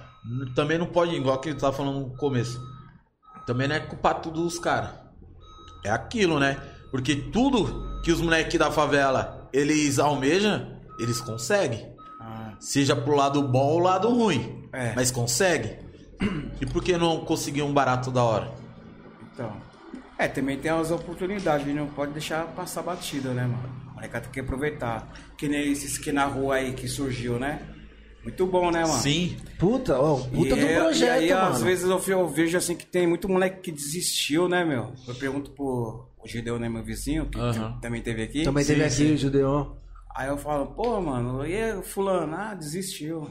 também 0.55 0.79
não 0.79 0.87
pode, 0.87 1.15
igual 1.15 1.39
que 1.39 1.51
ele 1.51 1.59
tava 1.59 1.77
falando 1.77 2.01
no 2.01 2.17
começo. 2.17 2.59
Também 3.47 3.69
não 3.69 3.77
é 3.77 3.81
culpar 3.81 4.21
tudo 4.23 4.43
dos 4.43 4.59
caras. 4.59 4.91
É 5.85 5.91
aquilo, 5.91 6.41
né? 6.41 6.57
Porque 6.91 7.15
tudo 7.17 8.01
que 8.03 8.11
os 8.11 8.21
moleques 8.21 8.59
da 8.59 8.71
favela 8.71 9.49
eles 9.53 9.99
almejam, 9.99 10.81
eles 10.99 11.21
conseguem. 11.21 11.95
Ah, 12.21 12.55
Seja 12.59 12.97
pro 12.97 13.15
lado 13.15 13.43
bom 13.43 13.73
ou 13.73 13.79
lado 13.79 14.09
ruim. 14.09 14.69
É. 14.73 14.95
Mas 14.97 15.11
consegue. 15.11 15.77
E 16.61 16.67
por 16.67 16.83
que 16.83 16.97
não 16.97 17.25
conseguir 17.25 17.63
um 17.63 17.73
barato 17.73 18.11
da 18.11 18.23
hora? 18.25 18.51
Então. 19.35 19.53
É, 20.17 20.29
também 20.29 20.57
tem 20.57 20.71
as 20.71 20.91
oportunidades, 20.91 21.67
não 21.75 21.89
pode 21.89 22.13
deixar 22.13 22.47
passar 22.49 22.83
batida, 22.83 23.35
né, 23.35 23.43
mano? 23.43 23.85
O 23.91 23.95
molecada 23.95 24.25
tem 24.25 24.33
que 24.33 24.41
aproveitar. 24.41 25.13
Que 25.37 25.49
nem 25.49 25.73
esses 25.73 25.99
que 25.99 26.13
na 26.13 26.25
rua 26.25 26.57
aí 26.57 26.73
que 26.73 26.87
surgiu, 26.89 27.39
né? 27.39 27.61
Muito 28.23 28.47
bom, 28.47 28.71
né, 28.71 28.81
mano? 28.83 29.01
Sim. 29.01 29.37
Puta, 29.59 29.99
ó, 29.99 30.17
puta 30.17 30.57
e, 30.57 30.61
do 30.61 30.67
é- 30.67 30.81
projeto, 30.81 31.21
e 31.21 31.25
aí, 31.25 31.35
mano. 31.35 31.49
às 31.49 31.63
vezes 31.63 31.85
eu, 31.85 32.01
eu 32.09 32.29
vejo 32.29 32.57
assim 32.57 32.75
que 32.75 32.87
tem 32.87 33.07
muito 33.07 33.29
moleque 33.29 33.61
que 33.61 33.73
desistiu, 33.73 34.49
né, 34.49 34.65
meu? 34.65 34.95
Eu 35.07 35.15
pergunto 35.15 35.51
pro 35.51 36.09
o 36.19 36.27
Gideon, 36.27 36.59
né, 36.59 36.69
meu 36.71 36.83
vizinho, 36.83 37.27
que 37.27 37.39
também 37.83 38.01
teve 38.01 38.23
aqui. 38.23 38.43
Também 38.45 38.65
teve 38.65 38.83
aqui 38.83 39.13
o 39.13 39.17
Judeon. 39.19 39.75
Aí 40.17 40.29
eu 40.29 40.39
falo, 40.39 40.67
pô, 40.69 41.01
mano, 41.01 41.45
e 41.45 41.83
fulano? 41.83 42.35
Ah, 42.35 42.55
desistiu. 42.55 43.29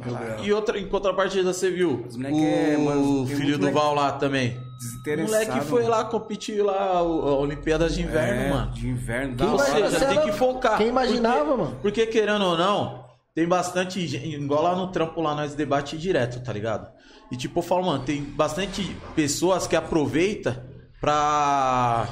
Aí. 0.00 0.46
E 0.46 0.52
outra, 0.52 0.78
em 0.78 0.86
contrapartida, 0.86 1.54
você 1.54 1.70
viu 1.70 2.04
Os 2.06 2.16
moleque 2.16 2.44
é, 2.44 2.76
o 2.76 2.84
mano, 2.84 3.26
filho 3.26 3.58
do 3.58 3.66
moleque 3.66 3.78
Val 3.78 3.94
lá 3.94 4.12
também. 4.12 4.56
O 4.76 4.78
Desinteressado. 4.78 5.32
moleque 5.32 5.66
foi 5.66 5.82
lá 5.84 6.04
competir 6.04 6.62
lá, 6.62 7.02
o- 7.02 7.22
a 7.28 7.38
Olimpíadas 7.38 7.94
de 7.94 8.02
Inverno, 8.02 8.40
é, 8.42 8.50
mano. 8.50 8.70
De 8.72 8.86
inverno, 8.88 9.34
da 9.34 9.44
Quem 9.44 9.52
Ou 9.54 9.58
seja, 9.58 9.90
você 9.90 10.06
tem 10.06 10.20
que 10.20 10.32
focar. 10.32 10.76
Quem 10.76 10.88
imaginava, 10.88 11.44
porque, 11.44 11.62
mano? 11.62 11.78
Porque 11.80 12.06
querendo 12.06 12.44
ou 12.44 12.56
não, 12.58 13.04
tem 13.34 13.46
bastante 13.48 14.06
gente, 14.06 14.28
igual 14.36 14.62
lá 14.62 14.76
no 14.76 14.88
trampo 14.88 15.20
lá 15.22 15.34
nós 15.34 15.54
debate 15.54 15.96
direto, 15.96 16.42
tá 16.42 16.52
ligado? 16.52 16.88
E 17.32 17.36
tipo, 17.36 17.58
eu 17.58 17.62
falo, 17.62 17.86
mano, 17.86 18.04
tem 18.04 18.22
bastante 18.22 18.82
pessoas 19.14 19.66
que 19.66 19.74
aproveita 19.74 20.64
pra 21.00 22.06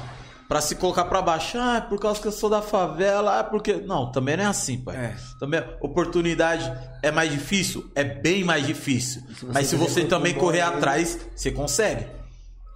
pra 0.47 0.61
se 0.61 0.75
colocar 0.75 1.05
pra 1.05 1.23
baixo. 1.23 1.57
Ah, 1.59 1.77
é 1.77 1.81
por 1.81 1.99
causa 1.99 2.21
que 2.21 2.27
eu 2.27 2.31
sou 2.31 2.49
da 2.51 2.61
favela, 2.61 3.39
ah, 3.39 3.43
porque 3.43 3.73
não, 3.73 4.11
também 4.11 4.37
não 4.37 4.43
é 4.43 4.47
assim, 4.47 4.77
pai. 4.77 4.95
É. 4.95 5.15
Também 5.39 5.59
oportunidade 5.81 6.71
é 7.01 7.09
mais 7.11 7.31
difícil, 7.31 7.89
é 7.95 8.03
bem 8.03 8.43
mais 8.43 8.65
difícil. 8.67 9.23
você 9.27 9.47
Mas 9.51 9.67
se 9.67 9.75
você 9.75 10.05
também 10.05 10.33
bom 10.35 10.41
correr 10.41 10.61
atrás, 10.61 11.19
você 11.35 11.49
consegue. 11.51 12.05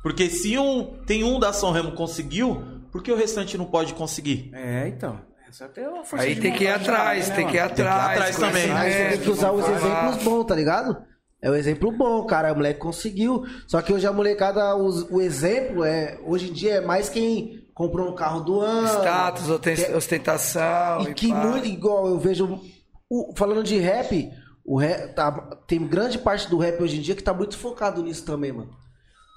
Porque 0.01 0.29
se 0.29 0.57
um 0.57 0.85
tem 1.05 1.23
um 1.23 1.39
da 1.39 1.51
São 1.53 1.71
Remo 1.71 1.91
conseguiu, 1.91 2.63
por 2.91 3.03
que 3.03 3.11
o 3.11 3.15
restante 3.15 3.57
não 3.57 3.65
pode 3.65 3.93
conseguir? 3.93 4.49
É, 4.53 4.87
então. 4.87 5.19
Essa 5.47 5.65
até 5.65 5.81
é 5.83 5.89
uma 5.89 6.03
força 6.03 6.25
Aí 6.25 6.35
de 6.35 6.41
tem 6.41 6.53
que 6.53 6.63
ir 6.63 6.67
atrás, 6.67 7.27
também, 7.29 7.35
tem 7.37 7.45
né, 7.45 7.51
que 7.51 7.57
ir 7.57 7.59
atrás. 7.59 8.11
atrás 8.11 8.37
também. 8.37 8.67
Mas 8.67 8.93
você 8.93 9.09
tem 9.09 9.19
que 9.19 9.29
usar 9.31 9.51
os 9.51 9.67
exemplos 9.67 10.23
bons, 10.23 10.43
tá 10.45 10.55
ligado? 10.55 10.95
É 11.41 11.49
o 11.49 11.55
exemplo 11.55 11.91
bom, 11.91 12.23
cara. 12.25 12.51
O 12.53 12.55
moleque 12.55 12.79
conseguiu. 12.79 13.43
Só 13.67 13.81
que 13.81 13.91
hoje 13.91 14.05
a 14.05 14.11
molecada, 14.13 14.75
os- 14.75 15.09
o 15.09 15.19
exemplo 15.21 15.83
é. 15.83 16.19
Hoje 16.25 16.49
em 16.49 16.53
dia 16.53 16.73
é 16.75 16.81
mais 16.81 17.09
quem 17.09 17.67
comprou 17.73 18.09
um 18.09 18.15
carro 18.15 18.41
do 18.41 18.59
ano. 18.59 18.87
Status, 18.87 19.47
que- 19.59 19.93
ostentação. 19.95 21.01
E 21.09 21.13
que 21.13 21.29
pá. 21.29 21.35
muito, 21.47 21.65
igual 21.67 22.07
eu 22.07 22.19
vejo. 22.19 22.59
o- 23.09 23.33
falando 23.35 23.63
de 23.63 23.77
rap, 23.79 24.29
o 24.63 24.77
rap 24.77 25.15
tá- 25.15 25.31
tem 25.65 25.79
grande 25.87 26.19
parte 26.19 26.47
do 26.47 26.59
rap 26.59 26.79
hoje 26.83 26.97
em 26.99 27.01
dia 27.01 27.15
que 27.15 27.23
tá 27.23 27.33
muito 27.33 27.57
focado 27.57 28.03
nisso 28.03 28.23
também, 28.23 28.51
mano. 28.51 28.69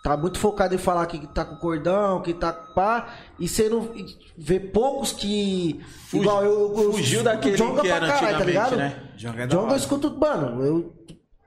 Tá 0.02 0.16
muito 0.16 0.38
focado 0.38 0.74
em 0.74 0.78
falar 0.78 1.06
que 1.06 1.26
tá 1.28 1.44
com 1.44 1.54
cordão, 1.56 2.22
que 2.22 2.34
tá 2.34 2.52
com 2.52 2.74
pá. 2.74 3.08
E 3.38 3.46
você 3.46 3.68
não 3.68 3.88
vê 4.36 4.58
poucos 4.58 5.12
que. 5.12 5.80
Fugi- 6.08 6.22
igual 6.24 6.44
eu. 6.44 6.74
eu, 6.76 6.82
eu 6.84 6.92
fugiu 6.92 7.22
daquele 7.22 7.54
Djonga 7.56 7.82
que 7.82 7.86
pra 7.88 7.96
era 7.96 8.06
caralho, 8.08 8.38
tá 8.38 8.44
ligado? 8.44 8.76
né? 8.76 8.96
Djonga 9.16 9.42
é 9.42 9.46
da 9.46 9.54
Djonga 9.56 9.72
eu 9.72 9.76
escuto, 9.76 10.18
mano. 10.18 10.64
Eu, 10.64 10.92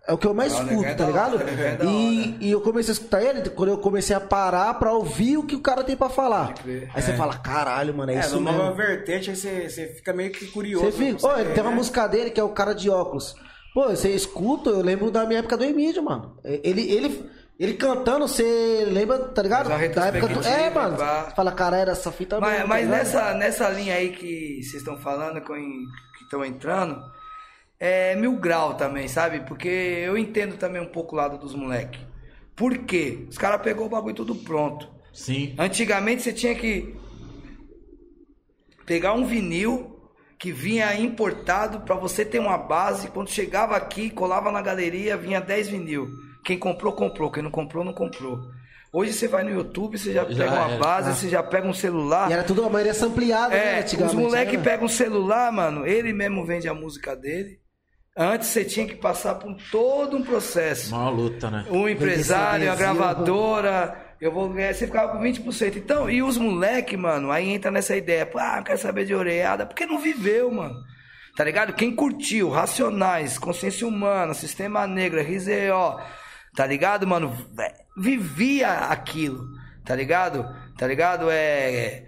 é 0.08 0.14
o 0.14 0.18
que 0.18 0.26
eu 0.28 0.34
mais 0.34 0.53
Não, 0.53 0.62
escuto, 0.62 0.86
é 0.86 0.93
tá 0.93 1.06
ligado? 1.06 1.38
é 1.41 1.80
E, 1.84 2.38
e 2.39 2.51
eu 2.51 2.62
comecei 2.62 2.91
a 2.91 2.93
escutar 2.93 3.22
ele 3.24 3.49
quando 3.49 3.70
eu 3.70 3.78
comecei 3.80 4.16
a 4.16 4.20
parar 4.22 4.76
pra 4.76 4.93
ouvir 4.93 5.36
o 5.38 5.43
que 5.43 5.56
o 5.56 5.60
cara 5.62 5.84
tem 5.84 5.97
pra 5.97 6.08
falar. 6.10 6.53
Aí 6.93 7.01
você 7.01 7.12
fala, 7.14 7.38
caralho, 7.39 7.93
mano, 7.93 8.12
é, 8.12 8.16
É, 8.16 8.20
isso 8.22 8.36
numa 8.36 8.51
mesmo. 8.51 8.66
nova 8.68 8.78
vertente, 8.78 9.32
aí 9.32 9.36
você, 9.36 9.68
você 9.70 9.88
fica 9.88 10.14
meio 10.14 10.32
que 10.32 10.45
curioso. 10.47 10.86
Você 10.86 10.91
fica. 10.93 11.20
pra 11.20 11.28
Ô, 11.30 11.32
saber, 11.38 11.53
tem 11.53 11.62
uma 11.64 11.72
né? 11.72 11.76
música 11.76 12.08
dele 12.08 12.30
que 12.30 12.39
é 12.39 12.43
o 12.43 12.49
cara 12.49 12.74
de 12.74 12.89
óculos. 12.89 13.36
Pô, 13.74 13.89
você 13.89 14.12
escuta, 14.12 14.70
eu 14.70 14.82
lembro 14.82 15.12
da 15.12 15.26
minha 15.26 15.39
época 15.39 15.58
do 15.58 15.64
Emílio, 15.66 16.01
mano. 16.03 16.38
Ele, 16.45 16.89
ele, 16.89 17.30
ele 17.60 17.74
cantando, 17.76 18.28
você 18.28 18.86
lembra, 18.91 19.20
tá 19.20 19.41
ligado? 19.41 19.70
Da 19.70 20.08
época 20.08 20.28
do. 20.28 20.45
É, 20.47 20.70
mano. 20.70 20.97
fala, 21.36 21.51
cara, 21.51 21.78
era 21.78 21.91
essa 21.91 22.12
fita 22.12 22.39
Mas, 22.39 22.51
mesmo, 22.51 22.64
tá 22.64 22.68
mas 22.74 22.86
ligado? 22.86 22.97
nessa, 22.99 23.34
nessa 23.34 23.70
linha 23.70 23.95
aí 23.95 24.10
que 24.12 24.62
vocês 24.62 24.76
estão 24.76 24.97
falando, 24.97 25.39
com- 25.41 25.53
que 26.18 26.24
estão 26.24 26.43
entrando, 26.43 27.01
é 27.80 28.16
mil 28.16 28.36
grau 28.38 28.74
também, 28.76 29.08
sabe? 29.08 29.41
Porque 29.41 29.68
eu 29.70 30.18
entendo 30.18 30.58
também 30.58 30.82
um 30.82 30.88
pouco 30.91 31.16
o 31.16 31.18
lado 31.18 31.38
dos 31.38 31.56
moleques. 31.56 32.01
Por 32.56 32.78
quê? 32.80 33.26
Os 33.30 33.38
caras 33.38 33.62
pegou 33.62 33.86
o 33.86 33.89
bagulho 33.89 34.16
tudo 34.16 34.36
pronto. 34.36 34.89
Sim. 35.14 35.56
Antigamente 35.58 36.22
você 36.24 36.34
tinha 36.34 36.56
que 36.56 36.95
pegar 38.86 39.14
um 39.14 39.26
vinil 39.26 39.91
que 40.38 40.51
vinha 40.51 40.93
importado 40.99 41.82
pra 41.82 41.95
você 41.95 42.24
ter 42.26 42.39
uma 42.39 42.58
base. 42.58 43.08
Quando 43.10 43.30
chegava 43.30 43.76
aqui, 43.76 44.10
colava 44.10 44.51
na 44.51 44.62
galeria, 44.62 45.18
vinha 45.18 45.39
10 45.41 45.70
vinil. 45.70 46.08
Quem 46.45 46.59
comprou, 46.59 46.93
comprou. 46.93 47.31
Quem 47.31 47.41
não 47.41 47.49
comprou, 47.49 47.83
não 47.83 47.91
comprou. 47.91 48.39
Hoje 48.93 49.11
você 49.11 49.27
vai 49.27 49.43
no 49.43 49.49
YouTube, 49.49 49.97
você 49.97 50.13
já, 50.13 50.23
Já 50.29 50.45
pega 50.45 50.55
uma 50.55 50.69
era. 50.69 50.77
base, 50.77 51.15
você 51.15 51.27
já 51.27 51.43
pega 51.43 51.67
um 51.67 51.73
celular. 51.73 52.29
E 52.29 52.33
era 52.33 52.43
tudo, 52.43 52.63
a 52.63 52.69
maioria 52.69 52.93
né? 52.93 52.97
É, 52.99 53.79
Antigamente. 53.79 54.03
os 54.03 54.13
moleques 54.13 54.57
né? 54.57 54.63
pegam 54.63 54.85
um 54.85 54.89
celular, 54.89 55.51
mano, 55.51 55.85
ele 55.85 56.13
mesmo 56.13 56.45
vende 56.45 56.69
a 56.69 56.73
música 56.73 57.15
dele. 57.15 57.59
Antes 58.15 58.47
você 58.47 58.63
tinha 58.63 58.87
que 58.87 58.95
passar 58.95 59.35
por 59.35 59.53
todo 59.69 60.15
um 60.15 60.23
processo. 60.23 60.95
Uma 60.95 61.09
luta, 61.09 61.51
né? 61.51 61.65
Um 61.69 61.89
empresário, 61.89 62.71
a 62.71 62.75
gravadora, 62.75 64.15
eu 64.21 64.31
vou 64.31 64.47
ganhar, 64.47 64.73
você 64.73 64.85
ficava 64.85 65.11
com 65.11 65.21
20%. 65.21 65.75
Então, 65.75 66.09
e 66.09 66.23
os 66.23 66.37
moleque, 66.37 66.95
mano, 66.95 67.31
aí 67.31 67.49
entra 67.49 67.69
nessa 67.69 67.97
ideia, 67.97 68.25
pô, 68.25 68.37
ah, 68.39 68.59
eu 68.59 68.63
quero 68.63 68.79
saber 68.79 69.03
de 69.03 69.13
orelhada, 69.13 69.65
porque 69.65 69.85
não 69.85 69.99
viveu, 69.99 70.49
mano. 70.51 70.75
Tá 71.35 71.43
ligado? 71.43 71.73
Quem 71.73 71.93
curtiu, 71.93 72.49
Racionais, 72.49 73.37
Consciência 73.37 73.85
Humana, 73.85 74.33
Sistema 74.33 74.87
Negro, 74.87 75.19
RZO, 75.19 75.99
tá 76.56 76.66
ligado, 76.66 77.06
mano? 77.08 77.36
Vivia 77.97 78.70
aquilo, 78.70 79.45
tá 79.84 79.95
ligado? 79.95 80.45
Tá 80.78 80.88
ligado? 80.88 81.30
É. 81.30 82.03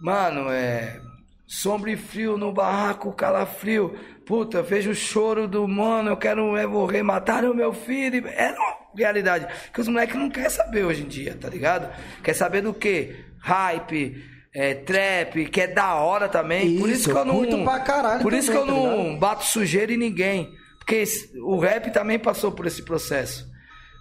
Mano, 0.00 0.50
é. 0.50 1.00
Sombra 1.46 1.90
e 1.90 1.96
frio 1.96 2.36
no 2.36 2.52
barraco, 2.52 3.12
calafrio. 3.12 3.94
Puta, 4.26 4.62
vejo 4.62 4.90
o 4.90 4.94
choro 4.94 5.46
do 5.46 5.68
mano, 5.68 6.10
eu 6.10 6.16
quero 6.16 6.56
é, 6.56 6.66
morrer, 6.66 7.02
mataram 7.02 7.52
meu 7.54 7.72
filho. 7.72 8.26
É 8.28 8.52
uma 8.52 8.76
realidade 8.96 9.46
que 9.72 9.80
os 9.80 9.88
moleques 9.88 10.16
não 10.16 10.30
querem 10.30 10.48
saber 10.50 10.84
hoje 10.84 11.02
em 11.02 11.08
dia, 11.08 11.36
tá 11.38 11.48
ligado? 11.48 11.92
Quer 12.22 12.32
saber 12.34 12.62
do 12.62 12.72
quê? 12.72 13.16
Hype, 13.40 14.24
é, 14.54 14.74
trap, 14.74 15.46
que 15.46 15.60
é 15.60 15.66
da 15.66 15.96
hora 15.96 16.28
também. 16.28 16.78
por 16.78 16.88
Isso, 16.88 17.00
isso 17.00 17.12
que 17.12 17.18
eu 17.18 17.24
não. 17.24 17.34
curto 17.34 17.62
pra 17.64 17.80
caralho 17.80 18.22
Por 18.22 18.32
isso 18.32 18.50
que 18.50 18.56
também, 18.58 18.74
eu 18.74 18.82
tá 18.82 18.96
não 18.96 19.18
bato 19.18 19.44
sujeira 19.44 19.92
em 19.92 19.98
ninguém. 19.98 20.54
Porque 20.78 21.04
o 21.42 21.58
rap 21.58 21.90
também 21.90 22.18
passou 22.18 22.52
por 22.52 22.66
esse 22.66 22.82
processo. 22.82 23.52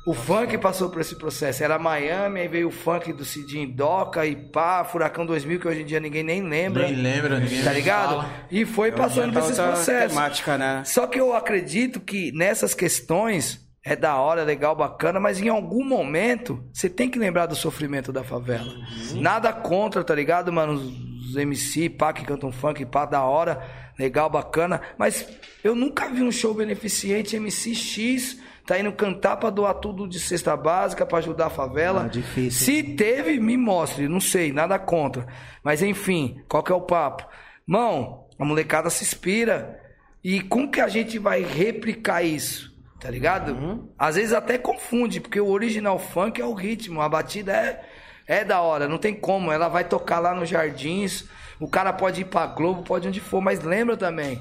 O 0.06 0.14
funk 0.14 0.58
passou 0.58 0.90
por 0.90 1.00
esse 1.00 1.16
processo. 1.16 1.64
Era 1.64 1.80
Miami, 1.80 2.42
aí 2.42 2.48
veio 2.50 2.68
o 2.68 2.72
funk 2.72 3.14
do 3.14 3.24
Cidinho 3.24 3.70
Doca 3.74 4.26
e 4.26 4.36
pá, 4.36 4.84
Furacão 4.84 5.26
2000, 5.26 5.60
que 5.62 5.68
hoje 5.68 5.82
em 5.82 5.86
dia 5.86 6.00
ninguém 6.02 6.24
nem 6.24 6.42
lembra. 6.44 6.84
Nem 6.88 6.96
lembra, 7.02 7.40
ninguém 7.40 7.64
Tá 7.64 7.72
ligado? 7.72 8.10
fala. 8.16 8.30
E 8.52 8.66
foi 8.66 8.92
passando 8.92 9.32
por 9.32 9.40
tá 9.42 9.46
esses 9.48 9.58
processos. 9.58 10.10
temática, 10.14 10.58
né? 10.58 10.84
Só 10.86 11.08
que 11.08 11.18
eu 11.18 11.34
acredito 11.34 12.02
que 12.02 12.34
nessas 12.34 12.74
questões 12.74 13.66
é 13.86 13.96
da 13.96 14.18
hora, 14.18 14.44
legal, 14.44 14.76
bacana, 14.76 15.22
mas 15.22 15.40
em 15.42 15.48
algum 15.48 15.86
momento 15.86 16.62
você 16.74 16.90
tem 16.90 17.10
que 17.10 17.18
lembrar 17.18 17.46
do 17.46 17.56
sofrimento 17.56 18.12
da 18.12 18.24
favela. 18.26 18.72
Nada 19.14 19.54
contra, 19.54 20.04
tá 20.04 20.14
ligado, 20.14 20.52
mano? 20.52 20.74
Os, 20.74 21.30
os 21.30 21.36
MC, 21.38 21.90
pá, 21.90 22.12
que 22.12 22.26
cantam 22.26 22.52
funk, 22.52 22.86
pá, 22.86 23.06
da 23.06 23.24
hora, 23.24 23.62
legal, 23.98 24.30
bacana. 24.30 24.82
Mas 24.98 25.26
eu 25.64 25.74
nunca 25.76 26.10
vi 26.10 26.22
um 26.24 26.32
show 26.32 26.54
beneficente 26.54 27.38
MC 27.38 27.74
X 27.74 28.38
tá 28.66 28.80
indo 28.80 28.92
cantar 28.94 29.38
pra 29.38 29.50
doar 29.50 29.74
tudo 29.76 30.08
de 30.08 30.20
cesta 30.20 30.56
básica, 30.56 31.06
pra 31.06 31.18
ajudar 31.18 31.48
a 31.48 31.50
favela. 31.50 32.06
Ah, 32.06 32.08
difícil. 32.08 32.66
Se 32.66 32.84
teve, 32.96 33.40
me 33.40 33.58
mostre, 33.58 34.08
não 34.08 34.20
sei, 34.20 34.52
nada 34.52 34.80
contra. 34.80 35.28
Mas 35.64 35.82
enfim, 35.82 36.42
qual 36.48 36.64
que 36.64 36.72
é 36.72 36.76
o 36.76 36.82
papo? 36.82 37.28
Mão, 37.66 38.28
a 38.40 38.46
molecada 38.46 38.90
se 38.90 39.04
inspira. 39.04 39.80
E 40.24 40.42
como 40.42 40.72
que 40.72 40.80
a 40.80 40.88
gente 40.88 41.20
vai 41.20 41.42
replicar 41.42 42.24
isso? 42.24 42.74
Tá 43.00 43.10
ligado? 43.12 43.90
Às 44.00 44.16
vezes 44.16 44.32
até 44.32 44.58
confunde, 44.58 45.20
porque 45.20 45.40
o 45.40 45.50
original 45.50 46.00
funk 46.00 46.42
é 46.42 46.46
o 46.46 46.54
ritmo, 46.54 47.02
a 47.02 47.10
batida 47.10 47.52
é, 47.52 47.84
é 48.26 48.46
da 48.46 48.62
hora, 48.62 48.88
não 48.88 48.98
tem 48.98 49.14
como. 49.14 49.52
Ela 49.52 49.68
vai 49.68 49.84
tocar 49.84 50.20
lá 50.20 50.34
nos 50.34 50.48
jardins, 50.48 51.28
o 51.60 51.68
cara 51.68 51.92
pode 51.92 52.22
ir 52.22 52.26
pra 52.26 52.48
Globo, 52.48 52.84
pode 52.84 53.10
onde 53.10 53.20
for, 53.20 53.42
mas 53.42 53.62
lembra 53.62 53.98
também. 53.98 54.40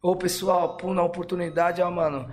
Ô 0.00 0.16
pessoal, 0.16 0.78
pô, 0.78 0.94
na 0.94 1.02
oportunidade, 1.02 1.82
ó, 1.82 1.90
mano. 1.90 2.30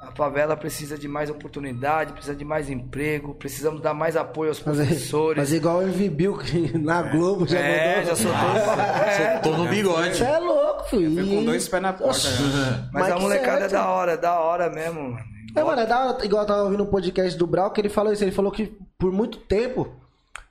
A 0.00 0.12
favela 0.12 0.56
precisa 0.56 0.96
de 0.96 1.06
mais 1.06 1.28
oportunidade, 1.28 2.12
precisa 2.14 2.34
de 2.34 2.44
mais 2.44 2.70
emprego, 2.70 3.34
precisamos 3.34 3.82
dar 3.82 3.92
mais 3.92 4.16
apoio 4.16 4.48
aos 4.48 4.58
Fazer, 4.58 4.86
professores. 4.86 5.38
fazer 5.38 5.56
igual 5.58 5.82
o 5.82 5.86
Bill, 5.86 6.38
que 6.38 6.72
na 6.78 7.02
Globo 7.02 7.46
já 7.46 7.58
é, 7.58 7.96
mandou. 7.98 8.08
já 8.08 8.16
soltou. 8.16 8.72
é, 9.06 9.38
Tô 9.40 9.50
no 9.56 9.68
bigode. 9.68 10.16
Você 10.16 10.24
é 10.24 10.38
louco, 10.38 10.84
filho. 10.88 11.14
Foi 11.26 11.36
com 11.36 11.44
dois 11.44 11.68
pés 11.68 11.82
na 11.82 11.92
porta. 11.92 12.28
Né? 12.30 12.88
Mas, 12.92 13.10
a 13.10 13.14
que 13.14 13.20
molecada 13.20 13.64
é 13.66 13.68
da 13.68 13.88
hora, 13.90 14.12
é 14.12 14.16
da 14.16 14.40
hora 14.40 14.70
mesmo, 14.70 15.02
mano. 15.02 15.24
É, 15.54 15.62
mano, 15.64 15.80
é 15.82 15.86
da 15.86 16.06
hora, 16.06 16.24
igual 16.24 16.42
eu 16.42 16.46
tava 16.48 16.62
ouvindo 16.62 16.82
um 16.82 16.86
podcast 16.86 17.38
do 17.38 17.46
Brau, 17.46 17.70
que 17.70 17.80
ele 17.80 17.88
falou 17.90 18.12
isso. 18.12 18.24
Ele 18.24 18.30
falou 18.32 18.50
que 18.50 18.72
por 18.98 19.12
muito 19.12 19.36
tempo 19.38 19.92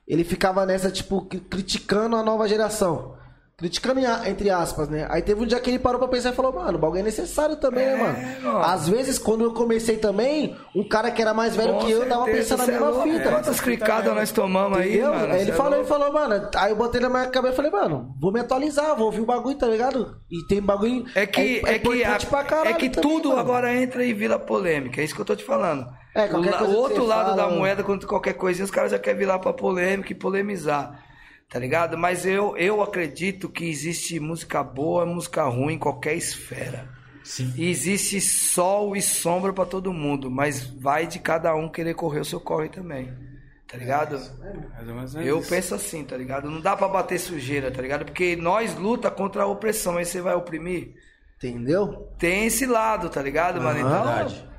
ele 0.06 0.22
ficava 0.24 0.64
nessa, 0.64 0.90
tipo, 0.92 1.22
cri- 1.22 1.40
criticando 1.40 2.14
a 2.16 2.22
nova 2.22 2.46
geração. 2.48 3.14
Criticando 3.60 4.00
entre 4.26 4.48
aspas, 4.50 4.88
né? 4.88 5.06
Aí 5.10 5.20
teve 5.20 5.42
um 5.42 5.46
dia 5.46 5.60
que 5.60 5.68
ele 5.70 5.78
parou 5.78 5.98
pra 5.98 6.08
pensar 6.08 6.30
e 6.30 6.34
falou, 6.34 6.52
mano, 6.52 6.78
o 6.78 6.80
bagulho 6.80 7.00
é 7.00 7.02
necessário 7.02 7.56
também, 7.56 7.84
né, 7.84 7.94
mano? 7.96 8.18
mano. 8.54 8.64
Às 8.64 8.88
vezes, 8.88 9.18
quando 9.18 9.44
eu 9.44 9.52
comecei 9.52 9.98
também, 9.98 10.56
um 10.74 10.82
cara 10.88 11.10
que 11.10 11.20
era 11.20 11.34
mais 11.34 11.54
velho 11.54 11.74
Com 11.74 11.78
que 11.80 11.90
eu 11.90 12.08
tava 12.08 12.24
pensando 12.24 12.58
na 12.58 12.64
é 12.64 12.70
mesma 12.70 12.88
louco. 12.88 13.02
fita. 13.10 13.30
Quantas 13.30 13.60
clicadas 13.60 14.14
nós 14.14 14.32
tomamos 14.32 14.78
aí, 14.78 15.00
mano? 15.02 15.32
Aí 15.34 15.42
ele 15.42 15.50
é 15.50 15.54
falou, 15.54 15.78
ele 15.78 15.86
falou, 15.86 16.10
mano. 16.10 16.48
Aí 16.56 16.70
eu 16.72 16.76
botei 16.76 17.00
na 17.02 17.10
minha 17.10 17.26
cabeça 17.26 17.52
e 17.52 17.56
falei, 17.56 17.70
mano, 17.70 18.14
vou 18.18 18.32
me 18.32 18.40
atualizar, 18.40 18.96
vou 18.96 19.06
ouvir 19.06 19.20
o 19.20 19.26
bagulho, 19.26 19.58
tá 19.58 19.66
ligado? 19.66 20.16
E 20.30 20.42
tem 20.48 20.62
bagulho. 20.62 21.04
É 21.14 21.26
que, 21.26 21.58
é, 21.66 21.78
que, 21.78 21.88
importante 21.88 22.26
a- 22.34 22.44
caralho 22.44 22.70
é 22.70 22.72
que 22.74 22.88
também, 22.88 23.10
tudo 23.10 23.28
mano. 23.28 23.40
agora 23.40 23.74
entra 23.74 24.02
em 24.02 24.14
vila 24.14 24.38
polêmica, 24.38 25.02
é 25.02 25.04
isso 25.04 25.14
que 25.14 25.20
eu 25.20 25.24
tô 25.26 25.36
te 25.36 25.44
falando. 25.44 25.86
É, 26.14 26.24
o, 26.24 26.28
qualquer 26.30 26.50
la- 26.52 26.58
coisa 26.58 26.72
o 26.72 26.76
que 26.76 26.80
outro 26.80 27.04
lado 27.04 27.24
fala, 27.30 27.36
da 27.36 27.44
mano. 27.46 27.58
moeda, 27.58 27.82
quando 27.84 28.06
qualquer 28.06 28.32
coisinha, 28.32 28.64
os 28.64 28.70
caras 28.70 28.90
já 28.90 28.98
querem 28.98 29.18
virar 29.18 29.38
pra 29.38 29.52
polêmica 29.52 30.10
e 30.10 30.14
polemizar. 30.14 31.09
Tá 31.50 31.58
ligado? 31.58 31.98
Mas 31.98 32.24
eu, 32.24 32.56
eu 32.56 32.80
acredito 32.80 33.48
que 33.48 33.68
existe 33.68 34.20
música 34.20 34.62
boa, 34.62 35.04
música 35.04 35.42
ruim 35.44 35.74
em 35.74 35.78
qualquer 35.78 36.14
esfera. 36.14 36.88
Sim. 37.24 37.52
E 37.56 37.68
existe 37.68 38.20
sol 38.20 38.96
e 38.96 39.02
sombra 39.02 39.52
pra 39.52 39.66
todo 39.66 39.92
mundo, 39.92 40.30
mas 40.30 40.64
vai 40.64 41.06
de 41.08 41.18
cada 41.18 41.54
um 41.54 41.68
querer 41.68 41.94
correr 41.94 42.20
o 42.20 42.24
seu 42.24 42.40
corre 42.40 42.68
também. 42.68 43.12
Tá 43.66 43.76
ligado? 43.76 44.16
Mais 44.74 44.88
ou 44.88 44.94
menos 44.94 45.14
Eu 45.16 45.40
isso. 45.40 45.48
penso 45.48 45.74
assim, 45.74 46.04
tá 46.04 46.16
ligado? 46.16 46.50
Não 46.50 46.60
dá 46.60 46.76
pra 46.76 46.88
bater 46.88 47.18
sujeira, 47.18 47.70
tá 47.70 47.82
ligado? 47.82 48.04
Porque 48.04 48.36
nós 48.36 48.76
luta 48.76 49.10
contra 49.10 49.42
a 49.42 49.46
opressão, 49.46 49.96
aí 49.96 50.04
você 50.04 50.20
vai 50.20 50.34
oprimir. 50.34 50.94
Entendeu? 51.36 52.08
Tem 52.18 52.46
esse 52.46 52.66
lado, 52.66 53.08
tá 53.08 53.22
ligado, 53.22 53.60
mano? 53.60 53.78
Então, 53.78 53.90
Verdade. 53.90 54.49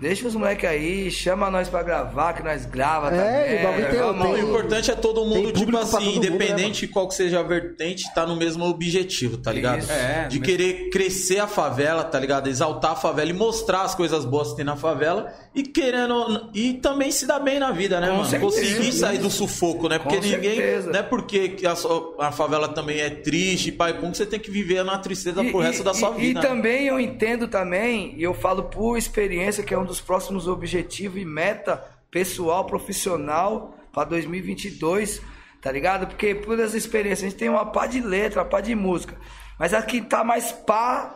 Deixa 0.00 0.26
os 0.26 0.34
moleques 0.34 0.68
aí, 0.68 1.10
chama 1.10 1.50
nós 1.50 1.68
pra 1.68 1.82
gravar, 1.82 2.32
que 2.32 2.42
nós 2.42 2.64
grava 2.66 3.08
É, 3.08 3.10
também. 3.10 3.60
o 3.60 3.62
bagulho 3.62 3.90
tem- 3.90 4.00
vamos- 4.00 4.24
Não, 4.24 4.30
o 4.30 4.34
tem- 4.34 4.44
importante 4.44 4.90
é 4.90 4.94
todo 4.94 5.24
mundo, 5.24 5.52
tem 5.52 5.64
tipo 5.64 5.76
assim, 5.76 5.90
todo 5.92 6.04
mundo, 6.04 6.20
né, 6.20 6.26
independente 6.26 6.80
de 6.86 6.88
qual 6.88 7.06
que 7.08 7.14
seja 7.14 7.40
a 7.40 7.42
vertente, 7.42 8.04
tá 8.14 8.26
no 8.26 8.36
mesmo 8.36 8.64
objetivo, 8.64 9.36
tá 9.36 9.52
ligado? 9.52 9.80
Isso. 9.80 9.92
É, 9.92 10.26
de 10.28 10.40
mesmo. 10.40 10.44
querer 10.44 10.90
crescer 10.90 11.38
a 11.38 11.46
favela, 11.46 12.02
tá 12.04 12.18
ligado? 12.18 12.48
Exaltar 12.48 12.92
a 12.92 12.96
favela 12.96 13.30
e 13.30 13.34
mostrar 13.34 13.82
as 13.82 13.94
coisas 13.94 14.24
boas 14.24 14.50
que 14.50 14.56
tem 14.56 14.64
na 14.64 14.76
favela 14.76 15.32
e 15.54 15.62
querendo. 15.62 16.48
E 16.54 16.74
também 16.74 17.10
se 17.10 17.26
dar 17.26 17.38
bem 17.38 17.58
na 17.58 17.70
vida, 17.72 18.00
né, 18.00 18.08
Com 18.08 18.16
mano? 18.18 18.28
certeza. 18.28 18.52
Conseguir 18.52 18.92
sair 18.92 19.18
do 19.18 19.30
sufoco, 19.30 19.88
né? 19.88 19.98
Porque 19.98 20.16
Com 20.16 20.22
ninguém. 20.22 20.56
certeza. 20.56 20.90
Não 20.92 20.98
é 21.00 21.02
porque 21.02 21.48
que 21.50 21.66
a, 21.66 21.74
sua- 21.76 22.14
a 22.18 22.32
favela 22.32 22.68
também 22.68 23.00
é 23.00 23.10
triste, 23.10 23.70
pai, 23.72 23.92
como 23.94 24.12
que 24.12 24.18
você 24.18 24.26
tem 24.26 24.38
que 24.40 24.50
viver 24.50 24.82
na 24.84 24.98
tristeza 24.98 25.42
pro 25.44 25.58
resto 25.58 25.82
da 25.84 25.92
sua 25.92 26.10
e- 26.16 26.20
vida. 26.20 26.40
E 26.40 26.42
né? 26.42 26.48
também 26.48 26.86
eu 26.86 26.98
entendo 26.98 27.48
também, 27.48 28.14
e 28.16 28.22
eu 28.22 28.32
falo 28.32 28.64
por 28.64 28.96
experiência, 28.96 29.62
que 29.62 29.74
é 29.74 29.78
um 29.78 29.84
dos 29.90 30.00
próximos 30.00 30.46
objetivos 30.46 31.20
e 31.20 31.24
meta 31.24 31.84
pessoal, 32.10 32.64
profissional 32.64 33.76
para 33.92 34.04
2022, 34.04 35.20
tá 35.60 35.70
ligado? 35.70 36.06
Porque 36.06 36.34
por 36.34 36.58
essa 36.58 36.76
experiência, 36.76 37.26
a 37.26 37.30
gente 37.30 37.38
tem 37.38 37.48
uma 37.48 37.66
pá 37.66 37.86
de 37.86 38.00
letra, 38.00 38.40
uma 38.42 38.48
pá 38.48 38.60
de 38.60 38.74
música. 38.74 39.16
Mas 39.58 39.74
aqui 39.74 40.00
tá 40.00 40.22
mais 40.22 40.52
pá, 40.52 41.14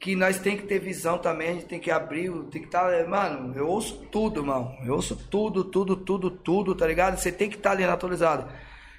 que 0.00 0.16
nós 0.16 0.38
tem 0.38 0.56
que 0.56 0.64
ter 0.64 0.78
visão 0.78 1.18
também, 1.18 1.50
a 1.50 1.52
gente 1.52 1.66
tem 1.66 1.78
que 1.78 1.90
abrir, 1.90 2.30
tem 2.50 2.62
que 2.62 2.68
estar. 2.68 3.06
mano, 3.06 3.54
eu 3.56 3.68
ouço 3.68 4.06
tudo, 4.10 4.44
mano. 4.44 4.74
Eu 4.84 4.94
ouço 4.94 5.16
tudo, 5.30 5.62
tudo, 5.62 5.96
tudo, 5.96 6.30
tudo, 6.30 6.74
tá 6.74 6.86
ligado? 6.86 7.18
Você 7.18 7.30
tem 7.30 7.48
que 7.48 7.56
estar 7.56 7.72
ali 7.72 7.86
na 7.86 7.92
atualizada. 7.92 8.48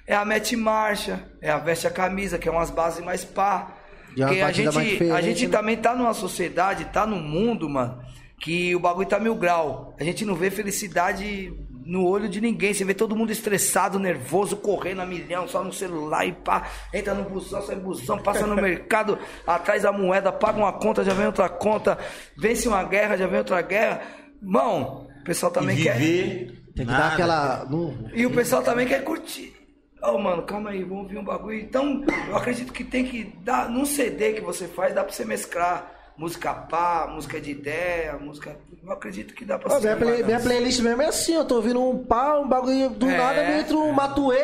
É 0.06 0.14
a 0.14 0.24
mete 0.24 0.56
marcha, 0.56 1.28
é 1.42 1.50
a 1.50 1.58
veste 1.58 1.86
a 1.86 1.90
camisa, 1.90 2.38
que 2.38 2.48
é 2.48 2.52
umas 2.52 2.70
bases 2.70 3.04
mais 3.04 3.24
pá. 3.24 3.76
É 4.16 4.24
Porque 4.24 4.40
a 4.40 4.52
gente, 4.52 5.10
a 5.10 5.20
gente 5.20 5.46
né? 5.46 5.52
também 5.52 5.76
tá 5.76 5.94
numa 5.94 6.14
sociedade, 6.14 6.86
tá 6.86 7.04
num 7.04 7.20
mundo, 7.20 7.68
mano, 7.68 8.02
que 8.40 8.74
o 8.74 8.80
bagulho 8.80 9.08
tá 9.08 9.18
mil 9.18 9.34
grau. 9.34 9.94
A 9.98 10.04
gente 10.04 10.24
não 10.24 10.34
vê 10.34 10.50
felicidade 10.50 11.52
no 11.86 12.04
olho 12.04 12.28
de 12.28 12.40
ninguém. 12.40 12.74
Você 12.74 12.84
vê 12.84 12.92
todo 12.92 13.16
mundo 13.16 13.30
estressado, 13.30 13.98
nervoso, 13.98 14.56
correndo 14.56 15.00
a 15.00 15.06
milhão, 15.06 15.46
só 15.48 15.62
no 15.62 15.72
celular 15.72 16.26
e 16.26 16.32
pá. 16.32 16.68
Entra 16.92 17.14
no 17.14 17.28
busão, 17.28 17.62
sai 17.62 17.76
no 17.76 17.82
busão, 17.82 18.18
passa 18.18 18.46
no 18.46 18.56
mercado, 18.56 19.18
atrás 19.46 19.82
da 19.82 19.92
moeda, 19.92 20.32
paga 20.32 20.58
uma 20.58 20.72
conta, 20.72 21.04
já 21.04 21.14
vem 21.14 21.26
outra 21.26 21.48
conta. 21.48 21.96
Vence 22.36 22.68
uma 22.68 22.82
guerra, 22.84 23.16
já 23.16 23.26
vem 23.26 23.38
outra 23.38 23.62
guerra. 23.62 24.02
Mão, 24.42 25.08
o 25.20 25.24
pessoal 25.24 25.50
também 25.52 25.78
e 25.78 25.82
quer. 25.84 25.96
viver. 25.96 26.62
Tem 26.74 26.84
que 26.84 26.92
nada. 26.92 27.04
dar 27.04 27.12
aquela. 27.14 27.68
E 28.12 28.26
o 28.26 28.30
pessoal 28.30 28.62
também 28.62 28.86
quer 28.86 29.02
curtir. 29.02 29.54
Ô, 30.02 30.18
mano, 30.18 30.42
calma 30.42 30.70
aí, 30.70 30.82
vamos 30.82 31.04
ouvir 31.04 31.18
um 31.18 31.24
bagulho. 31.24 31.58
Então, 31.58 32.04
eu 32.28 32.36
acredito 32.36 32.72
que 32.72 32.84
tem 32.84 33.04
que 33.04 33.24
dar. 33.42 33.70
Num 33.70 33.86
CD 33.86 34.34
que 34.34 34.42
você 34.42 34.68
faz, 34.68 34.94
dá 34.94 35.02
pra 35.02 35.12
você 35.12 35.24
mesclar 35.24 35.95
música 36.16 36.52
pá, 36.54 37.08
música 37.12 37.40
de 37.40 37.50
ideia, 37.50 38.14
música. 38.18 38.56
Eu 38.84 38.92
acredito 38.92 39.34
que 39.34 39.44
dá 39.44 39.58
pra 39.58 39.68
você. 39.74 39.80
minha, 39.94 39.96
play- 39.96 40.22
minha 40.22 40.40
playlist 40.40 40.80
mesmo 40.80 41.02
é 41.02 41.06
assim, 41.06 41.34
eu 41.34 41.44
tô 41.44 41.56
ouvindo 41.56 41.82
um 41.82 42.04
pá, 42.04 42.38
um 42.38 42.48
bagulho 42.48 42.88
do 42.90 43.08
É. 43.08 43.16
nada, 43.16 43.42
me 43.44 43.60
entra 43.60 43.76
um 43.76 43.92
matuê. 43.92 44.40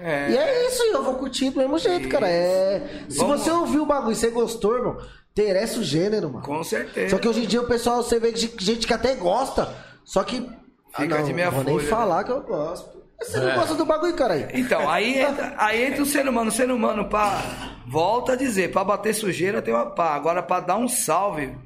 É. 0.00 0.30
E 0.30 0.36
é 0.36 0.66
isso, 0.68 0.82
eu 0.84 1.02
vou 1.02 1.14
curtir 1.14 1.50
do 1.50 1.58
mesmo 1.58 1.78
jeito, 1.78 2.08
cara. 2.08 2.28
É... 2.28 3.04
Se 3.08 3.18
Vamos- 3.18 3.40
você 3.42 3.50
ouviu 3.50 3.82
o 3.82 3.86
bagulho 3.86 4.12
e 4.12 4.16
você 4.16 4.28
gostou, 4.30 4.76
irmão, 4.76 4.98
interessa 5.32 5.80
o 5.80 5.82
gênero, 5.82 6.30
mano. 6.30 6.44
Com 6.44 6.62
certeza. 6.62 7.10
Só 7.10 7.18
que 7.18 7.28
hoje 7.28 7.44
em 7.44 7.46
dia 7.46 7.60
o 7.62 7.66
pessoal, 7.66 8.02
você 8.02 8.20
vê 8.20 8.34
gente 8.36 8.86
que 8.86 8.92
até 8.94 9.14
gosta, 9.14 9.74
só 10.04 10.22
que. 10.22 10.48
Ah, 10.94 11.02
Fica 11.02 11.18
não, 11.18 11.24
de 11.24 11.32
meia 11.32 11.50
vou 11.50 11.62
nem 11.64 11.74
folha, 11.74 11.84
né? 11.84 11.90
falar 11.90 12.24
que 12.24 12.30
eu 12.30 12.40
gosto. 12.42 12.95
Você 13.20 13.38
É. 13.38 13.40
não 13.40 13.54
gosta 13.54 13.74
do 13.74 13.84
bagulho, 13.86 14.14
cara? 14.14 14.48
Então, 14.52 14.88
aí 14.88 15.18
entra, 15.20 15.54
aí 15.58 15.84
entra 15.86 16.02
o 16.02 16.06
ser 16.06 16.28
humano. 16.28 16.48
O 16.50 16.52
ser 16.52 16.70
humano, 16.70 17.08
pá, 17.08 17.42
volta 17.86 18.32
a 18.32 18.36
dizer, 18.36 18.70
pra 18.72 18.84
bater 18.84 19.14
sujeira 19.14 19.62
tem 19.62 19.72
uma 19.74 19.86
pá. 19.86 20.14
Agora, 20.14 20.42
pra 20.42 20.60
dar 20.60 20.76
um 20.76 20.86
salve, 20.88 21.56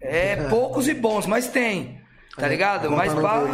é 0.00 0.36
poucos 0.50 0.88
e 0.88 0.94
bons, 0.94 1.26
mas 1.26 1.48
tem. 1.48 2.00
Tá 2.36 2.48
ligado? 2.48 2.82
vamos 2.84 2.96
Mas 2.98 3.12
pra 3.12 3.22
pá. 3.22 3.44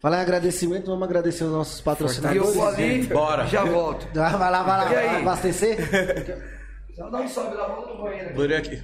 Falar 0.00 0.18
em 0.18 0.22
agradecimento, 0.22 0.86
vamos 0.86 1.04
agradecer 1.04 1.44
os 1.44 1.52
nossos 1.52 1.78
E 1.78 1.80
eu 1.80 1.84
patrocinadores. 1.84 2.54
vou 2.54 2.66
ali, 2.68 3.02
Bora. 3.04 3.46
já 3.46 3.62
volto. 3.64 4.08
Ah, 4.18 4.30
Vai 4.36 4.50
lá, 4.50 4.62
vai 4.62 4.78
lá, 4.78 4.84
vai 4.84 5.06
lá 5.06 5.12
aí? 5.12 5.22
abastecer. 5.22 5.78
Só 6.96 7.08
dá 7.08 7.20
um 7.20 7.28
salve 7.28 7.54
lá, 7.56 7.68
vamos 7.68 7.88
no 7.88 8.02
banheiro 8.02 8.56
aqui. 8.56 8.74
Aqui. 8.76 8.82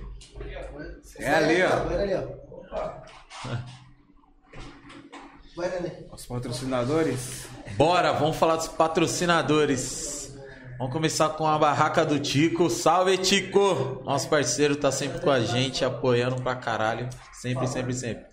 É 1.18 1.34
ali, 1.34 1.62
ó. 1.62 2.00
Ali, 2.00 2.14
ó. 2.14 3.58
Ali. 5.62 6.06
Os 6.12 6.26
patrocinadores. 6.26 7.46
Bora, 7.76 8.12
vamos 8.12 8.36
falar 8.36 8.56
dos 8.56 8.68
patrocinadores. 8.68 10.32
Vamos 10.78 10.92
começar 10.92 11.30
com 11.30 11.46
a 11.46 11.58
barraca 11.58 12.06
do 12.06 12.20
Tico. 12.20 12.70
Salve, 12.70 13.18
Tico! 13.18 14.00
Nosso 14.04 14.28
parceiro 14.28 14.76
tá 14.76 14.92
sempre 14.92 15.20
com 15.20 15.30
a 15.30 15.40
gente, 15.40 15.84
apoiando 15.84 16.40
pra 16.40 16.54
caralho. 16.54 17.08
Sempre, 17.32 17.66
sempre, 17.66 17.92
sempre. 17.92 18.24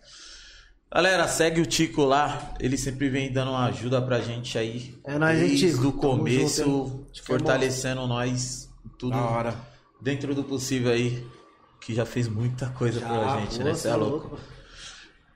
Galera, 0.93 1.28
segue 1.28 1.59
o 1.61 1.65
Tico 1.65 2.03
lá. 2.03 2.53
Ele 2.59 2.78
sempre 2.78 3.09
vem 3.09 3.34
dando 3.34 3.49
uma 3.51 3.65
ajuda 3.65 4.01
pra 4.01 4.19
gente 4.21 4.57
aí. 4.57 4.95
É 5.05 5.17
nóis, 5.17 5.39
Desde 5.39 5.71
Tico? 5.71 5.88
o 5.88 5.93
começo, 5.93 6.63
junto, 6.63 7.07
é 7.19 7.23
fortalecendo 7.23 8.05
nós. 8.07 8.69
Tudo 8.97 9.18
dentro 9.99 10.35
do 10.35 10.43
possível 10.43 10.91
aí. 10.91 11.26
Que 11.81 11.93
já 11.93 12.06
fez 12.06 12.27
muita 12.27 12.69
coisa 12.69 12.99
pra 12.99 13.39
gente, 13.39 13.60
né? 13.64 13.73
Você 13.73 13.88
é 13.88 13.95
louco. 13.95 14.27
louco. 14.30 14.55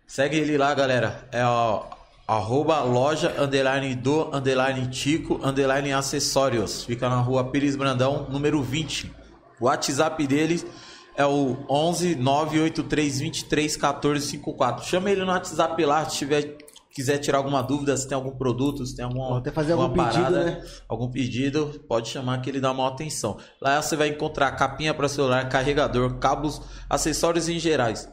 Segue 0.09 0.37
ele 0.37 0.57
lá, 0.57 0.73
galera. 0.73 1.23
É 1.31 1.45
ó, 1.45 1.83
arroba 2.27 2.81
loja 2.81 3.31
underline 3.39 3.93
do 3.93 4.35
underline 4.35 4.87
tico 4.87 5.39
underline 5.43 5.93
acessórios. 5.93 6.83
Fica 6.83 7.07
na 7.07 7.17
rua 7.17 7.51
Pires 7.51 7.75
Brandão, 7.75 8.25
número 8.27 8.59
20. 8.59 9.13
O 9.61 9.65
WhatsApp 9.65 10.25
dele 10.25 10.67
é 11.15 11.23
o 11.27 11.63
11 11.69 12.15
983 12.15 13.19
23 13.19 13.77
14 13.77 14.25
54. 14.25 14.83
Chama 14.83 15.11
ele 15.11 15.21
no 15.21 15.31
WhatsApp 15.31 15.85
lá 15.85 16.09
se 16.09 16.17
tiver 16.17 16.57
quiser 16.89 17.19
tirar 17.19 17.37
alguma 17.37 17.61
dúvida, 17.61 17.95
se 17.95 18.07
tem 18.07 18.15
algum 18.15 18.31
produto, 18.31 18.83
se 18.87 18.95
tem 18.95 19.05
alguma, 19.05 19.37
até 19.37 19.51
fazer 19.51 19.73
alguma 19.73 19.89
algum 19.89 20.11
pedido, 20.11 20.31
né? 20.43 20.63
algum 20.87 21.11
pedido, 21.11 21.85
pode 21.87 22.09
chamar 22.09 22.41
que 22.41 22.49
ele 22.49 22.59
dá 22.59 22.73
maior 22.73 22.93
atenção. 22.93 23.37
Lá 23.61 23.79
você 23.79 23.95
vai 23.95 24.07
encontrar 24.07 24.51
capinha 24.53 24.91
para 24.91 25.07
celular, 25.07 25.47
carregador, 25.49 26.15
cabos, 26.15 26.59
acessórios 26.89 27.47
em 27.47 27.59
gerais 27.59 28.09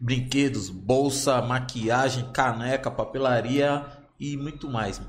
brinquedos, 0.00 0.68
bolsa, 0.70 1.40
maquiagem, 1.42 2.30
caneca, 2.32 2.90
papelaria 2.90 3.84
e 4.18 4.36
muito 4.36 4.68
mais. 4.68 5.00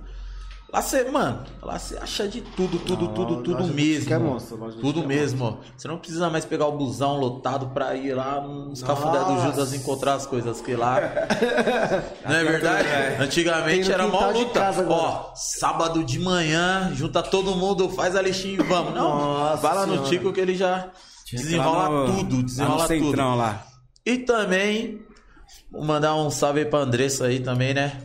Lá 0.71 0.81
você, 0.81 1.09
mano, 1.09 1.45
lá 1.61 1.79
você 1.79 1.97
acha 1.97 2.27
de 2.27 2.41
tudo, 2.41 2.77
tudo, 2.79 3.05
Não, 3.05 3.13
tudo, 3.13 3.41
tudo 3.41 3.63
mesmo. 3.73 4.13
É 4.13 4.17
monstro, 4.17 4.57
tudo 4.81 5.01
é 5.01 5.05
mesmo. 5.05 5.45
ó. 5.45 5.57
Você 5.77 5.87
não 5.87 5.97
precisa 5.97 6.29
mais 6.29 6.43
pegar 6.43 6.65
o 6.67 6.73
busão 6.77 7.15
lotado 7.17 7.67
pra 7.69 7.95
ir 7.95 8.13
lá 8.13 8.41
nos 8.41 8.83
cafundé 8.83 9.17
do. 9.19 9.41
Judas 9.43 9.73
encontrar 9.73 10.15
as 10.15 10.25
coisas 10.25 10.59
que 10.59 10.75
lá. 10.75 10.99
não 12.27 12.35
é 12.35 12.43
verdade? 12.43 12.87
Antigamente 13.17 13.87
Tem 13.87 13.97
no 13.97 14.03
era 14.03 14.07
mó 14.07 14.29
luta. 14.29 14.59
casa. 14.59 14.85
Ó, 14.89 15.31
sábado 15.35 16.03
de 16.03 16.19
manhã, 16.19 16.91
junta 16.93 17.23
todo 17.23 17.55
mundo, 17.55 17.87
faz 17.89 18.13
a 18.13 18.21
listinha 18.21 18.55
e 18.59 18.63
vamos. 18.63 18.93
Não, 18.93 19.17
Nossa 19.37 19.61
vai 19.61 19.73
lá 19.73 19.85
no 19.85 19.93
Senhora. 19.93 20.09
Tico 20.09 20.33
que 20.33 20.41
ele 20.41 20.53
já 20.55 20.89
desenrola 21.31 21.87
Lá 21.87 21.89
no- 21.89 22.05
tudo, 22.07 22.35
lá 22.35 22.39
no 22.41 22.43
desenrola 22.43 22.87
tudo. 22.89 23.05
centrão 23.05 23.35
lá. 23.37 23.63
E 24.07 24.19
também, 24.19 25.01
vou 25.69 25.83
mandar 25.83 26.15
um 26.15 26.31
salve 26.31 26.61
aí 26.61 26.65
pra 26.65 26.79
Andressa 26.79 27.25
aí 27.25 27.41
também, 27.41 27.73
né? 27.73 28.03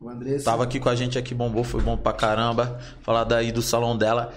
O 0.00 0.08
Andressa. 0.08 0.46
Tava 0.46 0.64
aqui 0.64 0.80
com 0.80 0.88
a 0.88 0.94
gente 0.94 1.18
aqui, 1.18 1.34
bombou, 1.34 1.62
foi 1.62 1.82
bom 1.82 1.98
pra 1.98 2.14
caramba. 2.14 2.80
Falar 3.02 3.24
daí 3.24 3.52
do 3.52 3.60
salão 3.60 3.94
dela. 3.94 4.32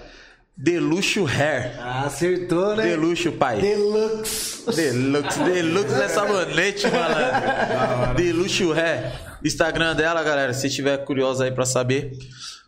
Deluxo 0.54 1.24
Hair. 1.26 1.76
Ah, 1.80 2.02
acertou, 2.04 2.76
né? 2.76 2.82
Deluxo, 2.82 3.32
pai. 3.32 3.58
Deluxe. 3.58 4.70
Deluxe, 4.70 5.42
Deluxe 5.44 5.94
é 5.94 6.08
sabonete, 6.08 6.86
malandro. 6.88 8.14
Deluxo 8.14 8.72
Hair. 8.74 9.10
Instagram 9.42 9.96
dela, 9.96 10.22
galera, 10.22 10.52
se 10.52 10.68
tiver 10.68 10.98
curioso 11.06 11.42
aí 11.42 11.50
pra 11.50 11.64
saber 11.64 12.12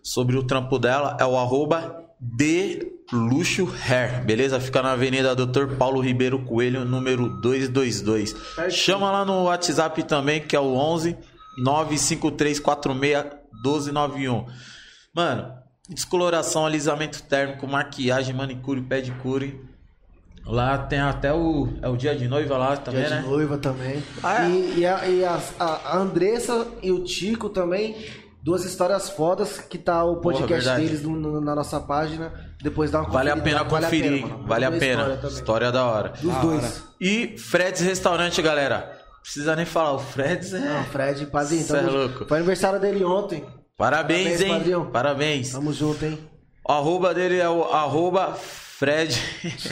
sobre 0.02 0.38
o 0.38 0.46
trampo 0.46 0.78
dela, 0.78 1.14
é 1.20 1.26
o 1.26 1.36
arroba 1.36 2.06
Deluxo 3.12 3.68
Hair, 3.88 4.24
beleza? 4.24 4.60
Fica 4.60 4.82
na 4.82 4.92
Avenida 4.92 5.34
Dr. 5.34 5.74
Paulo 5.76 6.00
Ribeiro 6.00 6.38
Coelho, 6.44 6.84
número 6.84 7.28
222. 7.40 8.34
Chama 8.70 9.10
lá 9.10 9.24
no 9.24 9.44
WhatsApp 9.44 10.02
também, 10.04 10.40
que 10.40 10.54
é 10.54 10.60
o 10.60 10.74
11 10.74 11.16
95346 11.58 13.24
1291. 13.64 14.46
Mano, 15.14 15.52
descoloração, 15.88 16.64
alisamento 16.64 17.22
térmico, 17.24 17.66
maquiagem, 17.66 18.34
manicure, 18.34 18.80
pedicure. 18.80 19.60
Lá 20.46 20.78
tem 20.78 21.00
até 21.00 21.32
o. 21.32 21.68
É 21.82 21.88
o 21.88 21.96
dia 21.96 22.14
de 22.16 22.26
noiva 22.26 22.56
lá 22.56 22.76
também, 22.76 23.02
Dia 23.02 23.16
né? 23.16 23.22
de 23.22 23.28
noiva 23.28 23.58
também. 23.58 24.02
Ah, 24.22 24.44
é? 24.46 24.48
E, 24.50 24.78
e 24.78 24.86
a, 24.86 25.06
e 25.08 25.24
a- 25.24 25.40
a 25.58 25.96
Andressa 25.98 26.66
e 26.82 26.90
o 26.90 27.04
Tico 27.04 27.48
também. 27.50 27.94
Duas 28.42 28.64
histórias 28.64 29.10
fodas 29.10 29.58
que 29.58 29.76
tá 29.76 30.02
o 30.02 30.16
podcast 30.16 30.52
verdade. 30.66 30.86
deles 30.86 31.02
no- 31.02 31.14
no- 31.14 31.40
na 31.40 31.54
nossa 31.54 31.78
página. 31.78 32.32
Depois 32.62 32.90
dá 32.90 33.00
uma 33.02 33.10
Vale 33.10 33.30
a 33.30 33.36
pena 33.36 33.64
conferir. 33.64 34.22
mano. 34.26 34.46
Vale 34.46 34.64
a 34.64 34.70
pena. 34.72 35.02
história. 35.14 35.28
História 35.34 35.72
da 35.72 35.84
hora. 35.84 36.08
Dos 36.20 36.34
dois. 36.36 36.82
E 37.00 37.36
Fred's 37.38 37.80
Restaurante, 37.82 38.40
galera. 38.40 38.98
Precisa 39.22 39.54
nem 39.54 39.66
falar. 39.66 39.92
O 39.92 39.98
Fred's 39.98 40.54
é. 40.54 40.58
Não, 40.58 40.84
Fred, 40.84 41.26
padrinho, 41.26 41.62
Cê 41.62 41.76
é 41.76 41.80
louco. 41.82 42.24
Foi 42.26 42.38
aniversário 42.38 42.80
dele 42.80 43.04
ontem. 43.04 43.44
Parabéns, 43.76 44.22
Parabéns, 44.24 44.40
hein? 44.40 44.48
padrinho. 44.48 44.90
Parabéns. 44.90 45.52
Tamo 45.52 45.72
junto, 45.72 46.04
hein? 46.06 46.18
O 46.66 46.72
arroba 46.72 47.12
dele 47.12 47.38
é 47.38 47.48
o 47.48 47.64
arroba 47.64 48.32
Fred. 48.34 49.14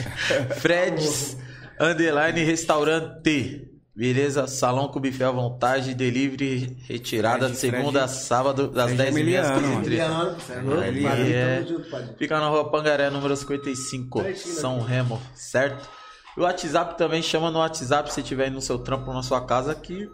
Fred's 0.59 1.37
Underline 1.79 2.43
Restaurante. 2.43 3.65
Beleza? 3.95 4.47
Salão 4.47 4.87
com 4.87 4.99
buffet 4.99 5.23
à 5.25 5.31
vontade, 5.31 5.93
delivery 5.93 6.77
retirada 6.87 7.49
Fred, 7.49 7.53
de 7.53 7.57
segunda 7.59 8.03
a 8.05 8.07
sábado, 8.07 8.67
das 8.69 8.91
Fred 8.93 9.03
10h30 9.03 9.09
às 9.09 9.15
Emiliano, 9.17 9.61
mano. 9.61 9.67
15h30. 9.67 9.85
Emiliano, 9.85 10.35
você 10.35 10.53
é 10.53 10.61
louco? 10.61 10.83
Ele 10.83 11.03
Padrinho, 11.03 11.35
é. 11.35 11.55
tamo 11.55 11.67
junto, 11.67 11.89
padrinho. 11.89 12.17
Fica 12.17 12.39
na 12.39 12.47
rua 12.47 12.71
Pangaré, 12.71 13.09
número 13.09 13.35
55, 13.35 14.23
São 14.35 14.79
Remo, 14.79 15.21
certo? 15.35 15.89
E 16.37 16.39
o 16.39 16.43
WhatsApp 16.43 16.97
também, 16.97 17.21
chama 17.21 17.51
no 17.51 17.59
WhatsApp 17.59 18.13
se 18.13 18.23
tiver 18.23 18.45
aí 18.45 18.49
no 18.49 18.61
seu 18.61 18.79
trampo 18.79 19.11
na 19.11 19.21
sua 19.21 19.45
casa 19.45 19.75
que 19.75 20.05
o 20.05 20.11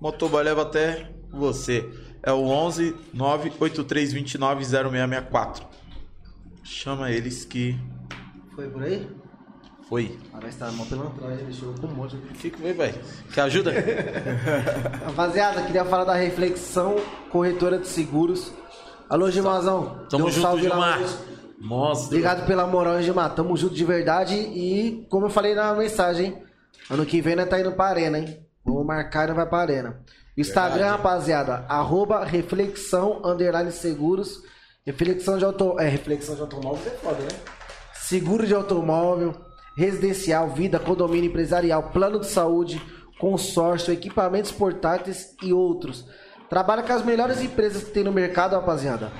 motoboy 0.00 0.42
leva 0.42 0.62
até 0.62 1.12
você. 1.30 1.86
É 2.22 2.32
o 2.32 2.46
11 2.46 2.94
98329 3.12 4.64
0664. 4.64 5.66
Chama 6.62 7.10
eles 7.10 7.44
que 7.44 7.78
Foi 8.54 8.68
por 8.68 8.82
aí? 8.82 9.06
Foi. 9.90 10.16
Parece 10.30 10.56
que 10.56 10.64
tá 10.64 10.70
mó 10.70 10.84
pilantragem, 10.84 11.44
deixou 11.46 11.74
com 11.74 11.88
um 11.88 11.90
monte. 11.90 12.16
Que, 12.16 12.48
que 12.48 12.56
foi, 12.56 12.72
velho? 12.72 12.94
Quer 13.34 13.40
ajuda? 13.40 13.72
Rapaziada, 15.04 15.62
queria 15.62 15.84
falar 15.84 16.04
da 16.04 16.14
Reflexão 16.14 16.94
Corretora 17.28 17.76
de 17.76 17.88
Seguros. 17.88 18.52
Alô, 19.08 19.28
Gilmazão. 19.28 20.06
Tamo 20.08 20.28
um 20.28 20.30
junto, 20.30 20.60
Gilmar. 20.60 21.00
Monstro. 21.58 22.06
Obrigado 22.06 22.46
pela 22.46 22.68
moral, 22.68 23.02
Gilmar. 23.02 23.34
Tamo 23.34 23.56
junto 23.56 23.74
de 23.74 23.84
verdade. 23.84 24.36
E 24.36 25.04
como 25.10 25.26
eu 25.26 25.30
falei 25.30 25.56
na 25.56 25.74
mensagem, 25.74 26.40
ano 26.88 27.04
que 27.04 27.20
vem 27.20 27.34
nós 27.34 27.48
tá 27.48 27.58
indo 27.58 27.72
pra 27.72 27.86
arena, 27.86 28.20
hein? 28.20 28.46
Vamos 28.64 28.86
marcar 28.86 29.24
e 29.24 29.28
não 29.28 29.34
vai 29.34 29.46
pra 29.46 29.58
arena. 29.58 30.00
Instagram, 30.38 30.90
rapaziada, 30.90 31.66
arroba 31.68 32.24
reflexão 32.24 33.20
underline 33.24 33.72
seguros. 33.72 34.40
Reflexão 34.86 35.36
de 35.36 35.44
automóvel. 35.44 35.84
É, 35.84 35.88
reflexão 35.88 36.36
de 36.36 36.42
automóvel 36.42 36.80
é 36.86 36.96
foda, 36.96 37.18
né? 37.22 37.28
Seguro 37.92 38.46
de 38.46 38.54
automóvel, 38.54 39.34
residencial, 39.80 40.50
vida, 40.50 40.78
condomínio 40.78 41.30
empresarial, 41.30 41.84
plano 41.84 42.20
de 42.20 42.26
saúde, 42.26 42.78
consórcio, 43.18 43.94
equipamentos 43.94 44.52
portáteis 44.52 45.34
e 45.42 45.54
outros. 45.54 46.04
Trabalha 46.50 46.82
com 46.82 46.92
as 46.92 47.02
melhores 47.02 47.40
empresas 47.40 47.84
que 47.84 47.90
tem 47.90 48.04
no 48.04 48.12
mercado, 48.12 48.52
rapaziada. 48.52 49.10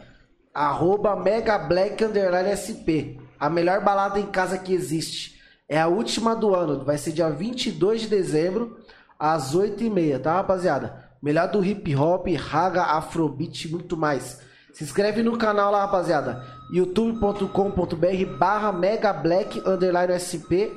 Arroba 0.53 1.15
Mega 1.15 1.57
Black 1.57 2.03
Underline 2.03 2.55
SP. 2.55 3.17
A 3.39 3.49
melhor 3.49 3.81
balada 3.81 4.19
em 4.19 4.27
casa 4.27 4.57
que 4.57 4.73
existe. 4.73 5.32
É 5.73 5.81
a 5.81 5.87
última 5.87 6.35
do 6.35 6.53
ano. 6.53 6.85
Vai 6.85 6.99
ser 6.99 7.13
dia 7.13 7.31
22 7.31 8.01
de 8.01 8.07
dezembro, 8.07 8.77
às 9.17 9.55
8h30, 9.55 10.19
tá, 10.21 10.33
rapaziada? 10.35 11.09
Melhor 11.19 11.49
do 11.49 11.65
hip 11.65 11.95
hop, 11.95 12.27
raga, 12.37 12.83
afrobeat 12.83 13.67
e 13.67 13.71
muito 13.71 13.97
mais. 13.97 14.39
Se 14.71 14.83
inscreve 14.83 15.23
no 15.23 15.35
canal 15.35 15.71
lá, 15.71 15.81
rapaziada. 15.81 16.45
youtube.com.br 16.71 18.37
barra 18.37 18.71
Mega 18.71 19.11
Black 19.13 19.63
Underline 19.67 20.13
SP. 20.13 20.69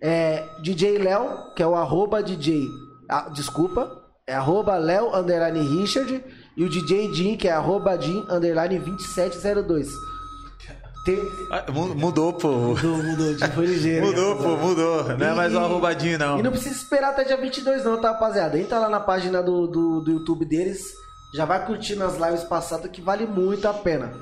É, 0.00 0.42
DJ 0.62 0.96
Léo, 0.96 1.52
que 1.54 1.62
é 1.62 1.66
o 1.66 1.74
arroba 1.74 2.22
DJ. 2.22 2.66
ah, 3.10 3.28
desculpa. 3.28 4.04
É 4.26 4.34
arroba 4.34 4.78
Léo 4.78 5.14
underline 5.14 5.60
Richard. 5.60 6.24
E 6.56 6.64
o 6.64 6.70
DJ 6.70 7.12
Jim, 7.12 7.36
que 7.36 7.46
é 7.46 7.52
arroba 7.52 8.00
Jim 8.00 8.24
underline 8.30 8.78
2702. 8.78 10.13
Ah, 11.50 11.64
mu- 11.70 11.94
Mudou, 11.94 12.32
pô. 12.32 12.48
Mudou, 12.48 12.96
mudou, 13.02 13.38
foi 13.54 13.66
ligeiro. 13.66 14.06
Mudou, 14.06 14.34
né, 14.36 14.42
pô, 14.42 14.56
mudou. 14.56 15.04
Não 15.16 15.26
é 15.26 15.34
mais 15.34 15.54
um 15.54 15.60
arrobadinho, 15.60 16.18
não. 16.18 16.38
E 16.38 16.42
não 16.42 16.50
precisa 16.50 16.74
esperar 16.74 17.10
até 17.10 17.24
dia 17.24 17.36
22 17.36 17.84
não, 17.84 18.00
tá, 18.00 18.12
rapaziada? 18.12 18.58
Entra 18.58 18.78
lá 18.78 18.88
na 18.88 19.00
página 19.00 19.42
do, 19.42 19.66
do, 19.66 20.00
do 20.00 20.10
YouTube 20.12 20.44
deles. 20.44 20.92
Já 21.34 21.44
vai 21.44 21.66
curtindo 21.66 22.04
as 22.04 22.16
lives 22.16 22.44
passadas 22.44 22.90
que 22.90 23.02
vale 23.02 23.26
muito 23.26 23.66
a 23.68 23.74
pena. 23.74 24.12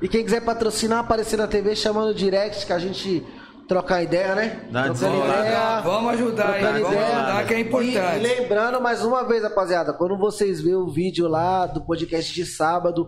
E 0.00 0.06
quem 0.06 0.24
quiser 0.24 0.42
patrocinar, 0.42 1.00
aparecer 1.00 1.36
na 1.36 1.48
TV, 1.48 1.74
chamando 1.74 2.14
direct, 2.14 2.64
que 2.64 2.72
a 2.72 2.78
gente 2.78 3.26
trocar 3.68 4.02
ideia, 4.02 4.34
né? 4.34 4.66
Dá 4.70 4.84
Trocando 4.84 5.12
desenrolar. 5.20 5.80
Vamos 5.82 6.12
ajudar 6.14 6.50
aí, 6.54 6.62
vamos 6.64 6.88
ideia. 6.88 7.06
ajudar 7.16 7.46
que 7.46 7.54
é 7.54 7.60
importante. 7.60 8.16
e 8.16 8.18
lembrando 8.18 8.80
mais 8.80 9.04
uma 9.04 9.22
vez, 9.24 9.42
rapaziada, 9.42 9.92
quando 9.92 10.16
vocês 10.16 10.60
verem 10.60 10.76
o 10.76 10.88
vídeo 10.88 11.28
lá 11.28 11.66
do 11.66 11.82
podcast 11.82 12.32
de 12.34 12.46
sábado 12.46 13.06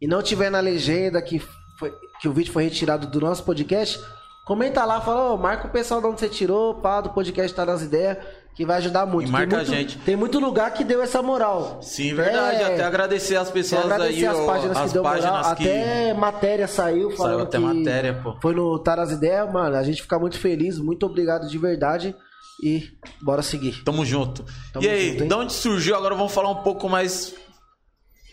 e 0.00 0.06
não 0.06 0.22
tiver 0.22 0.50
na 0.50 0.60
legenda 0.60 1.20
que, 1.22 1.38
foi- 1.78 1.92
que 2.20 2.28
o 2.28 2.32
vídeo 2.32 2.52
foi 2.52 2.64
retirado 2.64 3.06
do 3.06 3.20
nosso 3.20 3.42
podcast, 3.44 3.98
comenta 4.46 4.84
lá, 4.84 5.00
fala, 5.00 5.32
ô, 5.32 5.36
marca 5.38 5.66
o 5.66 5.70
pessoal 5.70 6.00
de 6.00 6.06
onde 6.08 6.20
você 6.20 6.28
tirou, 6.28 6.74
pá, 6.74 7.00
do 7.00 7.10
podcast 7.10 7.54
tá 7.56 7.64
nas 7.64 7.80
ideias, 7.82 8.18
que 8.54 8.66
vai 8.66 8.78
ajudar 8.78 9.06
muito. 9.06 9.28
E 9.28 9.32
marca 9.32 9.46
tem 9.48 9.56
muito, 9.58 9.72
a 9.72 9.76
gente. 9.76 9.98
Tem 9.98 10.16
muito 10.16 10.38
lugar 10.38 10.72
que 10.72 10.84
deu 10.84 11.02
essa 11.02 11.22
moral. 11.22 11.80
Sim, 11.82 12.14
verdade. 12.14 12.62
É, 12.62 12.64
Até 12.66 12.84
agradecer 12.84 13.36
as 13.36 13.50
pessoas 13.50 13.84
agradecer 13.84 14.26
aí, 14.26 14.26
as 14.26 14.46
páginas 14.46 14.76
as 14.76 14.86
que 14.86 14.92
deu 14.92 15.02
moral, 15.02 15.20
páginas 15.20 15.54
que. 15.54 15.68
até 15.68 16.14
matéria 16.14 16.68
saiu 16.68 17.10
falando 17.12 17.42
até 17.42 17.58
que 17.58 17.64
matéria, 17.64 18.14
pô. 18.14 18.36
foi 18.40 18.54
no 18.54 18.82
nas 18.84 19.10
Ideias, 19.10 19.50
mano, 19.52 19.76
a 19.76 19.82
gente 19.82 20.02
fica 20.02 20.18
muito 20.18 20.38
feliz, 20.38 20.78
muito 20.78 21.06
obrigado 21.06 21.48
de 21.48 21.58
verdade 21.58 22.14
e 22.62 22.90
bora 23.22 23.42
seguir. 23.42 23.82
Tamo 23.84 24.04
junto. 24.04 24.44
Tamo 24.72 24.84
e 24.84 24.88
aí, 24.88 25.12
junto, 25.12 25.24
de 25.28 25.34
onde 25.34 25.52
surgiu? 25.52 25.96
Agora 25.96 26.14
vamos 26.14 26.32
falar 26.32 26.50
um 26.50 26.62
pouco 26.62 26.88
mais 26.88 27.34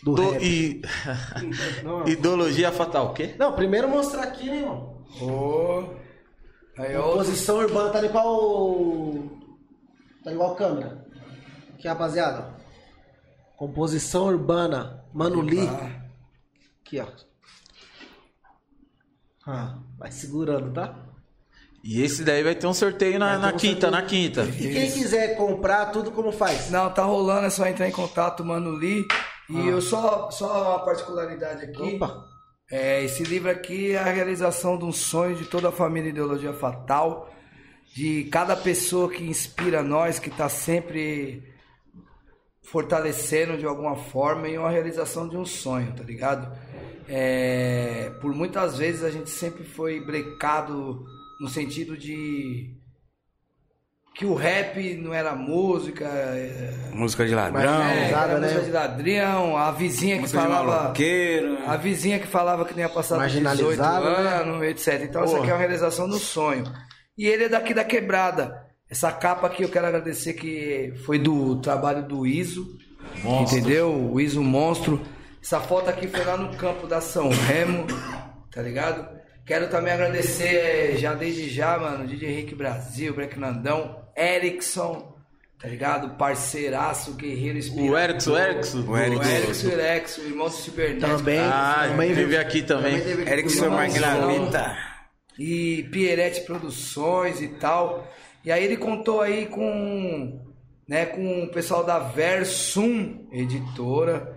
Do 0.04 0.14
do. 0.14 0.30
rap. 0.32 0.42
E... 0.44 0.82
Ideologia 2.06 2.70
fatal, 2.70 3.06
o 3.06 3.14
quê? 3.14 3.34
Não, 3.38 3.52
primeiro 3.52 3.88
mostrar 3.88 4.24
aqui, 4.24 4.50
né, 4.50 4.58
irmão? 4.58 5.00
Ô, 5.20 6.00
Aí, 6.78 6.96
ó, 6.96 7.10
Composição 7.10 7.58
urbana 7.58 7.90
tá 7.90 8.04
igual. 8.04 9.14
Tá 10.22 10.32
igual 10.32 10.54
câmera. 10.54 11.04
Aqui, 11.74 11.88
rapaziada. 11.88 12.54
Composição 13.56 14.26
urbana. 14.26 15.04
Mano 15.12 15.40
Lee. 15.40 15.68
Aqui, 16.80 17.00
ó. 17.00 17.06
Ah, 19.46 19.78
vai 19.98 20.10
segurando, 20.10 20.72
tá? 20.72 20.94
E 21.82 22.02
esse 22.02 22.22
daí 22.22 22.42
vai 22.42 22.54
ter 22.54 22.66
um 22.66 22.74
sorteio 22.74 23.18
na, 23.18 23.38
na 23.38 23.48
um 23.48 23.56
quinta, 23.56 23.88
sorteio. 23.88 23.90
na 23.90 24.02
quinta. 24.02 24.42
E 24.44 24.72
quem 24.72 24.90
quiser 24.90 25.36
comprar 25.36 25.86
tudo, 25.86 26.10
como 26.10 26.30
faz? 26.30 26.70
Não, 26.70 26.92
tá 26.92 27.02
rolando, 27.02 27.46
é 27.46 27.50
só 27.50 27.66
entrar 27.66 27.88
em 27.88 27.92
contato, 27.92 28.44
Mano 28.44 28.70
Lee. 28.70 29.06
E 29.48 29.66
eu 29.66 29.80
só, 29.80 30.30
só 30.30 30.74
uma 30.74 30.84
particularidade 30.84 31.64
aqui. 31.64 31.96
Opa! 31.96 32.28
É, 32.70 33.02
esse 33.02 33.24
livro 33.24 33.50
aqui 33.50 33.92
é 33.92 33.98
a 33.98 34.04
realização 34.04 34.78
de 34.78 34.84
um 34.84 34.92
sonho 34.92 35.34
de 35.34 35.44
toda 35.44 35.70
a 35.70 35.72
família 35.72 36.10
Ideologia 36.10 36.52
Fatal, 36.52 37.28
de 37.94 38.24
cada 38.24 38.56
pessoa 38.56 39.10
que 39.10 39.22
inspira 39.24 39.82
nós, 39.82 40.18
que 40.18 40.28
está 40.28 40.48
sempre 40.48 41.42
fortalecendo 42.62 43.56
de 43.58 43.66
alguma 43.66 43.96
forma 43.96 44.48
e 44.48 44.56
uma 44.56 44.70
realização 44.70 45.28
de 45.28 45.36
um 45.36 45.44
sonho, 45.44 45.92
tá 45.96 46.04
ligado? 46.04 46.56
É, 47.08 48.12
por 48.20 48.32
muitas 48.32 48.78
vezes 48.78 49.02
a 49.02 49.10
gente 49.10 49.28
sempre 49.28 49.64
foi 49.64 50.00
brecado 50.00 51.04
no 51.40 51.48
sentido 51.48 51.96
de 51.96 52.76
que 54.14 54.24
o 54.24 54.34
rap 54.34 54.94
não 54.96 55.12
era 55.12 55.34
música, 55.34 56.04
é, 56.04 56.90
Música 56.92 57.26
de 57.26 57.34
ladrão, 57.34 57.82
é, 57.82 58.10
era 58.10 58.38
né? 58.38 58.46
música 58.46 58.64
de 58.64 58.70
ladrão, 58.70 59.56
a 59.56 59.72
vizinha 59.72 60.16
que 60.16 60.22
música 60.22 60.42
falava 60.42 60.92
a 61.66 61.76
vizinha 61.76 62.18
que 62.20 62.26
falava 62.26 62.64
que 62.64 62.74
não 62.74 62.80
ia 62.80 62.88
passar 62.88 63.16
dos 63.16 63.32
18 63.32 63.44
Marginalizado, 63.44 64.04
né? 64.04 64.34
anos, 64.42 64.62
etc. 64.62 65.02
Então, 65.02 65.24
isso 65.24 65.36
aqui 65.36 65.50
é 65.50 65.52
uma 65.52 65.58
realização 65.58 66.08
do 66.08 66.18
sonho. 66.18 66.64
E 67.20 67.26
ele 67.26 67.44
é 67.44 67.48
daqui 67.50 67.74
da 67.74 67.84
quebrada. 67.84 68.64
Essa 68.88 69.12
capa 69.12 69.46
aqui 69.46 69.62
eu 69.62 69.68
quero 69.68 69.86
agradecer 69.86 70.32
que 70.32 70.94
foi 71.04 71.18
do 71.18 71.60
trabalho 71.60 72.02
do 72.08 72.26
Iso. 72.26 72.78
Entendeu? 73.42 73.92
O 73.92 74.18
Iso 74.18 74.42
Monstro. 74.42 75.02
Essa 75.42 75.60
foto 75.60 75.90
aqui 75.90 76.08
foi 76.08 76.24
lá 76.24 76.38
no 76.38 76.56
campo 76.56 76.86
da 76.86 76.98
São 76.98 77.28
Remo, 77.28 77.86
tá 78.50 78.62
ligado? 78.62 79.06
Quero 79.44 79.68
também 79.68 79.92
agradecer 79.92 80.94
eh, 80.94 80.96
já 80.96 81.12
desde 81.12 81.50
já, 81.50 81.78
mano, 81.78 82.06
DJ 82.06 82.30
Henrique 82.30 82.54
Brasil, 82.54 83.12
Breck 83.12 83.38
Nandão, 83.38 84.02
Erickson, 84.16 85.14
tá 85.60 85.68
ligado? 85.68 86.16
Parceiraço, 86.16 87.12
guerreiro 87.12 87.58
espiritual. 87.58 87.92
O 87.92 87.98
Erickson, 87.98 88.30
o 88.30 88.38
Erickson. 88.38 88.78
O 88.78 88.96
Erickson. 88.96 89.66
O 89.66 89.70
Erickson 89.78 90.20
irmão 90.22 90.48
do 90.48 90.54
Cibernético. 90.54 91.18
Também. 91.18 91.38
Ah, 91.38 91.84
também 91.86 92.14
teve 92.14 92.38
aqui 92.38 92.62
também. 92.62 92.96
Erickson 92.96 93.68
comigo. 93.68 94.50
E 95.40 95.84
Pierrette 95.84 96.42
Produções 96.42 97.40
e 97.40 97.48
tal. 97.48 98.06
E 98.44 98.52
aí 98.52 98.62
ele 98.62 98.76
contou 98.76 99.22
aí 99.22 99.46
com, 99.46 100.38
né, 100.86 101.06
com 101.06 101.44
o 101.44 101.48
pessoal 101.48 101.82
da 101.82 101.98
Versum 101.98 103.26
Editora, 103.32 104.36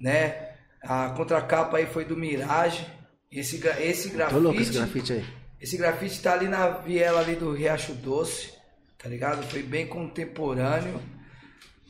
né? 0.00 0.52
A 0.82 1.10
contracapa 1.10 1.76
aí 1.76 1.84
foi 1.84 2.06
do 2.06 2.16
Mirage. 2.16 2.86
Esse, 3.30 3.60
esse 3.78 4.08
Tô 4.08 4.38
louco 4.38 4.58
esse 4.58 4.72
grafite, 4.72 5.12
grafite 5.12 5.12
aí. 5.12 5.24
esse 5.60 5.76
grafite 5.76 6.22
tá 6.22 6.32
ali 6.32 6.48
na 6.48 6.70
viela 6.70 7.20
ali 7.20 7.36
do 7.36 7.52
Riacho 7.52 7.92
Doce, 7.92 8.54
tá 8.96 9.06
ligado? 9.06 9.42
Foi 9.50 9.62
bem 9.62 9.86
contemporâneo. 9.86 10.98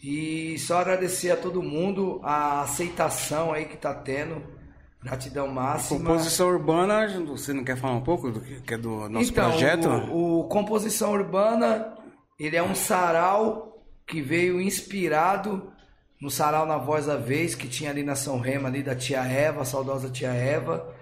E 0.03 0.59
só 0.59 0.79
agradecer 0.79 1.31
a 1.31 1.37
todo 1.37 1.63
mundo 1.63 2.21
a 2.25 2.63
aceitação 2.63 3.53
aí 3.53 3.67
que 3.67 3.77
tá 3.77 3.95
tendo. 3.95 4.58
Gratidão 5.03 5.47
máxima. 5.47 6.01
Composição 6.01 6.49
urbana, 6.49 7.07
você 7.27 7.53
não 7.53 7.63
quer 7.63 7.77
falar 7.77 7.95
um 7.95 8.01
pouco 8.01 8.31
do 8.33 8.41
que 8.41 8.75
é 8.75 8.79
do 8.79 9.09
nosso 9.09 9.31
então, 9.31 9.51
projeto? 9.51 9.89
O, 9.89 10.41
o 10.41 10.45
Composição 10.49 11.13
Urbana, 11.13 11.95
ele 12.39 12.57
é 12.57 12.63
um 12.63 12.75
sarau 12.75 13.81
que 14.07 14.21
veio 14.21 14.61
inspirado 14.61 15.73
no 16.21 16.31
sarau 16.31 16.67
na 16.67 16.77
Voz 16.79 17.07
da 17.07 17.17
Vez, 17.17 17.55
que 17.55 17.69
tinha 17.69 17.91
ali 17.91 18.03
na 18.03 18.17
São 18.17 18.41
Remo, 18.41 18.67
ali 18.67 18.83
da 18.83 18.95
tia 18.97 19.23
Eva, 19.23 19.65
saudosa 19.65 20.11
tia 20.11 20.33
Eva. 20.33 20.93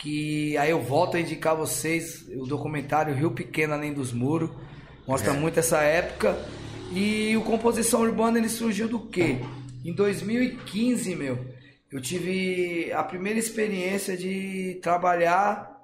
Que 0.00 0.56
aí 0.56 0.70
eu 0.70 0.80
volto 0.80 1.16
a 1.16 1.20
indicar 1.20 1.52
a 1.52 1.56
vocês 1.56 2.26
o 2.36 2.46
documentário 2.46 3.14
Rio 3.14 3.30
Pequeno 3.30 3.74
Além 3.74 3.92
dos 3.92 4.12
Muros. 4.12 4.50
Mostra 5.06 5.32
É. 5.32 5.36
muito 5.36 5.58
essa 5.60 5.82
época. 5.82 6.34
E 6.92 7.36
o 7.36 7.42
Composição 7.42 8.00
Urbana 8.00 8.38
ele 8.38 8.48
surgiu 8.48 8.88
do 8.88 9.00
quê? 9.00 9.38
Em 9.84 9.92
2015, 9.94 11.14
meu, 11.14 11.38
eu 11.94 12.00
tive 12.00 12.92
a 12.92 13.04
primeira 13.04 13.38
experiência 13.38 14.16
de 14.16 14.80
trabalhar 14.82 15.80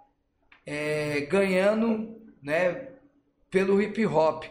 é, 0.67 1.21
ganhando 1.21 2.21
né, 2.43 2.89
pelo 3.49 3.81
hip 3.81 4.05
hop, 4.07 4.43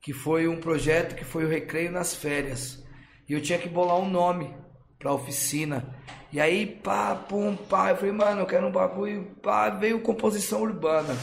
que 0.00 0.14
foi 0.14 0.48
um 0.48 0.58
projeto 0.58 1.14
que 1.14 1.22
foi 1.22 1.44
o 1.44 1.48
Recreio 1.50 1.92
nas 1.92 2.16
Férias. 2.16 2.82
E 3.28 3.34
eu 3.34 3.42
tinha 3.42 3.58
que 3.58 3.68
bolar 3.68 3.98
um 3.98 4.08
nome 4.08 4.56
pra 4.98 5.12
oficina. 5.12 5.94
E 6.32 6.40
aí, 6.40 6.64
pá, 6.64 7.14
pum, 7.14 7.56
pá, 7.56 7.90
eu 7.90 7.96
falei, 7.96 8.12
mano, 8.12 8.40
eu 8.40 8.46
quero 8.46 8.66
um 8.66 8.72
bagulho, 8.72 9.36
pá, 9.42 9.68
veio 9.68 10.00
composição 10.00 10.62
urbana. 10.62 11.14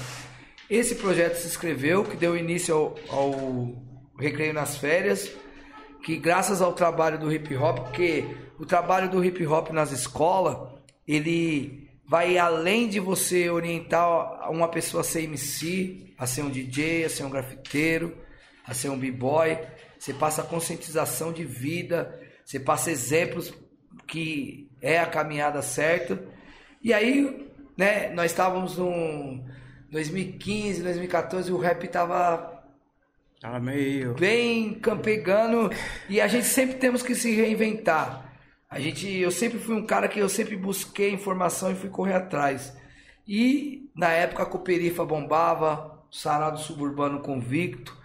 Esse 0.69 0.93
projeto 0.93 1.37
se 1.37 1.47
inscreveu, 1.47 2.03
que 2.03 2.15
deu 2.15 2.37
início 2.37 2.75
ao, 2.75 2.95
ao 3.09 3.73
Recreio 4.19 4.53
nas 4.53 4.77
Férias, 4.77 5.35
que 6.03 6.15
graças 6.15 6.61
ao 6.61 6.73
trabalho 6.73 7.17
do 7.17 7.33
hip 7.33 7.57
hop, 7.57 7.79
porque 7.79 8.23
o 8.59 8.65
trabalho 8.65 9.09
do 9.09 9.23
hip 9.23 9.45
hop 9.47 9.69
nas 9.71 9.91
escolas, 9.91 10.57
ele 11.07 11.89
vai 12.05 12.37
além 12.37 12.89
de 12.89 12.99
você 12.99 13.49
orientar 13.49 14.51
uma 14.51 14.67
pessoa 14.67 15.01
a 15.01 15.03
ser 15.03 15.23
MC, 15.23 16.13
a 16.17 16.27
ser 16.27 16.41
um 16.41 16.49
DJ, 16.49 17.05
a 17.05 17.09
ser 17.09 17.23
um 17.23 17.29
grafiteiro, 17.29 18.17
a 18.67 18.73
ser 18.73 18.89
um 18.89 18.97
b-boy. 18.99 19.57
Você 19.97 20.13
passa 20.13 20.43
conscientização 20.43 21.31
de 21.31 21.45
vida, 21.45 22.19
você 22.43 22.59
passa 22.59 22.91
exemplos 22.91 23.53
que 24.05 24.69
é 24.81 24.99
a 24.99 25.05
caminhada 25.05 25.61
certa. 25.61 26.21
E 26.83 26.93
aí, 26.93 27.47
né, 27.77 28.09
nós 28.09 28.31
estávamos 28.31 28.77
no 28.77 29.41
2015, 29.89 30.83
2014, 30.83 31.51
o 31.51 31.57
rap 31.57 31.87
tava 31.87 32.61
Tava 33.39 33.59
meio. 33.59 34.15
bem 34.15 34.73
campegando 34.73 35.69
e 36.09 36.19
a 36.19 36.27
gente 36.27 36.45
sempre 36.45 36.75
temos 36.75 37.01
que 37.01 37.15
se 37.15 37.33
reinventar. 37.33 38.28
A 38.69 38.79
gente, 38.79 39.11
eu 39.11 39.31
sempre 39.31 39.57
fui 39.57 39.75
um 39.75 39.85
cara 39.85 40.07
que 40.07 40.19
eu 40.19 40.29
sempre 40.29 40.55
busquei 40.55 41.11
informação 41.11 41.71
e 41.71 41.75
fui 41.75 41.89
correr 41.89 42.13
atrás. 42.13 42.75
E 43.27 43.89
na 43.95 44.09
época 44.09 44.43
a 44.43 44.45
Cooperifa 44.45 45.03
bombava, 45.03 45.99
o 46.11 46.15
Sarado 46.15 46.59
Suburbano 46.59 47.19
Convicto. 47.21 47.97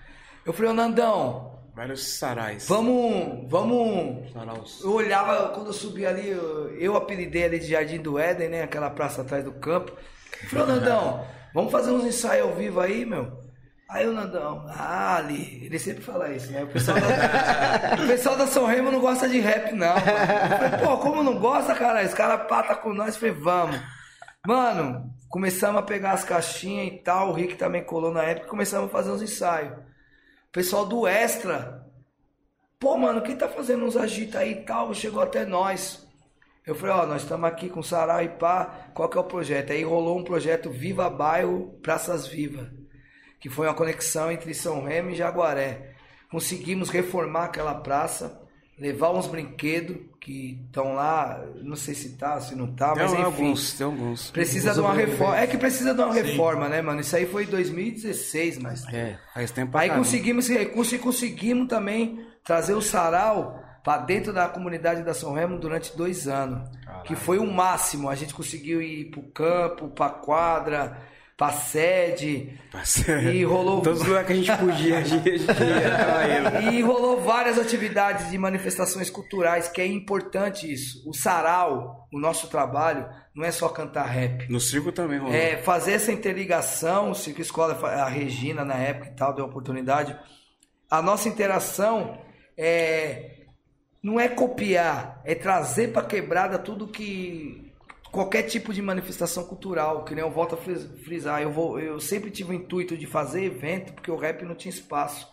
Eu 0.44 0.52
falei, 0.52 0.70
ô 0.70 0.74
Nandão, 0.74 1.52
Vários 1.74 2.18
sarais. 2.18 2.66
vamos, 2.68 3.50
vamos 3.50 4.32
Saraus. 4.32 4.80
eu 4.82 4.92
olhava, 4.92 5.48
quando 5.50 5.66
eu 5.68 5.72
subia 5.72 6.08
ali, 6.08 6.28
eu, 6.28 6.70
eu 6.78 6.96
apelidei 6.96 7.44
ali 7.44 7.58
de 7.58 7.66
Jardim 7.66 7.98
do 7.98 8.18
Éden, 8.18 8.48
né? 8.48 8.62
Aquela 8.62 8.88
praça 8.90 9.22
atrás 9.22 9.44
do 9.44 9.52
campo. 9.52 9.92
Eu 10.42 10.48
Falei, 10.48 10.64
ô 10.64 10.68
Nandão, 10.68 11.26
vamos 11.52 11.72
fazer 11.72 11.90
uns 11.90 12.04
ensaios 12.04 12.48
ao 12.48 12.54
vivo 12.54 12.80
aí, 12.80 13.04
meu? 13.04 13.32
Aí 13.88 14.06
o 14.06 14.12
Nandão, 14.12 14.64
ah, 14.68 15.16
ali, 15.16 15.64
ele 15.64 15.78
sempre 15.78 16.02
fala 16.02 16.30
isso, 16.32 16.50
né? 16.50 16.64
O 16.64 16.68
pessoal 16.68 16.98
da, 16.98 17.94
o 18.02 18.06
pessoal 18.06 18.36
da 18.36 18.46
São 18.46 18.66
Remo 18.66 18.90
não 18.90 19.00
gosta 19.00 19.28
de 19.28 19.38
rap, 19.38 19.72
não. 19.72 19.94
Falei, 20.00 20.78
pô, 20.84 20.98
como 20.98 21.22
não 21.22 21.38
gosta, 21.38 21.74
cara? 21.74 22.02
Esse 22.02 22.14
cara 22.14 22.38
pata 22.38 22.74
com 22.74 22.94
nós, 22.94 23.16
falei, 23.16 23.34
vamos. 23.34 23.80
Mano, 24.46 25.14
começamos 25.28 25.80
a 25.80 25.82
pegar 25.82 26.12
as 26.12 26.24
caixinhas 26.24 26.88
e 26.88 26.98
tal, 26.98 27.30
o 27.30 27.32
Rick 27.32 27.56
também 27.56 27.84
colou 27.84 28.12
na 28.12 28.22
época, 28.22 28.48
começamos 28.48 28.88
a 28.88 28.92
fazer 28.92 29.10
uns 29.10 29.22
ensaios. 29.22 29.72
O 29.72 30.52
pessoal 30.52 30.86
do 30.86 31.06
Extra, 31.06 31.84
Pô, 32.84 32.98
mano, 32.98 33.22
quem 33.22 33.34
tá 33.34 33.48
fazendo 33.48 33.86
uns 33.86 33.96
agita 33.96 34.40
aí 34.40 34.52
e 34.52 34.56
tal, 34.56 34.92
chegou 34.92 35.22
até 35.22 35.46
nós. 35.46 36.06
Eu 36.66 36.74
falei, 36.74 36.94
ó, 36.94 37.06
nós 37.06 37.22
estamos 37.22 37.48
aqui 37.48 37.70
com 37.70 37.82
Sarau 37.82 38.22
e 38.22 38.28
pá, 38.28 38.90
qual 38.92 39.08
que 39.08 39.16
é 39.16 39.20
o 39.22 39.24
projeto? 39.24 39.72
Aí 39.72 39.82
rolou 39.82 40.18
um 40.18 40.22
projeto 40.22 40.68
Viva 40.68 41.08
Bairro 41.08 41.78
Praças 41.82 42.26
Viva, 42.26 42.70
que 43.44 43.50
foi 43.50 43.66
uma 43.66 43.74
conexão 43.74 44.32
entre 44.32 44.54
São 44.54 44.82
Remo 44.84 45.10
e 45.10 45.14
Jaguaré. 45.14 45.90
Conseguimos 46.30 46.88
reformar 46.88 47.44
aquela 47.44 47.74
praça, 47.74 48.40
levar 48.78 49.10
uns 49.10 49.26
brinquedos 49.26 49.98
que 50.18 50.58
estão 50.64 50.94
lá, 50.94 51.44
não 51.60 51.76
sei 51.76 51.94
se 51.94 52.16
tá, 52.16 52.40
se 52.40 52.54
não 52.54 52.68
tá, 52.74 52.94
mas 52.96 53.12
tem 53.12 53.20
enfim. 53.20 53.22
alguns, 53.22 53.74
tem 53.74 53.84
alguns. 53.84 54.30
Precisa 54.30 54.72
de 54.72 54.80
uma 54.80 54.94
reforma. 54.94 55.38
É 55.38 55.46
que 55.46 55.58
precisa 55.58 55.92
de 55.92 56.00
uma 56.00 56.14
reforma, 56.14 56.70
né, 56.70 56.80
mano? 56.80 57.02
Isso 57.02 57.14
aí 57.14 57.26
foi 57.26 57.42
em 57.42 57.48
2016, 57.48 58.56
mas. 58.60 58.82
É, 58.90 59.18
faz 59.34 59.50
tempo 59.50 59.72
pra 59.72 59.82
Aí 59.82 59.88
caramba. 59.88 60.06
conseguimos, 60.06 60.48
conseguimos 61.02 61.68
também 61.68 62.26
trazer 62.42 62.72
o 62.72 62.80
sarau 62.80 63.62
para 63.84 63.98
dentro 63.98 64.32
da 64.32 64.48
comunidade 64.48 65.02
da 65.02 65.12
São 65.12 65.34
Remo 65.34 65.58
durante 65.58 65.94
dois 65.94 66.26
anos. 66.26 66.66
Que 67.04 67.14
foi 67.14 67.36
o 67.36 67.46
máximo. 67.46 68.08
A 68.08 68.14
gente 68.14 68.32
conseguiu 68.32 68.80
ir 68.80 69.10
pro 69.10 69.20
campo, 69.20 69.88
pra 69.88 70.08
quadra, 70.08 70.96
sede. 71.52 72.58
E 73.32 73.44
rolou- 73.44 73.82
Todos 73.82 74.00
os 74.00 74.06
lugares 74.06 74.26
que 74.26 74.32
a 74.32 74.36
gente 74.36 74.56
podia, 74.56 74.98
a 74.98 75.02
gente 75.02 75.28
ia. 75.28 76.70
E 76.70 76.80
rolou 76.82 77.20
várias 77.20 77.58
atividades 77.58 78.30
de 78.30 78.38
manifestações 78.38 79.10
culturais, 79.10 79.68
que 79.68 79.80
é 79.80 79.86
importante 79.86 80.72
isso. 80.72 81.02
O 81.08 81.12
sarau, 81.12 82.06
o 82.12 82.18
nosso 82.20 82.48
trabalho, 82.48 83.08
não 83.34 83.44
é 83.44 83.50
só 83.50 83.68
cantar 83.68 84.04
rap. 84.06 84.48
No 84.48 84.60
circo 84.60 84.92
também 84.92 85.18
rolou. 85.18 85.34
É, 85.34 85.56
fazer 85.58 85.92
essa 85.92 86.12
interligação, 86.12 87.10
o 87.10 87.14
Circo 87.14 87.40
Escola, 87.40 87.74
a 87.88 88.08
Regina 88.08 88.64
na 88.64 88.74
época 88.76 89.08
e 89.10 89.16
tal, 89.16 89.34
deu 89.34 89.44
oportunidade. 89.44 90.16
A 90.90 91.02
nossa 91.02 91.28
interação 91.28 92.16
é, 92.56 93.40
não 94.02 94.20
é 94.20 94.28
copiar, 94.28 95.20
é 95.24 95.34
trazer 95.34 95.88
para 95.92 96.06
quebrada 96.06 96.58
tudo 96.58 96.86
que. 96.86 97.63
Qualquer 98.14 98.44
tipo 98.44 98.72
de 98.72 98.80
manifestação 98.80 99.44
cultural, 99.44 100.04
que 100.04 100.14
nem 100.14 100.24
eu 100.24 100.30
volto 100.30 100.54
a 100.54 100.58
fris- 100.58 100.88
frisar. 101.04 101.42
Eu, 101.42 101.50
vou, 101.52 101.78
eu 101.78 102.00
sempre 102.00 102.30
tive 102.30 102.52
o 102.52 102.54
intuito 102.54 102.96
de 102.96 103.06
fazer 103.06 103.44
evento, 103.44 103.92
porque 103.92 104.10
o 104.10 104.16
rap 104.16 104.42
não 104.44 104.54
tinha 104.54 104.70
espaço. 104.72 105.28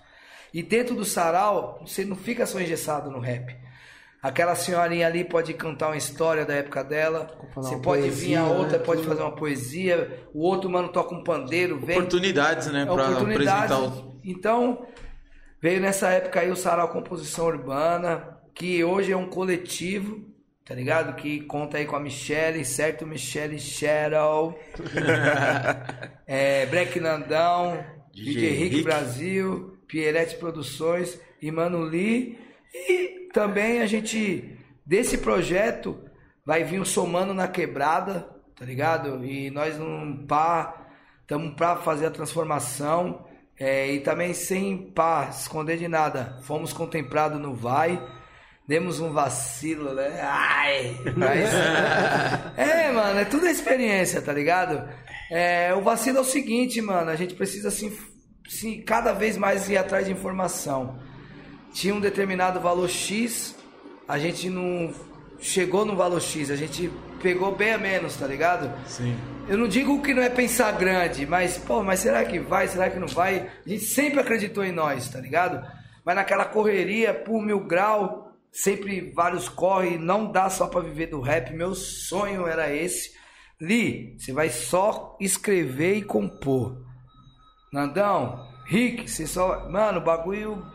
E 0.54 0.62
dentro 0.62 0.96
do 0.96 1.06
sarau, 1.06 1.80
você 1.86 2.04
não 2.04 2.16
fica 2.16 2.46
só 2.46 2.60
engessado 2.60 3.10
no 3.10 3.20
rap. 3.20 3.56
Aquela 4.22 4.54
senhorinha 4.54 5.08
ali 5.08 5.24
pode 5.24 5.54
cantar 5.54 5.88
uma 5.88 5.98
história 5.98 6.46
da 6.46 6.54
época 6.54 6.84
dela. 6.84 7.28
Você 7.56 7.78
pode 7.78 8.02
poesia, 8.04 8.28
vir 8.28 8.36
a 8.36 8.46
outra, 8.54 8.78
né? 8.78 8.84
pode 8.84 9.04
fazer 9.04 9.22
uma 9.22 9.36
poesia. 9.36 10.26
O 10.34 10.42
outro 10.42 10.70
mano 10.70 10.90
toca 10.90 11.16
um 11.16 11.24
pandeiro, 11.24 11.80
vem. 11.80 11.98
Oportunidades, 11.98 12.68
né? 12.72 12.82
É 12.84 12.86
Pra 12.86 13.10
oportunidade. 13.10 13.74
apresentar 13.74 13.80
os. 13.80 14.12
Então, 14.24 14.86
veio 15.60 15.82
nessa 15.82 16.10
época 16.10 16.40
aí 16.42 16.52
o 16.52 16.56
Sarau 16.56 16.90
Composição 16.90 17.46
Urbana, 17.48 18.38
que 18.54 18.84
hoje 18.84 19.12
é 19.12 19.18
um 19.18 19.28
coletivo, 19.28 20.24
tá 20.66 20.74
ligado? 20.76 21.16
Que 21.16 21.42
conta 21.42 21.78
aí 21.78 21.86
com 21.86 21.96
a 21.96 22.00
Michelle, 22.00 22.64
certo? 22.64 23.06
Michelle 23.06 23.60
Cheryl, 23.60 24.56
é, 26.28 26.66
Black 26.68 27.00
Nandão, 27.00 27.84
DJ, 28.14 28.34
DJ 28.34 28.50
Rick, 28.52 28.76
Rick. 28.76 28.84
Brasil, 28.84 29.78
Pierrette 29.88 30.36
Produções 30.38 31.20
e 31.42 31.52
Mano 31.52 31.80
Lee. 31.82 32.38
E 32.74 33.30
também 33.34 33.82
a 33.82 33.86
gente, 33.86 34.58
desse 34.86 35.18
projeto, 35.18 36.00
vai 36.46 36.64
vir 36.64 36.80
o 36.80 36.86
Somando 36.86 37.34
na 37.34 37.48
Quebrada, 37.48 38.30
tá 38.56 38.66
ligado? 38.66 39.26
E 39.26 39.50
nós 39.50 39.78
não 39.78 40.26
pá, 40.26 40.88
estamos 41.22 41.54
pra 41.56 41.76
fazer 41.78 42.06
a 42.06 42.12
transformação. 42.12 43.26
é, 43.60 43.94
e 43.94 44.00
também 44.00 44.34
sem 44.34 44.76
pá, 44.92 45.30
esconder 45.30 45.78
de 45.78 45.88
nada. 45.88 46.40
Fomos 46.42 46.74
contemplados 46.74 47.40
no 47.40 47.54
Vai. 47.54 48.02
Demos 48.68 49.00
um 49.00 49.12
vacilo, 49.12 49.94
né? 49.94 50.20
Ai! 50.22 50.96
Mas... 51.18 51.50
é, 52.58 52.92
mano, 52.92 53.20
é 53.20 53.26
tudo 53.26 53.48
experiência, 53.48 54.22
tá 54.22 54.32
ligado? 54.32 54.88
É, 55.32 55.74
o 55.74 55.82
vacilo 55.82 56.20
é 56.20 56.22
o 56.22 56.26
seguinte, 56.26 56.82
mano. 56.82 57.10
A 57.10 57.16
gente 57.16 57.34
precisa 57.34 57.72
se, 57.72 57.92
se 58.48 58.78
cada 58.78 59.14
vez 59.14 59.38
mais 59.38 59.70
ir 59.70 59.78
atrás 59.78 60.06
de 60.06 60.12
informação 60.12 61.00
tinha 61.74 61.96
um 61.96 62.00
determinado 62.00 62.60
valor 62.60 62.90
X, 62.90 63.56
a 64.08 64.20
gente 64.20 64.50
não 64.50 64.94
chegou 65.40 65.86
no 65.86 65.96
valor 65.96 66.22
X, 66.22 66.52
a 66.52 66.56
gente 66.56 66.92
pegou 67.22 67.56
bem 67.56 67.74
a 67.74 67.78
menos, 67.78 68.16
tá 68.16 68.28
ligado? 68.28 68.72
Sim. 68.88 69.16
Eu 69.48 69.58
não 69.58 69.68
digo 69.68 70.02
que 70.02 70.14
não 70.14 70.22
é 70.22 70.30
pensar 70.30 70.72
grande, 70.74 71.26
mas, 71.26 71.58
pô, 71.58 71.84
mas 71.84 72.00
será 72.00 72.24
que 72.26 72.40
vai, 72.40 72.68
será 72.68 72.90
que 72.90 73.00
não 73.00 73.08
vai? 73.08 73.50
A 73.66 73.70
gente 73.70 73.86
sempre 73.86 74.20
acreditou 74.20 74.64
em 74.64 74.72
nós, 74.72 75.10
tá 75.10 75.20
ligado? 75.20 75.66
Mas 76.04 76.16
naquela 76.16 76.46
correria, 76.46 77.14
por 77.14 77.42
mil 77.42 77.60
grau, 77.62 78.31
sempre 78.52 79.12
vários 79.12 79.48
corre, 79.48 79.98
não 79.98 80.32
dá 80.32 80.50
só 80.50 80.68
pra 80.68 80.82
viver 80.82 81.08
do 81.08 81.22
rap, 81.22 81.54
meu 81.54 81.74
sonho 81.74 82.46
era 82.48 82.74
esse. 82.74 83.16
Li, 83.60 84.18
você 84.18 84.34
vai 84.34 84.50
só 84.50 85.18
escrever 85.20 85.96
e 85.96 86.04
compor. 86.04 86.84
Nandão, 87.72 88.48
Rick, 88.66 89.10
você 89.10 89.26
só. 89.26 89.70
Mano, 89.70 90.00
o 90.00 90.04
bagulho 90.04 90.66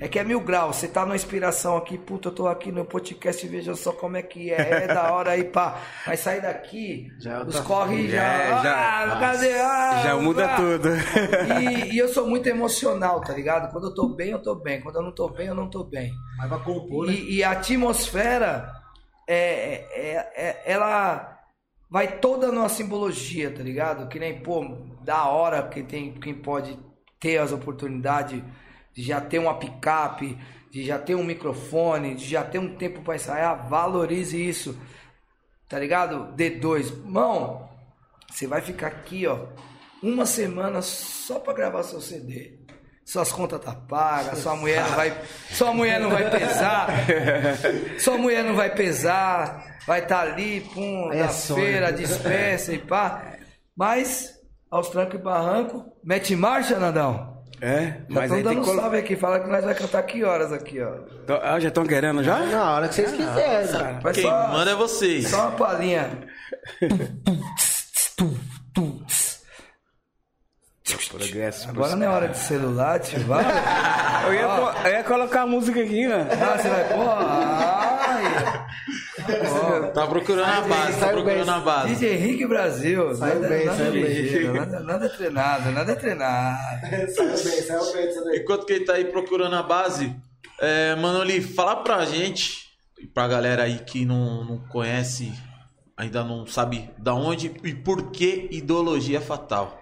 é 0.00 0.08
que 0.08 0.18
é 0.18 0.24
mil 0.24 0.40
graus. 0.40 0.76
Você 0.76 0.88
tá 0.88 1.02
numa 1.02 1.14
inspiração 1.16 1.76
aqui, 1.76 1.96
puta, 1.96 2.28
eu 2.28 2.32
tô 2.32 2.46
aqui 2.48 2.70
no 2.72 2.84
podcast, 2.84 3.46
veja 3.46 3.74
só 3.74 3.92
como 3.92 4.16
é 4.16 4.22
que 4.22 4.50
é. 4.52 4.84
É 4.84 4.86
da 4.86 5.12
hora 5.12 5.30
aí, 5.32 5.44
pá. 5.44 5.80
Mas 6.06 6.20
sair 6.20 6.40
daqui, 6.42 7.08
Já 7.20 7.34
é 7.34 7.42
os 7.44 7.60
corre 7.60 8.08
já. 8.08 8.22
É, 8.22 8.48
já- 8.62 9.04
ah, 9.14 9.20
cadê? 9.20 9.52
Ah, 9.60 10.02
Já 10.04 10.16
muda 10.16 10.44
ah. 10.46 10.56
tudo. 10.56 10.88
E, 11.60 11.94
e 11.94 11.98
eu 11.98 12.08
sou 12.08 12.26
muito 12.26 12.46
emocional, 12.48 13.20
tá 13.20 13.32
ligado? 13.32 13.70
Quando 13.72 13.88
eu 13.88 13.94
tô 13.94 14.08
bem, 14.08 14.30
eu 14.30 14.42
tô 14.42 14.54
bem. 14.54 14.80
Quando 14.80 14.96
eu 14.96 15.02
não 15.02 15.12
tô 15.12 15.28
bem, 15.28 15.46
eu 15.46 15.54
não 15.54 15.68
tô 15.70 15.84
bem. 15.84 16.12
Mas 16.38 16.48
pra 16.48 16.58
compor, 16.58 17.06
né? 17.06 17.12
E, 17.12 17.36
e 17.36 17.44
a 17.44 17.52
atmosfera, 17.52 18.70
é, 19.28 19.84
é, 19.94 20.32
é- 20.36 20.62
ela 20.66 21.30
vai 21.90 22.18
toda 22.18 22.50
numa 22.50 22.68
simbologia, 22.68 23.50
tá 23.52 23.62
ligado? 23.62 24.08
Que 24.08 24.18
nem, 24.18 24.40
pô, 24.42 24.64
da 25.02 25.26
hora 25.26 25.62
quem, 25.68 25.84
tem, 25.84 26.12
quem 26.14 26.34
pode 26.34 26.76
ter 27.20 27.38
as 27.38 27.52
oportunidades 27.52 28.42
de 28.94 29.02
já 29.02 29.20
ter 29.20 29.38
uma 29.38 29.58
picape, 29.58 30.38
de 30.70 30.84
já 30.84 30.98
ter 30.98 31.14
um 31.14 31.24
microfone, 31.24 32.14
de 32.14 32.26
já 32.26 32.42
ter 32.42 32.58
um 32.58 32.76
tempo 32.76 33.02
para 33.02 33.16
ensaiar, 33.16 33.68
valorize 33.68 34.36
isso, 34.36 34.78
tá 35.68 35.78
ligado? 35.78 36.34
D2, 36.36 37.04
mão, 37.04 37.68
você 38.30 38.46
vai 38.46 38.60
ficar 38.60 38.86
aqui, 38.88 39.26
ó, 39.26 39.46
uma 40.02 40.26
semana 40.26 40.80
só 40.82 41.38
para 41.38 41.54
gravar 41.54 41.82
seu 41.82 42.00
CD. 42.00 42.58
Suas 43.04 43.30
contas 43.30 43.60
tá 43.60 43.74
pagas, 43.74 44.38
sua 44.38 44.56
mulher 44.56 44.82
não 44.82 44.96
vai, 44.96 45.22
sua 45.50 45.74
mulher 45.74 46.00
não 46.00 46.10
vai 46.10 46.30
pesar, 46.30 46.88
sua 48.00 48.16
mulher 48.16 48.42
não 48.42 48.54
vai 48.54 48.74
pesar, 48.74 49.78
vai 49.86 50.02
estar 50.02 50.20
ali, 50.20 50.62
pum, 50.72 51.12
é 51.12 51.20
na 51.20 51.28
sonho. 51.28 51.62
feira, 51.62 51.92
dispensa 51.92 52.72
e 52.72 52.78
pá. 52.78 53.36
Mas, 53.76 54.32
aos 54.70 54.88
trancos 54.88 55.20
e 55.20 55.22
barranco, 55.22 55.84
mete 56.02 56.34
marcha, 56.34 56.78
Nandão. 56.78 57.33
É, 57.66 57.86
Já 57.86 57.96
mas 58.10 58.24
estão 58.24 58.36
aí 58.36 58.42
tem 58.42 58.42
dando 58.42 58.60
que 58.66 58.76
salve 58.76 58.98
aqui, 58.98 59.16
fala 59.16 59.40
que 59.40 59.48
nós 59.48 59.64
vai 59.64 59.74
cantar 59.74 60.02
que 60.02 60.22
horas 60.22 60.52
aqui, 60.52 60.82
ó. 60.82 60.96
Ah, 61.42 61.58
já 61.58 61.68
estão 61.68 61.86
querendo 61.86 62.22
já? 62.22 62.40
Na 62.40 62.72
hora 62.72 62.88
que 62.88 62.94
vocês 62.94 63.10
quiserem. 63.10 63.68
cara. 63.72 64.00
Vai 64.02 64.12
Quem 64.12 64.22
só, 64.24 64.48
manda 64.48 64.70
é 64.70 64.74
vocês. 64.74 65.28
só 65.28 65.48
uma 65.48 65.52
palhinha. 65.52 66.10
Progresso. 71.10 71.70
Agora 71.70 71.96
não 71.96 72.06
é 72.06 72.08
hora 72.10 72.28
de 72.28 72.36
celular, 72.38 72.98
tio. 73.00 73.20
Vai. 73.20 73.44
Eu 74.26 74.34
ia, 74.34 74.40
eu 74.84 74.90
ia 74.98 75.04
colocar 75.04 75.42
a 75.42 75.46
música 75.46 75.80
aqui, 75.82 76.06
né? 76.06 76.28
Ah, 76.32 76.58
você 76.58 76.68
vai. 76.68 76.84
Pô, 76.88 77.02
ai. 77.08 78.66
Tá 79.92 80.06
procurando 80.06 80.48
a 80.48 80.60
base, 80.62 80.92
tá 80.92 81.06
saiu 81.06 81.16
bem. 81.16 81.24
procurando 81.24 81.50
a 81.50 81.60
base. 81.60 81.94
DJ 81.94 82.14
Henrique 82.14 82.46
Brasil. 82.46 83.14
Saiu 83.14 83.40
nada, 83.40 83.48
bem, 83.48 83.66
nada 83.66 83.78
saiu 83.78 83.92
bem. 83.92 84.52
Nada, 84.52 84.80
nada 84.84 85.08
treinado, 85.08 85.70
nada 85.70 85.96
treinado. 85.96 86.58
Saiu 87.14 87.28
bem, 87.28 87.62
saiu 87.62 87.92
bem 87.92 88.08
isso 88.08 88.24
daí. 88.24 88.38
Enquanto 88.38 88.66
que 88.66 88.72
ele 88.72 88.84
tá 88.84 88.94
aí 88.94 89.04
procurando 89.06 89.56
a 89.56 89.62
base, 89.62 90.14
é, 90.60 90.94
Manoli, 90.96 91.40
fala 91.40 91.76
pra 91.76 92.04
gente, 92.04 92.68
e 93.00 93.06
pra 93.06 93.26
galera 93.28 93.64
aí 93.64 93.78
que 93.78 94.04
não, 94.04 94.44
não 94.44 94.58
conhece, 94.68 95.32
ainda 95.96 96.22
não 96.24 96.46
sabe 96.46 96.90
da 96.98 97.14
onde 97.14 97.52
e 97.64 97.74
por 97.74 98.10
que 98.10 98.48
ideologia 98.50 99.20
fatal. 99.20 99.80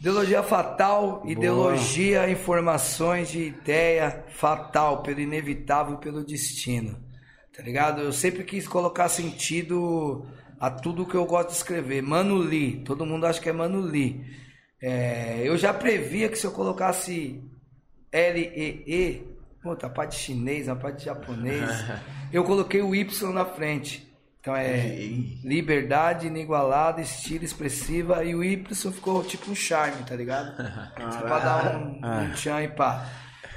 Ideologia 0.00 0.42
fatal, 0.42 1.22
ideologia, 1.24 2.28
informações 2.28 3.30
de 3.30 3.40
ideia 3.44 4.24
fatal, 4.28 5.02
pelo 5.02 5.20
inevitável, 5.20 5.96
pelo 5.96 6.24
destino. 6.24 7.03
Tá 7.56 7.62
ligado? 7.62 8.02
Eu 8.02 8.12
sempre 8.12 8.42
quis 8.42 8.66
colocar 8.66 9.08
sentido 9.08 10.26
a 10.58 10.70
tudo 10.70 11.06
que 11.06 11.14
eu 11.14 11.24
gosto 11.24 11.50
de 11.50 11.56
escrever. 11.56 12.02
Mano 12.02 12.36
Lee, 12.36 12.82
todo 12.84 13.06
mundo 13.06 13.26
acha 13.26 13.40
que 13.40 13.48
é 13.48 13.52
Mano 13.52 13.80
Lee. 13.80 14.24
É, 14.82 15.40
eu 15.44 15.56
já 15.56 15.72
previa 15.72 16.28
que 16.28 16.36
se 16.36 16.46
eu 16.46 16.50
colocasse 16.50 17.42
L-E-E, 18.10 19.22
puta, 19.62 19.86
a 19.86 19.90
parte 19.90 20.16
chinês, 20.16 20.68
a 20.68 20.74
parte 20.74 21.04
japonês, 21.04 21.70
eu 22.32 22.42
coloquei 22.44 22.82
o 22.82 22.94
Y 22.94 23.32
na 23.32 23.44
frente. 23.44 24.12
Então 24.40 24.54
é 24.54 24.88
liberdade 25.42 26.26
inigualada, 26.26 27.00
estilo 27.00 27.44
expressiva 27.44 28.22
e 28.24 28.34
o 28.34 28.44
Y 28.44 28.92
ficou 28.92 29.24
tipo 29.24 29.50
um 29.50 29.54
charme, 29.54 30.02
tá 30.04 30.14
ligado? 30.14 30.54
Só 31.12 31.20
pra 31.22 31.38
dar 31.38 31.76
um, 31.76 32.00
um 32.04 32.32
tchan 32.32 32.62
e 32.62 32.68
pá. 32.68 33.06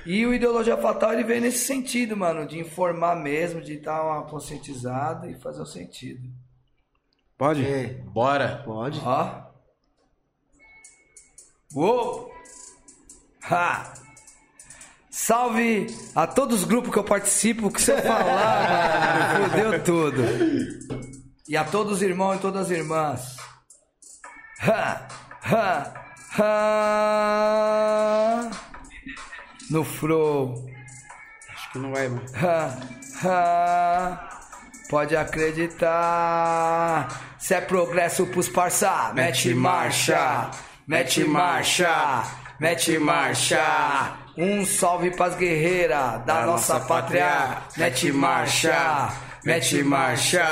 E 0.08 0.26
o 0.26 0.34
Ideologia 0.34 0.78
Fatal 0.78 1.12
ele 1.12 1.26
vem 1.26 1.42
nesse 1.42 1.66
sentido, 1.66 2.16
mano, 2.16 2.48
de 2.48 2.58
informar 2.58 3.14
mesmo, 3.18 3.60
de 3.60 3.78
dar 3.78 4.02
uma 4.06 4.24
conscientizada 4.24 5.30
e 5.30 5.36
fazer 5.36 5.62
o 5.62 5.66
sentido. 5.66 6.30
Pode? 7.38 7.66
É, 7.66 7.88
Bora. 8.06 8.64
pode. 8.66 9.02
Ó. 9.04 9.42
Uou! 11.76 12.32
Ha! 13.52 13.92
Salve 15.10 15.88
a 16.16 16.26
todos 16.26 16.60
os 16.60 16.66
grupos 16.66 16.94
que 16.94 17.00
eu 17.00 17.04
participo, 17.04 17.70
que 17.70 17.82
se 17.82 17.92
eu 17.92 18.02
falar, 18.02 19.40
mano, 19.44 19.50
fudeu 19.50 19.84
tudo. 19.84 20.24
E 21.50 21.58
a 21.58 21.66
todos 21.66 21.98
os 21.98 22.02
irmãos 22.02 22.38
e 22.38 22.40
todas 22.40 22.68
as 22.68 22.72
irmãs. 22.72 23.36
Ha! 24.62 25.06
Ha! 25.44 25.94
Ha! 26.40 27.88
No 29.70 29.84
flow. 29.84 30.66
Acho 31.54 31.72
que 31.72 31.80
não 31.80 31.92
vai, 31.92 32.08
mano. 32.08 32.24
Pode 34.90 35.16
acreditar. 35.18 37.08
Se 37.38 37.54
é 37.54 37.62
progresso 37.62 38.26
pros 38.28 38.48
parça, 38.48 39.12
mete 39.14 39.54
marcha, 39.54 40.50
mete 40.88 41.26
marcha, 41.26 42.24
mete 42.60 42.98
marcha. 42.98 44.18
Um 44.38 44.66
salve 44.66 45.12
pras 45.12 45.36
guerreiras 45.36 46.24
da 46.26 46.46
nossa 46.46 46.80
pátria, 46.80 47.64
mete 47.76 48.12
marcha. 48.12 49.10
Mete 49.46 49.82
marcha, 49.82 50.46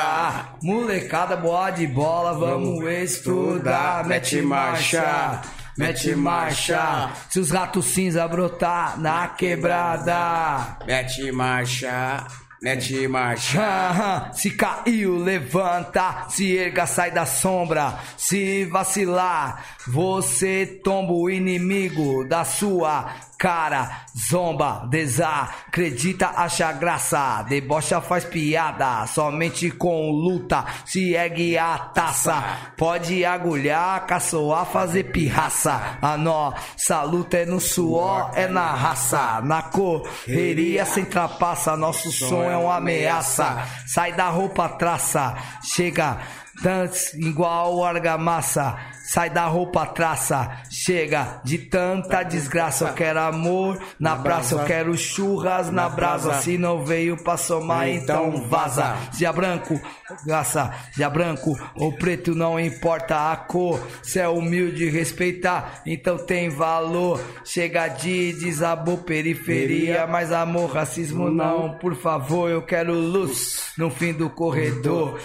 molecada 0.61 1.35
boa 1.35 1.69
de 1.69 1.85
bola, 1.85 2.31
vamos 2.33 2.81
estudar. 2.85 4.05
Mete 4.05 4.41
marcha, 4.41 5.41
mete 5.77 6.15
marcha. 6.15 7.11
Se 7.29 7.39
os 7.39 7.51
ratos 7.51 7.85
cinza 7.85 8.27
brotar 8.27 8.99
na 8.99 9.27
quebrada, 9.27 10.77
Mete 10.85 11.31
marcha, 11.31 12.25
mete 12.61 13.07
marcha. 13.07 14.31
Se 14.33 14.51
caiu, 14.51 15.17
levanta, 15.17 16.25
se 16.29 16.55
erga, 16.57 16.85
sai 16.85 17.11
da 17.11 17.25
sombra. 17.25 17.99
Se 18.17 18.65
vacilar, 18.65 19.63
você 19.87 20.65
tomba 20.83 21.13
o 21.13 21.29
inimigo 21.29 22.27
da 22.27 22.43
sua 22.43 23.13
cara. 23.37 24.05
Zomba, 24.17 24.87
desacredita, 24.89 26.27
acha 26.35 26.71
graça. 26.71 27.43
Debocha, 27.43 28.01
faz 28.01 28.25
piada, 28.25 29.05
somente 29.07 29.69
com 29.71 30.11
luta 30.11 30.65
se 30.85 31.13
ergue 31.13 31.57
a 31.57 31.77
taça. 31.77 32.43
Pode 32.77 33.23
agulhar, 33.25 34.05
caçoar, 34.05 34.65
fazer 34.65 35.05
pirraça. 35.05 35.97
A 36.01 36.17
nossa 36.17 37.03
luta 37.03 37.37
é 37.37 37.45
no 37.45 37.59
suor, 37.59 38.31
é 38.35 38.47
na 38.47 38.73
raça. 38.73 39.41
Na 39.41 39.61
correria 39.63 40.85
sem 40.85 41.05
trapaça, 41.05 41.75
nosso 41.75 42.11
som 42.11 42.43
é 42.43 42.57
uma 42.57 42.77
ameaça. 42.77 43.63
Sai 43.85 44.13
da 44.13 44.29
roupa, 44.29 44.69
traça, 44.69 45.35
chega. 45.63 46.17
Dance 46.61 47.19
igual 47.19 47.83
argamassa, 47.83 48.77
sai 49.07 49.29
da 49.29 49.45
roupa 49.45 49.85
traça, 49.85 50.59
chega 50.69 51.39
de 51.43 51.57
tanta 51.57 52.23
desgraça. 52.23 52.85
Eu 52.85 52.93
quero 52.93 53.19
amor 53.19 53.79
na 53.99 54.15
praça, 54.15 54.55
eu 54.55 54.65
quero 54.65 54.97
churras 54.97 55.69
na 55.69 55.87
brasa. 55.87 56.33
Se 56.41 56.57
não 56.57 56.83
veio 56.83 57.15
pra 57.23 57.37
somar, 57.37 57.87
então 57.87 58.47
vaza. 58.47 58.95
Dia 59.13 59.31
branco, 59.31 59.79
graça, 60.25 60.73
dia 60.95 61.09
branco 61.09 61.55
ou 61.75 61.93
preto, 61.93 62.33
não 62.33 62.59
importa 62.59 63.31
a 63.31 63.35
cor. 63.35 63.79
Se 64.01 64.19
é 64.19 64.27
humilde, 64.27 64.89
respeitar, 64.89 65.81
então 65.85 66.17
tem 66.17 66.49
valor. 66.49 67.19
Chega 67.43 67.87
de 67.87 68.33
desabou 68.33 68.97
periferia, 68.97 70.07
mas 70.07 70.31
amor, 70.31 70.71
racismo 70.71 71.29
não, 71.29 71.77
por 71.77 71.95
favor. 71.95 72.49
Eu 72.49 72.61
quero 72.61 72.93
luz 72.93 73.73
no 73.77 73.89
fim 73.89 74.13
do 74.13 74.29
corredor 74.29 75.19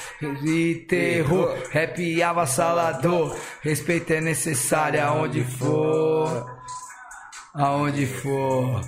e 0.44 0.74
terror, 0.88 1.56
rap 1.70 2.22
avassalador. 2.22 3.36
Respeito 3.70 4.12
é 4.12 4.20
necessário 4.20 5.00
aonde 5.00 5.44
for, 5.44 6.44
aonde 7.54 8.04
for. 8.04 8.80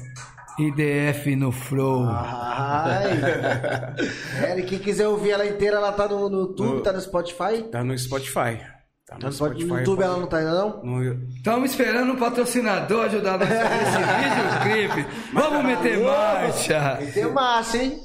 IDF 0.59 1.35
no 1.37 1.51
flow. 1.53 2.05
Ai. 2.11 3.07
É, 4.45 4.61
quem 4.63 4.79
quiser 4.81 5.07
ouvir 5.09 5.31
ela 5.31 5.47
inteira, 5.47 5.77
ela 5.77 5.93
tá 5.93 6.07
no, 6.09 6.29
no 6.29 6.41
YouTube, 6.41 6.83
tá 6.83 6.93
no 6.93 7.01
Spotify. 7.01 7.63
Tá 7.71 7.83
no 7.85 7.97
Spotify. 7.97 8.59
Tá 9.07 9.17
Tá 9.19 9.27
no 9.27 9.33
Spotify. 9.33 9.65
No 9.67 9.79
YouTube 9.79 10.03
ela 10.03 10.17
não 10.19 10.27
tá 10.27 10.39
ainda 10.39 10.53
não? 10.53 10.83
No- 10.83 11.29
Estamos 11.37 11.71
esperando 11.71 12.13
um 12.13 12.17
patrocinador 12.17 13.05
ajudar 13.07 13.39
nós 13.39 13.51
a 13.51 13.69
fazer 13.69 13.83
esse 13.87 14.79
videoclipe. 14.83 15.07
Vamos 15.33 15.65
meter 15.65 15.99
marcha. 16.01 16.99
Tem 17.15 17.31
massa, 17.33 17.77
hein? 17.79 18.01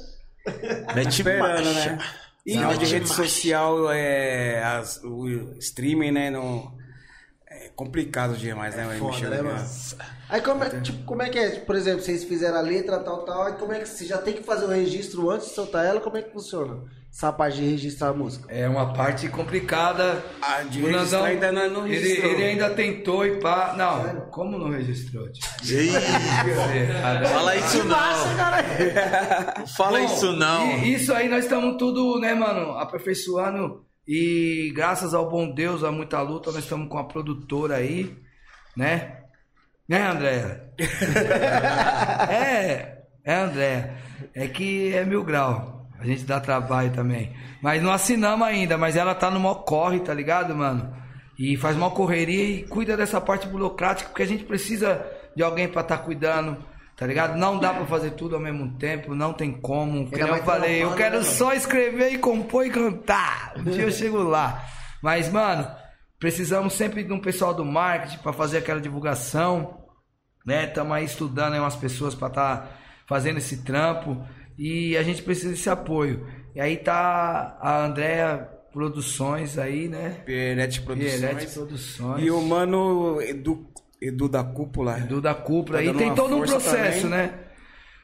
Mete 0.94 1.22
marcha. 1.24 1.90
né? 1.92 1.98
Sinal 2.54 2.72
de 2.76 2.84
rede 2.86 3.08
social, 3.08 3.90
é, 3.92 4.62
as- 4.64 5.00
o 5.04 5.28
streaming, 5.58 6.10
né? 6.12 6.30
No, 6.30 6.72
é 7.46 7.68
complicado 7.70 8.36
demais, 8.36 8.74
né? 8.74 8.84
Foda, 8.98 9.12
mexer 9.12 9.30
né, 9.30 9.42
mano? 9.42 9.68
Aí 10.28 10.40
como 10.42 10.62
é, 10.64 10.80
tipo, 10.80 11.04
como 11.04 11.22
é 11.22 11.28
que 11.30 11.38
é? 11.38 11.60
Por 11.60 11.74
exemplo, 11.76 12.02
vocês 12.02 12.24
fizeram 12.24 12.58
a 12.58 12.60
letra, 12.60 12.98
tal, 13.00 13.24
tal, 13.24 13.42
aí 13.44 13.54
como 13.54 13.72
é 13.72 13.78
que 13.80 13.88
você 13.88 14.04
já 14.04 14.18
tem 14.18 14.34
que 14.34 14.42
fazer 14.42 14.66
o 14.66 14.68
registro 14.68 15.30
antes 15.30 15.48
de 15.48 15.54
soltar 15.54 15.84
ela? 15.86 16.00
Como 16.00 16.16
é 16.16 16.22
que 16.22 16.32
funciona? 16.32 16.82
Essa 17.10 17.32
parte 17.32 17.56
de 17.56 17.64
registrar 17.70 18.08
a 18.10 18.12
música. 18.12 18.52
É 18.52 18.68
uma 18.68 18.92
parte 18.92 19.28
complicada. 19.28 20.22
Ah, 20.40 20.62
de 20.62 20.82
O 20.82 20.86
registrar 20.86 21.24
ainda 21.24 21.50
não- 21.50 21.70
não 21.70 21.86
ele, 21.86 21.98
registrou. 21.98 22.30
ele 22.32 22.44
ainda 22.44 22.70
tentou 22.70 23.26
e 23.26 23.40
pá. 23.40 23.74
Não, 23.76 24.20
como 24.30 24.56
não 24.58 24.70
registrou? 24.70 25.26
fala 27.32 27.56
isso 27.56 27.84
não. 27.84 27.98
Fala 29.76 29.98
Bom, 29.98 30.04
isso 30.04 30.32
não. 30.32 30.78
isso 30.84 31.12
aí 31.12 31.28
nós 31.28 31.44
estamos 31.44 31.76
tudo, 31.76 32.20
né, 32.20 32.34
mano, 32.34 32.72
aperfeiçoando. 32.78 33.84
E 34.06 34.72
graças 34.74 35.12
ao 35.12 35.28
bom 35.28 35.52
Deus, 35.52 35.82
a 35.84 35.90
muita 35.92 36.20
luta, 36.22 36.50
nós 36.52 36.62
estamos 36.64 36.88
com 36.88 36.98
a 36.98 37.04
produtora 37.04 37.76
aí, 37.76 38.16
né? 38.76 39.18
Né, 39.88 40.06
Andréia? 40.06 40.70
é, 42.30 42.98
é, 43.24 43.34
Andréia. 43.34 43.96
É 44.34 44.46
que 44.46 44.94
é 44.94 45.04
mil 45.04 45.24
grau. 45.24 45.77
A 45.98 46.06
gente 46.06 46.24
dá 46.24 46.40
trabalho 46.40 46.92
também. 46.92 47.34
Mas 47.60 47.82
não 47.82 47.90
assinamos 47.90 48.46
ainda, 48.46 48.78
mas 48.78 48.96
ela 48.96 49.14
tá 49.14 49.30
no 49.30 49.40
maior 49.40 49.64
corre, 49.64 50.00
tá 50.00 50.14
ligado, 50.14 50.54
mano? 50.54 50.94
E 51.38 51.56
faz 51.56 51.76
uma 51.76 51.90
correria 51.90 52.44
e 52.44 52.62
cuida 52.64 52.96
dessa 52.96 53.20
parte 53.20 53.46
burocrática, 53.48 54.08
porque 54.08 54.22
a 54.22 54.26
gente 54.26 54.44
precisa 54.44 55.04
de 55.34 55.42
alguém 55.42 55.68
pra 55.68 55.82
estar 55.82 55.98
cuidando, 55.98 56.56
tá 56.96 57.06
ligado? 57.06 57.36
Não 57.36 57.58
dá 57.58 57.74
pra 57.74 57.86
fazer 57.86 58.12
tudo 58.12 58.36
ao 58.36 58.40
mesmo 58.40 58.76
tempo, 58.78 59.14
não 59.14 59.32
tem 59.32 59.52
como. 59.52 60.08
Vai 60.08 60.22
eu 60.22 60.44
falei, 60.44 60.82
eu 60.82 60.94
quero 60.94 61.18
né, 61.18 61.24
só 61.24 61.52
escrever 61.52 62.12
e 62.12 62.18
compor 62.18 62.66
e 62.66 62.70
cantar. 62.70 63.54
Um 63.56 63.64
dia 63.64 63.84
eu 63.84 63.90
chego 63.90 64.22
lá. 64.22 64.64
Mas, 65.02 65.30
mano, 65.30 65.68
precisamos 66.18 66.74
sempre 66.74 67.02
de 67.02 67.12
um 67.12 67.20
pessoal 67.20 67.54
do 67.54 67.64
marketing 67.64 68.18
pra 68.18 68.32
fazer 68.32 68.58
aquela 68.58 68.80
divulgação, 68.80 69.84
né? 70.46 70.64
Estamos 70.64 70.92
aí 70.92 71.04
estudando 71.04 71.54
aí 71.54 71.60
umas 71.60 71.76
pessoas 71.76 72.14
pra 72.14 72.28
estar 72.28 72.78
fazendo 73.06 73.38
esse 73.38 73.64
trampo 73.64 74.24
e 74.58 74.96
a 74.96 75.02
gente 75.02 75.22
precisa 75.22 75.50
desse 75.50 75.70
apoio. 75.70 76.26
E 76.54 76.60
aí 76.60 76.76
tá 76.76 77.56
a 77.60 77.84
Andrea 77.86 78.48
Produções 78.72 79.56
aí, 79.58 79.88
né? 79.88 80.22
Pierete 80.26 80.82
Produções. 80.82 81.20
Pierete 81.20 81.46
Produções. 81.54 82.22
E 82.24 82.30
o 82.30 82.40
mano 82.42 83.20
Edu, 83.22 83.66
Edu 84.00 84.28
da 84.28 84.44
Cúpula. 84.44 84.98
do 85.00 85.20
da 85.20 85.34
Cúpula. 85.34 85.78
Tá 85.78 85.84
e 85.84 85.94
tem 85.94 86.14
todo 86.14 86.36
um 86.36 86.42
processo, 86.42 87.02
também. 87.08 87.30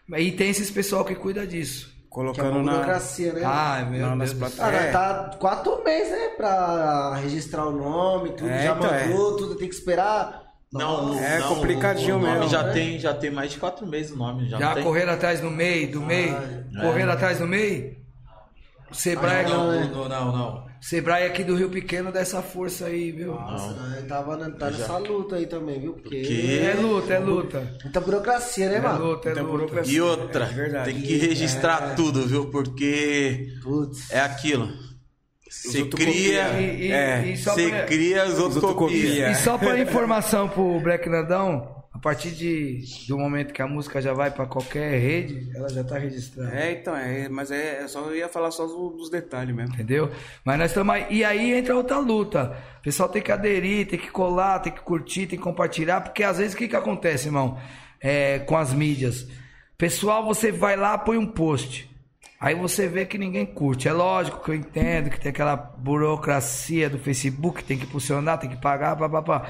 né? 0.08 0.18
E 0.18 0.32
tem 0.32 0.50
esses 0.50 0.70
pessoal 0.70 1.04
que 1.04 1.14
cuida 1.14 1.46
disso. 1.46 1.88
Que 1.88 1.94
é 2.20 2.22
Colocando 2.22 2.50
uma 2.58 2.62
na. 2.62 2.72
burocracia, 2.74 3.32
né? 3.32 3.42
Ai, 3.44 3.90
meu 3.90 4.06
Não, 4.06 4.18
Deus. 4.18 4.60
Ah, 4.60 4.70
É. 4.72 4.92
tá 4.92 5.36
quatro 5.40 5.82
meses, 5.82 6.12
né? 6.12 6.28
Pra 6.36 7.16
registrar 7.16 7.66
o 7.66 7.72
nome, 7.72 8.30
tudo. 8.30 8.48
É, 8.48 8.62
já 8.64 8.76
então, 8.76 8.90
mandou, 8.90 9.36
tudo 9.36 9.56
tem 9.56 9.68
que 9.68 9.74
esperar. 9.74 10.43
Não, 10.74 11.18
É 11.18 11.38
não, 11.38 11.48
complicadinho 11.54 12.16
o 12.16 12.18
nome 12.20 12.32
mesmo, 12.34 12.48
Já 12.50 12.62
né? 12.64 12.72
tem, 12.72 12.98
já 12.98 13.14
tem 13.14 13.30
mais 13.30 13.52
de 13.52 13.58
quatro 13.58 13.86
meses 13.86 14.12
o 14.12 14.16
nome. 14.16 14.48
Já, 14.48 14.58
Já 14.58 14.66
não 14.68 14.74
tem? 14.74 14.82
correram 14.84 15.12
atrás 15.12 15.40
no 15.40 15.50
meio, 15.50 15.90
do 15.90 16.02
meio, 16.02 16.36
correram 16.80 17.12
atrás 17.12 17.38
no 17.40 17.46
meio. 17.46 17.96
O 18.90 18.94
Sebrae, 18.94 19.44
Não, 19.48 19.70
né? 19.72 19.90
não, 19.92 20.08
não, 20.08 20.32
não. 20.36 20.64
Sebrae 20.80 21.24
aqui 21.26 21.42
do 21.42 21.56
Rio 21.56 21.70
Pequeno 21.70 22.12
dá 22.12 22.20
essa 22.20 22.42
força 22.42 22.84
aí, 22.86 23.10
viu? 23.10 23.32
Nossa, 23.34 23.74
eu 23.96 24.06
tava 24.06 24.36
na- 24.36 24.50
tá 24.50 24.70
nessa 24.70 24.98
luta 24.98 25.36
aí 25.36 25.46
também, 25.46 25.80
viu? 25.80 25.94
Porque. 25.94 26.20
Porque- 26.20 26.60
É 26.62 26.74
luta, 26.74 27.14
é 27.14 27.18
luta. 27.18 27.72
Muita 27.82 28.00
burocracia, 28.02 28.68
né, 28.68 28.76
É 28.76 28.80
mano? 28.80 29.04
luta, 29.06 29.30
é 29.30 29.32
Muita 29.34 29.40
luta. 29.42 29.58
burocracia. 29.58 29.94
E 29.96 30.00
outra, 30.02 30.44
É 30.44 30.82
tem 30.84 31.00
que 31.00 31.16
registrar 31.16 31.94
tudo, 31.94 32.26
viu? 32.26 32.50
Porque 32.50 33.48
Putz. 33.62 34.10
é 34.10 34.20
aquilo. 34.20 34.68
Você 35.62 35.82
outros 35.82 36.04
cria. 36.04 36.48
E, 36.60 36.86
e- 36.88 36.92
É, 36.92 37.26
e 37.26 37.36
pra, 37.68 37.84
cria, 37.86 38.26
copiam. 38.60 38.74
copiam. 38.74 39.30
e 39.30 39.34
só 39.36 39.56
pra 39.58 39.78
informação 39.80 40.48
pro 40.48 40.80
Black 40.80 41.08
Nandão, 41.08 41.74
a 41.92 41.98
partir 41.98 42.32
de, 42.32 42.80
do 43.08 43.16
momento 43.16 43.52
que 43.54 43.62
a 43.62 43.66
música 43.66 44.00
já 44.02 44.12
vai 44.12 44.30
pra 44.30 44.46
qualquer 44.46 44.98
rede, 45.00 45.48
ela 45.54 45.68
já 45.68 45.82
tá 45.84 45.96
registrada. 45.98 46.54
É, 46.54 46.72
então, 46.72 46.94
é, 46.96 47.28
mas 47.28 47.50
é, 47.50 47.82
é 47.82 47.88
só 47.88 48.00
eu 48.06 48.16
ia 48.16 48.28
falar 48.28 48.50
só 48.50 48.66
do- 48.66 48.90
dos 48.90 49.08
detalhes 49.10 49.54
mesmo. 49.54 49.74
Entendeu? 49.74 50.10
Mas 50.44 50.58
nós 50.58 50.70
estamos 50.70 50.94
aí. 50.94 51.06
E 51.10 51.24
aí 51.24 51.54
entra 51.54 51.74
outra 51.76 51.98
luta. 51.98 52.56
O 52.80 52.82
pessoal 52.82 53.08
tem 53.08 53.22
que 53.22 53.32
aderir, 53.32 53.86
tem 53.86 53.98
que 53.98 54.10
colar, 54.10 54.58
tem 54.58 54.72
que 54.72 54.80
curtir, 54.80 55.26
tem 55.26 55.38
que 55.38 55.44
compartilhar, 55.44 56.00
porque 56.02 56.22
às 56.24 56.36
vezes 56.38 56.52
o 56.54 56.56
que, 56.56 56.68
que 56.68 56.76
acontece, 56.76 57.28
irmão? 57.28 57.58
é, 58.06 58.40
com 58.40 58.54
as 58.54 58.70
mídias. 58.74 59.26
Pessoal, 59.78 60.26
você 60.26 60.52
vai 60.52 60.76
lá, 60.76 60.98
põe 60.98 61.16
um 61.16 61.26
post. 61.26 61.90
Aí 62.44 62.54
você 62.54 62.86
vê 62.86 63.06
que 63.06 63.16
ninguém 63.16 63.46
curte. 63.46 63.88
É 63.88 63.92
lógico 63.94 64.44
que 64.44 64.50
eu 64.50 64.54
entendo 64.54 65.08
que 65.08 65.18
tem 65.18 65.30
aquela 65.30 65.56
burocracia 65.56 66.90
do 66.90 66.98
Facebook, 66.98 67.64
tem 67.64 67.78
que 67.78 67.84
impulsionar, 67.84 68.38
tem 68.38 68.50
que 68.50 68.60
pagar, 68.60 68.94
papapá. 68.96 69.46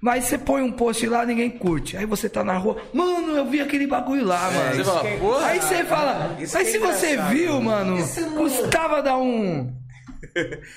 Mas 0.00 0.26
você 0.26 0.38
põe 0.38 0.62
um 0.62 0.70
post 0.70 1.04
lá, 1.08 1.26
ninguém 1.26 1.50
curte. 1.50 1.96
Aí 1.96 2.06
você 2.06 2.28
tá 2.28 2.44
na 2.44 2.56
rua, 2.56 2.80
mano, 2.94 3.36
eu 3.36 3.44
vi 3.44 3.60
aquele 3.60 3.88
bagulho 3.88 4.24
lá, 4.24 4.52
mano. 4.52 4.72
Você 4.76 4.84
fala, 4.84 5.04
porra. 5.18 5.46
Aí 5.46 5.60
você 5.60 5.84
fala, 5.84 6.36
Isso 6.38 6.56
mas 6.56 6.66
que 6.68 6.70
se 6.70 6.76
é 6.76 6.80
você 6.80 7.16
viu, 7.34 7.54
né? 7.54 7.60
mano, 7.60 7.96
custava 8.36 9.02
dar 9.02 9.18
um. 9.18 9.76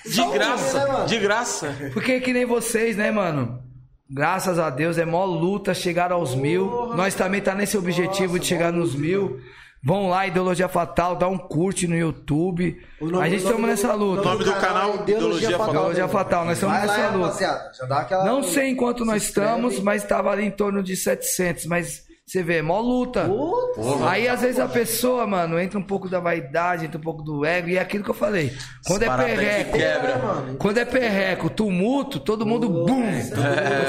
De 0.03 0.19
um, 0.19 0.29
né, 0.31 0.33
graça, 0.33 0.88
mano? 0.88 1.05
de 1.05 1.19
graça. 1.19 1.75
Porque 1.93 2.19
que 2.21 2.33
nem 2.33 2.43
vocês, 2.43 2.97
né, 2.97 3.11
mano? 3.11 3.61
Graças 4.09 4.57
a 4.57 4.71
Deus, 4.71 4.97
é 4.97 5.05
mó 5.05 5.25
luta 5.25 5.75
chegar 5.75 6.11
aos 6.11 6.33
mil. 6.33 6.95
Nós 6.95 7.13
também 7.13 7.39
tá 7.39 7.53
nesse 7.53 7.77
objetivo 7.77 8.39
de 8.39 8.47
chegar 8.47 8.73
nos 8.73 8.95
mil. 8.95 9.39
Vão 9.84 10.10
lá, 10.10 10.28
Ideologia 10.28 10.68
Fatal, 10.70 11.16
dá 11.16 11.28
um 11.28 11.38
curte 11.40 11.88
no 11.88 11.95
YouTube. 11.95 12.80
Nome- 13.02 13.26
a 13.26 13.30
gente 13.30 13.44
estamos 13.44 13.68
nessa 13.68 13.94
luta. 13.95 14.22
O 14.22 14.26
nome 14.26 14.44
do 14.44 14.53
canal, 14.53 14.91
é 14.91 15.02
Ideologia 15.02 15.52
Fatal. 15.58 15.70
Ideologia 15.70 16.08
Fatal, 16.08 16.45
nós 16.45 16.53
estamos 16.58 16.76
lá, 16.76 16.82
nessa 16.82 17.08
luta. 17.10 17.26
rapaziada. 17.26 17.72
Já 17.80 17.86
dá 17.86 17.99
aquela... 17.99 18.26
Não 18.26 18.44
sei 18.44 18.68
em 18.70 18.76
quanto 18.76 19.03
nós 19.03 19.24
estamos, 19.24 19.80
mas 19.80 20.03
estava 20.03 20.30
ali 20.30 20.45
em 20.45 20.52
torno 20.52 20.84
de 20.84 20.95
700. 20.95 21.66
Mas 21.66 22.03
você 22.24 22.44
vê, 22.44 22.58
é 22.58 22.62
mó 22.62 22.80
luta. 22.80 23.26
Putz, 23.28 24.03
Aí 24.03 24.28
às 24.28 24.41
vezes 24.41 24.60
a 24.60 24.68
pessoa, 24.68 25.26
mano, 25.26 25.60
entra 25.60 25.80
um 25.80 25.84
pouco 25.84 26.08
da 26.08 26.20
vaidade, 26.20 26.86
entra 26.86 26.99
um 26.99 27.03
pouco 27.03 27.24
do 27.24 27.44
ego, 27.44 27.68
e 27.70 27.78
é 27.78 27.82
aquilo 27.82 28.03
que 28.03 28.10
eu 28.12 28.14
falei. 28.14 28.53
Quando 28.86 29.02
é 29.03 29.10
perreco, 29.18 29.78
quebra. 29.78 30.18
mano? 30.20 30.58
quando 30.60 30.78
é 30.78 30.86
perreco, 30.86 31.49
tumulto, 31.49 32.20
todo 32.20 32.45
mundo 32.45 32.70
bum. 32.70 33.20
Você 33.20 33.34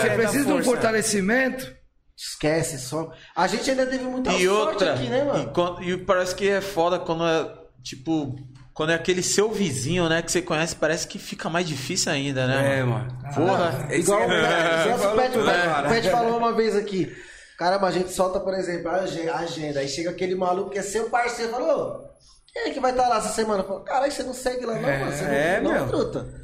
É, 0.08 0.14
precisa 0.16 0.44
dá 0.46 0.52
de 0.54 0.58
um 0.60 0.64
fortalecimento. 0.64 1.81
Esquece, 2.24 2.78
só... 2.78 3.10
A 3.34 3.46
gente 3.48 3.68
ainda 3.70 3.84
teve 3.86 4.04
muita 4.04 4.30
E 4.30 4.46
sorte 4.46 4.48
outra, 4.48 4.94
aqui, 4.94 5.08
né, 5.08 5.22
e, 5.22 5.24
mano? 5.24 5.50
quando- 5.52 5.82
e 5.82 5.96
parece 5.98 6.34
que 6.36 6.48
é 6.48 6.60
foda 6.60 6.98
quando 6.98 7.24
é, 7.26 7.52
tipo, 7.82 8.36
quando 8.72 8.90
é 8.90 8.94
aquele 8.94 9.22
seu 9.24 9.50
vizinho, 9.50 10.08
né, 10.08 10.22
que 10.22 10.30
você 10.30 10.40
conhece, 10.40 10.76
parece 10.76 11.06
que 11.08 11.18
fica 11.18 11.50
mais 11.50 11.66
difícil 11.66 12.12
ainda, 12.12 12.46
né? 12.46 12.78
É, 12.78 12.84
mano? 12.84 13.06
mano. 13.10 13.34
Porra. 13.34 13.88
Igual 13.90 14.20
o 14.28 14.32
É, 14.32 14.38
Pet, 14.40 14.82
igual 14.84 14.94
o 14.94 14.98
falou 15.02 15.16
Pet, 15.16 15.32
tudo, 15.32 15.88
Pet- 15.88 16.10
falou 16.10 16.38
uma 16.38 16.52
vez 16.52 16.76
aqui. 16.76 17.12
Caramba, 17.58 17.88
a 17.88 17.90
gente 17.92 18.12
solta, 18.12 18.38
por 18.40 18.54
exemplo, 18.54 18.88
a 18.88 18.94
agen- 19.00 19.28
a 19.28 19.38
agenda. 19.38 19.80
Aí 19.80 19.88
chega 19.88 20.10
aquele 20.10 20.34
maluco 20.36 20.70
que 20.70 20.78
é 20.78 20.82
seu 20.82 21.10
parceiro 21.10 21.50
e 21.50 21.54
fala, 21.54 21.76
ô, 21.76 22.08
quem 22.52 22.62
é 22.62 22.70
que 22.70 22.80
vai 22.80 22.92
estar 22.92 23.08
lá 23.08 23.18
essa 23.18 23.28
semana? 23.30 23.64
Fala, 23.64 23.82
Caralho, 23.82 24.12
você 24.12 24.22
não 24.22 24.32
segue 24.34 24.64
lá 24.64 24.74
não, 24.74 24.82
mano. 24.82 25.12
Você 25.12 25.24
não, 25.24 25.32
é, 25.32 25.60
não, 25.60 25.72
meu. 25.72 25.86
truta. 25.88 26.41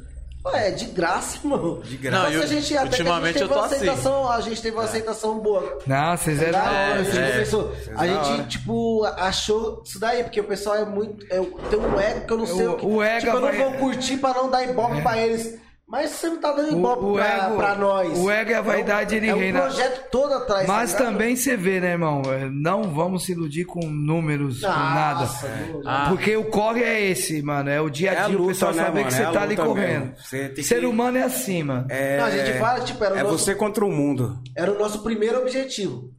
É 0.53 0.71
de 0.71 0.85
graça, 0.85 1.37
irmão. 1.43 1.79
De 1.83 1.97
graça. 1.97 2.23
Não, 2.23 2.31
eu- 2.33 2.43
a 2.43 2.45
gente, 2.45 2.75
até 2.77 2.85
ultimamente 2.89 3.37
a 3.37 3.39
gente 3.39 3.41
eu 3.41 3.47
teve 3.47 3.53
tô 3.53 3.59
uma 3.59 3.65
assim. 3.65 3.75
aceitação, 3.75 4.31
a 4.31 4.41
gente 4.41 4.61
teve 4.61 4.75
uma 4.77 4.83
aceitação 4.83 5.39
boa. 5.39 5.79
Não, 5.87 6.17
vocês 6.17 6.41
é 6.41 6.51
hora, 6.51 7.03
gente 7.03 7.17
é. 7.17 7.31
começou- 7.31 7.71
a 7.95 8.07
gente, 8.07 8.47
tipo, 8.49 9.05
achou 9.17 9.81
isso 9.85 9.99
daí, 9.99 10.23
porque 10.23 10.39
o 10.39 10.43
pessoal 10.45 10.75
é 10.75 10.85
muito. 10.85 11.25
É, 11.29 11.39
tem 11.69 11.79
um 11.79 11.99
ego 11.99 12.25
que 12.27 12.33
eu 12.33 12.37
não 12.37 12.45
sei 12.45 12.67
O- 12.67 12.71
o 12.73 12.77
que. 12.77 12.85
o 12.85 13.03
ego 13.03 13.19
tipo, 13.25 13.37
eu 13.37 13.41
não 13.41 13.51
vou 13.53 13.71
curtir 13.73 14.17
pra 14.17 14.33
não 14.33 14.49
dar 14.49 14.63
ibope 14.63 15.01
pra 15.01 15.17
eles. 15.17 15.57
Mas 15.91 16.11
você 16.11 16.29
não 16.29 16.37
tá 16.39 16.51
dando 16.51 16.71
ibope 16.71 17.03
o 17.03 17.13
pra, 17.13 17.45
ego- 17.47 17.55
pra 17.57 17.75
nós. 17.75 18.19
o 18.19 18.29
ego 18.29 18.51
e 18.51 18.53
a 18.53 18.61
vaidade, 18.61 19.15
é 19.15 19.17
ele 19.17 19.33
um, 19.33 19.35
é 19.35 19.39
reina. 19.39 19.59
um 19.59 19.61
projeto 19.63 20.09
todo 20.11 20.33
atrás. 20.33 20.67
Mas 20.67 20.91
tá 20.93 20.99
também 20.99 21.35
você 21.35 21.57
vê, 21.57 21.79
né, 21.79 21.93
irmão? 21.93 22.21
É, 22.31 22.47
Não 22.51 22.83
vamos 22.93 23.25
se 23.25 23.31
iludir 23.31 23.65
com 23.65 23.79
números, 23.87 24.61
com 24.61 24.67
nada. 24.67 25.21
Nossa, 25.21 25.47
meu, 25.47 25.81
Ah. 25.85 26.05
Porque 26.09 26.37
o 26.37 26.45
corre 26.45 26.83
é 26.83 27.01
esse, 27.09 27.41
mano. 27.41 27.71
É 27.71 27.81
o 27.81 27.89
dia 27.89 28.11
É 28.11 28.17
a 28.19 28.25
a 28.25 28.27
dia, 28.27 28.35
o 28.37 28.39
luta, 28.41 28.53
pessoal 28.53 28.73
né, 28.73 28.83
saber 28.83 28.99
mano? 28.99 29.07
que 29.07 29.13
você 29.13 29.21
É 29.23 29.25
a 29.25 29.31
tá 29.31 29.41
ali 29.41 29.55
correndo. 29.57 30.13
Ser 30.19 30.53
que- 30.79 30.85
humano 30.85 31.17
é 31.17 31.23
assim, 31.23 31.63
mano. 31.63 31.87
É, 31.89 32.17
Não, 32.19 32.25
a 32.25 32.29
gente 32.31 32.59
fala, 32.59 32.79
tipo, 32.81 33.03
era 33.03 33.15
o 33.15 33.17
é 33.17 33.23
nosso- 33.23 33.37
você 33.39 33.55
contra 33.55 33.83
o 33.83 33.91
mundo. 33.91 34.39
Era 34.55 34.71
o 34.71 34.77
nosso 34.77 35.01
primeiro 35.01 35.39
objetivo. 35.41 36.11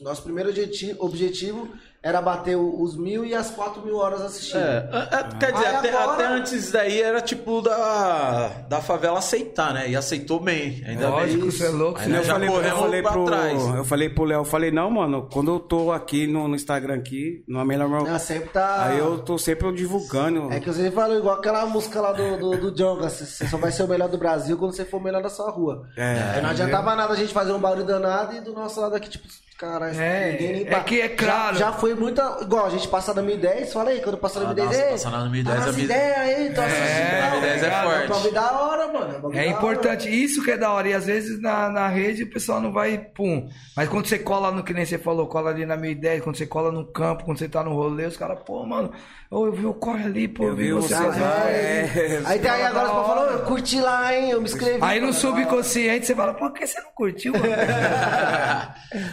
Nosso 0.00 0.22
primeiro 0.24 0.50
objeti- 0.50 0.96
objetivo 0.98 1.68
era 2.02 2.20
bater 2.20 2.56
os 2.56 2.96
mil 2.96 3.24
e 3.24 3.32
as 3.34 3.50
quatro 3.50 3.80
mil 3.82 3.96
horas 3.96 4.20
assistindo. 4.22 4.58
É, 4.60 4.88
é, 5.12 5.16
é, 5.18 5.38
quer 5.38 5.52
dizer, 5.52 5.66
até, 5.66 5.88
agora- 5.90 6.12
até 6.14 6.26
antes 6.26 6.72
daí 6.72 7.00
era 7.00 7.20
tipo 7.20 7.60
da, 7.60 8.48
da 8.68 8.80
favela 8.80 9.18
aceitar, 9.20 9.72
né? 9.72 9.88
E 9.88 9.94
aceitou 9.94 10.40
bem, 10.40 10.82
ainda 10.86 11.08
Lógico, 11.08 11.42
bem. 11.42 11.50
você 11.50 11.66
é 11.66 11.68
louco. 11.68 12.00
Aí 12.00 12.10
eu 12.12 12.24
já 12.24 12.32
falei, 12.34 12.48
eu 12.48 12.76
falei 12.76 13.02
pro, 13.02 13.24
trás. 13.24 13.62
eu 13.76 13.84
falei 13.84 14.08
pro 14.08 14.24
Léo, 14.24 14.40
eu 14.40 14.44
falei, 14.44 14.70
não, 14.72 14.90
mano, 14.90 15.28
quando 15.32 15.52
eu 15.54 15.60
tô 15.60 15.92
aqui 15.92 16.26
no, 16.26 16.48
no 16.48 16.56
Instagram 16.56 16.94
aqui, 16.96 17.44
no 17.46 17.64
melhor 17.64 17.88
Não, 17.88 18.18
sempre 18.18 18.48
tá. 18.48 18.86
Aí 18.86 18.98
eu 18.98 19.18
tô 19.18 19.38
sempre 19.38 19.70
divulgando. 19.72 20.52
É 20.52 20.58
que 20.58 20.66
você 20.72 20.90
falou 20.90 21.16
igual 21.16 21.36
aquela 21.36 21.64
música 21.66 22.00
lá 22.00 22.12
do, 22.12 22.36
do, 22.36 22.56
do 22.70 22.74
Jonga, 22.74 23.08
você 23.08 23.46
só 23.46 23.56
vai 23.56 23.70
ser 23.70 23.84
o 23.84 23.88
melhor 23.88 24.08
do 24.08 24.18
Brasil 24.18 24.56
quando 24.58 24.72
você 24.74 24.84
for 24.84 24.96
o 24.96 25.02
melhor 25.04 25.22
da 25.22 25.28
sua 25.30 25.50
rua. 25.50 25.86
É. 25.96 26.40
Não 26.40 26.50
adiantava 26.50 26.96
nada 26.96 27.12
a 27.12 27.16
gente 27.16 27.32
fazer 27.32 27.52
um 27.52 27.60
barulho 27.60 27.84
danado 27.84 28.34
e 28.34 28.40
do 28.40 28.52
nosso 28.52 28.80
lado 28.80 28.96
aqui, 28.96 29.08
tipo, 29.08 29.26
caralho, 29.58 29.98
É, 30.00 30.32
ninguém 30.32 30.52
nem 30.64 30.66
é 30.68 30.80
que 30.80 31.00
é 31.00 31.08
Já- 31.08 31.14
claro. 31.16 31.56
Já, 31.56 31.72
foi 31.72 31.91
muita. 31.94 32.38
Igual, 32.42 32.66
a 32.66 32.70
gente 32.70 32.86
passa 32.88 33.12
na 33.14 33.20
2010, 33.22 33.72
fala 33.72 33.90
aí, 33.90 34.00
quando 34.00 34.18
passar 34.18 34.40
na 34.40 34.50
Ah, 34.50 34.54
2010. 34.54 34.80
nossa, 34.80 34.86
ei, 34.86 34.92
passar 34.92 35.10
na 35.10 35.18
2010 35.20 35.56
a 35.56 35.62
é 35.62 35.66
nossa 35.66 35.72
mi- 35.78 35.84
ideia 35.84 36.18
aí, 36.20 36.32
assistindo. 36.48 36.60
É, 36.62 37.22
não, 37.22 37.30
2010 37.40 37.62
é 37.62 37.70
cara, 37.70 38.06
forte. 38.08 38.28
É 38.28 38.30
da 38.32 38.52
hora, 38.60 38.88
mano. 38.92 39.32
É, 39.34 39.38
É 39.38 39.46
importante, 39.48 40.08
isso 40.24 40.42
que 40.44 40.50
é 40.50 40.56
da 40.56 40.70
hora. 40.70 40.88
E 40.88 40.94
às 40.94 41.06
vezes 41.06 41.40
na, 41.40 41.68
na 41.70 41.88
rede 41.88 42.22
o 42.24 42.30
pessoal 42.30 42.60
não 42.60 42.72
vai, 42.72 42.98
pum. 42.98 43.48
Mas 43.76 43.88
quando 43.88 44.06
você 44.06 44.18
cola 44.18 44.50
no 44.50 44.62
que 44.62 44.72
nem 44.74 44.84
você 44.84 44.98
falou, 44.98 45.26
cola 45.26 45.50
ali 45.50 45.64
na 45.66 45.76
minha 45.76 45.92
ideia, 45.92 46.20
quando 46.20 46.36
você 46.36 46.46
cola 46.46 46.70
no 46.70 46.84
campo, 46.84 47.24
quando 47.24 47.38
você 47.38 47.48
tá 47.48 47.62
no 47.62 47.72
rolê, 47.74 48.06
os 48.06 48.16
caras, 48.16 48.38
pô, 48.44 48.64
mano, 48.66 48.92
ô, 49.30 49.46
eu 49.46 49.52
vi 49.52 49.66
o 49.66 49.74
corre 49.74 50.04
ali, 50.04 50.28
pô, 50.28 50.44
eu 50.44 50.48
Eu 50.50 50.56
vi 50.56 50.72
você. 50.72 50.94
hora. 50.94 51.06
lá, 51.08 51.50
É, 51.50 51.90
é. 51.94 52.22
Aí 52.24 52.38
tem 52.38 52.50
aí 52.50 52.62
agora 52.64 52.86
você 52.88 52.94
hora. 52.94 53.04
falou, 53.06 53.30
eu 53.32 53.38
curti 53.44 53.80
lá, 53.80 54.14
hein, 54.14 54.30
eu 54.30 54.40
me 54.40 54.44
inscrevi. 54.46 54.78
Aí 54.80 55.00
no 55.00 55.12
subconsciente 55.12 56.06
você 56.06 56.14
fala, 56.14 56.34
por 56.34 56.52
que 56.52 56.66
você 56.66 56.80
não 56.80 56.90
curtiu, 56.94 57.32
mano? 57.32 57.44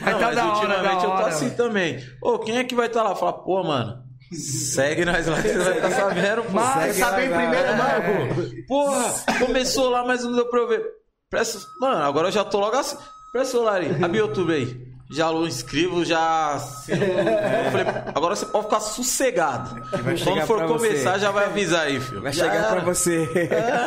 Mas 0.02 0.14
Não, 0.14 0.20
tá 0.20 0.26
mas 0.28 0.36
da 0.36 0.44
hora, 0.46 0.54
ultimamente 0.56 0.84
da 0.84 0.94
eu 0.94 1.00
tô 1.02 1.08
hora, 1.10 1.28
assim 1.28 1.46
mano. 1.46 1.58
também. 1.58 2.04
Ô, 2.22 2.40
quem 2.40 2.58
é 2.58 2.64
que 2.70 2.76
vai 2.76 2.88
estar 2.88 3.04
lá? 3.04 3.16
Fala, 3.16 3.34
pô, 3.34 3.64
mano, 3.64 3.98
segue 4.32 5.04
nós 5.04 5.28
lá, 5.28 5.36
você 5.42 5.58
vai 5.58 5.76
estar 5.78 5.92
sabendo, 5.92 6.44
pô. 6.44 6.52
Mas- 6.52 6.96
sabe 6.96 7.26
em 7.26 7.30
primeiro, 7.30 7.76
mano. 7.76 8.66
Porra, 8.68 9.14
começou 9.40 9.90
lá, 9.90 10.06
mas 10.06 10.24
não 10.24 10.34
deu 10.34 10.46
pra 10.50 10.60
eu 10.60 10.68
ver. 10.68 10.84
Presta... 11.30 11.60
Mano, 11.82 12.04
agora 12.04 12.28
eu 12.28 12.32
já 12.32 12.44
tô 12.44 12.60
logo 12.60 12.76
assim. 12.78 12.98
Presta 13.32 13.50
o 13.50 13.52
celular 13.52 13.82
aí, 13.82 14.04
abre 14.04 14.20
o 14.22 14.26
YouTube 14.28 14.54
aí. 14.54 14.90
Já 15.12 15.32
lo 15.32 15.48
inscrevo, 15.48 16.06
já. 16.06 16.54
assino. 16.54 17.04
Eu 17.04 17.72
falei, 17.72 17.86
agora 18.14 18.36
você 18.36 18.46
pode 18.46 18.66
ficar 18.66 18.80
sossegado. 18.80 19.82
Quando 20.24 20.46
for 20.46 20.68
começar, 20.68 21.14
você. 21.14 21.20
já 21.20 21.32
vai 21.32 21.46
avisar 21.46 21.88
aí, 21.88 22.00
filho. 22.00 22.22
Vai 22.22 22.32
Já 22.32 22.44
chegar 22.46 22.58
era. 22.58 22.70
pra 22.70 22.80
você. 22.82 23.28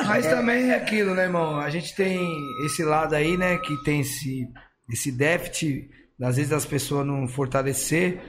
Mas 0.06 0.26
também 0.26 0.70
é 0.72 0.74
aquilo, 0.74 1.14
né, 1.14 1.22
irmão? 1.22 1.60
A 1.60 1.70
gente 1.70 1.94
tem 1.94 2.36
esse 2.66 2.82
lado 2.82 3.14
aí, 3.14 3.36
né, 3.36 3.56
que 3.58 3.76
tem 3.84 4.00
esse, 4.00 4.48
esse 4.92 5.12
déficit, 5.12 5.88
às 6.20 6.34
vezes 6.36 6.50
das 6.50 6.64
pessoas 6.64 7.06
não 7.06 7.28
fortalecer, 7.28 8.20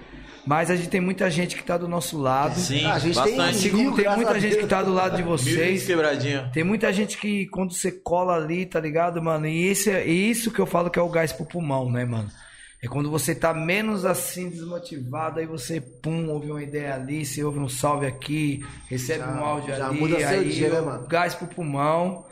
mas 0.46 0.70
a 0.70 0.76
gente 0.76 0.90
tem 0.90 1.00
muita 1.02 1.30
gente 1.30 1.56
que 1.56 1.64
tá 1.64 1.78
do 1.78 1.88
nosso 1.88 2.18
lado. 2.20 2.60
Sim, 2.60 2.86
A 2.86 3.00
gente 3.00 3.22
tem 3.24 3.36
bastante. 3.38 3.70
Como 3.70 3.84
Mil, 3.84 3.94
tem 3.94 4.16
muita 4.16 4.40
gente 4.40 4.58
que 4.58 4.68
tá 4.68 4.82
do 4.84 4.94
lado 4.94 5.16
de 5.16 5.24
vocês. 5.24 5.86
quebradinha. 5.86 6.50
Tem 6.54 6.64
muita 6.64 6.92
gente 6.92 7.18
que 7.18 7.46
quando 7.48 7.74
você 7.74 7.92
cola 7.92 8.36
ali, 8.36 8.66
tá 8.66 8.80
ligado, 8.80 9.22
mano? 9.22 9.48
E 9.48 9.68
esse 9.68 9.90
é 9.90 10.08
e 10.08 10.30
isso 10.32 10.52
que 10.52 10.60
eu 10.60 10.66
falo 10.66 10.90
que 10.90 11.00
é 11.00 11.02
o 11.02 11.10
gás 11.10 11.32
pro 11.32 11.46
pulmão, 11.46 11.90
né, 11.92 12.04
mano? 12.06 12.30
É 12.82 12.88
quando 12.88 13.10
você 13.10 13.34
tá 13.34 13.54
menos 13.54 14.04
assim 14.04 14.50
desmotivado, 14.50 15.40
aí 15.40 15.46
você, 15.46 15.80
pum, 15.80 16.28
ouve 16.30 16.52
uma 16.52 16.62
ideia 16.62 16.96
ali, 16.96 17.26
você 17.26 17.42
ouve 17.42 17.58
um 17.58 17.70
salve 17.70 18.06
aqui, 18.06 18.62
recebe 18.90 19.20
Já- 19.20 19.32
um 19.32 19.40
áudio 19.46 19.74
já 19.74 19.88
ali, 19.88 20.00
muda 20.02 20.18
seu 20.20 20.28
aí 20.28 20.50
dia, 20.50 20.70
né, 20.70 20.82
o 20.82 20.86
mano? 20.88 21.08
gás 21.08 21.34
pro 21.34 21.48
pulmão, 21.48 22.26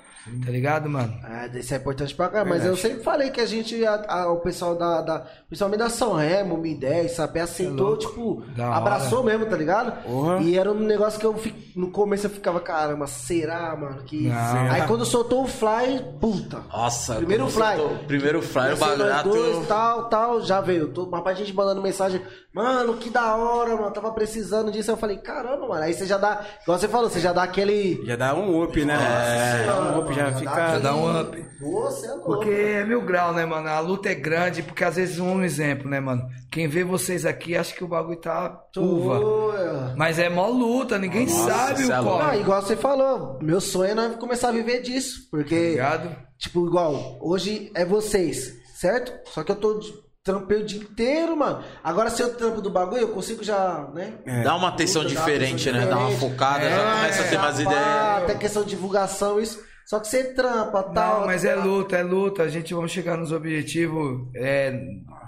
tá 0.45 0.51
ligado, 0.51 0.89
mano? 0.89 1.13
É, 1.25 1.57
isso 1.57 1.73
é 1.73 1.77
importante 1.77 2.13
pra 2.15 2.29
cá, 2.29 2.45
mas 2.45 2.65
eu 2.65 2.75
sempre 2.75 3.03
falei 3.03 3.29
que 3.29 3.41
a 3.41 3.45
gente, 3.45 3.85
a- 3.85 4.05
a- 4.07 4.31
o 4.31 4.37
pessoal 4.39 4.75
da, 4.75 5.01
da. 5.01 5.25
Principalmente 5.47 5.79
da 5.79 5.89
São 5.89 6.13
Remo, 6.13 6.57
Mi 6.57 6.75
10, 6.75 7.11
sabe? 7.11 7.39
Aceitou, 7.39 7.89
louco. 7.89 7.97
tipo, 7.99 8.43
Da 8.55 8.67
hora. 8.67 8.75
abraçou 8.77 9.23
mesmo, 9.23 9.45
tá 9.45 9.55
ligado? 9.57 10.03
Porra. 10.03 10.37
E 10.41 10.57
era 10.57 10.71
um 10.71 10.79
negócio 10.79 11.19
que 11.19 11.25
eu 11.25 11.33
fi- 11.37 11.53
no 11.75 11.89
começo 11.91 12.25
eu 12.27 12.29
ficava, 12.29 12.59
caramba, 12.59 13.07
será, 13.07 13.75
mano? 13.75 14.03
Que... 14.03 14.27
Não. 14.27 14.71
Aí 14.71 14.83
quando 14.87 15.05
soltou 15.05 15.43
o 15.43 15.47
fly, 15.47 16.03
puta. 16.19 16.61
Nossa, 16.71 17.15
Primeiro 17.15 17.47
fly. 17.49 17.77
soltou- 17.77 17.97
Primeiro 18.07 18.41
fly, 18.41 18.73
o 18.73 18.77
barato. 18.77 19.29
dois, 19.29 19.67
tal, 19.67 20.05
tal, 20.09 20.41
já 20.41 20.61
veio. 20.61 20.87
Tô, 20.89 21.03
uma 21.05 21.21
parte 21.21 21.37
de 21.39 21.45
gente 21.45 21.55
mandando 21.55 21.81
mensagem, 21.81 22.21
mano, 22.53 22.95
que 22.97 23.09
da 23.09 23.35
hora, 23.35 23.75
mano, 23.75 23.91
tava 23.91 24.11
precisando 24.11 24.71
disso. 24.71 24.91
Eu 24.91 24.97
falei, 24.97 25.17
caramba, 25.17 25.67
mano. 25.67 25.81
Aí 25.83 25.93
você 25.93 26.05
já 26.05 26.17
dá, 26.17 26.41
igual 26.61 26.77
você 26.77 26.87
falou, 26.87 27.09
você 27.09 27.19
já 27.19 27.33
dá 27.33 27.43
aquele. 27.43 28.01
Já 28.05 28.15
dá 28.15 28.33
um 28.35 28.61
up, 28.63 28.85
né? 28.85 28.95
É, 28.95 29.65
dá 29.65 29.79
um 29.81 29.99
up, 29.99 30.10
já 30.13 30.25
Mano, 30.25 30.37
fica. 30.39 30.51
aquele- 30.67 30.83
dá 30.83 30.95
um 30.95 31.21
up. 31.21 31.45
Você 31.59 32.05
é 32.07 32.09
louco. 32.11 32.25
Porque 32.25 32.49
é 32.49 32.83
mil 32.85 33.01
grau, 33.01 33.33
né, 33.33 33.45
mano? 33.45 33.67
A 33.67 33.79
luta 33.79 34.09
é 34.09 34.15
grande, 34.15 34.63
porque 34.63 34.83
às 34.83 34.95
vezes 34.95 35.19
um 35.19 35.43
exemplo, 35.43 35.89
né, 35.89 35.99
mano? 35.99 36.23
Quem 36.51 36.67
vê 36.67 36.83
vocês 36.83 37.25
aqui 37.25 37.55
acha 37.55 37.73
que 37.73 37.83
o 37.83 37.87
bagulho 37.87 38.17
tá 38.19 38.59
uva. 38.77 39.19
Uva. 39.19 39.93
Mas 39.97 40.17
é 40.19 40.29
mó 40.29 40.47
luta, 40.47 40.97
ninguém 40.97 41.27
sabe 41.27 41.83
cê 41.85 41.91
é 41.91 41.99
o 41.99 42.03
louco. 42.03 42.23
Ah, 42.23 42.35
igual 42.37 42.61
você 42.61 42.75
falou, 42.75 43.37
meu 43.41 43.61
sonho 43.61 43.91
é 43.91 43.95
nós 43.95 44.15
começar 44.15 44.49
a 44.49 44.51
viver 44.51 44.81
disso. 44.81 45.27
Porque, 45.29 45.71
Ligado? 45.71 46.15
tipo, 46.37 46.65
igual, 46.67 47.17
hoje 47.21 47.71
é 47.75 47.85
vocês, 47.85 48.53
certo? 48.75 49.13
Só 49.31 49.43
que 49.43 49.51
eu 49.51 49.55
tô 49.55 49.79
trampei 50.23 50.61
o 50.61 50.65
dia 50.65 50.79
inteiro, 50.79 51.35
mano. 51.35 51.63
Agora, 51.83 52.09
se 52.11 52.21
eu 52.21 52.35
trampo 52.35 52.61
do 52.61 52.69
bagulho, 52.69 53.01
eu 53.01 53.07
consigo 53.07 53.43
já, 53.43 53.87
né? 53.91 54.13
Dá 54.43 54.55
uma 54.55 54.67
atenção 54.67 55.01
Puta, 55.01 55.15
dá 55.15 55.19
uma 55.21 55.25
diferente, 55.31 55.67
atenção 55.69 55.73
né? 55.85 55.95
Dá 55.95 55.97
uma 55.97 56.11
focada, 56.11 56.69
já 56.69 56.75
É, 56.75 56.95
começa 56.95 57.21
a 57.21 57.25
ter 57.27 57.35
Já 57.37 57.41
pá, 57.41 57.61
ideias. 57.73 58.23
Até 58.23 58.35
questão 58.35 58.63
de 58.63 58.69
divulgação, 58.69 59.39
isso. 59.39 59.59
Só 59.85 59.99
que 59.99 60.07
você 60.07 60.33
trampa, 60.33 60.83
tal. 60.83 61.21
Não, 61.21 61.27
mas 61.27 61.43
é 61.43 61.55
luta, 61.55 61.97
é 61.97 62.03
luta. 62.03 62.43
A 62.43 62.47
gente 62.47 62.73
vamos 62.73 62.91
chegar 62.91 63.17
nos 63.17 63.31
objetivos. 63.31 64.27
É, 64.35 64.79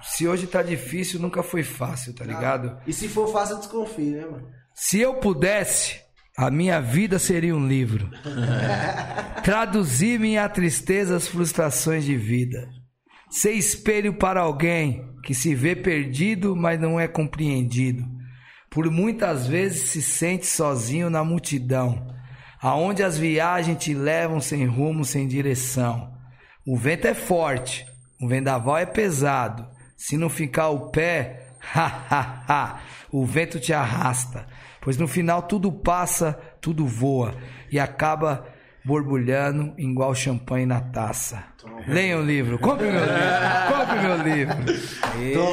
se 0.02 0.28
hoje 0.28 0.48
tá 0.48 0.62
difícil, 0.62 1.20
nunca 1.20 1.44
foi 1.44 1.64
fácil, 1.64 2.14
tá 2.14 2.24
ligado? 2.24 2.78
E 2.88 2.94
se 2.94 3.08
for 3.08 3.28
fácil, 3.28 3.56
eu 3.56 3.60
desconfio, 3.60 4.18
né, 4.18 4.26
mano? 4.26 4.48
Se 4.74 5.00
eu 5.00 5.16
pudesse, 5.16 6.00
a 6.38 6.50
minha 6.50 6.80
vida 6.82 7.20
seria 7.20 7.56
um 7.56 7.68
livro. 7.68 8.10
Traduzir 9.44 10.20
minha 10.20 10.48
tristeza 10.50 11.16
às 11.18 11.28
frustrações 11.28 12.04
de 12.04 12.16
vida. 12.16 12.68
Ser 13.30 13.52
espelho 13.52 14.14
para 14.14 14.42
alguém 14.42 15.14
que 15.24 15.34
se 15.34 15.56
vê 15.56 15.76
perdido, 15.76 16.56
mas 16.56 16.80
não 16.80 17.00
é 17.00 17.08
compreendido. 17.08 18.04
Por 18.70 18.90
muitas 18.90 19.48
vezes 19.48 19.90
se 19.90 20.02
sente 20.02 20.46
sozinho 20.46 21.10
na 21.10 21.24
multidão, 21.24 22.13
aonde 22.64 23.04
as 23.04 23.18
viagens 23.18 23.78
te 23.78 23.94
levam 23.94 24.40
sem 24.40 24.66
rumo, 24.66 25.04
sem 25.04 25.28
direção. 25.28 26.14
O 26.66 26.78
vento 26.78 27.06
é 27.06 27.14
forte, 27.14 27.86
o 28.22 28.28
vendaval 28.28 28.78
é 28.78 28.86
pesado. 28.86 29.68
Se 29.98 30.16
não 30.16 30.30
ficar 30.30 30.70
o 30.70 30.90
pé, 30.90 31.50
ha 31.76 31.86
ha 32.10 32.44
ha, 32.48 32.80
o 33.12 33.26
vento 33.26 33.60
te 33.60 33.74
arrasta. 33.74 34.48
Pois 34.80 34.98
no 34.98 35.10
final 35.10 35.42
tudo 35.42 35.74
passa, 35.74 36.40
tudo 36.62 36.86
voa 36.86 37.36
e 37.70 37.78
acaba 37.78 38.48
borbulhando 38.86 39.74
igual 39.78 40.16
champanhe 40.16 40.66
na 40.66 40.80
taça. 40.80 41.44
Leia 41.86 42.18
o 42.18 42.22
livro, 42.22 42.58
compre 42.60 42.90
meu 42.90 43.02
livro, 43.02 43.78
compre 43.78 44.00
meu 44.00 44.36
livro. 44.36 44.56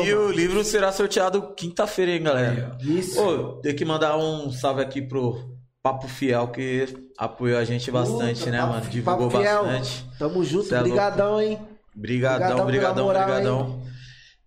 E 0.07 0.15
o 0.15 0.31
livro 0.31 0.65
será 0.65 0.93
sorteado 0.93 1.55
quinta-feira, 1.55 2.13
hein, 2.13 2.23
galera? 2.23 2.77
Isso. 2.81 3.21
Ô, 3.21 3.61
tem 3.61 3.75
que 3.75 3.85
mandar 3.85 4.17
um 4.17 4.51
salve 4.51 4.83
aqui 4.83 5.03
pro 5.03 5.60
Papo 5.83 6.07
Fiel, 6.09 6.49
que 6.49 6.87
apoiou 7.17 7.59
a 7.59 7.65
gente 7.65 7.91
bastante, 7.91 8.41
Puta, 8.41 8.51
né, 8.51 8.59
papo- 8.59 8.73
mano? 8.75 8.87
Divulgou 8.87 9.31
papo 9.31 9.43
fiel. 9.43 9.65
bastante. 9.65 10.07
Tamo 10.19 10.45
junto, 10.45 10.65
Cê 10.67 10.75
é 10.75 10.83
brigadão, 10.83 11.41
hein? 11.41 11.59
Brigadão, 11.95 12.39
Brigadão 12.49 12.67
brigadão, 12.67 12.95
pela 12.95 13.07
moral, 13.07 13.25
brigadão. 13.27 13.83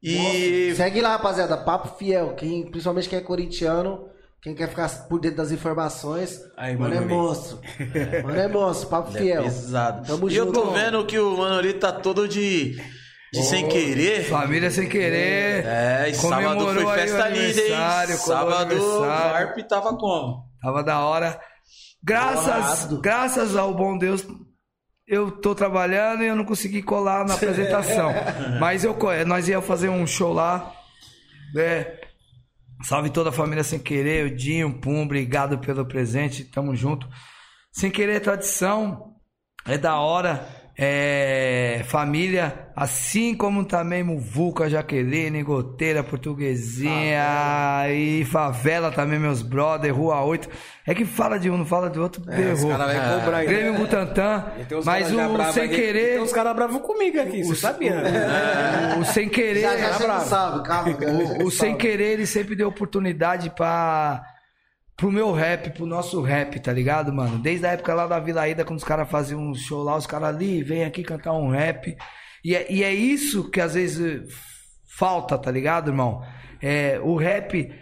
E 0.01 0.73
Segue 0.75 1.01
lá, 1.01 1.13
rapaziada. 1.13 1.57
Papo 1.57 1.97
Fiel. 1.97 2.35
Quem, 2.35 2.69
principalmente 2.69 3.09
quem 3.09 3.17
é 3.17 3.21
corintiano, 3.21 4.05
quem 4.43 4.53
quer 4.53 4.69
ficar 4.69 4.87
por 5.07 5.19
dentro 5.19 5.37
das 5.37 5.51
informações, 5.51 6.39
Aí, 6.55 6.75
mano, 6.77 6.93
é 6.93 6.99
Manoli. 6.99 7.13
monstro. 7.15 7.59
Mano 8.23 8.39
é 8.39 8.47
monstro, 8.47 8.89
Papo 8.89 9.09
ele 9.17 9.17
é 9.17 9.21
Fiel. 9.33 9.43
pesado. 9.43 10.05
Tamo 10.05 10.29
e 10.29 10.35
eu 10.35 10.45
junto, 10.45 10.59
tô 10.59 10.65
mano. 10.67 10.77
vendo 10.77 11.05
que 11.05 11.17
o 11.17 11.35
Manoli 11.37 11.73
tá 11.73 11.91
todo 11.91 12.27
de, 12.27 12.79
de 13.33 13.41
sem 13.43 13.67
querer. 13.67 14.23
Família 14.25 14.69
sem 14.69 14.87
querer. 14.87 15.65
É, 15.65 16.09
e 16.09 16.13
sábado 16.13 16.67
foi 16.73 16.85
festa 16.93 17.27
linda, 17.29 17.61
hein? 17.61 18.17
Sábado 18.17 18.75
o. 18.75 18.99
Varp 18.99 19.57
tava 19.67 19.97
como? 19.97 20.52
Tava 20.63 20.81
da 20.81 21.01
hora. 21.01 21.39
Graças, 22.01 22.85
graças 23.01 23.55
ao 23.57 23.73
bom 23.73 23.97
Deus, 23.97 24.25
eu 25.05 25.29
tô 25.29 25.53
trabalhando 25.53 26.23
e 26.23 26.27
eu 26.27 26.35
não 26.37 26.45
consegui 26.45 26.81
colar 26.81 27.25
na 27.25 27.33
apresentação. 27.33 28.11
Mas 28.61 28.85
eu, 28.85 28.97
nós 29.27 29.49
ia 29.49 29.61
fazer 29.61 29.89
um 29.89 30.07
show 30.07 30.31
lá. 30.31 30.73
né? 31.53 31.85
Salve 32.81 33.09
toda 33.09 33.29
a 33.29 33.33
família 33.33 33.63
sem 33.63 33.77
querer, 33.77 34.25
o 34.25 34.35
Dinho, 34.35 34.79
Pum, 34.79 35.03
obrigado 35.03 35.59
pelo 35.59 35.85
presente, 35.85 36.45
tamo 36.45 36.73
junto. 36.75 37.07
Sem 37.71 37.91
querer 37.91 38.15
é 38.15 38.19
tradição, 38.19 39.15
é 39.65 39.77
da 39.77 39.99
hora, 39.99 40.47
é 40.77 41.81
família, 41.85 42.67
assim 42.75 43.35
como 43.35 43.63
também 43.63 44.01
Muvuca, 44.03 44.69
Jaqueline, 44.69 45.43
Goteira, 45.43 46.03
Portuguesinha 46.03 47.85
e 47.89 48.25
Favela 48.25 48.91
também, 48.91 49.19
meus 49.19 49.41
brother, 49.41 49.93
Rua 49.95 50.21
8. 50.23 50.49
É 50.85 50.93
que 50.93 51.05
fala 51.05 51.39
de 51.39 51.49
um, 51.49 51.57
não 51.57 51.65
fala 51.65 51.89
do 51.89 52.01
outro, 52.01 52.21
Os 52.27 52.37
errou. 52.37 52.71
caras 52.77 52.95
vão 53.09 53.19
cobrar 53.19 53.37
aí. 53.37 53.47
Grêmio 53.47 53.73
Butantã, 53.75 54.45
E 54.57 54.85
mas 54.85 55.11
o 55.11 55.51
sem 55.53 55.63
aqui- 55.65 55.75
querer, 55.75 56.13
Tem 56.13 56.21
uns 56.21 56.33
caras 56.33 56.55
bravos 56.55 56.81
comigo 56.81 57.19
aqui, 57.21 57.43
você 57.43 57.55
sabia, 57.61 58.01
né? 58.01 58.97
o 58.99 59.05
sem 59.05 59.29
querer, 59.29 59.61
Já, 59.61 59.77
já 59.77 59.87
é 60.15 60.19
salve, 60.21 60.63
calma. 60.67 60.91
O, 61.41 61.45
o 61.47 61.51
sem 61.51 61.77
querer, 61.77 62.13
ele 62.13 62.25
sempre 62.25 62.55
deu 62.55 62.67
oportunidade 62.67 63.49
pra. 63.51 64.23
Pro 64.95 65.11
meu 65.11 65.31
rap, 65.31 65.71
pro 65.71 65.85
nosso 65.85 66.21
rap, 66.21 66.59
tá 66.59 66.71
ligado, 66.71 67.11
mano? 67.11 67.39
Desde 67.39 67.65
a 67.65 67.71
época 67.71 67.93
lá 67.93 68.05
da 68.05 68.19
Vila 68.19 68.47
Ida, 68.47 68.63
quando 68.63 68.77
os 68.77 68.83
caras 68.83 69.09
faziam 69.09 69.41
um 69.41 69.55
show 69.55 69.83
lá, 69.83 69.97
os 69.97 70.05
caras 70.05 70.29
ali, 70.29 70.61
vem 70.61 70.85
aqui 70.85 71.03
cantar 71.03 71.33
um 71.33 71.49
rap. 71.49 71.97
E 72.43 72.55
é, 72.55 72.71
e 72.71 72.83
é 72.83 72.93
isso 72.93 73.49
que 73.49 73.59
às 73.59 73.73
vezes 73.73 74.31
falta, 74.97 75.37
tá 75.37 75.49
ligado, 75.49 75.89
irmão? 75.89 76.21
É, 76.61 76.99
o 77.01 77.15
rap 77.15 77.73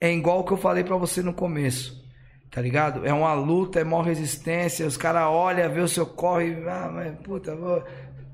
é 0.00 0.12
igual 0.12 0.40
o 0.40 0.44
que 0.44 0.52
eu 0.52 0.58
falei 0.58 0.84
pra 0.84 0.96
você 0.96 1.22
no 1.22 1.32
começo. 1.32 2.02
Tá 2.50 2.60
ligado? 2.60 3.06
É 3.06 3.12
uma 3.14 3.32
luta, 3.32 3.80
é 3.80 3.84
maior 3.84 4.02
resistência. 4.02 4.86
Os 4.86 4.98
caras 4.98 5.22
olham, 5.22 5.72
vê 5.72 5.80
o 5.80 5.88
seu 5.88 6.04
corre. 6.04 6.54
Ah, 6.68 6.90
mas 6.92 7.16
puta, 7.20 7.56
vou... 7.56 7.82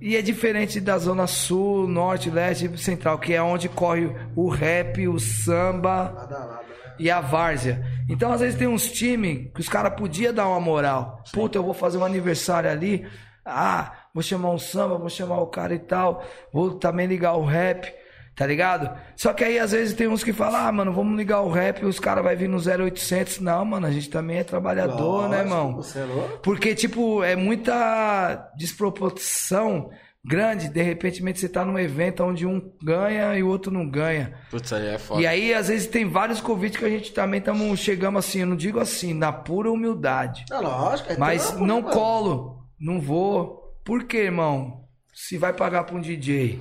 E 0.01 0.17
é 0.17 0.23
diferente 0.23 0.81
da 0.81 0.99
Zona 0.99 1.27
Sul, 1.27 1.87
Norte, 1.89 2.31
Leste 2.31 2.67
e 2.67 2.79
Central, 2.79 3.19
que 3.19 3.35
é 3.35 3.43
onde 3.43 3.69
corre 3.69 4.11
o 4.35 4.49
rap, 4.49 5.07
o 5.07 5.19
samba 5.19 6.13
Lada 6.15 6.37
a 6.37 6.45
lada, 6.45 6.63
né? 6.63 6.68
E 6.99 7.11
a 7.11 7.21
várzea. 7.21 7.85
Então, 8.09 8.33
às 8.33 8.41
vezes, 8.41 8.59
tem 8.59 8.69
uns 8.69 8.91
times 8.91 9.51
que 9.55 9.61
os 9.61 9.69
caras 9.69 9.95
podiam 9.95 10.33
dar 10.33 10.49
uma 10.49 10.61
moral. 10.61 11.23
Puta, 11.33 11.59
eu 11.59 11.63
vou 11.63 11.75
fazer 11.75 11.99
um 11.99 12.05
aniversário 12.05 12.71
ali. 12.71 13.07
Ah, 13.45 13.93
vou 14.13 14.23
chamar 14.23 14.51
um 14.51 14.59
samba, 14.59 14.99
vou 14.99 15.09
chamar 15.09 15.41
o 15.41 15.47
cara 15.47 15.75
e 15.75 15.79
tal. 15.79 16.25
Vou 16.53 16.75
também 16.75 17.07
ligar 17.07 17.35
o 17.35 17.45
rap. 17.45 17.93
Tá 18.39 18.47
ligado? 18.47 18.89
Só 19.17 19.33
que 19.33 19.43
aí 19.43 19.59
às 19.59 19.73
vezes 19.73 19.95
tem 19.95 20.07
uns 20.07 20.23
que 20.23 20.33
falam, 20.33 20.61
ah, 20.65 20.71
mano, 20.71 20.93
vamos 20.93 21.17
ligar 21.17 21.41
o 21.41 21.51
rap 21.51 21.83
e 21.83 21.85
os 21.85 21.99
caras 21.99 22.23
vai 22.23 22.37
vir 22.37 22.49
no 22.49 22.59
0800. 22.59 23.41
Não, 23.41 23.65
mano, 23.65 23.85
a 23.85 23.91
gente 23.91 24.09
também 24.09 24.39
é 24.39 24.45
trabalhador, 24.45 25.29
né, 25.29 25.39
Lógico, 25.39 25.55
irmão? 25.55 25.75
Você 25.75 25.99
é 25.99 26.05
louco? 26.05 26.39
Porque, 26.39 26.73
tipo, 26.73 27.25
é 27.25 27.35
muita 27.35 28.49
desproporção 28.57 29.91
grande. 30.29 30.69
De 30.69 30.83
repente, 30.83 31.23
você 31.23 31.49
tá 31.49 31.65
num 31.65 31.79
evento 31.79 32.23
onde 32.23 32.47
um 32.47 32.61
ganha 32.83 33.35
e 33.37 33.43
o 33.43 33.49
outro 33.49 33.73
não 33.73 33.89
ganha. 33.89 34.35
Putz, 34.51 34.73
aí 34.73 34.87
é 34.89 34.99
foda. 34.99 35.21
E 35.21 35.27
aí, 35.27 35.55
às 35.55 35.69
vezes, 35.69 35.87
tem 35.87 36.05
vários 36.09 36.41
convites 36.41 36.79
que 36.79 36.85
a 36.85 36.89
gente 36.91 37.13
também 37.13 37.39
estamos 37.39 37.81
chegamos 37.81 38.25
assim, 38.25 38.41
eu 38.41 38.47
não 38.47 38.57
digo 38.57 38.79
assim, 38.79 39.15
na 39.15 39.33
pura 39.33 39.71
humildade. 39.73 40.45
É 40.53 40.59
lógico. 40.59 41.13
É 41.13 41.17
Mas 41.17 41.47
trampo, 41.49 41.67
não 41.67 41.77
né, 41.77 41.83
mano? 41.83 41.95
colo, 41.95 42.59
não 42.79 43.01
vou. 43.01 43.75
Por 43.85 44.05
quê, 44.05 44.19
irmão? 44.19 44.85
Se 45.15 45.37
vai 45.39 45.53
pagar 45.53 45.83
pra 45.85 45.97
um 45.97 46.01
DJ, 46.01 46.61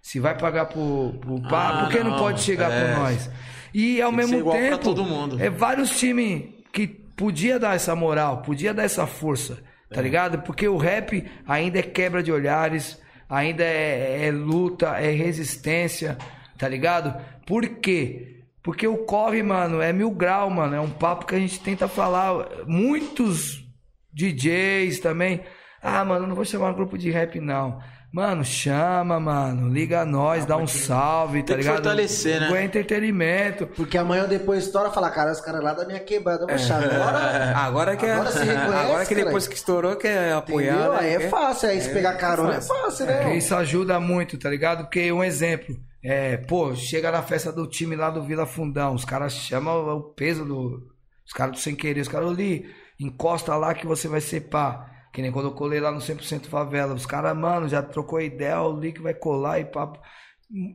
se 0.00 0.18
vai 0.20 0.38
pagar 0.38 0.66
pro, 0.66 1.14
pro 1.20 1.42
pá, 1.42 1.68
Ah, 1.68 1.82
por 1.84 1.92
que 1.92 2.02
não, 2.02 2.12
não, 2.12 2.18
pode 2.18 2.40
chegar 2.40 2.70
é. 2.72 2.94
por 2.94 3.00
nós? 3.00 3.30
E 3.74 4.00
ao 4.00 4.08
Tem 4.10 4.16
mesmo 4.16 4.50
tempo, 4.52 4.78
todo 4.78 5.04
mundo. 5.04 5.36
é 5.42 5.50
vários 5.50 5.90
times 5.98 6.44
que 6.72 6.86
podia 6.86 7.58
dar 7.58 7.74
essa 7.74 7.94
moral, 7.94 8.38
podia 8.42 8.72
dar 8.72 8.84
essa 8.84 9.06
força, 9.06 9.58
É. 9.90 9.94
tá 9.94 10.00
ligado? 10.00 10.38
Porque 10.42 10.66
o 10.66 10.76
rap 10.78 11.28
ainda 11.46 11.80
é 11.80 11.82
quebra 11.82 12.22
de 12.22 12.32
olhares, 12.32 12.98
ainda 13.28 13.64
é, 13.64 14.26
é 14.26 14.30
luta, 14.30 14.98
é 14.98 15.10
resistência, 15.10 16.16
tá 16.56 16.68
ligado? 16.68 17.14
Por 17.46 17.66
quê? 17.66 18.44
Porque 18.62 18.86
o 18.86 18.98
corre, 18.98 19.42
mano, 19.42 19.80
é 19.80 19.92
mil 19.92 20.10
grau, 20.10 20.50
mano. 20.50 20.74
É 20.74 20.80
um 20.80 20.90
papo 20.90 21.26
que 21.26 21.34
a 21.34 21.38
gente 21.38 21.60
tenta 21.60 21.88
falar. 21.88 22.46
Muitos 22.66 23.64
DJs 24.12 25.00
também. 25.00 25.40
Ah, 25.80 26.04
mano, 26.04 26.26
não 26.26 26.34
vou 26.34 26.44
chamar 26.44 26.70
um 26.70 26.74
grupo 26.74 26.98
de 26.98 27.10
rap, 27.10 27.40
não. 27.40 27.80
Mano, 28.10 28.42
chama, 28.42 29.20
mano. 29.20 29.68
Liga 29.68 30.00
a 30.00 30.04
nós, 30.06 30.46
dá 30.46 30.56
um 30.56 30.66
salve, 30.66 31.40
tá 31.42 31.48
Tem 31.48 31.56
que 31.56 31.62
ligado? 31.62 31.74
fortalecer, 31.76 32.40
né? 32.40 32.58
É 32.60 32.64
entretenimento. 32.64 33.66
Porque 33.66 33.98
amanhã 33.98 34.26
depois 34.26 34.64
estoura 34.64 34.90
fala, 34.90 35.10
cara, 35.10 35.30
os 35.30 35.40
caras 35.42 35.62
lá 35.62 35.74
da 35.74 35.84
minha 35.84 36.00
quebrada, 36.00 36.44
eu 36.44 36.48
vou 36.48 36.58
chamar. 36.58 36.84
Agora, 36.86 37.56
Agora 37.58 37.96
que, 37.96 38.06
é- 38.06 38.12
Agora 38.14 38.30
você 38.30 38.44
reconhece, 38.44 38.74
agora 38.84 39.06
que 39.06 39.14
depois 39.14 39.44
cara. 39.44 39.50
que 39.50 39.56
estourou, 39.58 39.96
que 39.96 40.06
é 40.08 40.32
apoiar. 40.32 40.74
entendeu? 40.74 40.92
né? 40.94 40.98
Aí 41.00 41.14
é 41.14 41.28
fácil. 41.28 41.68
Aí 41.68 41.80
se 41.82 41.90
pegar 41.92 42.14
carona 42.14 42.54
é 42.56 42.60
fácil, 42.62 43.04
né? 43.06 43.36
Isso 43.36 43.54
ajuda 43.54 44.00
muito, 44.00 44.38
tá 44.38 44.48
ligado? 44.48 44.84
Porque 44.84 45.12
um 45.12 45.22
exemplo, 45.22 45.76
é, 46.02 46.38
pô, 46.38 46.74
chega 46.74 47.12
na 47.12 47.22
festa 47.22 47.52
do 47.52 47.66
time 47.66 47.94
lá 47.94 48.08
do 48.08 48.22
Vila 48.22 48.46
Fundão, 48.46 48.94
os 48.94 49.04
caras 49.04 49.34
chamam 49.34 49.86
o 49.96 50.00
peso 50.02 50.46
do. 50.46 50.82
Os 51.26 51.32
caras 51.34 51.52
do 51.52 51.58
sem 51.58 51.76
querer, 51.76 52.00
os 52.00 52.08
caras 52.08 52.30
ali, 52.30 52.64
encosta 52.98 53.54
lá 53.54 53.74
que 53.74 53.86
você 53.86 54.08
vai 54.08 54.22
ser 54.22 54.40
pá. 54.48 54.86
Que 55.18 55.22
nem 55.22 55.32
quando 55.32 55.46
eu 55.46 55.52
colei 55.52 55.80
lá 55.80 55.90
no 55.90 55.98
100% 55.98 56.46
favela. 56.46 56.94
Os 56.94 57.04
caras, 57.04 57.36
mano, 57.36 57.68
já 57.68 57.82
trocou 57.82 58.20
ideia, 58.20 58.62
o 58.62 58.78
link 58.78 59.02
vai 59.02 59.12
colar 59.12 59.58
e 59.58 59.64
papo. 59.64 59.98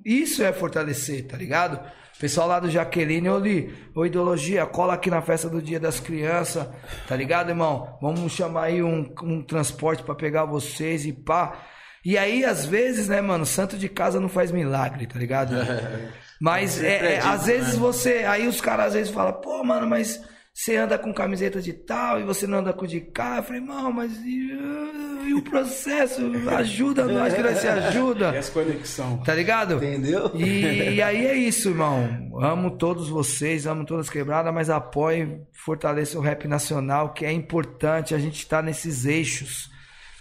Isso 0.03 0.43
é 0.43 0.51
fortalecer, 0.51 1.25
tá 1.25 1.37
ligado? 1.37 1.79
Pessoal 2.19 2.49
lá 2.49 2.59
do 2.59 2.69
Jaqueline, 2.69 3.29
ô 3.29 3.39
Li, 3.39 3.73
ô 3.95 4.05
Ideologia, 4.05 4.65
cola 4.65 4.95
aqui 4.95 5.09
na 5.09 5.21
festa 5.21 5.47
do 5.47 5.61
Dia 5.61 5.79
das 5.79 6.01
Crianças, 6.01 6.67
tá 7.07 7.15
ligado, 7.15 7.51
irmão? 7.51 7.97
Vamos 8.01 8.33
chamar 8.33 8.63
aí 8.63 8.83
um, 8.83 9.09
um 9.23 9.41
transporte 9.41 10.03
pra 10.03 10.13
pegar 10.13 10.43
vocês 10.43 11.05
e 11.05 11.13
pá. 11.13 11.63
E 12.03 12.17
aí, 12.17 12.43
às 12.43 12.65
vezes, 12.65 13.07
né, 13.07 13.21
mano, 13.21 13.45
santo 13.45 13.77
de 13.77 13.87
casa 13.87 14.19
não 14.19 14.27
faz 14.27 14.51
milagre, 14.51 15.07
tá 15.07 15.17
ligado? 15.17 15.55
Mas, 16.37 16.83
é, 16.83 17.13
é, 17.13 17.19
às 17.21 17.45
vezes 17.45 17.75
você. 17.75 18.25
Aí 18.25 18.45
os 18.45 18.59
caras 18.59 18.87
às 18.87 18.93
vezes 18.93 19.13
falam, 19.13 19.39
pô, 19.39 19.63
mano, 19.63 19.87
mas 19.87 20.21
você 20.53 20.77
anda 20.77 20.99
com 20.99 21.11
camiseta 21.11 21.59
de 21.59 21.73
tal 21.73 22.19
e 22.19 22.23
você 22.23 22.45
não 22.45 22.59
anda 22.59 22.71
com 22.71 22.85
de 22.85 23.01
cá. 23.01 23.37
Eu 23.37 23.43
falei, 23.43 23.59
irmão, 23.59 23.91
mas 23.91 24.15
e, 24.23 24.51
e 25.27 25.33
o 25.33 25.41
processo? 25.41 26.21
Ajuda 26.47 27.05
nós 27.05 27.33
que 27.33 27.41
nós 27.41 27.57
se 27.57 27.67
ajuda. 27.67 28.33
E 28.35 28.37
as 28.37 28.49
conexão. 28.49 29.17
Tá 29.23 29.33
ligado? 29.33 29.75
Entendeu? 29.75 30.31
E, 30.35 30.95
e 30.95 31.01
aí 31.01 31.25
é 31.25 31.35
isso, 31.35 31.69
irmão. 31.69 32.29
Amo 32.39 32.77
todos 32.77 33.09
vocês, 33.09 33.65
amo 33.65 33.83
todas 33.83 34.11
quebradas, 34.11 34.53
mas 34.53 34.69
apoie, 34.69 35.41
fortaleça 35.51 36.19
o 36.19 36.21
rap 36.21 36.47
nacional, 36.47 37.13
que 37.13 37.25
é 37.25 37.31
importante 37.31 38.13
a 38.13 38.19
gente 38.19 38.37
estar 38.37 38.61
nesses 38.61 39.05
eixos. 39.05 39.71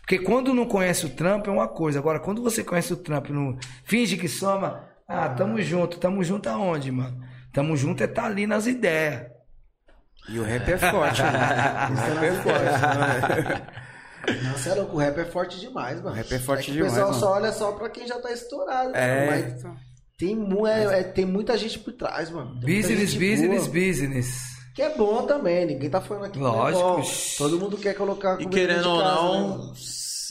Porque 0.00 0.18
quando 0.18 0.54
não 0.54 0.64
conhece 0.64 1.04
o 1.04 1.10
trampo 1.10 1.50
é 1.50 1.52
uma 1.52 1.68
coisa. 1.68 1.98
Agora, 1.98 2.18
quando 2.18 2.42
você 2.42 2.64
conhece 2.64 2.90
o 2.92 2.96
trampo, 2.96 3.34
não 3.34 3.58
finge 3.84 4.16
que 4.16 4.28
soma, 4.28 4.88
ah, 5.06 5.28
tamo 5.28 5.60
junto. 5.60 5.98
Tamo 5.98 6.24
junto 6.24 6.48
aonde, 6.48 6.90
mano? 6.90 7.22
Tamo 7.52 7.76
junto 7.76 8.02
é 8.02 8.06
tá 8.06 8.24
ali 8.24 8.46
nas 8.46 8.66
ideias. 8.66 9.26
E 10.28 10.38
o 10.38 10.42
rap 10.44 10.68
é 10.70 10.78
forte, 10.78 11.20
mano. 11.22 11.38
O 11.92 11.94
rap 12.20 12.24
é 12.24 12.32
forte. 12.42 13.62
você 14.56 14.68
é 14.70 14.74
louco, 14.74 14.96
o 14.96 14.98
rap 15.00 15.18
é 15.18 15.24
forte 15.24 15.58
demais, 15.60 15.96
mano. 16.00 16.10
O 16.10 16.12
rap 16.14 16.32
é 16.32 16.38
forte 16.38 16.66
que 16.66 16.72
demais, 16.72 16.92
O 16.92 16.94
pessoal 16.94 17.10
mano. 17.10 17.20
só 17.20 17.32
olha 17.32 17.52
só 17.52 17.72
pra 17.72 17.88
quem 17.90 18.06
já 18.06 18.18
tá 18.20 18.30
estourado. 18.30 18.92
É. 18.94 19.26
Mas 19.26 19.64
tem, 20.16 20.36
mu- 20.36 20.66
é- 20.66 21.00
é- 21.00 21.02
tem 21.02 21.24
muita 21.24 21.56
gente 21.58 21.78
por 21.80 21.92
trás, 21.92 22.30
mano. 22.30 22.60
Tem 22.60 22.76
Business, 22.80 23.14
business, 23.14 23.66
boa, 23.66 23.72
business. 23.86 24.52
Que 24.74 24.82
é 24.82 24.96
bom 24.96 25.26
também, 25.26 25.66
ninguém 25.66 25.90
tá 25.90 26.00
falando 26.00 26.26
aqui. 26.26 26.38
é 26.38 26.42
Lógico. 26.42 26.82
bom. 26.82 27.02
Todo 27.38 27.58
mundo 27.58 27.76
quer 27.76 27.94
colocar 27.94 28.40
E 28.40 28.46
querendo 28.46 28.88
ou 28.88 28.98
não, 29.02 29.58
né? 29.66 29.72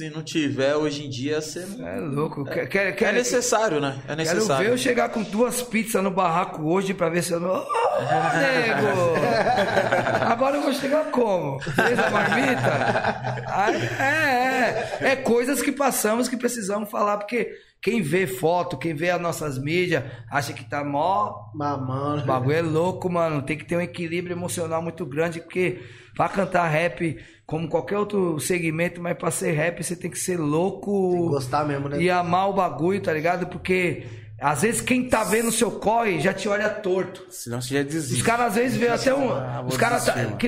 Se 0.02 0.10
não 0.10 0.23
tiver 0.23 0.76
hoje 0.76 1.06
em 1.06 1.10
dia, 1.10 1.40
você... 1.40 1.64
É 1.80 1.99
louco. 1.99 2.44
Quer, 2.44 2.95
quer, 2.95 3.10
é 3.10 3.11
necessário, 3.11 3.80
né? 3.80 3.99
É 4.06 4.15
Quero 4.15 4.18
necessário. 4.18 4.65
ver 4.65 4.73
eu 4.73 4.78
chegar 4.78 5.10
com 5.10 5.22
duas 5.22 5.61
pizzas 5.61 6.03
no 6.03 6.10
barraco 6.10 6.64
hoje 6.64 6.91
pra 6.91 7.07
ver 7.07 7.22
se 7.23 7.34
eu 7.34 7.40
não. 7.40 7.49
Ô, 7.49 7.65
nego! 8.40 9.15
Agora 10.26 10.57
eu 10.57 10.64
vou 10.64 10.73
chegar 10.73 11.11
como? 11.11 11.60
Fez 11.60 11.99
a 11.99 12.10
marmita? 12.10 13.44
Aí, 13.48 13.76
é, 13.99 14.98
é. 15.02 15.11
É 15.11 15.15
coisas 15.18 15.61
que 15.61 15.72
passamos 15.72 16.28
que 16.28 16.36
precisamos 16.36 16.90
falar, 16.90 17.18
porque 17.18 17.52
quem 17.80 18.02
vê 18.02 18.26
foto, 18.26 18.78
quem 18.78 18.95
vê 18.95 19.11
as 19.11 19.22
nossas 19.22 19.60
mídias, 19.60 20.03
acha 20.32 20.52
que 20.52 20.68
tá 20.68 20.84
mó. 20.84 21.52
Mamando. 21.53 22.23
O 22.23 22.26
bagulho 22.26 22.56
é 22.56 22.61
louco, 22.64 23.07
mano. 23.07 23.44
Tem 23.44 23.56
que 23.56 23.65
ter 23.65 23.78
um 23.78 23.82
equilíbrio 23.82 24.34
emocional 24.36 24.82
muito 24.82 25.06
grande, 25.06 25.41
porque 25.41 25.80
pra 26.16 26.30
cantar 26.30 26.68
rap, 26.68 27.18
como 27.46 27.68
qualquer 27.68 27.98
outro 27.98 28.40
segmento, 28.40 29.02
mas 29.02 29.18
pra 29.18 29.32
ser 29.32 29.52
rap 29.52 29.84
você 29.84 29.96
tem 29.96 30.10
que 30.12 30.20
ser 30.20 30.38
louco 30.40 31.30
Gostar 31.30 31.66
mesmo, 31.66 31.90
né? 31.90 32.02
e 32.02 32.10
amar 32.10 32.50
o 32.50 32.54
bagulho, 32.54 33.02
tá 33.02 33.14
ligado? 33.14 33.48
Porque 33.48 34.04
às 34.40 34.62
vezes 34.64 34.82
quem 34.82 35.08
tá 35.08 35.24
vendo 35.24 35.50
o 35.50 35.52
seu 35.52 35.70
corre 35.72 36.20
já 36.20 36.34
te 36.34 36.48
olha 36.50 36.70
torto. 36.70 37.26
Senão 37.30 37.62
você 37.62 37.76
já 37.76 37.84
desiste. 37.84 38.16
Os 38.16 38.22
caras 38.22 38.48
às 38.48 38.56
vezes 38.56 38.78
vê 38.78 38.88
até 38.88 39.14
um. 39.14 39.32
Ah, 39.32 39.64
Os 39.68 39.78
caras. 39.78 40.06
Tá, 40.06 40.14
que 40.38 40.48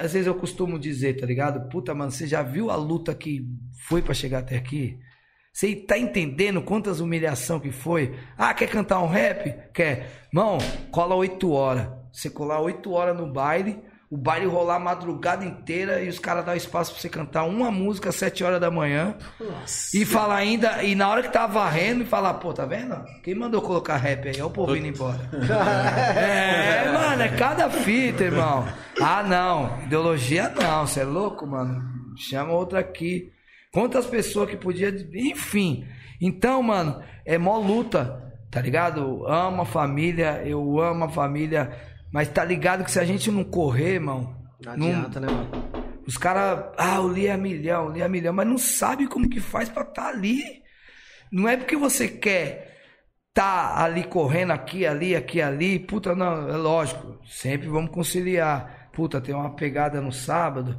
às 0.00 0.12
vezes 0.12 0.26
eu 0.26 0.34
costumo 0.34 0.78
dizer, 0.78 1.20
tá 1.20 1.26
ligado? 1.26 1.68
Puta, 1.68 1.94
mano, 1.94 2.10
você 2.10 2.26
já 2.26 2.42
viu 2.42 2.70
a 2.70 2.76
luta 2.76 3.14
que 3.14 3.46
foi 3.86 4.00
pra 4.00 4.14
chegar 4.14 4.38
até 4.38 4.56
aqui? 4.56 4.98
Você 5.52 5.76
tá 5.76 5.96
entendendo 5.96 6.62
quantas 6.62 6.98
humilhação 7.00 7.60
que 7.60 7.70
foi? 7.70 8.14
Ah, 8.36 8.52
quer 8.54 8.66
cantar 8.68 9.00
um 9.00 9.06
rap? 9.06 9.54
Quer. 9.72 10.10
Mão, 10.32 10.58
cola 10.90 11.14
8 11.14 11.50
horas. 11.52 11.88
Você 12.12 12.28
colar 12.30 12.60
8 12.60 12.90
horas 12.90 13.16
no 13.16 13.30
baile, 13.32 13.78
o 14.14 14.16
baile 14.16 14.46
rolar 14.46 14.76
a 14.76 14.78
madrugada 14.78 15.44
inteira 15.44 16.00
e 16.00 16.08
os 16.08 16.20
caras 16.20 16.44
dar 16.44 16.54
espaço 16.54 16.92
pra 16.92 17.00
você 17.00 17.08
cantar 17.08 17.42
uma 17.42 17.68
música 17.68 18.10
às 18.10 18.14
7 18.14 18.44
horas 18.44 18.60
da 18.60 18.70
manhã. 18.70 19.16
E 19.92 20.04
falar 20.04 20.36
ainda, 20.36 20.84
e 20.84 20.94
na 20.94 21.08
hora 21.08 21.20
que 21.20 21.32
tá 21.32 21.48
varrendo, 21.48 22.04
e 22.04 22.06
falar, 22.06 22.34
pô, 22.34 22.54
tá 22.54 22.64
vendo? 22.64 22.94
Quem 23.24 23.34
mandou 23.34 23.60
colocar 23.60 23.96
rap 23.96 24.28
aí? 24.28 24.38
É 24.38 24.44
o 24.44 24.50
povo 24.50 24.76
indo 24.76 24.86
embora. 24.86 25.18
é, 26.16 26.92
mano, 26.92 27.22
é 27.22 27.28
cada 27.30 27.68
fita, 27.68 28.22
irmão. 28.22 28.64
Ah, 29.02 29.24
não. 29.24 29.82
Ideologia 29.82 30.48
não, 30.48 30.86
você 30.86 31.00
é 31.00 31.04
louco, 31.04 31.44
mano. 31.44 31.82
Chama 32.16 32.52
outra 32.52 32.78
aqui. 32.78 33.32
Quantas 33.72 34.06
pessoas 34.06 34.48
que 34.48 34.56
podia. 34.56 34.94
Enfim. 35.12 35.88
Então, 36.20 36.62
mano, 36.62 37.02
é 37.26 37.36
mó 37.36 37.58
luta, 37.58 38.32
tá 38.48 38.60
ligado? 38.60 39.26
Amo 39.26 39.62
a 39.62 39.66
família, 39.66 40.40
eu 40.46 40.80
amo 40.80 41.06
a 41.06 41.08
família. 41.08 41.93
Mas 42.14 42.28
tá 42.28 42.44
ligado 42.44 42.84
que 42.84 42.92
se 42.92 43.00
a 43.00 43.04
gente 43.04 43.28
não 43.28 43.42
correr, 43.42 43.94
irmão. 43.94 44.36
Não 44.64 44.76
não- 44.76 44.86
adianta, 44.86 45.18
né, 45.18 45.26
mano? 45.26 45.50
os 46.06 46.16
caras, 46.16 46.66
ah, 46.78 47.00
o 47.00 47.08
Lee 47.08 47.26
é 47.26 47.36
milhão, 47.36 47.86
o 47.86 47.88
Lee 47.88 48.02
é 48.02 48.08
milhão, 48.08 48.32
mas 48.32 48.46
não 48.46 48.56
sabe 48.56 49.08
como 49.08 49.28
que 49.28 49.40
faz 49.40 49.68
pra 49.68 49.82
estar 49.82 50.10
ali. 50.10 50.62
Não 51.32 51.48
é 51.48 51.56
porque 51.56 51.76
você 51.76 52.06
quer 52.06 52.72
tá 53.32 53.82
ali 53.82 54.04
correndo 54.04 54.52
aqui, 54.52 54.86
ali, 54.86 55.16
aqui, 55.16 55.42
ali. 55.42 55.80
Puta, 55.80 56.14
não, 56.14 56.48
é 56.48 56.56
lógico. 56.56 57.18
Sempre 57.26 57.66
vamos 57.66 57.90
conciliar. 57.90 58.90
Puta, 58.92 59.20
tem 59.20 59.34
uma 59.34 59.56
pegada 59.56 60.00
no 60.00 60.12
sábado. 60.12 60.78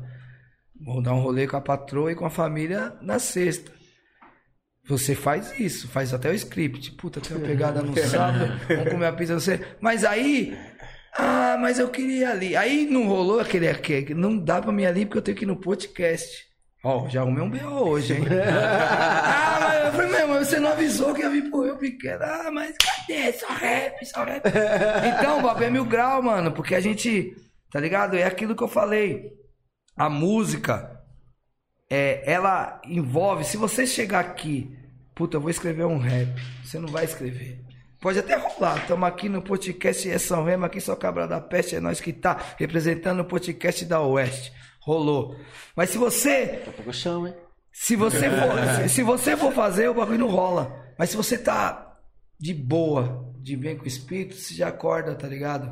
Vou 0.79 1.01
dar 1.01 1.13
um 1.15 1.19
rolê 1.19 1.47
com 1.47 1.57
a 1.57 1.61
patroa 1.61 2.13
e 2.13 2.15
com 2.15 2.25
a 2.25 2.29
família 2.29 2.95
na 3.01 3.19
sexta. 3.19 3.73
Você 4.87 5.15
faz 5.15 5.59
isso, 5.59 5.87
faz 5.87 6.13
até 6.13 6.29
o 6.29 6.33
script. 6.33 6.91
Puta, 6.91 7.19
tem 7.19 7.35
uma 7.35 7.45
pegada 7.45 7.81
no 7.81 7.97
sábado, 8.07 8.53
vamos 8.67 8.89
comer 8.91 9.07
a 9.07 9.13
pizza 9.13 9.33
no 9.33 9.41
sexta. 9.41 9.65
Mas 9.81 10.05
aí. 10.05 10.55
Ah, 11.17 11.57
mas 11.59 11.79
eu 11.79 11.89
queria 11.89 12.17
ir 12.17 12.25
ali. 12.25 12.55
Aí 12.57 12.85
não 12.85 13.07
rolou 13.07 13.39
aquele 13.39 13.67
aquele. 13.67 14.13
Não 14.13 14.37
dá 14.37 14.61
pra 14.61 14.71
mim 14.71 14.83
ir 14.83 14.87
ali 14.87 15.05
porque 15.05 15.17
eu 15.19 15.21
tenho 15.21 15.37
que 15.37 15.45
ir 15.45 15.47
no 15.47 15.55
podcast. 15.55 16.45
Ó, 16.83 17.09
já 17.09 17.21
arrumei 17.21 17.41
um 17.41 17.49
B.O. 17.49 17.89
hoje, 17.89 18.13
hein? 18.13 18.25
ah, 18.29 19.57
mas 19.59 19.85
eu 19.85 19.91
falei, 19.93 20.11
meu, 20.11 20.27
mas 20.27 20.47
você 20.47 20.59
não 20.59 20.69
avisou 20.69 21.15
que 21.15 21.21
ia 21.21 21.29
vir 21.31 21.49
pro 21.49 21.63
Rio 21.63 21.77
Pequeno. 21.77 22.23
Ah, 22.23 22.51
mas 22.51 22.75
cadê? 22.77 23.33
Só 23.33 23.47
rap, 23.47 24.05
só 24.05 24.23
rap. 24.23 24.43
Então, 25.17 25.41
Bob, 25.41 25.63
é 25.63 25.69
mil 25.71 25.83
grau, 25.83 26.21
mano, 26.21 26.51
porque 26.51 26.75
a 26.75 26.79
gente, 26.79 27.35
tá 27.71 27.79
ligado? 27.79 28.15
É 28.15 28.23
aquilo 28.23 28.55
que 28.55 28.61
eu 28.61 28.67
falei. 28.67 29.31
A 29.97 30.09
música, 30.09 31.01
é, 31.89 32.21
ela 32.31 32.79
envolve. 32.85 33.45
Se 33.45 33.57
você 33.57 33.87
chegar 33.87 34.19
aqui, 34.19 34.77
puta, 35.15 35.37
eu 35.37 35.41
vou 35.41 35.49
escrever 35.49 35.85
um 35.85 35.97
rap. 35.97 36.39
Você 36.63 36.77
não 36.77 36.89
vai 36.89 37.05
escrever. 37.05 37.64
Pode 38.05 38.19
até 38.19 38.35
rolar. 38.35 38.77
Estamos 38.83 39.09
aqui 39.09 39.27
no 39.27 39.41
podcast 39.41 40.07
É 40.07 40.19
São 40.19 40.43
Remo, 40.43 40.63
aqui 40.63 40.79
só 40.79 40.95
Cabra 40.95 41.27
da 41.27 41.41
Peste, 41.41 41.77
é 41.77 41.79
nós 41.79 41.99
que 41.99 42.13
tá 42.13 42.39
representando 42.55 43.21
o 43.21 43.25
podcast 43.25 43.83
da 43.83 43.99
Oeste. 43.99 44.53
Rolou. 44.79 45.35
Mas 45.75 45.89
se 45.89 45.97
você 45.97 46.61
eu 46.85 46.93
chamo, 46.93 47.25
hein? 47.25 47.33
se 47.71 47.95
você 47.95 48.29
for, 48.29 48.59
se, 48.83 48.89
se 48.89 49.01
você 49.01 49.35
for 49.35 49.51
fazer, 49.51 49.89
o 49.89 49.95
bagulho 49.95 50.19
não 50.19 50.27
rola. 50.27 50.85
Mas 50.99 51.09
se 51.09 51.17
você 51.17 51.35
tá 51.35 51.97
de 52.39 52.53
boa, 52.53 53.33
de 53.45 53.55
bem 53.55 53.77
com 53.77 53.83
o 53.83 53.87
espírito, 53.87 54.33
você 54.33 54.55
já 54.55 54.69
acorda, 54.69 55.13
tá 55.13 55.27
ligado? 55.27 55.71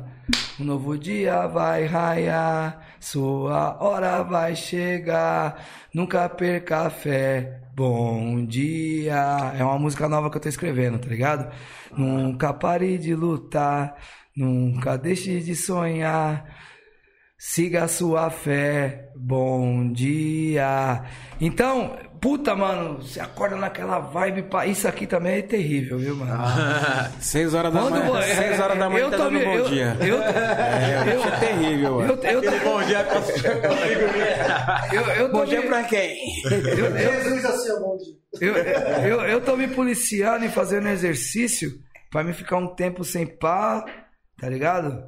Um 0.60 0.64
novo 0.64 0.96
dia 0.96 1.44
vai 1.48 1.86
raiar, 1.86 2.86
sua 3.00 3.76
hora 3.82 4.22
vai 4.22 4.54
chegar. 4.54 5.60
Nunca 5.92 6.28
perca 6.28 6.86
a 6.86 6.90
fé. 6.90 7.62
Bom 7.74 8.46
dia. 8.46 9.52
É 9.58 9.64
uma 9.64 9.76
música 9.76 10.08
nova 10.08 10.30
que 10.30 10.36
eu 10.36 10.40
tô 10.40 10.48
escrevendo, 10.48 11.00
tá 11.00 11.08
ligado? 11.08 11.52
Nunca 11.96 12.54
pare 12.54 12.96
de 12.96 13.12
lutar, 13.12 13.96
nunca 14.36 14.96
deixe 14.96 15.40
de 15.40 15.56
sonhar. 15.56 16.46
Siga 17.36 17.84
a 17.84 17.88
sua 17.88 18.30
fé, 18.30 19.10
bom 19.16 19.92
dia. 19.92 21.02
Então, 21.40 21.96
puta, 22.24 22.56
mano, 22.56 23.02
você 23.02 23.20
acorda 23.20 23.54
naquela 23.54 23.98
vibe. 23.98 24.44
pá. 24.44 24.64
Isso 24.64 24.88
aqui 24.88 25.06
também 25.06 25.36
é 25.36 25.42
terrível, 25.42 25.98
viu, 25.98 26.16
mano? 26.16 26.32
Seis 27.20 27.52
horas 27.52 27.70
da 27.70 27.80
Quando 27.80 27.92
manhã. 27.96 28.06
vo- 28.06 28.22
Seis 28.22 28.58
horas 28.60 28.78
da 28.78 28.88
manhã 28.88 29.02
eu 29.04 29.10
tá 29.10 29.16
tô 29.18 29.22
dando 29.24 29.32
me- 29.38 29.44
bom 29.44 29.54
eu- 29.56 29.64
dia. 29.68 29.96
Eu, 30.00 30.22
É, 30.22 31.14
eu, 31.14 31.22
é 31.22 31.30
terrível, 31.38 32.00
eu, 32.00 32.08
mano. 32.08 32.22
eu, 32.24 32.38
Aquele 32.38 32.60
bom 32.60 32.82
dia 32.82 33.04
com 33.04 33.18
eu, 34.94 35.02
eu 35.02 35.28
Bom 35.32 35.44
dia 35.44 35.60
me- 35.60 35.66
pra 35.66 35.84
quem? 35.84 36.16
eu, 36.50 36.96
eu, 36.96 36.96
Jesus 37.22 37.44
assim, 37.44 37.72
ó, 37.72 37.80
bom 37.80 37.96
dia. 37.98 38.14
eu, 38.40 38.56
eu, 39.06 39.20
eu 39.26 39.40
tô 39.40 39.56
me 39.56 39.68
policiando 39.68 40.44
e 40.44 40.48
fazendo 40.48 40.88
exercício 40.88 41.70
pra 42.10 42.24
me 42.24 42.32
ficar 42.32 42.56
um 42.56 42.74
tempo 42.74 43.04
sem 43.04 43.26
pá, 43.26 43.84
tá 44.40 44.48
ligado? 44.48 45.02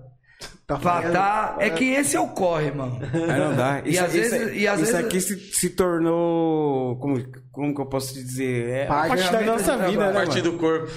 Tá 0.66 0.78
falhando. 0.80 1.12
tá. 1.12 1.56
É 1.60 1.70
que 1.70 1.84
esse 1.84 2.16
é 2.16 2.20
o 2.20 2.26
corre, 2.28 2.72
mano. 2.72 2.98
Aí 3.02 3.38
não 3.38 3.54
dá. 3.54 3.82
E 3.84 3.90
Isso, 3.90 4.04
às 4.04 4.14
isso- 4.14 4.30
vezes- 4.36 4.56
e 4.60 4.66
às 4.66 4.80
isso 4.80 4.92
vezes- 4.92 5.06
aqui 5.06 5.20
se, 5.20 5.38
se 5.52 5.70
tornou. 5.70 6.98
Como, 6.98 7.22
como 7.52 7.72
que 7.74 7.80
eu 7.80 7.86
posso 7.86 8.14
te 8.14 8.22
dizer? 8.24 8.68
É 8.70 8.86
Parte 8.86 9.08
parte 9.22 9.32
da 9.32 9.40
nossa 9.42 9.76
vida, 9.76 10.06
né? 10.08 10.12
parte 10.12 10.38
mano? 10.38 10.42
do 10.42 10.58
corpo. 10.58 10.90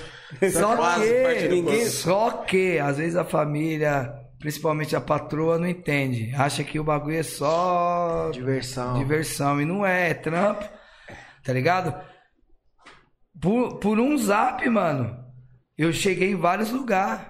Só 0.51 0.75
Quase 0.75 1.13
parte 1.23 1.39
que, 1.39 1.47
do 1.49 1.63
corpo. 1.63 1.85
só 1.85 2.29
que, 2.47 2.79
às 2.79 2.97
vezes 2.97 3.15
a 3.15 3.23
família, 3.23 4.11
principalmente 4.39 4.95
a 4.95 5.01
patroa, 5.01 5.59
não 5.59 5.67
entende. 5.67 6.33
Acha 6.35 6.63
que 6.63 6.79
o 6.79 6.83
bagulho 6.83 7.17
é 7.17 7.23
só 7.23 8.31
Diversão. 8.33 8.97
diversão. 8.97 9.61
E 9.61 9.65
não 9.65 9.85
é, 9.85 10.09
é 10.09 10.13
trampo. 10.15 10.63
Tá 11.43 11.53
ligado? 11.53 11.93
Por, 13.41 13.77
por 13.79 13.99
um 13.99 14.17
zap, 14.17 14.67
mano, 14.69 15.15
eu 15.77 15.93
cheguei 15.93 16.31
em 16.31 16.35
vários 16.35 16.71
lugares. 16.71 17.21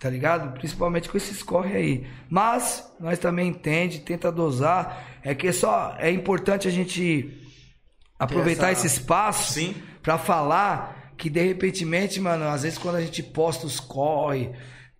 Tá 0.00 0.08
ligado? 0.08 0.52
Principalmente 0.54 1.08
com 1.10 1.16
esses 1.18 1.42
corre 1.42 1.76
aí. 1.76 2.06
Mas, 2.28 2.90
nós 2.98 3.18
também 3.18 3.48
entende, 3.48 4.00
tenta 4.00 4.32
dosar. 4.32 5.20
É 5.22 5.34
que 5.34 5.52
só 5.52 5.94
é 5.98 6.10
importante 6.10 6.66
a 6.66 6.70
gente 6.70 7.38
aproveitar 8.18 8.70
essa- 8.72 8.86
esse 8.86 8.96
espaço 8.98 9.74
pra 10.02 10.16
falar 10.18 11.12
que 11.18 11.28
de 11.28 11.40
repentemente, 11.42 12.18
mano, 12.18 12.46
às 12.48 12.62
vezes 12.62 12.78
quando 12.78 12.96
a 12.96 13.02
gente 13.02 13.22
posta 13.22 13.66
os 13.66 13.78
corre, 13.78 14.50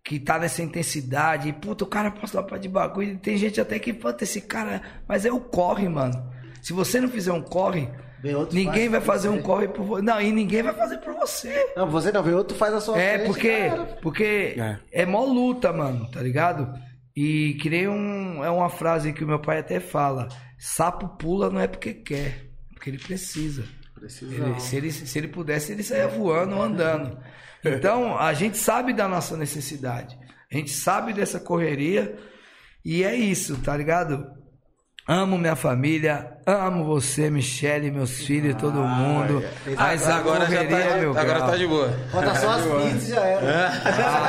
que 0.05 0.19
tá 0.19 0.39
nessa 0.39 0.63
intensidade. 0.63 1.49
E, 1.49 1.53
puta, 1.53 1.85
o 1.85 1.87
cara 1.87 2.11
posta 2.11 2.39
uma 2.41 2.59
de 2.59 2.69
bagulho. 2.69 3.19
Tem 3.19 3.39
gente 3.39 3.59
até 3.61 3.79
que, 3.79 3.93
puta, 3.95 4.25
esse 4.25 4.43
cara. 4.43 4.83
Mas 5.09 5.25
é 5.25 5.33
o 5.33 5.41
corre, 5.41 5.89
mano. 5.89 6.31
Se 6.61 6.75
você 6.75 7.01
não 7.01 7.09
fizer 7.09 7.33
um 7.33 7.41
corre, 7.43 7.89
Vem 8.23 8.35
outro 8.35 8.55
ninguém 8.55 8.89
faz 8.89 8.91
vai 8.91 9.01
fazer 9.01 9.29
um 9.29 9.41
corre 9.43 9.69
por 9.69 9.85
você. 9.85 10.03
Não, 10.03 10.21
e 10.21 10.31
ninguém 10.33 10.63
vai 10.63 10.75
fazer 10.75 10.99
por 10.99 11.15
você. 11.15 11.73
Não, 11.77 11.89
você 11.89 12.13
não 12.13 12.23
vê 12.23 12.33
outro 12.33 12.57
faz 12.57 12.75
a 12.75 12.81
sua 12.81 13.01
É, 13.01 13.15
frente, 13.15 13.27
porque, 13.27 13.69
cara. 13.69 13.85
porque 14.03 14.55
É. 14.59 14.79
é. 15.03 15.07
mó 15.07 15.25
luta, 15.25 15.73
mano, 15.73 16.11
tá 16.11 16.21
ligado? 16.21 16.73
E 17.17 17.57
criei 17.61 17.89
um. 17.89 18.45
É 18.45 18.51
uma 18.51 18.69
frase 18.69 19.13
que 19.13 19.25
o 19.25 19.27
meu 19.27 19.41
pai 19.41 19.59
até 19.59 19.81
fala: 19.81 20.29
sapo 20.59 21.09
pula 21.17 21.51
não 21.51 21.61
é 21.61 21.67
porque 21.67 21.93
quer, 21.95 22.27
é 22.27 22.75
porque 22.75 22.91
ele 22.91 22.99
precisa. 22.99 23.65
Precisa. 23.95 24.35
Ele- 24.35 24.61
se, 24.61 24.77
ele, 24.77 24.91
se 24.93 25.19
ele 25.19 25.29
pudesse, 25.29 25.73
ele 25.73 25.83
saia 25.83 26.09
voando 26.09 26.57
ou 26.57 26.63
andando. 26.63 27.19
Então, 27.65 28.17
a 28.19 28.33
gente 28.33 28.57
sabe 28.57 28.93
da 28.95 29.07
nossa 29.07 29.37
necessidade. 29.37 30.19
A 30.51 30.57
gente 30.57 30.71
sabe 30.71 31.13
dessa 31.13 31.39
correria. 31.39 32.17
E 32.83 33.05
é 33.05 33.15
isso, 33.15 33.59
tá 33.59 33.77
ligado? 33.77 34.27
Amo 35.13 35.37
minha 35.37 35.57
família, 35.57 36.37
amo 36.47 36.85
você, 36.85 37.29
Michele, 37.29 37.91
meus 37.91 38.13
filhos, 38.13 38.55
todo 38.55 38.75
mundo. 38.79 39.43
Mas 39.75 40.09
a 40.09 40.19
Agora 40.19 40.47
já 40.47 40.59
correria 40.65 40.77
é 40.77 41.01
meu 41.01 41.13
tá, 41.13 41.21
agora 41.23 41.39
grau. 41.39 41.51
tá 41.51 41.57
de 41.57 41.67
boa. 41.67 41.89
Falta 42.13 42.35
só 42.37 42.51
as 42.51 42.63
pizzas 42.63 43.09
e 43.09 43.11
já 43.11 43.21
era. 43.21 43.71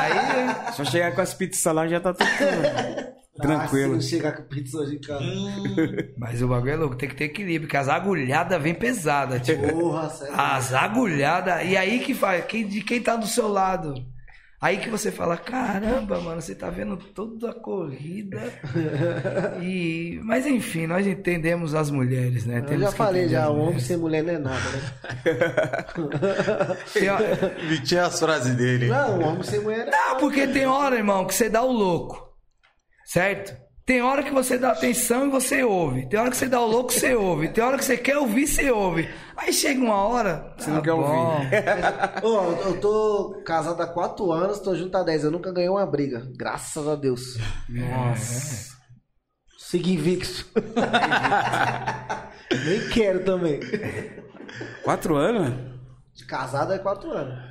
Aí, 0.01 0.73
Só 0.73 0.83
chegar 0.83 1.13
com 1.13 1.21
as 1.21 1.35
pizzas 1.35 1.71
lá 1.75 1.87
já 1.87 1.99
tá 1.99 2.15
tudo 2.15 2.27
tranquilo. 3.39 3.97
Ah, 3.97 4.01
se 4.01 4.15
não 4.15 4.17
chegar 4.17 4.31
com 4.31 4.43
pizza 4.45 4.79
hoje 4.79 4.95
em 4.95 5.01
casa. 5.01 5.23
mas 6.17 6.41
o 6.41 6.47
bagulho 6.47 6.71
é 6.71 6.75
louco, 6.75 6.95
tem 6.95 7.09
que 7.09 7.15
ter 7.15 7.25
equilíbrio, 7.25 7.67
porque 7.67 7.77
as 7.77 7.87
agulhadas 7.87 8.59
vêm 8.59 8.73
pesadas, 8.73 9.39
tipo. 9.45 9.67
Porra, 9.67 10.09
sério. 10.09 10.33
As 10.35 10.73
agulhadas. 10.73 11.63
E 11.63 11.77
aí 11.77 11.99
que 11.99 12.15
faz, 12.15 12.43
quem, 12.45 12.67
de 12.67 12.81
quem 12.81 12.99
tá 12.99 13.15
do 13.15 13.27
seu 13.27 13.47
lado? 13.47 13.93
Aí 14.61 14.77
que 14.77 14.89
você 14.91 15.11
fala, 15.11 15.35
caramba, 15.37 16.21
mano, 16.21 16.39
você 16.39 16.53
tá 16.53 16.69
vendo 16.69 16.95
toda 16.95 17.49
a 17.49 17.53
corrida. 17.53 18.39
E, 19.61 20.19
mas 20.23 20.45
enfim, 20.45 20.85
nós 20.87 21.05
entendemos 21.05 21.73
as 21.75 21.89
mulheres, 21.91 22.45
né? 22.45 22.59
Eu 22.59 22.65
Temos 22.65 22.81
já 22.83 22.91
que 22.91 22.97
falei, 22.97 23.27
já, 23.27 23.49
o 23.49 23.57
homem 23.59 23.79
sem 23.79 23.97
mulher 23.97 24.23
não 24.23 24.33
é 24.33 24.37
nada, 24.39 24.69
né? 24.69 24.81
Tem 26.93 27.09
hora- 27.09 27.55
Mentia 27.69 28.05
as 28.05 28.19
frases 28.19 28.55
dele. 28.55 28.87
Não, 28.87 29.19
o 29.19 29.23
homem 29.27 29.43
sem 29.43 29.59
mulher 29.59 29.87
é 29.87 29.91
Não, 29.91 30.17
porque 30.17 30.47
tem 30.47 30.65
hora, 30.65 30.95
irmão, 30.95 31.25
que 31.25 31.33
você 31.33 31.49
dá 31.49 31.61
o 31.63 31.71
louco. 31.71 32.29
Certo? 33.05 33.55
Tem 33.91 34.01
hora 34.01 34.23
que 34.23 34.31
você 34.31 34.57
dá 34.57 34.71
atenção 34.71 35.27
e 35.27 35.29
você 35.29 35.65
ouve. 35.65 36.07
Tem 36.07 36.17
hora 36.17 36.29
que 36.29 36.37
você 36.37 36.47
dá 36.47 36.61
o 36.61 36.65
louco, 36.65 36.93
você 36.93 37.13
ouve. 37.13 37.49
Tem 37.49 37.61
hora 37.61 37.77
que 37.77 37.83
você 37.83 37.97
quer 37.97 38.17
ouvir, 38.17 38.47
você 38.47 38.71
ouve. 38.71 39.09
Aí 39.35 39.51
chega 39.51 39.81
uma 39.81 40.05
hora. 40.05 40.53
Você 40.57 40.67
tá 40.67 40.71
não 40.71 40.81
quer 40.81 40.93
bom. 40.93 41.01
ouvir. 41.01 41.49
Ô, 42.23 42.69
eu 42.69 42.79
tô 42.79 43.43
casado 43.45 43.81
há 43.81 43.87
quatro 43.87 44.31
anos, 44.31 44.61
tô 44.61 44.73
junto 44.77 44.95
há 44.95 45.03
10. 45.03 45.25
Eu 45.25 45.31
nunca 45.31 45.51
ganhei 45.51 45.67
uma 45.67 45.85
briga. 45.85 46.25
Graças 46.37 46.87
a 46.87 46.95
Deus. 46.95 47.37
Nossa. 47.67 48.77
Siga 49.57 49.89
invicto. 49.89 50.45
Nem 52.65 52.87
quero 52.91 53.25
também. 53.25 53.59
Quatro 54.85 55.17
anos? 55.17 55.53
De 56.15 56.25
casado 56.25 56.71
é 56.71 56.79
quatro 56.79 57.11
anos. 57.11 57.50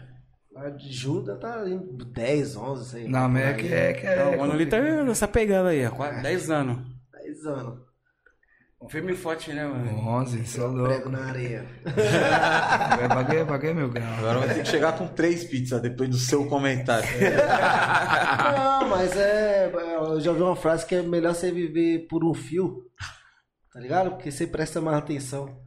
De 0.68 0.92
junta 0.92 1.36
tá 1.36 1.66
em 1.66 1.78
10, 2.12 2.56
11, 2.56 2.90
sei 2.90 3.04
lá. 3.04 3.20
Não, 3.20 3.28
mas 3.28 3.42
é 3.42 3.54
que 3.54 3.66
aí. 3.66 3.72
é. 3.72 3.92
Que 3.94 4.06
é 4.06 4.24
Não, 4.24 4.34
o 4.34 4.38
mano 4.40 4.52
ali 4.52 4.66
tá 4.66 4.76
essa 4.76 5.26
pegada 5.28 5.70
aí, 5.70 5.86
ó. 5.86 5.90
Quase 5.90 6.22
10 6.22 6.50
anos. 6.50 6.78
10 7.12 7.46
anos. 7.46 7.90
Um 8.82 8.88
firme 8.88 9.12
e 9.12 9.16
forte, 9.16 9.52
né, 9.52 9.66
mano? 9.66 9.90
11, 10.08 10.46
você 10.46 10.58
é 10.58 10.64
louco. 10.64 10.84
Prego 10.88 11.10
na 11.10 11.26
areia. 11.26 11.66
É 13.02 13.08
bagulho, 13.08 13.44
bagulho 13.44 13.70
é 13.70 13.74
meu 13.74 13.90
grau. 13.90 14.14
Agora 14.18 14.38
vai 14.38 14.54
ter 14.54 14.62
que 14.62 14.68
chegar 14.68 14.96
com 14.96 15.06
três 15.06 15.44
pizzas 15.44 15.82
depois 15.82 16.08
do 16.08 16.16
seu 16.16 16.46
comentário. 16.46 17.06
Não, 18.56 18.88
mas 18.88 19.14
é. 19.16 19.70
Eu 19.74 20.18
já 20.20 20.30
ouvi 20.30 20.42
uma 20.42 20.56
frase 20.56 20.86
que 20.86 20.94
é 20.94 21.02
melhor 21.02 21.34
você 21.34 21.52
viver 21.52 22.06
por 22.08 22.24
um 22.24 22.32
fio. 22.32 22.86
Tá 23.72 23.78
ligado? 23.80 24.12
Porque 24.12 24.30
você 24.30 24.46
presta 24.46 24.80
mais 24.80 24.96
atenção. 24.96 25.60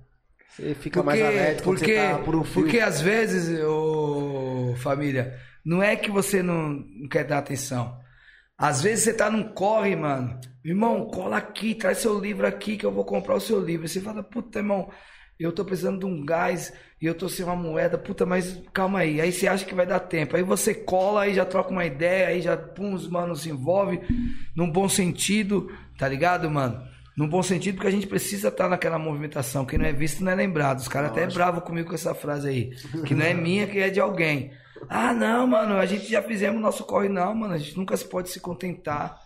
Você 0.50 0.74
fica 0.76 1.02
mais 1.02 1.22
alerta 1.22 1.64
porque, 1.64 1.86
você 1.96 2.10
tá 2.10 2.20
por 2.20 2.36
um 2.36 2.44
fio. 2.44 2.62
porque 2.64 2.80
às 2.80 3.00
vezes, 3.02 3.60
ô, 4.74 4.76
família, 4.76 5.40
não 5.66 5.82
é 5.82 5.96
que 5.96 6.12
você 6.12 6.44
não, 6.44 6.70
não 6.70 7.08
quer 7.08 7.24
dar 7.24 7.38
atenção. 7.38 7.98
Às 8.58 8.82
vezes 8.82 9.06
você 9.06 9.14
tá 9.14 9.30
num 9.30 9.44
corre, 9.44 9.96
mano. 9.96 10.40
Irmão, 10.64 11.06
cola 11.08 11.38
aqui, 11.38 11.76
traz 11.76 12.00
seu 12.00 12.20
livro 12.20 12.46
aqui 12.46 12.78
que 12.78 12.86
eu 12.86 12.92
vou 12.92 13.04
comprar 13.04 13.36
o 13.36 13.42
seu 13.42 13.60
livro. 13.60 13.88
Você 13.88 14.00
fala, 14.00 14.24
puta, 14.24 14.60
irmão, 14.60 14.90
eu 15.40 15.52
tô 15.52 15.66
precisando 15.66 16.00
de 16.00 16.06
um 16.06 16.24
gás 16.24 16.72
e 17.02 17.06
eu 17.06 17.16
tô 17.16 17.28
sem 17.28 17.44
uma 17.44 17.56
moeda, 17.56 17.98
puta, 17.98 18.26
mas 18.26 18.62
calma 18.72 19.00
aí. 19.00 19.20
Aí 19.20 19.32
você 19.32 19.48
acha 19.48 19.66
que 19.66 19.76
vai 19.76 19.86
dar 19.86 20.00
tempo. 20.00 20.36
Aí 20.36 20.44
você 20.44 20.74
cola, 20.74 21.24
aí 21.24 21.34
já 21.34 21.46
troca 21.46 21.72
uma 21.72 21.86
ideia, 21.86 22.28
aí 22.28 22.42
já, 22.42 22.56
pum, 22.56 22.94
os 22.94 23.08
manos 23.10 23.42
se 23.42 23.50
envolve 23.50 24.00
num 24.56 24.70
bom 24.70 24.88
sentido, 24.88 25.70
tá 25.98 26.08
ligado, 26.08 26.50
mano? 26.50 26.82
Num 27.18 27.28
bom 27.28 27.44
sentido, 27.44 27.76
porque 27.76 27.88
a 27.88 27.92
gente 27.92 28.08
precisa 28.08 28.48
estar 28.48 28.70
naquela 28.70 28.98
movimentação. 28.98 29.66
Quem 29.66 29.78
não 29.78 29.86
é 29.86 29.94
visto 29.94 30.24
não 30.24 30.32
é 30.32 30.36
lembrado. 30.36 30.80
Os 30.80 30.88
caras 30.88 31.12
até 31.12 31.24
é 31.24 31.28
bravo 31.28 31.62
comigo 31.62 31.90
com 31.90 31.96
essa 31.96 32.16
frase 32.16 32.48
aí. 32.48 32.70
Que 33.06 33.14
não 33.14 33.26
é 33.26 33.34
minha, 33.34 33.68
que 33.68 33.80
é 33.80 33.90
de 33.90 34.00
alguém. 34.00 34.52
Ah, 34.90 35.14
não, 35.14 35.48
mano, 35.48 35.78
a 35.78 35.86
gente 35.86 36.10
já 36.10 36.22
fizemos 36.22 36.62
nosso 36.62 36.84
corre. 36.84 37.10
Não, 37.10 37.34
mano, 37.34 37.54
a 37.54 37.58
gente 37.58 37.78
nunca 37.78 37.96
se 37.98 38.06
pode 38.06 38.30
se 38.30 38.40
contentar. 38.40 39.20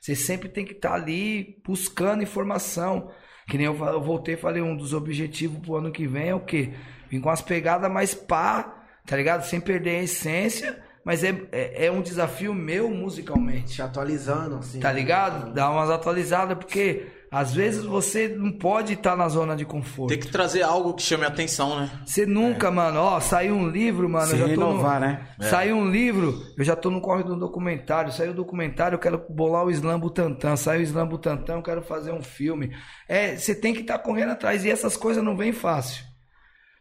Você 0.00 0.14
sempre 0.14 0.48
tem 0.48 0.64
que 0.64 0.72
estar 0.72 0.94
ali 0.94 1.60
buscando 1.64 2.22
informação. 2.22 3.10
Que 3.46 3.58
nem 3.58 3.66
eu, 3.66 3.76
eu 3.86 4.02
voltei 4.02 4.34
e 4.34 4.38
falei, 4.38 4.62
um 4.62 4.76
dos 4.76 4.92
objetivos 4.92 5.58
pro 5.60 5.76
ano 5.76 5.92
que 5.92 6.06
vem 6.06 6.28
é 6.28 6.34
o 6.34 6.40
quê? 6.40 6.72
Vim 7.10 7.20
com 7.20 7.30
as 7.30 7.42
pegadas 7.42 7.90
mais 7.90 8.14
pá, 8.14 8.84
tá 9.06 9.16
ligado? 9.16 9.44
Sem 9.44 9.60
perder 9.60 10.00
a 10.00 10.02
essência, 10.02 10.82
mas 11.04 11.22
é, 11.22 11.42
é, 11.52 11.86
é 11.86 11.90
um 11.90 12.00
desafio 12.00 12.54
meu 12.54 12.90
musicalmente. 12.90 13.74
Te 13.74 13.82
atualizando, 13.82 14.56
assim. 14.56 14.80
Tá 14.80 14.90
ligado? 14.90 15.52
Dá 15.52 15.70
umas 15.70 15.90
atualizadas, 15.90 16.56
porque 16.56 17.06
às 17.34 17.52
vezes 17.52 17.84
você 17.84 18.28
não 18.28 18.52
pode 18.52 18.92
estar 18.92 19.16
na 19.16 19.28
zona 19.28 19.56
de 19.56 19.64
conforto. 19.64 20.10
Tem 20.10 20.20
que 20.20 20.28
trazer 20.28 20.62
algo 20.62 20.94
que 20.94 21.02
chame 21.02 21.24
a 21.24 21.26
atenção, 21.26 21.80
né? 21.80 21.90
Você 22.06 22.24
nunca, 22.24 22.70
mano, 22.70 23.00
ó, 23.00 23.18
saiu 23.18 23.56
um 23.56 23.68
livro, 23.68 24.08
mano, 24.08 24.28
Se 24.28 24.34
eu 24.34 24.38
já 24.38 24.44
tô 24.44 24.50
renovar, 24.50 25.00
no... 25.00 25.06
né? 25.08 25.28
Saiu 25.40 25.76
um 25.76 25.90
livro, 25.90 26.40
eu 26.56 26.64
já 26.64 26.76
tô 26.76 26.90
no 26.90 27.00
corre 27.00 27.24
do 27.24 27.34
documentário. 27.34 28.12
Saiu 28.12 28.30
o 28.30 28.34
documentário, 28.34 28.94
eu 28.94 29.00
quero 29.00 29.20
bolar 29.28 29.64
o 29.64 29.70
Slam 29.72 29.98
Butantan. 29.98 30.54
Saiu 30.54 30.78
o 30.78 30.84
Slam 30.84 31.08
Butantan, 31.08 31.54
eu 31.54 31.62
quero 31.62 31.82
fazer 31.82 32.12
um 32.12 32.22
filme. 32.22 32.70
É, 33.08 33.34
você 33.34 33.52
tem 33.52 33.74
que 33.74 33.80
estar 33.80 33.98
correndo 33.98 34.30
atrás 34.30 34.64
e 34.64 34.70
essas 34.70 34.96
coisas 34.96 35.20
não 35.20 35.36
vêm 35.36 35.52
fácil. 35.52 36.04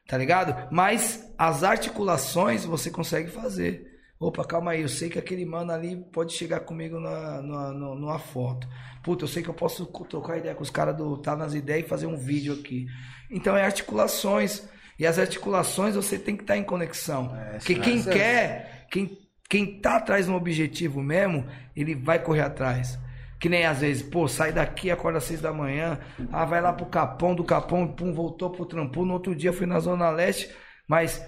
Tá 0.08 0.20
ligado? 0.20 0.68
Mas 0.72 1.34
as 1.36 1.64
articulações 1.64 2.64
você 2.64 2.92
consegue 2.92 3.32
fazer. 3.32 3.93
Opa, 4.20 4.46
calma 4.46 4.72
aí, 4.72 4.82
eu 4.82 4.88
sei 4.90 5.10
que 5.10 5.20
aquele 5.20 5.46
mano 5.46 5.72
ali 5.72 5.98
pode 5.98 6.34
chegar 6.34 6.62
comigo 6.62 7.00
na, 7.00 7.42
na- 7.42 7.72
numa 7.74 8.18
foto. 8.20 8.68
Puta, 9.04 9.26
eu 9.26 9.28
sei 9.28 9.44
que 9.44 9.50
eu 9.50 9.54
posso 9.54 9.86
trocar 10.06 10.38
ideia 10.38 10.56
com 10.56 10.64
os 10.64 10.70
caras 10.70 10.96
do 10.96 11.18
Tá 11.18 11.36
nas 11.36 11.54
ideias 11.54 11.86
e 11.86 11.90
fazer 11.90 12.06
um 12.06 12.16
vídeo 12.16 12.54
aqui. 12.54 12.86
Então 13.30 13.56
é 13.58 13.64
articulações. 13.66 14.64
E 14.98 15.06
as 15.06 15.20
articulações 15.20 15.96
você 15.96 16.18
tem 16.18 16.38
que 16.38 16.44
estar 16.44 16.56
em 16.56 16.64
conexão. 16.64 17.36
Porque 17.58 17.76
quem 17.76 18.00
é- 18.00 18.14
quer, 18.14 18.88
quem, 18.92 19.18
quem 19.50 19.82
tá 19.82 19.98
atrás 19.98 20.26
de 20.28 20.32
um 20.32 20.36
objetivo 20.36 21.02
mesmo, 21.02 21.46
ele 21.76 21.94
vai 21.94 22.18
correr 22.20 22.42
atrás. 22.42 22.98
Que 23.42 23.50
nem 23.50 23.66
às 23.66 23.80
vezes, 23.80 24.04
pô, 24.04 24.26
sai 24.26 24.54
daqui, 24.54 24.90
acorda 24.90 25.18
às 25.18 25.26
seis 25.26 25.42
da 25.42 25.52
manhã, 25.52 26.00
ah, 26.32 26.46
vai 26.46 26.62
lá 26.62 26.72
pro 26.72 26.86
Capão, 26.86 27.36
do 27.36 27.44
Capão, 27.44 27.86
pum, 27.86 28.14
voltou 28.14 28.50
pro 28.52 28.66
Trampu, 28.66 29.04
no 29.04 29.12
outro 29.14 29.36
dia 29.36 29.52
fui 29.52 29.66
na 29.66 29.82
Zona 29.82 30.10
Leste, 30.12 30.50
mas 30.88 31.22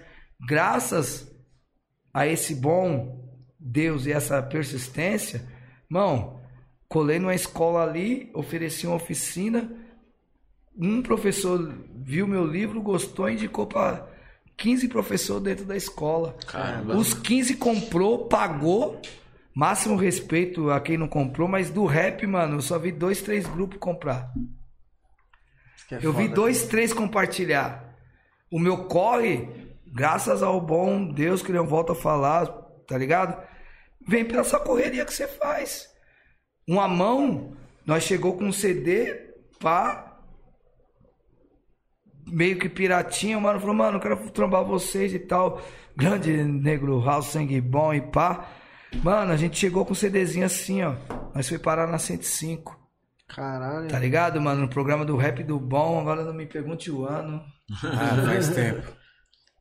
graças 0.47 1.29
a 2.15 2.25
esse 2.25 2.55
bom 2.55 3.21
Deus 3.59 4.05
e 4.05 4.11
essa 4.13 4.41
persistência, 4.41 5.45
irmão, 5.91 6.39
colei 6.87 7.19
numa 7.19 7.35
escola 7.35 7.83
ali, 7.83 8.31
ofereci 8.33 8.87
uma 8.87 8.95
oficina, 8.95 9.69
um 10.77 11.01
professor 11.01 11.75
viu 11.93 12.25
meu 12.25 12.47
livro, 12.47 12.81
gostou, 12.81 13.29
indicou 13.29 13.67
para 13.67 14.07
15 14.55 14.87
professores 14.87 15.43
dentro 15.43 15.65
da 15.65 15.75
escola. 15.75 16.37
Caramba. 16.47 16.95
Os 16.95 17.13
15 17.13 17.55
comprou, 17.55 18.29
pagou. 18.29 19.01
Máximo 19.53 19.97
respeito 19.97 20.69
a 20.69 20.79
quem 20.79 20.97
não 20.97 21.09
comprou, 21.09 21.49
mas 21.49 21.69
do 21.69 21.85
rap, 21.85 22.25
mano, 22.25 22.57
eu 22.57 22.61
só 22.61 22.79
vi 22.79 22.93
dois, 22.93 23.21
três 23.21 23.45
grupos 23.45 23.77
comprar. 23.77 24.31
É 25.91 25.99
Eu 26.01 26.13
vi 26.13 26.29
dois, 26.29 26.63
três 26.63 26.93
compartilhar. 26.93 27.93
O 28.49 28.57
meu 28.57 28.85
corre, 28.85 29.64
graças 29.95 30.43
ao 30.43 30.59
bom 30.59 31.05
Deus 31.05 31.41
que 31.41 31.53
não 31.53 31.65
volta 31.65 31.93
a 31.93 31.95
falar, 31.95 32.45
tá 32.85 32.97
ligado? 32.97 33.41
Vem 34.05 34.25
pela 34.25 34.41
essa 34.41 34.59
correria 34.59 35.05
que 35.05 35.13
você 35.13 35.25
faz. 35.25 35.87
Uma 36.67 36.85
mão, 36.85 37.55
nós 37.85 38.03
chegou 38.03 38.37
com 38.37 38.43
um 38.43 38.51
CD, 38.51 39.31
pá, 39.59 40.19
meio 42.27 42.59
que 42.59 42.67
piratinha, 42.67 43.37
o 43.37 43.41
mano 43.41 43.59
falou, 43.59 43.75
mano, 43.75 43.97
eu 43.97 44.01
quero 44.01 44.29
trombar 44.31 44.65
vocês 44.65 45.13
e 45.13 45.19
tal. 45.19 45.61
Grande 45.95 46.43
negro, 46.43 47.01
house, 47.01 47.27
sangue 47.27 47.61
bom 47.61 47.93
e 47.93 48.01
pá. 48.01 48.49
Mano, 49.01 49.31
a 49.31 49.37
gente 49.37 49.57
chegou 49.57 49.85
com 49.85 49.93
um 49.93 49.95
CDzinho 49.95 50.45
assim, 50.45 50.83
ó. 50.83 50.95
Nós 51.33 51.47
foi 51.47 51.57
parar 51.57 51.87
na 51.87 51.97
105. 51.97 52.77
Caralho. 53.27 53.87
Tá 53.87 53.97
ligado, 53.97 54.41
mano? 54.41 54.61
No 54.61 54.67
programa 54.67 55.05
do 55.05 55.15
Rap 55.15 55.41
do 55.43 55.59
Bom, 55.59 55.99
agora 55.99 56.23
não 56.23 56.33
me 56.33 56.45
pergunte 56.45 56.91
o 56.91 57.05
ano. 57.05 57.41
Ah, 57.83 58.23
faz 58.23 58.49
tempo. 58.49 59.04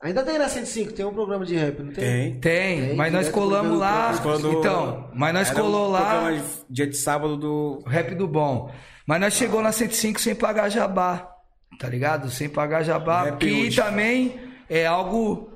Ainda 0.05 0.23
tem 0.23 0.39
na 0.39 0.49
105, 0.49 0.93
tem 0.93 1.05
um 1.07 1.15
programa 1.15 1.45
de 1.47 1.57
rap, 1.57 1.79
não 1.83 1.91
tem? 1.93 2.05
Tem. 2.05 2.41
Tem, 2.41 2.87
Tem, 2.89 2.97
mas 2.97 3.11
nós 3.13 3.29
colamos 3.31 3.79
lá. 3.79 4.13
próprio 4.13 4.23
Quando- 4.23 4.59
Então, 4.59 5.11
mas 5.15 5.33
nós 5.33 5.49
Era 5.51 5.59
um 5.59 5.63
colou 5.65 5.91
lá. 5.91 6.01
programa 6.11 6.33
de- 6.43 6.45
Dia 6.69 6.87
de 6.87 6.97
sábado 6.97 7.37
do. 7.39 7.83
Rap 7.87 8.15
do 8.15 8.29
bom. 8.29 8.71
Mas 9.07 9.21
nós 9.21 9.33
chegou 9.35 9.63
na 9.63 9.73
105 9.73 10.21
sem 10.21 10.35
pagar 10.35 10.69
jabá, 10.69 11.27
tá 11.81 11.89
ligado? 11.89 12.31
Sem 12.31 12.49
pagar 12.51 12.83
jabá, 12.83 13.25
Rap 13.25 13.39
que 13.39 13.67
útil. 13.69 13.83
também 13.83 14.39
é 14.69 14.85
algo 14.87 15.51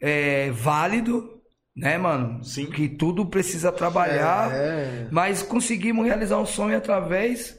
é, 0.00 0.50
válido, 0.50 1.30
né, 1.76 1.96
mano? 1.96 2.42
Sim. 2.44 2.66
Que 2.66 2.88
tudo 2.88 3.24
precisa 3.24 3.70
trabalhar, 3.72 4.52
É. 4.52 5.06
mas 5.10 5.42
conseguimos 5.42 6.04
realizar 6.06 6.38
um 6.38 6.44
sonho 6.46 6.76
através 6.76 7.56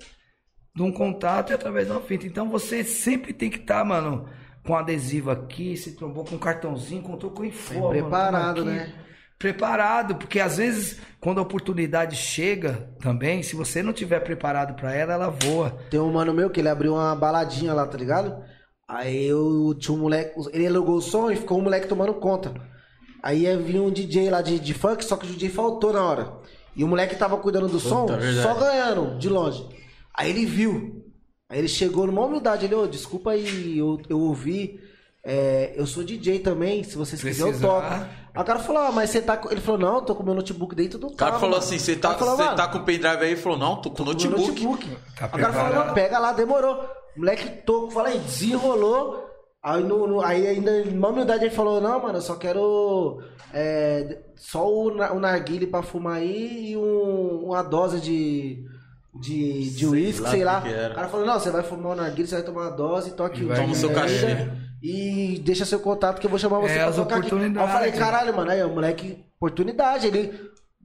de 0.75 0.83
um 0.83 0.91
contato 0.91 1.51
e 1.51 1.53
através 1.53 1.87
de 1.87 1.91
uma 1.93 2.01
fita. 2.01 2.27
Então 2.27 2.49
você 2.49 2.83
sempre 2.83 3.31
tem 3.33 3.49
que 3.49 3.59
estar, 3.59 3.83
mano, 3.85 4.27
com 4.65 4.75
adesivo 4.75 5.29
aqui, 5.29 5.75
se 5.75 5.95
trombou 5.95 6.23
com 6.23 6.35
um 6.35 6.39
cartãozinho, 6.39 7.01
contou 7.01 7.31
com 7.31 7.43
informe. 7.43 7.99
preparado, 7.99 8.63
né? 8.63 8.93
Preparado, 9.37 10.15
porque 10.15 10.39
às 10.39 10.57
vezes 10.57 10.99
quando 11.19 11.39
a 11.39 11.41
oportunidade 11.41 12.15
chega 12.15 12.89
também, 13.01 13.43
se 13.43 13.55
você 13.55 13.83
não 13.83 13.91
tiver 13.91 14.21
preparado 14.21 14.73
pra 14.73 14.93
ela, 14.93 15.13
ela 15.13 15.29
voa. 15.29 15.71
Tem 15.89 15.99
um 15.99 16.11
mano 16.11 16.33
meu 16.33 16.49
que 16.49 16.61
ele 16.61 16.69
abriu 16.69 16.93
uma 16.93 17.13
baladinha 17.15 17.73
lá, 17.73 17.85
tá 17.85 17.97
ligado? 17.97 18.41
Aí 18.87 19.25
eu 19.25 19.75
tinha 19.77 19.95
um 19.95 20.01
moleque, 20.01 20.33
ele 20.53 20.67
alugou 20.67 20.95
o 20.95 21.01
som 21.01 21.29
e 21.29 21.35
ficou 21.35 21.59
um 21.59 21.63
moleque 21.63 21.87
tomando 21.87 22.13
conta. 22.13 22.53
Aí 23.21 23.41
ia 23.41 23.57
vir 23.57 23.79
um 23.79 23.91
DJ 23.91 24.29
lá 24.29 24.41
de, 24.41 24.59
de 24.59 24.73
funk, 24.73 25.03
só 25.03 25.15
que 25.15 25.25
o 25.25 25.29
DJ 25.29 25.49
faltou 25.49 25.93
na 25.93 26.03
hora. 26.03 26.33
E 26.75 26.83
o 26.83 26.87
moleque 26.87 27.15
tava 27.15 27.37
cuidando 27.37 27.67
do 27.67 27.79
som, 27.79 28.05
verdade. 28.05 28.41
só 28.41 28.53
ganhando, 28.55 29.17
de 29.17 29.29
longe. 29.29 29.65
Aí 30.13 30.29
ele 30.29 30.45
viu. 30.45 31.02
Aí 31.53 31.59
ele 31.59 31.67
chegou 31.67 32.07
numa 32.07 32.25
humildade, 32.25 32.65
ele, 32.65 32.73
ô, 32.73 32.87
desculpa 32.87 33.29
aí, 33.29 33.77
eu, 33.77 34.01
eu 34.09 34.19
ouvi. 34.19 34.79
é, 35.23 35.71
eu 35.75 35.85
sou 35.85 36.03
DJ 36.03 36.39
também, 36.39 36.83
se 36.83 36.97
vocês 36.97 37.21
quiserem 37.21 37.53
eu 37.53 37.59
Precisar. 37.59 37.81
toco. 37.81 38.23
Aí 38.33 38.41
o 38.41 38.43
cara 38.45 38.57
falou, 38.57 38.81
ah, 38.81 38.91
mas 38.91 39.11
você 39.11 39.21
tá 39.21 39.37
com... 39.37 39.51
Ele 39.51 39.61
falou, 39.61 39.79
não, 39.79 39.95
eu 39.97 40.01
tô 40.01 40.15
com 40.15 40.23
meu 40.23 40.33
notebook 40.33 40.73
dentro 40.73 40.97
do 40.97 41.05
O 41.09 41.15
cara 41.15 41.29
carro, 41.33 41.41
falou 41.41 41.57
mano. 41.57 41.63
assim, 41.67 41.77
você 41.77 41.95
tá, 41.95 42.15
falou, 42.15 42.35
você 42.35 42.43
"Mano, 42.43 42.55
tá 42.57 42.67
com 42.67 42.79
o 42.79 42.83
pendrive 42.83 43.17
aí? 43.23 43.31
Ele 43.33 43.35
falou, 43.39 43.57
não, 43.59 43.75
tô 43.79 43.91
com 43.91 44.03
meu 44.03 44.13
notebook. 44.13 44.41
notebook. 44.65 44.97
Tá 45.15 45.27
o 45.27 45.29
cara 45.29 45.53
falou, 45.53 45.85
não, 45.85 45.93
pega 45.93 46.17
lá, 46.17 46.33
demorou. 46.33 46.73
O 47.15 47.19
moleque 47.19 47.47
tocou, 47.63 47.91
fala 47.91 48.07
aí, 48.09 48.17
desenrolou. 48.17 49.23
Aí, 49.61 49.83
no, 49.83 50.07
no- 50.07 50.21
aí 50.21 50.47
ainda, 50.47 50.83
numa 50.85 51.09
humildade, 51.09 51.45
ele 51.45 51.53
falou, 51.55 51.79
não, 51.79 52.01
mano, 52.01 52.17
eu 52.17 52.21
só 52.21 52.35
quero 52.35 53.21
é, 53.53 54.19
só 54.35 54.67
o, 54.67 54.87
o 54.89 55.19
narguile 55.19 55.67
pra 55.67 55.83
fumar 55.83 56.15
aí 56.17 56.71
e 56.71 56.77
um- 56.77 57.45
uma 57.45 57.61
dose 57.61 58.01
de 58.01 58.65
de, 59.19 59.69
de 59.69 59.79
Sei 59.79 59.87
uísque, 59.87 60.21
lá 60.21 60.29
sei 60.31 60.43
lá. 60.43 60.61
que 60.61 60.69
era. 60.69 60.91
O 60.93 60.95
cara 60.95 61.07
falou, 61.07 61.25
não, 61.25 61.39
você 61.39 61.51
vai 61.51 61.63
fumar 61.63 61.91
o 61.93 61.95
narguile, 61.95 62.27
você 62.27 62.35
vai 62.35 62.43
tomar 62.43 62.61
uma 62.61 62.71
dose, 62.71 63.11
toque 63.11 63.43
E 63.43 63.47
Toma 63.47 63.71
o 63.71 63.75
seu 63.75 63.91
cachê. 63.93 64.47
E 64.81 65.41
deixa 65.45 65.65
seu 65.65 65.79
contato 65.79 66.19
que 66.19 66.25
eu 66.25 66.29
vou 66.29 66.39
chamar 66.39 66.59
você 66.59 66.73
É, 66.73 66.83
pra 66.83 66.91
tocar 66.91 67.17
aqui. 67.19 67.33
Aí 67.33 67.53
eu 67.55 67.67
falei, 67.67 67.91
caralho, 67.91 68.35
mano, 68.35 68.51
aí 68.51 68.63
o 68.63 68.69
moleque, 68.69 69.23
oportunidade, 69.37 70.07
ele 70.07 70.33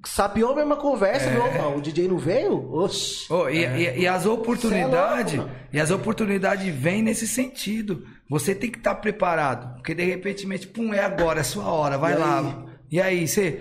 sapiou 0.07 0.53
a 0.53 0.55
mesma 0.57 0.77
conversa, 0.77 1.29
meu, 1.31 1.43
opa, 1.45 1.67
o 1.77 1.81
DJ 1.81 2.07
não 2.07 2.19
veio? 2.19 2.73
Oxi. 2.73 3.33
Ô, 3.33 3.49
e, 3.49 3.65
e- 3.65 4.01
e 4.03 4.07
as 4.07 4.25
oportunidades, 4.27 5.41
é 5.41 5.45
e 5.73 5.81
as 5.81 5.91
oportunidades 5.91 6.73
vêm 6.73 7.03
nesse 7.03 7.27
sentido. 7.27 8.05
Você 8.31 8.55
tem 8.55 8.71
que 8.71 8.79
estar 8.79 8.95
preparado, 8.95 9.75
porque 9.75 9.95
de 9.95 10.05
repente, 10.05 10.47
pum, 10.69 10.95
é 10.95 11.01
agora, 11.03 11.41
é 11.41 11.43
sua 11.43 11.65
hora, 11.65 11.99
vai 11.99 12.13
E 12.13 12.17
lá. 12.17 12.39
aí? 12.39 12.55
E 12.93 13.01
aí, 13.01 13.27
você 13.27 13.61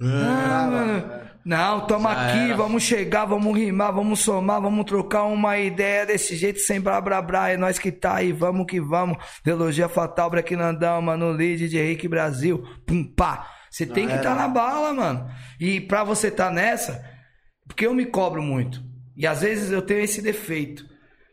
Ah, 0.00 0.68
mano. 0.70 1.19
Não, 1.44 1.86
tamo 1.86 2.08
Já 2.08 2.28
aqui, 2.28 2.38
era. 2.38 2.56
vamos 2.56 2.82
chegar, 2.82 3.24
vamos 3.24 3.56
rimar, 3.56 3.92
vamos 3.92 4.20
somar, 4.20 4.60
vamos 4.60 4.84
trocar 4.84 5.24
uma 5.24 5.58
ideia 5.58 6.04
desse 6.04 6.36
jeito, 6.36 6.60
sem 6.60 6.80
blá 6.80 7.00
blá 7.00 7.22
blá. 7.22 7.48
É 7.48 7.56
nós 7.56 7.78
que 7.78 7.90
tá 7.90 8.16
aí, 8.16 8.32
vamos 8.32 8.66
que 8.66 8.80
vamos. 8.80 9.16
Teologia 9.42 9.88
Fatal, 9.88 10.28
Brequinandão, 10.28 11.00
mano, 11.00 11.32
lead 11.32 11.68
de 11.68 11.78
Henrique 11.78 12.08
Brasil, 12.08 12.62
pum 12.86 13.04
pá. 13.04 13.48
Você 13.70 13.86
tem 13.86 14.06
que 14.06 14.14
estar 14.14 14.30
tá 14.30 14.34
na 14.34 14.48
bala, 14.48 14.92
mano. 14.92 15.30
E 15.58 15.80
pra 15.80 16.02
você 16.02 16.30
tá 16.30 16.50
nessa, 16.50 17.04
porque 17.66 17.86
eu 17.86 17.94
me 17.94 18.04
cobro 18.04 18.42
muito. 18.42 18.82
E 19.16 19.26
às 19.26 19.42
vezes 19.42 19.70
eu 19.70 19.80
tenho 19.80 20.00
esse 20.00 20.20
defeito. 20.20 20.84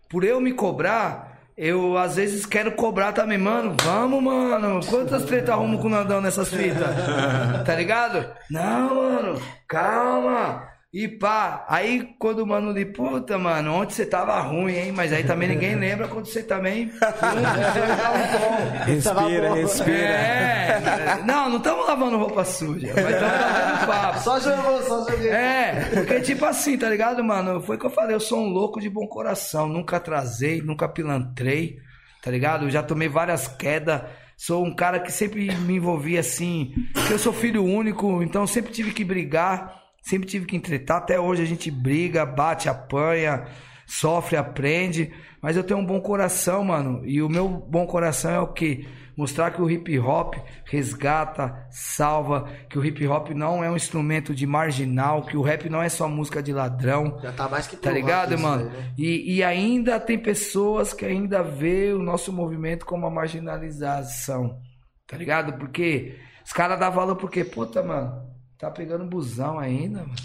Por 0.09 0.23
eu 0.23 0.39
me 0.39 0.53
cobrar, 0.53 1.26
eu 1.57 1.97
às 1.97 2.15
vezes 2.15 2.45
quero 2.45 2.73
cobrar 2.73 3.13
também, 3.13 3.37
mano. 3.37 3.75
Vamos, 3.83 4.21
mano. 4.21 4.79
Quantas 4.85 5.25
tretas 5.25 5.49
arrumo 5.49 5.79
com 5.79 5.87
o 5.87 5.89
Nandão 5.89 6.21
nessas 6.21 6.49
fitas? 6.49 6.87
tá 7.65 7.73
ligado? 7.73 8.29
Não, 8.49 8.95
mano. 8.95 9.41
Calma. 9.67 10.66
E 10.93 11.07
pá. 11.07 11.65
Aí 11.67 12.15
quando 12.17 12.39
o 12.39 12.47
mano 12.47 12.71
lhe, 12.71 12.85
puta, 12.85 13.37
mano, 13.37 13.73
ontem 13.73 13.93
você 13.93 14.05
tava 14.05 14.39
ruim, 14.39 14.73
hein? 14.73 14.91
Mas 14.91 15.11
aí 15.11 15.23
também 15.23 15.49
ninguém 15.49 15.75
lembra 15.79 16.07
quando 16.07 16.25
você 16.25 16.41
também. 16.41 16.91
Respira, 18.85 19.49
bom. 19.49 19.55
respira. 19.55 19.97
É. 19.97 21.23
Não, 21.25 21.49
não 21.49 21.57
estamos 21.57 21.87
lavando 21.87 22.17
roupa 22.17 22.45
suja. 22.45 22.93
Mas 22.95 23.13
estamos 23.13 23.33
lavando 23.33 23.87
papo. 23.87 24.19
Só 24.19 24.39
jogou, 24.39 24.81
só 24.83 25.09
joguei. 25.09 25.29
É, 25.29 25.89
porque 25.93 26.21
tipo 26.21 26.45
assim, 26.45 26.77
tá 26.77 26.89
ligado, 26.89 27.23
mano? 27.23 27.61
Foi 27.61 27.75
o 27.75 27.79
que 27.79 27.85
eu 27.85 27.89
falei, 27.89 28.15
eu 28.15 28.19
sou 28.19 28.39
um 28.39 28.49
louco 28.49 28.79
de 28.79 28.89
bom 28.89 29.07
coração, 29.07 29.67
nunca 29.67 29.97
atrasei, 29.97 30.61
nunca 30.61 30.87
pilantrei, 30.87 31.77
tá 32.21 32.31
ligado? 32.31 32.65
Eu 32.65 32.69
já 32.69 32.83
tomei 32.83 33.07
várias 33.09 33.47
quedas, 33.47 34.01
sou 34.37 34.65
um 34.65 34.75
cara 34.75 34.99
que 34.99 35.11
sempre 35.11 35.53
me 35.55 35.75
envolvi 35.75 36.17
assim, 36.17 36.73
porque 36.93 37.13
eu 37.13 37.19
sou 37.19 37.33
filho 37.33 37.63
único, 37.63 38.21
então 38.21 38.45
sempre 38.47 38.71
tive 38.71 38.91
que 38.91 39.03
brigar, 39.03 39.86
sempre 40.07 40.27
tive 40.27 40.45
que 40.45 40.55
entretar, 40.55 40.97
até 40.97 41.19
hoje 41.19 41.41
a 41.41 41.45
gente 41.45 41.69
briga, 41.69 42.25
bate, 42.25 42.69
apanha, 42.69 43.45
sofre, 43.85 44.37
aprende, 44.37 45.11
mas 45.41 45.55
eu 45.57 45.63
tenho 45.63 45.79
um 45.79 45.85
bom 45.85 45.99
coração, 45.99 46.63
mano, 46.63 47.01
e 47.05 47.21
o 47.21 47.29
meu 47.29 47.47
bom 47.47 47.85
coração 47.85 48.31
é 48.31 48.39
o 48.39 48.47
quê? 48.47 48.85
Mostrar 49.17 49.49
que 49.49 49.59
o 49.59 49.69
hip 49.69 49.97
hop 49.97 50.35
resgata, 50.65 51.65
salva, 51.71 52.47
que 52.69 52.77
o 52.77 52.85
hip 52.85 53.05
hop 53.07 53.29
não 53.31 53.63
é 53.63 53.69
um 53.71 53.75
instrumento 53.75 54.33
de 54.35 54.45
marginal, 54.45 55.23
que 55.23 55.35
o 55.35 55.41
rap 55.41 55.67
não 55.69 55.81
é 55.81 55.89
só 55.89 56.07
música 56.07 56.41
de 56.41 56.53
ladrão. 56.53 57.17
Já 57.23 57.31
tá 57.31 57.49
mais 57.49 57.65
que 57.65 57.75
Tá 57.75 57.89
provado 57.89 57.97
ligado, 57.99 58.39
mano? 58.39 58.69
aí, 58.69 58.77
né? 58.77 58.93
E, 58.95 59.37
e 59.37 59.43
ainda 59.43 59.99
tem 59.99 60.19
pessoas 60.19 60.93
que 60.93 61.03
ainda 61.03 61.41
vê 61.41 61.91
o 61.93 61.97
nosso 62.03 62.31
movimento 62.31 62.85
como 62.85 63.07
uma 63.07 63.11
marginalização. 63.15 64.59
Tá 65.07 65.17
ligado? 65.17 65.53
Porque 65.53 66.15
os 66.45 66.53
caras 66.53 66.79
dão 66.79 66.91
valor 66.91 67.15
porque, 67.15 67.43
puta, 67.43 67.81
mano, 67.81 68.21
tá 68.57 68.71
pegando 68.71 69.05
busão 69.05 69.59
ainda, 69.59 69.99
mano. 69.99 70.15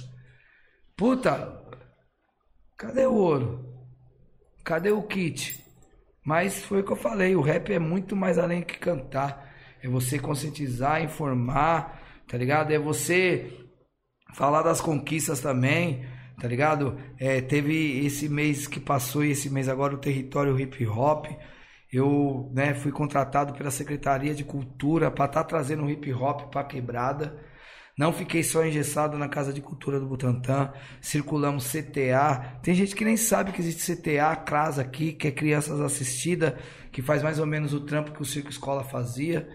Puta, 0.97 1.61
cadê 2.77 3.07
o 3.07 3.15
ouro? 3.15 3.65
Cadê 4.65 4.91
o 4.91 5.03
kit? 5.03 5.63
Mas 6.25 6.65
foi 6.65 6.81
o 6.81 6.85
que 6.85 6.93
eu 6.93 6.97
falei, 6.97 7.35
o 7.35 7.41
rap 7.41 7.73
é 7.73 7.79
muito 7.79 8.15
mais 8.15 8.39
além 8.39 8.63
que 8.63 8.79
cantar. 8.79 9.53
É 9.83 9.89
você 9.89 10.19
conscientizar, 10.19 11.03
informar, 11.03 12.01
tá 12.29 12.39
ligado? 12.39 12.71
É 12.73 12.79
você 12.79 13.53
falar 14.33 14.63
das 14.63 14.81
conquistas 14.81 15.41
também, 15.41 16.07
tá 16.41 16.47
ligado? 16.47 16.97
É, 17.19 17.41
teve 17.41 18.05
esse 18.07 18.29
mês 18.29 18.67
que 18.67 18.79
passou 18.79 19.25
e 19.25 19.33
esse 19.33 19.51
mês 19.51 19.69
agora 19.69 19.95
o 19.95 19.99
território 19.99 20.59
hip 20.59 20.87
hop. 20.87 21.27
Eu 21.93 22.51
né, 22.55 22.73
fui 22.75 22.93
contratado 22.93 23.53
pela 23.53 23.71
Secretaria 23.71 24.35
de 24.35 24.45
Cultura 24.45 25.11
para 25.11 25.27
estar 25.27 25.45
trazendo 25.45 25.85
o 25.85 25.91
hip 25.91 26.13
hop 26.13 26.51
para 26.51 26.65
quebrada. 26.65 27.39
Não 27.99 28.13
fiquei 28.13 28.43
só 28.43 28.65
engessado 28.65 29.19
na 29.19 29.29
Casa 29.29 29.53
de 29.53 29.61
Cultura 29.61 30.01
do 30.01 30.07
Butantã. 30.07 30.73
Circulamos 31.01 31.71
CTA. 31.71 32.59
Tem 32.63 32.75
gente 32.75 32.97
que 32.97 33.05
nem 33.05 33.17
sabe 33.17 33.53
que 33.53 33.61
existe 33.61 33.95
CTA, 33.95 34.35
CRAS 34.37 34.79
aqui, 34.79 35.13
que 35.13 35.29
é 35.29 35.31
Crianças 35.31 35.81
Assistidas, 35.81 36.55
que 36.91 37.03
faz 37.03 37.23
mais 37.23 37.39
ou 37.39 37.47
menos 37.47 37.75
o 37.75 37.81
trampo 37.81 38.13
que 38.13 38.23
o 38.23 38.25
Circo 38.25 38.51
Escola 38.51 38.83
fazia 38.83 39.49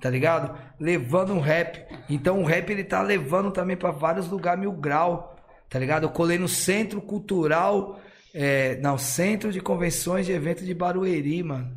tá 0.00 0.08
ligado? 0.10 0.56
Levando 0.78 1.32
um 1.32 1.40
rap. 1.40 1.84
Então 2.08 2.40
o 2.40 2.44
rap 2.44 2.70
ele 2.70 2.84
tá 2.84 3.02
levando 3.02 3.50
também 3.50 3.76
para 3.76 3.90
vários 3.90 4.28
lugares 4.28 4.60
mil 4.60 4.72
grau, 4.72 5.36
tá 5.68 5.78
ligado? 5.78 6.04
Eu 6.04 6.10
colei 6.10 6.38
no 6.38 6.48
Centro 6.48 7.00
Cultural, 7.00 8.00
é, 8.34 8.76
não, 8.80 8.96
Centro 8.96 9.52
de 9.52 9.60
Convenções 9.60 10.26
de 10.26 10.32
Eventos 10.32 10.64
de 10.64 10.74
Barueri, 10.74 11.42
mano. 11.42 11.76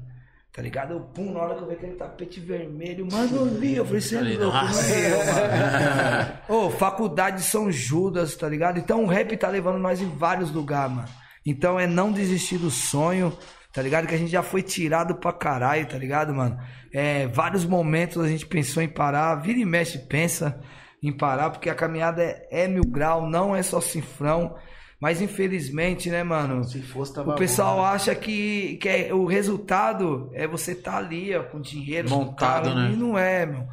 Tá 0.54 0.62
ligado? 0.62 0.94
Eu, 0.94 1.00
pum, 1.00 1.32
na 1.32 1.40
hora 1.40 1.56
que 1.56 1.62
eu 1.62 1.68
vi 1.68 1.74
aquele 1.76 1.94
tapete 1.94 2.42
vermelho, 2.42 3.08
mano, 3.10 3.38
eu 3.38 3.46
li, 3.46 3.78
eu 3.78 3.86
falei, 3.86 4.02
você 4.02 4.18
é 4.18 4.22
louco, 4.38 4.58
é. 4.58 6.42
Ô, 6.52 6.70
Faculdade 6.70 7.38
de 7.38 7.44
São 7.44 7.72
Judas, 7.72 8.36
tá 8.36 8.50
ligado? 8.50 8.78
Então 8.78 9.06
o 9.06 9.08
rap 9.08 9.36
tá 9.38 9.48
levando 9.48 9.80
nós 9.80 10.02
em 10.02 10.10
vários 10.10 10.52
lugares, 10.52 10.94
mano. 10.94 11.08
Então 11.46 11.80
é 11.80 11.88
não 11.88 12.12
desistir 12.12 12.58
do 12.58 12.70
sonho, 12.70 13.36
tá 13.72 13.82
ligado? 13.82 14.08
Que 14.08 14.14
a 14.14 14.18
gente 14.18 14.32
já 14.32 14.44
foi 14.44 14.62
tirado 14.62 15.16
pra 15.16 15.32
caralho, 15.32 15.88
tá 15.88 15.98
ligado, 15.98 16.34
mano? 16.34 16.60
É, 16.94 17.28
vários 17.28 17.64
momentos 17.64 18.22
a 18.22 18.28
gente 18.28 18.46
pensou 18.46 18.84
em 18.84 18.90
parar, 18.90 19.36
vira 19.36 19.58
e 19.58 19.66
mexe 19.66 20.00
pensa 20.00 20.60
em 21.02 21.14
parar, 21.14 21.50
porque 21.50 21.70
a 21.70 21.76
caminhada 21.76 22.22
é, 22.22 22.64
é 22.64 22.68
mil 22.68 22.84
grau, 22.84 23.26
não 23.26 23.56
é 23.56 23.64
só 23.64 23.80
cifrão. 23.80 24.54
Mas 25.02 25.20
infelizmente, 25.20 26.12
né, 26.12 26.24
mano? 26.24 26.64
Se 26.64 26.80
fosse, 26.80 27.16
tava 27.16 27.32
O 27.32 27.36
pessoal 27.36 27.78
bom, 27.78 27.82
né? 27.82 27.88
acha 27.90 28.14
que, 28.14 28.78
que 28.78 28.88
é, 28.88 29.12
o 29.12 29.26
resultado 29.26 30.30
é 30.32 30.46
você 30.48 30.76
tá 30.76 30.98
ali, 30.98 31.36
ó, 31.36 31.42
com 31.42 31.60
dinheiro, 31.60 32.08
com 32.08 32.18
Montado, 32.18 32.66
carro, 32.66 32.76
né? 32.76 32.92
E 32.94 32.96
não 32.96 33.18
é, 33.18 33.48
meu. 33.48 33.68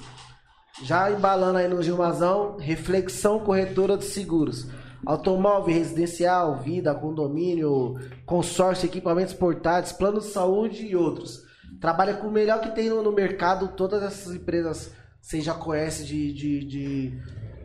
Já 0.82 1.10
embalando 1.10 1.58
aí 1.58 1.68
no 1.68 1.82
Gilmazão, 1.82 2.56
reflexão 2.58 3.40
corretora 3.40 3.96
de 3.96 4.04
seguros. 4.04 4.66
Automóvel, 5.04 5.74
residencial, 5.74 6.56
vida, 6.56 6.94
condomínio, 6.94 7.94
consórcio, 8.24 8.86
equipamentos 8.86 9.34
portáteis, 9.34 9.92
plano 9.92 10.20
de 10.20 10.26
saúde 10.26 10.86
e 10.86 10.96
outros. 10.96 11.44
Trabalha 11.80 12.14
com 12.14 12.28
o 12.28 12.32
melhor 12.32 12.60
que 12.60 12.70
tem 12.70 12.88
no, 12.88 13.02
no 13.02 13.12
mercado, 13.12 13.68
todas 13.68 14.02
essas 14.02 14.34
empresas 14.34 14.92
você 15.20 15.40
já 15.40 15.54
conhece 15.54 16.04
de, 16.04 16.32
de, 16.32 16.64
de, 16.64 17.20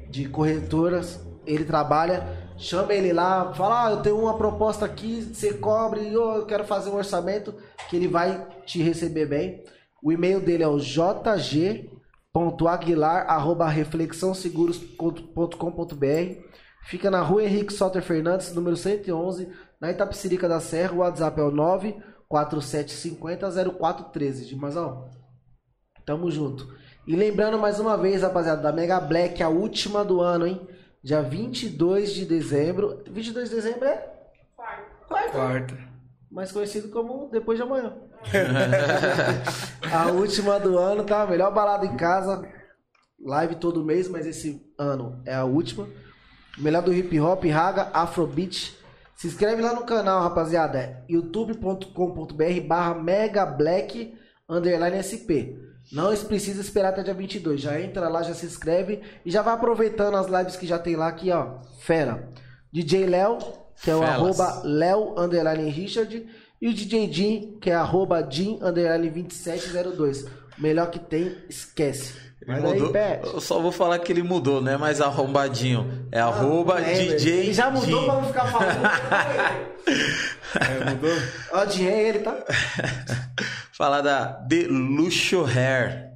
de 0.10 0.30
corretoras. 0.30 1.20
Ele 1.46 1.64
trabalha, 1.64 2.28
chama 2.58 2.94
ele 2.94 3.14
lá, 3.14 3.54
fala, 3.54 3.88
ah, 3.88 3.92
eu 3.92 4.02
tenho 4.02 4.20
uma 4.20 4.38
proposta 4.38 4.86
aqui, 4.86 5.22
você 5.22 5.54
cobre, 5.54 6.16
ô, 6.16 6.38
eu 6.38 6.46
quero 6.46 6.66
fazer 6.66 6.90
um 6.90 6.96
orçamento, 6.96 7.54
que 7.90 7.96
ele 7.96 8.08
vai 8.08 8.48
te 8.66 8.82
receber 8.82 9.26
bem. 9.26 9.64
O 10.04 10.12
e-mail 10.12 10.40
dele 10.40 10.64
é 10.64 10.68
o 10.68 10.80
jg 10.80 11.90
reflexãoseguros.com.br 13.70 16.42
Fica 16.84 17.12
na 17.12 17.22
rua 17.22 17.44
Henrique 17.44 17.74
Soter 17.74 18.02
Fernandes, 18.02 18.54
número 18.54 18.76
111, 18.76 19.50
na 19.80 19.92
Itapecirica 19.92 20.50
da 20.50 20.60
Serra. 20.60 20.94
O 20.94 20.98
WhatsApp 20.98 21.40
é 21.40 21.44
o 21.44 21.52
947500413. 22.30 24.46
Dimazão, 24.46 25.10
tamo 26.06 26.30
junto. 26.30 26.68
E 27.08 27.16
lembrando 27.16 27.58
mais 27.58 27.80
uma 27.80 27.98
vez, 27.98 28.22
rapaziada, 28.22 28.62
da 28.62 28.72
Mega 28.72 29.00
Black, 29.00 29.42
a 29.42 29.50
última 29.50 30.04
do 30.04 30.22
ano, 30.22 30.46
hein? 30.46 30.68
Dia 31.04 31.22
22 31.22 32.14
de 32.14 32.26
dezembro. 32.26 33.04
22 33.10 33.50
de 33.50 33.56
dezembro 33.56 33.86
é? 33.86 34.08
Quarta. 34.56 35.32
Quarta. 35.32 35.78
Mais 36.30 36.52
conhecido 36.52 36.90
como 36.90 37.30
depois 37.32 37.58
de 37.58 37.64
amanhã. 37.64 37.94
a 39.92 40.12
última 40.12 40.60
do 40.60 40.78
ano, 40.78 41.04
tá? 41.04 41.26
Melhor 41.26 41.54
balada 41.54 41.86
em 41.86 41.98
casa. 41.98 42.48
Live 43.20 43.56
todo 43.56 43.84
mês, 43.84 44.08
mas 44.08 44.26
esse 44.26 44.66
ano 44.78 45.22
é 45.26 45.34
a 45.34 45.44
última. 45.44 45.88
Melhor 46.58 46.82
do 46.82 46.94
hip 46.94 47.20
hop, 47.20 47.46
raga, 47.46 47.90
afrobeat. 47.94 48.78
Se 49.16 49.28
inscreve 49.28 49.62
lá 49.62 49.74
no 49.74 49.86
canal, 49.86 50.22
rapaziada. 50.22 51.04
Youtube.com.br 51.10 52.62
barra 52.68 52.96
mega 52.96 53.46
black 53.46 54.18
underline 54.50 54.98
sp. 55.00 55.56
Não 55.92 56.16
precisa 56.26 56.62
esperar 56.62 56.90
até 56.90 57.04
dia 57.04 57.14
22. 57.14 57.62
Já 57.62 57.80
entra 57.80 58.10
lá, 58.10 58.24
já 58.24 58.34
se 58.34 58.46
inscreve 58.46 59.02
e 59.26 59.32
já 59.32 59.42
vai 59.42 59.54
aproveitando 59.54 60.16
as 60.16 60.28
lives 60.28 60.56
que 60.56 60.66
já 60.66 60.80
tem 60.80 60.96
lá 60.96 61.08
aqui, 61.08 61.32
ó. 61.32 61.60
Fera. 61.80 62.30
DJ 62.72 63.06
Léo, 63.06 63.38
que 63.84 63.90
é 63.92 63.96
o 63.96 64.00
Felas. 64.00 64.40
arroba 64.40 64.62
Léo 64.64 65.20
underline 65.20 65.70
Richard. 65.70 66.28
E 66.62 66.68
o 66.68 66.74
DJ 66.74 67.12
Jim, 67.12 67.58
que 67.60 67.70
é 67.70 67.76
arroba 67.76 68.26
Jim 68.30 68.60
underline 68.62 69.10
2702. 69.10 70.26
Melhor 70.58 70.90
que 70.90 71.00
tem, 71.00 71.36
esquece. 71.50 72.31
Ele 72.48 72.60
daí, 72.60 72.74
mudou. 72.74 72.92
Pet. 72.92 73.26
Eu 73.34 73.40
só 73.42 73.60
vou 73.60 73.72
falar 73.72 74.00
que 74.00 74.12
ele 74.12 74.24
mudou, 74.24 74.62
não 74.62 74.72
é 74.72 74.78
mais 74.78 75.00
arrombadinho. 75.00 76.08
É 76.12 76.20
arroba 76.20 76.82
É. 76.82 76.94
DJ. 76.94 77.40
Ele 77.40 77.54
já 77.54 77.70
mudou 77.70 78.00
Jim. 78.00 78.06
pra 78.06 78.14
não 78.16 78.26
ficar 78.26 78.46
falando. 78.46 78.82
É, 80.54 80.90
mudou? 80.92 81.10
Ó, 81.54 81.64
é 81.64 82.10
ele, 82.10 82.20
tá? 82.20 82.36
Falar 83.72 84.02
da 84.02 84.26
The 84.28 84.68
Luxo 84.70 85.46
Hair. 85.46 86.11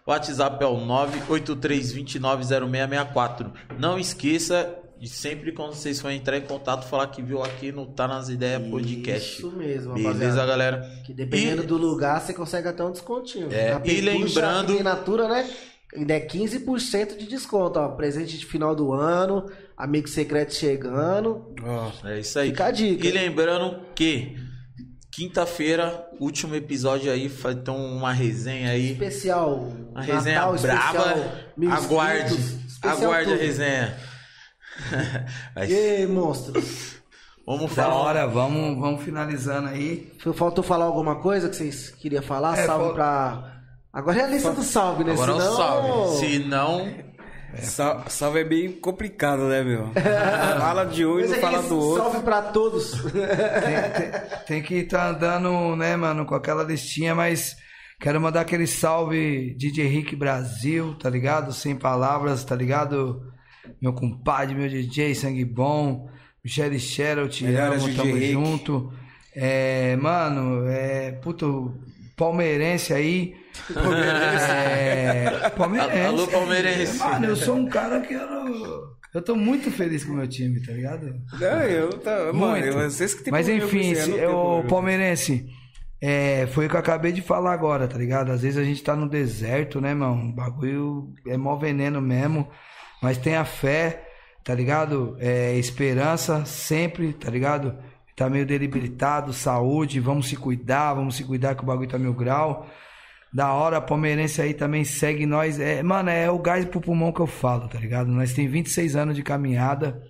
O 0.05 0.11
WhatsApp 0.11 0.63
é 0.63 0.67
o 0.67 0.75
983290664. 0.77 3.51
Não 3.77 3.97
esqueça 3.99 4.75
de 4.99 5.07
sempre 5.09 5.51
quando 5.51 5.73
vocês 5.73 5.99
forem 5.99 6.17
entrar 6.17 6.37
em 6.37 6.41
contato, 6.41 6.87
falar 6.87 7.07
que 7.07 7.21
viu 7.23 7.41
aqui 7.43 7.71
no 7.71 7.87
Tá 7.87 8.07
Nas 8.07 8.29
Ideias 8.29 8.61
Podcast. 8.69 9.39
Isso 9.39 9.51
mesmo, 9.51 9.93
Beleza, 9.95 10.13
rapaziada. 10.13 10.45
galera? 10.45 11.01
Que 11.05 11.11
dependendo 11.13 11.63
E- 11.63 11.67
do 11.67 11.77
lugar, 11.77 12.21
você 12.21 12.33
consegue 12.33 12.67
até 12.67 12.83
um 12.83 12.91
descontinho. 12.91 13.47
É, 13.51 13.79
e 13.83 13.99
lembrando- 14.01 14.73
em 14.73 14.83
Natura, 14.83 15.27
né? 15.27 15.49
Ainda 15.95 16.13
é 16.13 16.19
15% 16.26 17.18
de 17.18 17.27
desconto, 17.27 17.77
ó. 17.80 17.89
Presente 17.89 18.38
de 18.38 18.45
final 18.45 18.73
do 18.76 18.93
ano, 18.93 19.51
amigo 19.76 20.07
secreto 20.07 20.53
chegando. 20.55 21.53
É 22.05 22.19
isso 22.19 22.39
aí. 22.39 22.49
Fica 22.51 22.65
a 22.65 22.72
dica, 22.72 23.05
E 23.07 23.11
lembrando 23.11 23.81
que 23.93 24.38
quinta-feira, 25.11 26.07
último 26.19 26.55
episódio 26.55 27.11
aí, 27.11 27.27
vai 27.27 27.55
ter 27.55 27.72
uma 27.72 28.13
resenha 28.13 28.72
aí. 28.72 28.93
Especial. 28.93 29.55
Uma 29.91 30.01
resenha 30.01 30.35
Natal, 30.35 30.57
braba. 30.57 30.80
especial 30.80 31.26
mil 31.57 31.72
Aguarde. 31.72 32.61
Aguarde 32.84 33.31
a 33.31 33.34
tudo. 33.34 33.43
resenha. 33.45 33.97
Vai- 35.53 35.69
E 35.69 35.76
aí, 35.76 36.07
monstro? 36.07 36.53
Vamos 37.45 37.76
Da 37.76 37.84
falar. 37.84 37.95
hora, 37.95 38.27
vamos, 38.27 38.80
vamos 38.80 39.03
finalizando 39.03 39.68
aí. 39.68 40.11
Faltou 40.35 40.63
falar 40.63 40.85
alguma 40.85 41.19
coisa 41.22 41.49
que 41.49 41.55
vocês 41.55 41.89
queriam 41.89 42.23
falar? 42.23 42.57
É, 42.57 42.65
Salve 42.65 42.85
fal- 42.85 42.93
pra 42.93 43.51
Agora 43.93 44.19
é 44.19 44.23
a 44.23 44.27
lista 44.27 44.51
do 44.51 44.63
salve, 44.63 45.03
né? 45.03 45.11
Agora 45.13 45.31
é 45.31 45.35
o 45.35 45.39
Senão- 45.41 45.55
salve. 45.57 46.18
Se 46.18 46.39
não, 46.39 47.11
Sal- 47.61 48.05
Salve 48.07 48.39
é 48.39 48.43
bem 48.45 48.72
complicado, 48.72 49.49
né, 49.49 49.61
meu? 49.61 49.88
fala 50.57 50.85
de 50.85 51.05
um 51.05 51.19
e 51.19 51.27
não 51.27 51.35
é 51.35 51.39
fala 51.39 51.61
do 51.61 51.77
outro. 51.77 52.03
Salve 52.03 52.19
pra 52.23 52.41
todos. 52.43 52.91
Tem, 52.93 53.11
tem- 53.11 54.22
tem 54.47 54.61
que 54.63 54.76
estar 54.76 55.09
andando, 55.09 55.76
né, 55.76 55.97
mano, 55.97 56.26
com 56.26 56.34
aquela 56.34 56.63
listinha, 56.63 57.13
mas 57.13 57.57
quero 57.99 58.22
mandar 58.22 58.39
aquele 58.41 58.65
salve 58.65 59.53
DJ 59.57 59.85
Henrique 59.88 60.15
Brasil, 60.15 60.95
tá 60.97 61.09
ligado? 61.09 61.51
Sem 61.51 61.76
palavras, 61.76 62.45
tá 62.45 62.55
ligado? 62.55 63.22
Meu 63.81 63.91
compadre, 63.91 64.55
meu 64.55 64.69
DJ, 64.69 65.13
sangue 65.13 65.43
bom. 65.43 66.07
Michele 66.43 66.80
Cheryl, 66.80 67.23
eu 67.26 67.30
te 67.30 67.43
Melhoras, 67.43 67.84
amo, 67.84 67.95
tamo 67.95 68.09
Henrique. 68.11 68.31
junto. 68.31 68.93
É, 69.35 69.95
mano, 69.97 70.65
é, 70.69 71.11
puto, 71.22 71.76
palmeirense 72.15 72.93
aí. 72.93 73.35
É, 73.76 75.49
palmeirense. 75.56 76.06
Alô, 76.06 76.28
palmeirense. 76.28 76.98
Mano, 76.98 77.26
eu 77.26 77.36
sou 77.36 77.56
um 77.56 77.68
cara 77.68 77.99
que 78.02 78.14
eu, 78.14 78.88
eu 79.14 79.22
tô 79.22 79.36
muito 79.36 79.72
feliz 79.72 80.03
com 80.03 80.14
o 80.14 80.15
meu 80.15 80.28
time, 80.28 80.61
tá 80.61 80.72
ligado? 80.72 81.14
Não, 81.40 81.61
eu 81.64 81.90
tá, 81.99 82.32
mano, 82.34 82.34
Muito. 82.34 82.73
vocês 82.73 83.14
que 83.14 83.23
tem 83.23 83.32
Mas 83.32 83.48
enfim, 83.49 83.95
se- 83.95 84.26
o 84.26 84.64
palmeirense, 84.68 85.45
é, 86.02 86.48
foi 86.48 86.65
o 86.65 86.69
que 86.69 86.76
eu 86.76 86.80
acabei 86.80 87.11
de 87.11 87.22
falar 87.22 87.53
agora, 87.53 87.88
tá 87.88 87.98
ligado? 87.98 88.32
Às 88.32 88.41
vezes 88.41 88.57
a 88.57 88.64
gente 88.64 88.84
tá 88.84 88.95
no 88.95 89.07
deserto, 89.10 89.80
né, 89.82 89.94
mano? 89.94 90.30
O 90.30 90.34
bagulho 90.34 91.14
é 91.28 91.38
mó 91.38 91.56
veneno 91.56 92.02
mesmo. 92.02 92.48
Mas 93.02 93.18
tenha 93.18 93.44
fé, 93.44 94.03
tá 94.44 94.53
ligado? 94.53 95.15
É, 95.19 95.56
esperança 95.57 96.45
sempre, 96.45 97.14
tá 97.14 97.30
ligado? 97.32 97.76
Tá 98.15 98.30
meio 98.30 98.45
debilitado, 98.45 99.34
saúde, 99.34 99.99
vamos 99.99 100.28
se 100.30 100.36
cuidar, 100.36 100.94
vamos 100.94 101.15
se 101.15 101.23
cuidar 101.23 101.56
que 101.56 101.64
o 101.64 101.65
bagulho 101.65 101.90
tá 101.90 101.98
mil 101.98 102.14
grau. 102.14 102.69
Da 103.33 103.53
hora, 103.53 103.79
palmeirense 103.79 104.41
aí 104.41 104.53
também 104.53 104.83
segue 104.83 105.25
nós. 105.25 105.59
É, 105.59 105.81
mano, 105.81 106.09
é 106.09 106.29
o 106.29 106.37
gás 106.37 106.65
pro 106.65 106.81
pulmão 106.81 107.13
que 107.13 107.21
eu 107.21 107.27
falo, 107.27 107.69
tá 107.69 107.79
ligado? 107.79 108.11
Nós 108.11 108.33
tem 108.33 108.47
26 108.47 108.95
anos 108.95 109.15
de 109.15 109.23
caminhada. 109.23 110.01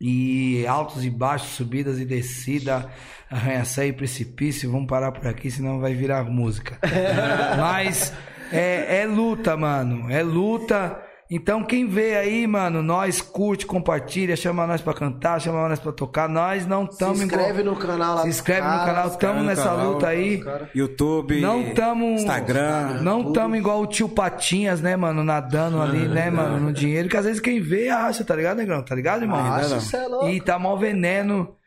E 0.00 0.64
altos 0.68 1.04
e 1.04 1.10
baixos, 1.10 1.48
subidas 1.50 1.98
e 1.98 2.04
descida, 2.04 2.88
arranha-céu 3.28 3.88
e 3.88 3.92
precipício. 3.92 4.70
Vamos 4.70 4.86
parar 4.86 5.10
por 5.10 5.26
aqui, 5.26 5.50
senão 5.50 5.80
vai 5.80 5.92
virar 5.94 6.22
música. 6.22 6.78
Mas 7.58 8.12
é, 8.52 9.00
é 9.00 9.06
luta, 9.06 9.56
mano. 9.56 10.08
É 10.08 10.22
luta. 10.22 11.07
Então 11.30 11.62
quem 11.62 11.86
vê 11.86 12.16
aí, 12.16 12.46
mano, 12.46 12.82
nós 12.82 13.20
curte, 13.20 13.66
compartilha, 13.66 14.34
chama 14.34 14.66
nós 14.66 14.80
pra 14.80 14.94
cantar, 14.94 15.38
chama 15.38 15.68
nós 15.68 15.78
pra 15.78 15.92
tocar. 15.92 16.26
Nós 16.26 16.66
não 16.66 16.86
Se 16.86 16.92
estamos 16.92 17.20
inscreve 17.20 17.62
no 17.62 17.76
canal 17.76 18.14
lá 18.16 18.22
Se 18.22 18.28
inscreve 18.28 18.62
no 18.62 18.66
caras, 18.68 18.86
canal, 18.86 19.10
tamo 19.16 19.40
no 19.40 19.44
nessa 19.46 19.64
canal, 19.64 19.92
luta 19.92 20.08
aí. 20.08 20.42
YouTube, 20.74 21.40
Não 21.40 21.74
tamo. 21.74 22.06
Instagram. 22.14 23.02
Não 23.02 23.30
tamo 23.32 23.56
igual 23.56 23.82
o 23.82 23.86
tio 23.86 24.08
Patinhas, 24.08 24.80
né, 24.80 24.96
mano? 24.96 25.22
Nadando 25.22 25.82
ali, 25.82 26.08
né, 26.08 26.30
mano? 26.30 26.58
No 26.58 26.72
dinheiro. 26.72 27.08
Que 27.10 27.16
às 27.18 27.26
vezes 27.26 27.40
quem 27.40 27.60
vê 27.60 27.90
acha, 27.90 28.24
tá 28.24 28.34
ligado, 28.34 28.56
Negrão? 28.56 28.82
Tá 28.82 28.94
ligado, 28.94 29.22
irmão? 29.22 29.38
Que 29.58 29.96
é 29.96 30.06
louco. 30.06 30.28
E 30.28 30.40
tá 30.40 30.58
mal 30.58 30.78
veneno. 30.78 31.57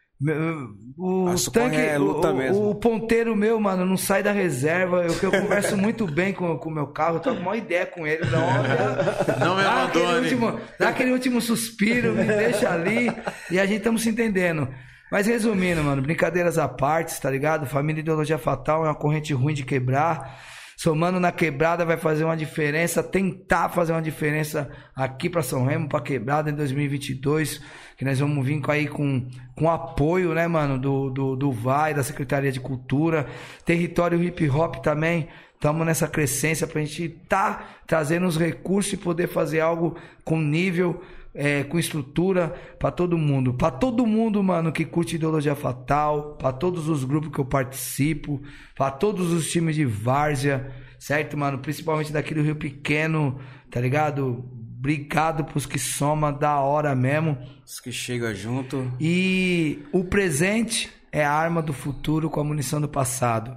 O 0.97 1.33
tanque, 1.51 1.77
é 1.77 1.97
luta 1.97 2.29
o, 2.29 2.37
mesmo. 2.37 2.69
o 2.69 2.75
ponteiro 2.75 3.35
meu, 3.35 3.59
mano, 3.59 3.85
não 3.85 3.97
sai 3.97 4.21
da 4.21 4.31
reserva. 4.31 5.03
Eu, 5.03 5.15
que 5.15 5.25
eu 5.25 5.31
converso 5.31 5.75
muito 5.75 6.05
bem 6.05 6.31
com 6.31 6.57
com 6.57 6.69
o 6.69 6.73
meu 6.73 6.87
carro, 6.87 7.15
eu 7.15 7.19
troco 7.21 7.41
uma 7.41 7.57
ideia 7.57 7.85
com 7.85 8.05
ele. 8.05 8.23
Dá, 8.25 8.37
uma, 8.37 9.45
Não 9.45 9.55
me 9.55 9.63
dá 9.63 9.83
aquele, 9.85 10.19
último, 10.19 10.59
dá 10.77 10.89
aquele 10.89 11.11
último 11.11 11.41
suspiro, 11.41 12.13
me 12.13 12.23
deixa 12.23 12.71
ali 12.71 13.11
e 13.49 13.59
a 13.59 13.65
gente 13.65 13.77
estamos 13.77 14.03
se 14.03 14.09
entendendo. 14.09 14.67
Mas 15.11 15.27
resumindo, 15.27 15.83
mano, 15.83 16.01
brincadeiras 16.01 16.57
à 16.57 16.67
parte, 16.67 17.19
tá 17.19 17.29
ligado? 17.29 17.65
Família 17.65 17.99
Ideologia 17.99 18.37
Fatal 18.37 18.85
é 18.85 18.87
uma 18.87 18.95
corrente 18.95 19.33
ruim 19.33 19.53
de 19.53 19.63
quebrar. 19.63 20.39
Somando 20.81 21.19
na 21.19 21.31
quebrada 21.31 21.85
vai 21.85 21.95
fazer 21.95 22.23
uma 22.23 22.35
diferença, 22.35 23.03
tentar 23.03 23.69
fazer 23.69 23.91
uma 23.91 24.01
diferença 24.01 24.67
aqui 24.95 25.29
para 25.29 25.43
São 25.43 25.63
Remo, 25.63 25.87
para 25.87 26.01
quebrada 26.01 26.49
em 26.49 26.55
2022, 26.55 27.61
que 27.95 28.03
nós 28.03 28.19
vamos 28.19 28.43
vir 28.43 28.59
aí 28.67 28.87
com, 28.87 29.29
com 29.53 29.69
apoio, 29.69 30.33
né, 30.33 30.47
mano, 30.47 30.79
do, 30.79 31.11
do, 31.11 31.35
do 31.35 31.51
VAI, 31.51 31.93
da 31.93 32.01
Secretaria 32.01 32.51
de 32.51 32.59
Cultura, 32.59 33.27
território 33.63 34.23
hip 34.23 34.49
hop 34.49 34.77
também. 34.77 35.29
Estamos 35.53 35.85
nessa 35.85 36.07
crescência 36.07 36.65
pra 36.65 36.81
gente 36.81 37.09
tá 37.29 37.63
trazendo 37.85 38.25
os 38.25 38.35
recursos 38.35 38.93
e 38.93 38.97
poder 38.97 39.27
fazer 39.27 39.59
algo 39.59 39.95
com 40.25 40.41
nível, 40.41 40.99
é, 41.33 41.63
com 41.63 41.79
estrutura 41.79 42.53
pra 42.77 42.91
todo 42.91 43.17
mundo. 43.17 43.53
Pra 43.53 43.71
todo 43.71 44.05
mundo, 44.05 44.43
mano, 44.43 44.71
que 44.71 44.85
curte 44.85 45.15
ideologia 45.15 45.55
fatal, 45.55 46.35
pra 46.35 46.51
todos 46.51 46.87
os 46.87 47.03
grupos 47.03 47.31
que 47.31 47.39
eu 47.39 47.45
participo, 47.45 48.41
pra 48.75 48.91
todos 48.91 49.31
os 49.31 49.49
times 49.49 49.75
de 49.75 49.85
várzea, 49.85 50.71
certo, 50.99 51.37
mano? 51.37 51.59
Principalmente 51.59 52.11
daqui 52.11 52.33
do 52.33 52.41
Rio 52.41 52.55
Pequeno, 52.55 53.39
tá 53.69 53.79
ligado? 53.79 54.45
Obrigado 54.77 55.45
pros 55.45 55.65
que 55.65 55.77
soma, 55.77 56.31
da 56.33 56.59
hora 56.59 56.95
mesmo. 56.95 57.37
Os 57.63 57.79
que 57.79 57.91
chegam 57.91 58.33
junto. 58.33 58.91
E 58.99 59.79
o 59.91 60.03
presente 60.03 60.91
é 61.11 61.23
a 61.23 61.31
arma 61.31 61.61
do 61.61 61.71
futuro 61.71 62.29
com 62.29 62.39
a 62.39 62.43
munição 62.43 62.81
do 62.81 62.89
passado. 62.89 63.55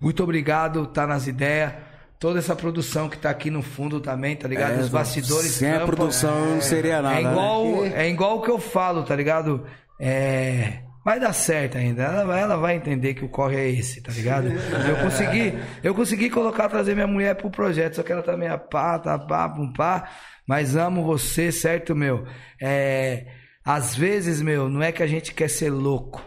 Muito 0.00 0.22
obrigado, 0.22 0.86
tá 0.86 1.06
nas 1.06 1.26
ideias. 1.26 1.72
Toda 2.20 2.38
essa 2.38 2.54
produção 2.54 3.08
que 3.08 3.16
tá 3.16 3.30
aqui 3.30 3.50
no 3.50 3.62
fundo 3.62 3.98
também, 3.98 4.36
tá 4.36 4.46
ligado? 4.46 4.74
É, 4.74 4.80
Os 4.82 4.90
bastidores. 4.90 5.52
sem 5.52 5.70
a 5.70 5.78
campo, 5.80 5.86
produção 5.96 6.50
não 6.54 6.60
seria 6.60 7.00
nada, 7.00 7.18
É 7.18 7.22
né? 7.24 7.30
igual, 7.30 7.84
é 7.86 8.08
igual 8.10 8.36
o 8.38 8.42
que 8.42 8.50
eu 8.50 8.58
falo, 8.58 9.02
tá 9.04 9.16
ligado? 9.16 9.66
É. 9.98 10.80
Vai 11.02 11.18
dar 11.18 11.32
certo 11.32 11.78
ainda. 11.78 12.02
Ela, 12.02 12.24
vai- 12.26 12.40
ela 12.42 12.56
vai 12.56 12.76
entender 12.76 13.14
que 13.14 13.24
o 13.24 13.28
corre 13.28 13.56
é 13.56 13.70
esse, 13.70 14.02
tá 14.02 14.12
ligado? 14.12 14.48
Eu 14.48 14.96
consegui, 15.02 15.58
eu 15.82 15.94
consegui 15.94 16.28
colocar, 16.28 16.68
trazer 16.68 16.94
minha 16.94 17.06
mulher 17.06 17.34
pro 17.36 17.50
projeto, 17.50 17.96
só 17.96 18.02
que 18.02 18.12
ela 18.12 18.22
tá 18.22 18.36
meio 18.36 18.58
pá, 18.58 18.98
tá 18.98 19.18
pá, 19.18 19.48
pum 19.48 19.72
pá. 19.72 20.10
Mas 20.46 20.76
amo 20.76 21.02
você, 21.02 21.50
certo, 21.50 21.96
meu? 21.96 22.26
É. 22.60 23.24
Às 23.64 23.94
vezes, 23.94 24.42
meu, 24.42 24.68
não 24.68 24.82
é 24.82 24.92
que 24.92 25.02
a 25.02 25.06
gente 25.06 25.32
quer 25.32 25.48
ser 25.48 25.70
louco. 25.70 26.22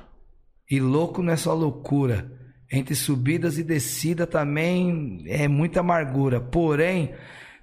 E 0.70 0.80
louco 0.80 1.22
não 1.22 1.34
é 1.34 1.36
só 1.36 1.54
loucura. 1.54 2.32
Entre 2.76 2.96
subidas 2.96 3.60
e 3.60 3.64
descida 3.64 4.26
também 4.26 5.24
é 5.28 5.48
muita 5.48 5.82
amargura. 5.82 6.42
Porém, 6.42 7.14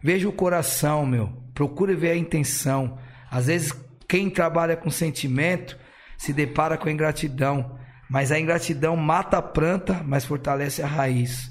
veja 0.01 0.29
o 0.29 0.33
coração, 0.33 1.05
meu. 1.05 1.33
Procure 1.53 1.97
ver 1.97 2.13
a 2.13 2.17
intenção. 2.17 2.97
Às 3.29 3.47
vezes, 3.47 3.75
quem 4.07 4.31
trabalha 4.31 4.77
com 4.77 4.89
sentimento 4.89 5.77
se 6.17 6.33
depara 6.33 6.79
com 6.79 6.89
a 6.89 6.93
ingratidão. 6.93 7.77
Mas 8.09 8.31
a 8.31 8.39
ingratidão 8.39 8.97
mata 8.97 9.39
a 9.39 9.43
planta, 9.43 10.01
mas 10.07 10.25
fortalece 10.25 10.81
a 10.81 10.87
raiz. 10.87 11.51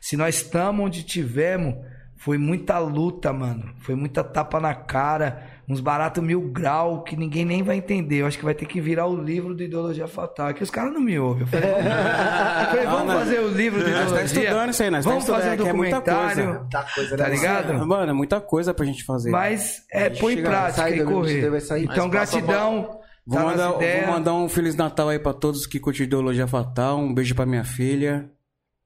Se 0.00 0.16
nós 0.16 0.42
estamos 0.42 0.86
onde 0.86 1.04
tivemos, 1.04 1.76
foi 2.16 2.38
muita 2.38 2.76
luta, 2.80 3.32
mano. 3.32 3.72
Foi 3.82 3.94
muita 3.94 4.24
tapa 4.24 4.58
na 4.58 4.74
cara, 4.74 5.55
uns 5.68 5.80
baratos 5.80 6.22
mil 6.22 6.40
grau 6.40 7.02
que 7.02 7.16
ninguém 7.16 7.44
nem 7.44 7.62
vai 7.62 7.76
entender. 7.76 8.16
Eu 8.22 8.26
acho 8.26 8.38
que 8.38 8.44
vai 8.44 8.54
ter 8.54 8.66
que 8.66 8.80
virar 8.80 9.06
o 9.06 9.16
livro 9.20 9.54
de 9.54 9.64
ideologia 9.64 10.06
fatal. 10.06 10.54
Que 10.54 10.62
os 10.62 10.70
caras 10.70 10.92
não 10.92 11.00
me 11.00 11.18
ouvem. 11.18 11.42
Eu 11.42 11.46
falei, 11.48 11.70
vamos, 11.70 11.86
eu 11.86 12.66
falei, 12.70 12.86
vamos 12.86 13.06
não. 13.06 13.18
fazer 13.18 13.40
o 13.40 13.48
livro 13.48 13.84
de 13.84 13.90
Nós 13.90 13.98
tá 13.98 14.04
ideologia. 14.06 14.42
estudando 14.42 14.70
isso 14.70 14.82
aí, 14.82 14.90
nós 14.90 15.04
tá 15.04 15.10
vamos 15.10 15.26
fazer 15.26 15.48
um 15.48 15.52
estudando, 15.52 15.66
é 15.66 15.70
é 15.70 15.72
muita 15.72 15.96
documentário. 15.96 16.44
coisa. 16.44 16.60
Muita 16.60 16.82
coisa, 16.94 17.16
Tá 17.16 17.24
né? 17.24 17.30
ligado? 17.30 17.86
Mano, 17.86 18.10
é 18.10 18.14
muita 18.14 18.40
coisa 18.40 18.72
pra 18.74 18.84
gente 18.86 19.04
fazer. 19.04 19.30
Mas 19.30 19.82
é 19.92 20.08
pôr 20.10 20.30
em 20.32 20.42
prática 20.42 20.90
e 20.90 21.04
correr. 21.04 21.32
jeito, 21.32 21.50
vai 21.50 21.60
sair. 21.60 21.84
Então, 21.84 22.08
gratidão. 22.08 23.00
Vou 23.28 23.38
tá 23.40 23.44
mandar, 23.44 23.70
vou 23.72 24.06
mandar 24.06 24.34
um 24.34 24.48
Feliz 24.48 24.76
Natal 24.76 25.08
aí 25.08 25.18
pra 25.18 25.32
todos 25.32 25.66
que 25.66 25.80
curtem 25.80 26.04
Ideologia 26.06 26.46
Fatal. 26.46 26.96
Um 26.98 27.12
beijo 27.12 27.34
pra 27.34 27.44
minha 27.44 27.64
filha. 27.64 28.30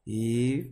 E 0.07 0.71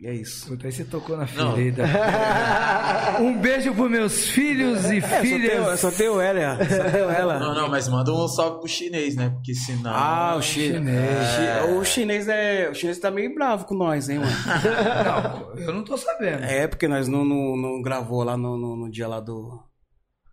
e 0.00 0.06
é 0.06 0.14
isso. 0.14 0.46
Puta, 0.48 0.66
aí 0.66 0.72
você 0.72 0.84
tocou 0.84 1.16
na 1.16 1.26
ferida. 1.26 1.84
um 3.20 3.38
beijo 3.38 3.74
pros 3.74 3.90
meus 3.90 4.28
filhos 4.30 4.84
e 4.90 4.96
É, 4.96 5.00
só 5.00 5.20
filhas. 5.20 5.50
tenho, 5.52 5.76
só 5.76 5.90
tenho 5.90 6.20
ela, 6.20 6.56
só 6.64 6.84
tenho 6.90 7.10
ela. 7.10 7.38
Não, 7.38 7.54
não, 7.54 7.68
mas 7.68 7.88
manda 7.88 8.10
um 8.12 8.26
salve 8.28 8.60
pro 8.60 8.68
chinês, 8.68 9.14
né? 9.14 9.28
Porque 9.30 9.54
senão. 9.54 9.92
Ah, 9.94 10.36
o 10.36 10.42
chi- 10.42 10.72
Chinês. 10.72 11.28
chi- 11.28 11.72
O 11.74 11.84
chinês 11.84 12.28
é. 12.28 12.70
O 12.70 12.74
chinês 12.74 12.98
tá 12.98 13.10
meio 13.10 13.34
bravo 13.34 13.66
com 13.66 13.74
nós, 13.74 14.08
hein, 14.08 14.18
mano? 14.20 14.30
Não, 15.54 15.58
eu 15.60 15.74
não 15.74 15.84
tô 15.84 15.96
sabendo. 15.96 16.44
É, 16.44 16.66
porque 16.66 16.88
nós 16.88 17.06
não, 17.08 17.24
não, 17.24 17.56
não 17.56 17.82
gravou 17.82 18.22
lá 18.24 18.36
no, 18.36 18.56
no, 18.56 18.76
no 18.76 18.90
dia 18.90 19.06
lá 19.08 19.20
do. 19.20 19.62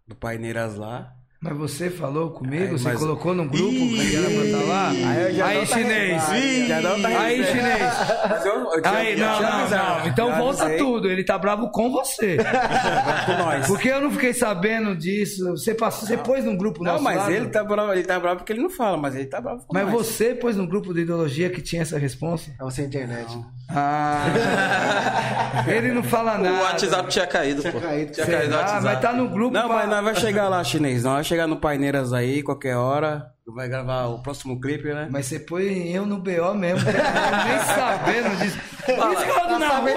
Do 0.08 0.16
Paineiras 0.16 0.76
lá. 0.76 1.12
Mas 1.50 1.58
você 1.58 1.90
falou 1.90 2.32
comigo, 2.32 2.64
É, 2.66 2.68
você 2.68 2.90
mas- 2.90 3.00
colocou 3.00 3.34
no 3.34 3.46
grupo 3.46 3.72
Ih, 3.72 4.10
que 4.10 4.16
era 4.16 4.26
pra 4.26 4.46
estar 4.46 4.64
lá? 4.68 4.90
aí 4.90 5.66
chinês. 5.66 6.30
Aí, 6.30 7.46
chinês. 7.46 7.94
Tinha- 8.42 8.92
Aí, 8.92 9.16
não, 9.16 9.38
tinha 9.38 9.50
não, 9.52 9.70
não. 10.00 10.08
Então 10.08 10.30
já 10.30 10.38
volta 10.38 10.64
avisei. 10.64 10.78
tudo. 10.78 11.10
Ele 11.10 11.24
tá 11.24 11.38
bravo 11.38 11.70
com 11.72 11.90
você. 11.92 12.38
Porque 13.68 13.90
eu 13.90 14.02
não 14.02 14.12
fiquei 14.12 14.34
sabendo 14.34 14.96
disso. 14.96 15.52
Você 15.52 15.74
passou, 15.74 16.08
você 16.08 16.18
pôs 16.18 16.44
no 16.44 16.58
grupo 16.58 16.84
Não, 16.84 16.94
nosso 16.94 17.04
mas 17.04 17.18
lá, 17.18 17.32
ele 17.32 17.48
tá, 17.48 17.64
bravo, 17.64 17.94
ele 17.94 18.04
tá 18.04 18.20
bravo 18.20 18.38
porque 18.38 18.54
ele 18.54 18.62
não 18.62 18.70
fala, 18.70 18.98
mas 18.98 19.16
ele 19.16 19.26
tá 19.26 19.40
bravo 19.42 19.64
com 19.66 19.74
Mas 19.74 19.84
nós. 19.86 19.94
você 19.94 20.34
pôs 20.36 20.56
no 20.56 20.68
grupo 20.68 20.94
de 20.94 21.02
ideologia 21.02 21.50
que 21.50 21.62
tinha 21.62 21.82
essa 21.82 21.98
resposta? 21.98 22.52
É 22.60 22.64
você 22.64 22.82
internet. 22.84 23.34
Não. 23.36 23.46
Ah, 23.70 24.26
ele 25.68 25.92
não 25.92 26.02
fala 26.04 26.38
nada. 26.38 26.56
O 26.56 26.62
WhatsApp 26.62 27.10
tinha 27.10 27.28
caído, 27.28 27.62
pô. 27.64 27.80
caído. 27.80 28.12
Tinha 28.14 28.26
caído 28.26 28.54
o 28.54 28.56
Ah, 28.56 28.60
WhatsApp. 28.62 28.84
mas 28.84 29.00
tá 29.02 29.14
no 29.14 29.28
grupo. 29.30 29.54
Não, 29.54 29.68
pra- 29.68 29.76
mas 29.78 29.90
nós 29.90 30.04
vai 30.04 30.16
chegar 30.16 30.48
lá, 30.48 30.64
chinês. 30.64 31.04
Nós 31.04 31.14
vai 31.16 31.24
chegar 31.24 31.37
no 31.46 31.60
Paineiras 31.60 32.14
aí, 32.14 32.42
qualquer 32.42 32.76
hora. 32.78 33.28
Vai 33.54 33.68
gravar 33.70 34.08
o 34.08 34.22
próximo 34.24 34.60
clipe, 34.60 34.94
né? 34.94 35.08
Mas 35.12 35.26
você 35.28 35.40
põe 35.40 35.90
eu 35.92 36.06
no 36.06 36.18
BO 36.18 36.54
mesmo. 36.56 36.84
Nem 36.90 37.60
sabendo 37.76 38.36
disso. 38.38 38.58
Fala. 38.98 39.14
Isso 39.14 39.24
que 39.24 39.30
eu 39.30 39.44
ando 39.44 39.60
na 39.60 39.68
rua. 39.78 39.90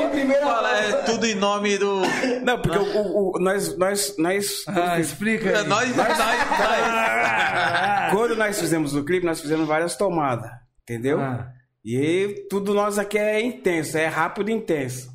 Fala, 0.42 0.78
é 0.78 0.92
tudo 1.02 1.26
em 1.26 1.34
nome 1.36 1.78
do. 1.78 2.00
Não, 2.44 2.60
porque 2.60 2.78
o, 2.78 2.82
o- 2.82 3.36
o- 3.36 3.40
nós, 3.40 3.76
nós, 3.78 4.14
nós, 4.18 4.64
Ah, 4.68 4.98
explica 5.00 5.48
É 5.50 5.58
aí. 5.60 5.66
nós, 5.68 5.96
nós, 5.96 6.08
nós. 6.18 6.36
quando 8.12 8.36
nós 8.36 8.58
fizemos 8.60 8.94
o 8.94 9.04
clipe, 9.04 9.24
nós 9.26 9.40
fizemos 9.40 9.66
várias 9.66 9.96
tomadas, 9.96 10.50
entendeu? 10.82 11.20
Ah. 11.20 11.48
E 11.84 12.46
tudo 12.50 12.74
nós 12.74 12.98
aqui 12.98 13.16
é 13.18 13.40
intenso, 13.40 13.96
é 13.96 14.06
rápido 14.06 14.50
e 14.50 14.52
intenso. 14.54 15.08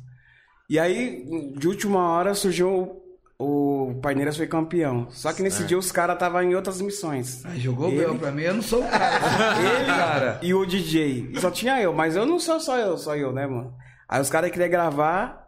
E 0.68 0.78
aí, 0.78 1.24
de 1.56 1.68
última 1.68 2.10
hora, 2.10 2.34
surgiu 2.34 3.00
o, 3.38 3.98
Paineiras 4.02 4.36
foi 4.36 4.46
campeão. 4.46 5.08
Só 5.10 5.32
que 5.32 5.42
nesse 5.42 5.64
dia 5.64 5.78
os 5.78 5.92
caras 5.92 6.14
estavam 6.16 6.42
em 6.42 6.54
outras 6.54 6.80
missões. 6.80 7.44
Ah, 7.44 7.54
jogou 7.56 7.88
Ele- 7.90 8.06
BO 8.06 8.14
pra 8.18 8.30
mim, 8.32 8.42
eu 8.42 8.54
não 8.54 8.62
sou 8.62 8.82
o 8.82 8.88
cara. 8.88 9.18
Ele, 9.60 9.86
cara. 9.86 10.40
E 10.42 10.54
o 10.54 10.64
DJ. 10.64 11.30
E 11.32 11.40
só 11.40 11.50
tinha 11.50 11.80
eu, 11.80 11.92
mas 11.92 12.16
eu 12.16 12.24
não 12.26 12.38
sou 12.38 12.58
só 12.60 12.76
eu, 12.78 12.96
só 12.96 13.14
eu, 13.16 13.32
né, 13.32 13.46
mano? 13.46 13.74
Aí 14.08 14.20
os 14.20 14.30
caras 14.30 14.50
queriam 14.50 14.70
gravar, 14.70 15.46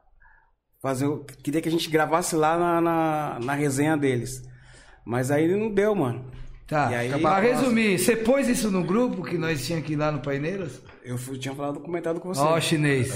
fazer, 0.83 1.07
o- 1.07 1.25
queria 1.43 1.61
que 1.63 1.69
a 1.69 1.73
gente 1.73 1.89
gravasse 1.89 2.37
lá 2.37 2.59
na, 2.59 2.81
na, 2.81 3.39
na 3.43 3.55
resenha 3.55 3.97
deles. 3.97 4.43
Mas 5.07 5.31
aí 5.31 5.49
não 5.57 5.73
deu, 5.73 5.95
mano. 5.95 6.31
Tá, 6.67 6.91
E 6.93 6.95
aí- 6.95 7.23
pra 7.23 7.39
resumir, 7.41 7.99
você 7.99 8.15
pôs 8.15 8.47
isso 8.47 8.71
no 8.71 8.85
grupo 8.85 9.23
que 9.23 9.39
nós 9.39 9.65
tínhamos 9.65 9.87
aqui 9.87 9.97
lá 9.97 10.13
no 10.13 10.21
Paineiras? 10.21 10.83
Eu 11.09 11.17
fui- 11.17 11.39
tinha 11.39 11.55
falado, 11.55 11.81
comentado 11.81 12.21
com 12.21 12.29
você. 12.29 12.41
Ó, 12.43 12.61
chinês. 12.61 13.09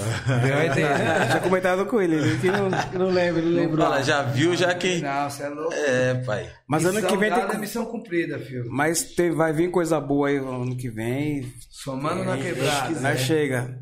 Deu 0.45 0.57
a 0.57 0.65
ideia. 0.65 0.97
Eu 1.25 1.29
tinha 1.29 1.41
comentado 1.41 1.85
com 1.85 2.01
ele, 2.01 2.15
ele 2.17 2.39
que 2.39 2.51
não... 2.51 2.71
Não 2.99 3.11
lembro, 3.13 3.43
não 3.43 3.53
lembro. 3.53 3.83
Fala, 3.83 4.03
já 4.03 4.23
viu, 4.23 4.57
já 4.57 4.73
que. 4.75 4.99
Não, 5.03 5.29
você 5.29 5.43
é 5.43 5.49
louco. 5.51 5.75
É, 5.75 6.15
pai. 6.25 6.49
Mas 6.67 6.87
ano 6.87 7.03
que 7.07 7.17
vem 7.19 7.29
dada 7.29 7.43
é 7.43 7.47
tem... 7.49 7.61
missão 7.61 7.85
cumprida, 7.85 8.39
filho. 8.39 8.65
Mas 8.71 9.03
tem, 9.15 9.31
vai 9.31 9.53
vir 9.53 9.71
coisa 9.71 10.01
boa 10.01 10.29
aí 10.29 10.37
ano 10.39 10.75
que 10.75 10.89
vem. 10.89 11.53
Somando 11.71 12.25
na 12.25 12.39
quebrada. 12.39 12.99
Nós 12.99 13.21
chega. 13.21 13.79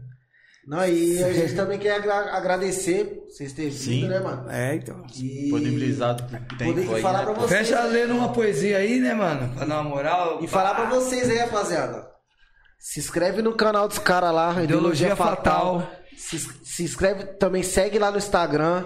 Não, 0.66 0.85
e 0.87 1.23
a 1.23 1.32
gente 1.32 1.55
também 1.55 1.78
quer 1.78 1.93
agra- 1.97 2.37
agradecer 2.37 3.24
vocês 3.28 3.53
terem 3.53 3.70
Sim. 3.73 3.91
vindo, 4.03 4.09
né, 4.11 4.20
mano? 4.20 4.51
É, 4.51 4.74
então. 4.74 5.05
E 5.16 5.43
Disponibilizado 5.43 6.23
por 6.24 6.57
tempo 6.59 6.74
poder 6.74 6.95
aí, 6.97 7.03
falar 7.03 7.19
né, 7.19 7.24
pra 7.24 7.32
vocês. 7.35 7.69
Fecha 7.69 7.82
lendo 7.85 8.15
uma 8.15 8.32
poesia 8.32 8.78
aí, 8.78 8.99
né, 9.01 9.15
mano? 9.15 9.53
Pra 9.55 9.65
dar 9.65 9.81
uma 9.81 9.89
moral. 9.89 10.39
E 10.43 10.49
falar 10.49 10.74
pra 10.74 10.85
vocês 10.91 11.28
aí, 11.31 11.39
rapaziada. 11.39 12.10
Se 12.81 12.98
inscreve 12.98 13.43
no 13.43 13.52
canal 13.55 13.86
dos 13.86 13.98
caras 13.98 14.32
lá, 14.32 14.51
Ideologia 14.62 14.65
Ideologia 15.12 15.16
Fatal. 15.16 15.81
Fatal. 15.81 15.93
Se, 16.16 16.39
se 16.39 16.82
inscreve 16.82 17.24
também, 17.24 17.62
segue 17.62 17.98
lá 17.98 18.11
no 18.11 18.16
Instagram. 18.16 18.85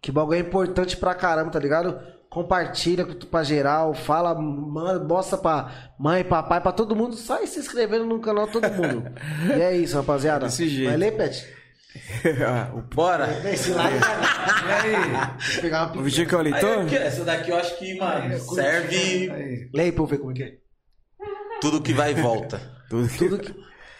Que 0.00 0.12
bagulho 0.12 0.36
é 0.36 0.40
importante 0.40 0.96
pra 0.96 1.12
caramba, 1.14 1.50
tá 1.50 1.58
ligado? 1.58 2.00
Compartilha 2.30 3.04
com- 3.04 3.14
pra 3.26 3.42
geral, 3.42 3.94
fala, 3.94 4.32
manda, 4.34 5.04
mostra 5.04 5.36
pra 5.36 5.92
mãe, 5.98 6.24
papai, 6.24 6.60
pra 6.60 6.70
todo 6.72 6.94
mundo. 6.96 7.16
Sai 7.16 7.46
se 7.48 7.58
inscrevendo 7.58 8.06
no 8.06 8.20
canal 8.20 8.46
todo 8.46 8.70
mundo. 8.70 9.12
e 9.56 9.60
é 9.60 9.76
isso, 9.76 9.96
rapaziada. 9.96 10.46
Desse 10.46 10.68
jeito. 10.68 10.88
Vai 10.88 10.96
ler, 10.96 11.12
Pet? 11.16 11.46
Bora. 12.94 13.28
Esse 13.50 13.72
like, 13.72 13.98
E 14.66 15.66
aí? 15.66 15.98
O 15.98 16.02
vídeo 16.02 16.26
que 16.26 16.34
eu 16.34 16.40
li, 16.40 16.54
aqui, 16.54 16.96
essa 16.96 17.24
daqui 17.24 17.50
eu 17.50 17.56
acho 17.56 17.76
que, 17.78 17.98
mano, 17.98 18.38
serve 18.40 19.30
Aí. 19.30 19.70
Lê 19.74 19.82
aí 19.82 19.92
pra 19.92 20.02
eu 20.02 20.06
ver 20.06 20.18
como 20.18 20.30
é 20.30 20.34
que 20.34 20.42
é. 20.42 20.52
tudo 21.60 21.82
que 21.82 21.92
vai 21.92 22.12
e 22.12 22.14
volta. 22.14 22.60
Tudo 22.92 23.08
que... 23.08 23.18
Tudo 23.18 23.38
que... 23.38 23.54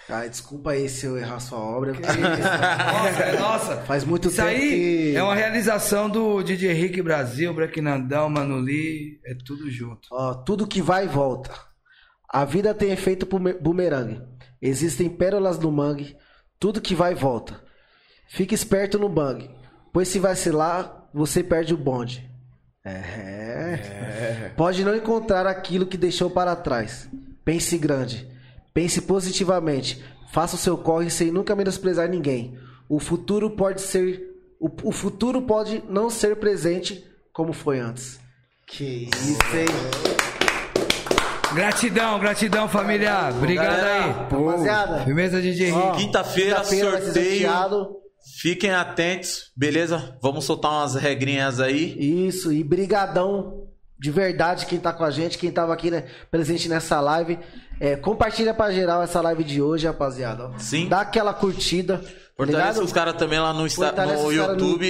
Ai, 0.09 0.29
desculpa 0.29 0.73
aí 0.73 0.89
se 0.89 1.07
eu 1.07 1.17
errar 1.17 1.41
sua 1.41 1.59
obra. 1.59 1.93
Nossa, 1.95 3.23
é 3.23 3.39
nossa. 3.39 3.77
Faz 3.87 4.05
muito 4.05 4.29
Isso 4.29 4.37
tempo 4.37 4.49
aí 4.49 4.69
que... 4.69 5.17
é 5.17 5.23
uma 5.23 5.35
realização 5.35 6.11
do 6.11 6.43
DJ 6.43 6.73
Henrique 6.73 7.01
Brasil, 7.01 7.55
Brequinandão, 7.55 8.29
Manuli, 8.29 9.19
é 9.25 9.35
tudo 9.35 9.71
junto. 9.71 10.09
Ó, 10.11 10.35
tudo 10.35 10.67
que 10.67 10.83
vai 10.83 11.07
e 11.07 11.09
volta. 11.09 11.51
A 12.29 12.45
vida 12.45 12.75
tem 12.75 12.91
efeito 12.91 13.25
bume- 13.25 13.55
bumerangue. 13.55 14.21
Existem 14.61 15.09
pérolas 15.09 15.59
no 15.59 15.73
mangue. 15.73 16.15
Tudo 16.59 16.81
que 16.81 16.95
vai 16.95 17.13
e 17.13 17.17
volta. 17.17 17.61
Fique 18.29 18.55
esperto 18.55 18.99
no 18.99 19.09
bang. 19.09 19.51
Pois 19.95 20.09
se 20.09 20.19
vacilar, 20.19 21.09
você 21.15 21.43
perde 21.43 21.73
o 21.73 21.79
bonde. 21.79 22.31
É. 22.85 24.51
Pode 24.57 24.85
não 24.85 24.95
encontrar 24.95 25.47
aquilo 25.47 25.87
que 25.87 25.97
deixou 25.97 26.29
para 26.29 26.55
trás. 26.57 27.09
Pense 27.45 27.79
grande. 27.79 28.32
Pense 28.75 29.03
positivamente. 29.03 30.03
Faça 30.33 30.57
o 30.57 30.59
seu 30.59 30.79
corre 30.79 31.11
sem 31.11 31.31
nunca 31.31 31.55
menosprezar 31.55 32.09
ninguém. 32.09 32.57
O 32.89 32.99
futuro 32.99 33.51
pode 33.51 33.81
ser. 33.83 34.31
O, 34.59 34.71
o 34.85 34.93
futuro 34.93 35.43
pode 35.43 35.83
não 35.89 36.09
ser 36.09 36.37
presente 36.37 37.05
como 37.33 37.53
foi 37.53 37.81
antes. 37.81 38.19
Que 38.67 39.11
isso, 39.11 39.57
hein? 39.57 40.13
Gratidão, 41.55 42.19
gratidão, 42.19 42.67
família. 42.67 43.29
Obrigado 43.29 43.77
Galera, 43.77 44.05
aí. 44.05 44.11
Rapaziada. 44.11 45.05
Firmeza, 45.05 45.43
DJ 45.43 45.69
Henrique. 45.69 45.97
Quinta-feira, 45.99 46.65
ser 46.65 46.81
sorteio. 46.81 47.13
sorteado. 47.13 47.97
Fiquem 48.41 48.71
atentos, 48.71 49.53
beleza? 49.55 50.17
Vamos 50.23 50.45
soltar 50.45 50.71
umas 50.71 50.95
regrinhas 50.95 51.61
aí. 51.61 52.27
Isso, 52.27 52.53
e 52.53 52.65
brigadão 52.65 53.69
de 54.03 54.11
verdade 54.11 54.67
quem 54.67 54.81
tá 54.81 54.93
com 54.93 55.05
a 55.05 55.11
gente, 55.13 55.39
quem 55.39 55.53
tava 55.53 55.73
aqui 55.73 55.89
né, 55.89 56.05
presente 56.29 56.69
nessa 56.69 57.01
live. 57.01 57.39
É, 57.85 57.97
compartilha 57.97 58.55
pra 58.55 58.71
geral 58.71 59.03
essa 59.03 59.21
live 59.21 59.43
de 59.43 59.61
hoje, 59.61 59.89
rapaziada. 59.89 60.51
ó. 60.55 60.59
Sim. 60.59 60.87
Dá 60.89 61.01
aquela 61.01 61.35
curtida. 61.35 61.99
tá 61.99 62.05
Fortalece 62.37 62.69
ligado? 62.75 62.85
os 62.85 62.93
caras 62.93 63.15
também 63.17 63.41
lá 63.41 63.53
no, 63.53 63.67
Insta- 63.67 63.91
no 64.07 64.31
YouTube. 64.33 64.87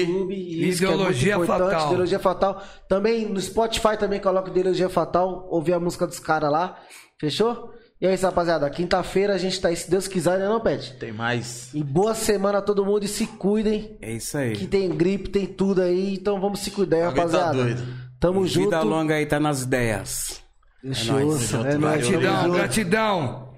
isso 0.68 0.78
que 0.78 0.84
é 0.84 0.88
Ideologia 0.92 1.34
importante, 1.36 1.70
Fatal. 1.70 1.86
Ideologia 1.86 2.18
Fatal. 2.18 2.62
Também 2.86 3.24
no 3.26 3.40
Spotify 3.40 3.96
também 3.98 4.20
coloca 4.20 4.50
Ideologia 4.50 4.90
Fatal, 4.90 5.48
ouvir 5.50 5.72
a 5.72 5.80
música 5.80 6.06
dos 6.06 6.18
caras 6.18 6.52
lá. 6.52 6.76
Fechou? 7.18 7.70
E 7.98 8.06
é 8.06 8.12
isso, 8.12 8.26
rapaziada. 8.26 8.68
Quinta-feira 8.68 9.32
a 9.32 9.38
gente 9.38 9.58
tá 9.58 9.68
aí, 9.68 9.76
se 9.76 9.90
Deus 9.90 10.06
quiser, 10.06 10.38
né, 10.38 10.46
não, 10.46 10.60
Pet? 10.60 10.92
Tem 10.98 11.12
mais. 11.12 11.72
E 11.72 11.82
boa 11.82 12.14
semana 12.14 12.58
a 12.58 12.62
todo 12.62 12.84
mundo 12.84 13.04
e 13.04 13.08
se 13.08 13.26
cuidem. 13.26 13.96
É 14.02 14.12
isso 14.12 14.36
aí. 14.36 14.52
Que 14.52 14.66
tem 14.66 14.90
gripe, 14.90 15.30
tem 15.30 15.46
tudo 15.46 15.80
aí, 15.80 16.12
então 16.14 16.38
vamos 16.40 16.60
se 16.60 16.70
cuidar, 16.70 16.96
aí, 16.98 17.02
Alguém 17.04 17.16
tá 17.26 17.38
rapaziada. 17.38 17.56
doido. 17.56 17.82
Tamo 18.20 18.46
junto. 18.46 18.64
Vida 18.66 18.82
longa 18.82 19.14
aí 19.14 19.24
tá 19.24 19.40
nas 19.40 19.62
ideias. 19.62 20.41
Junto, 20.84 21.66
É. 21.66 21.78
Gratidão, 21.78 22.50
gratidão. 22.50 23.51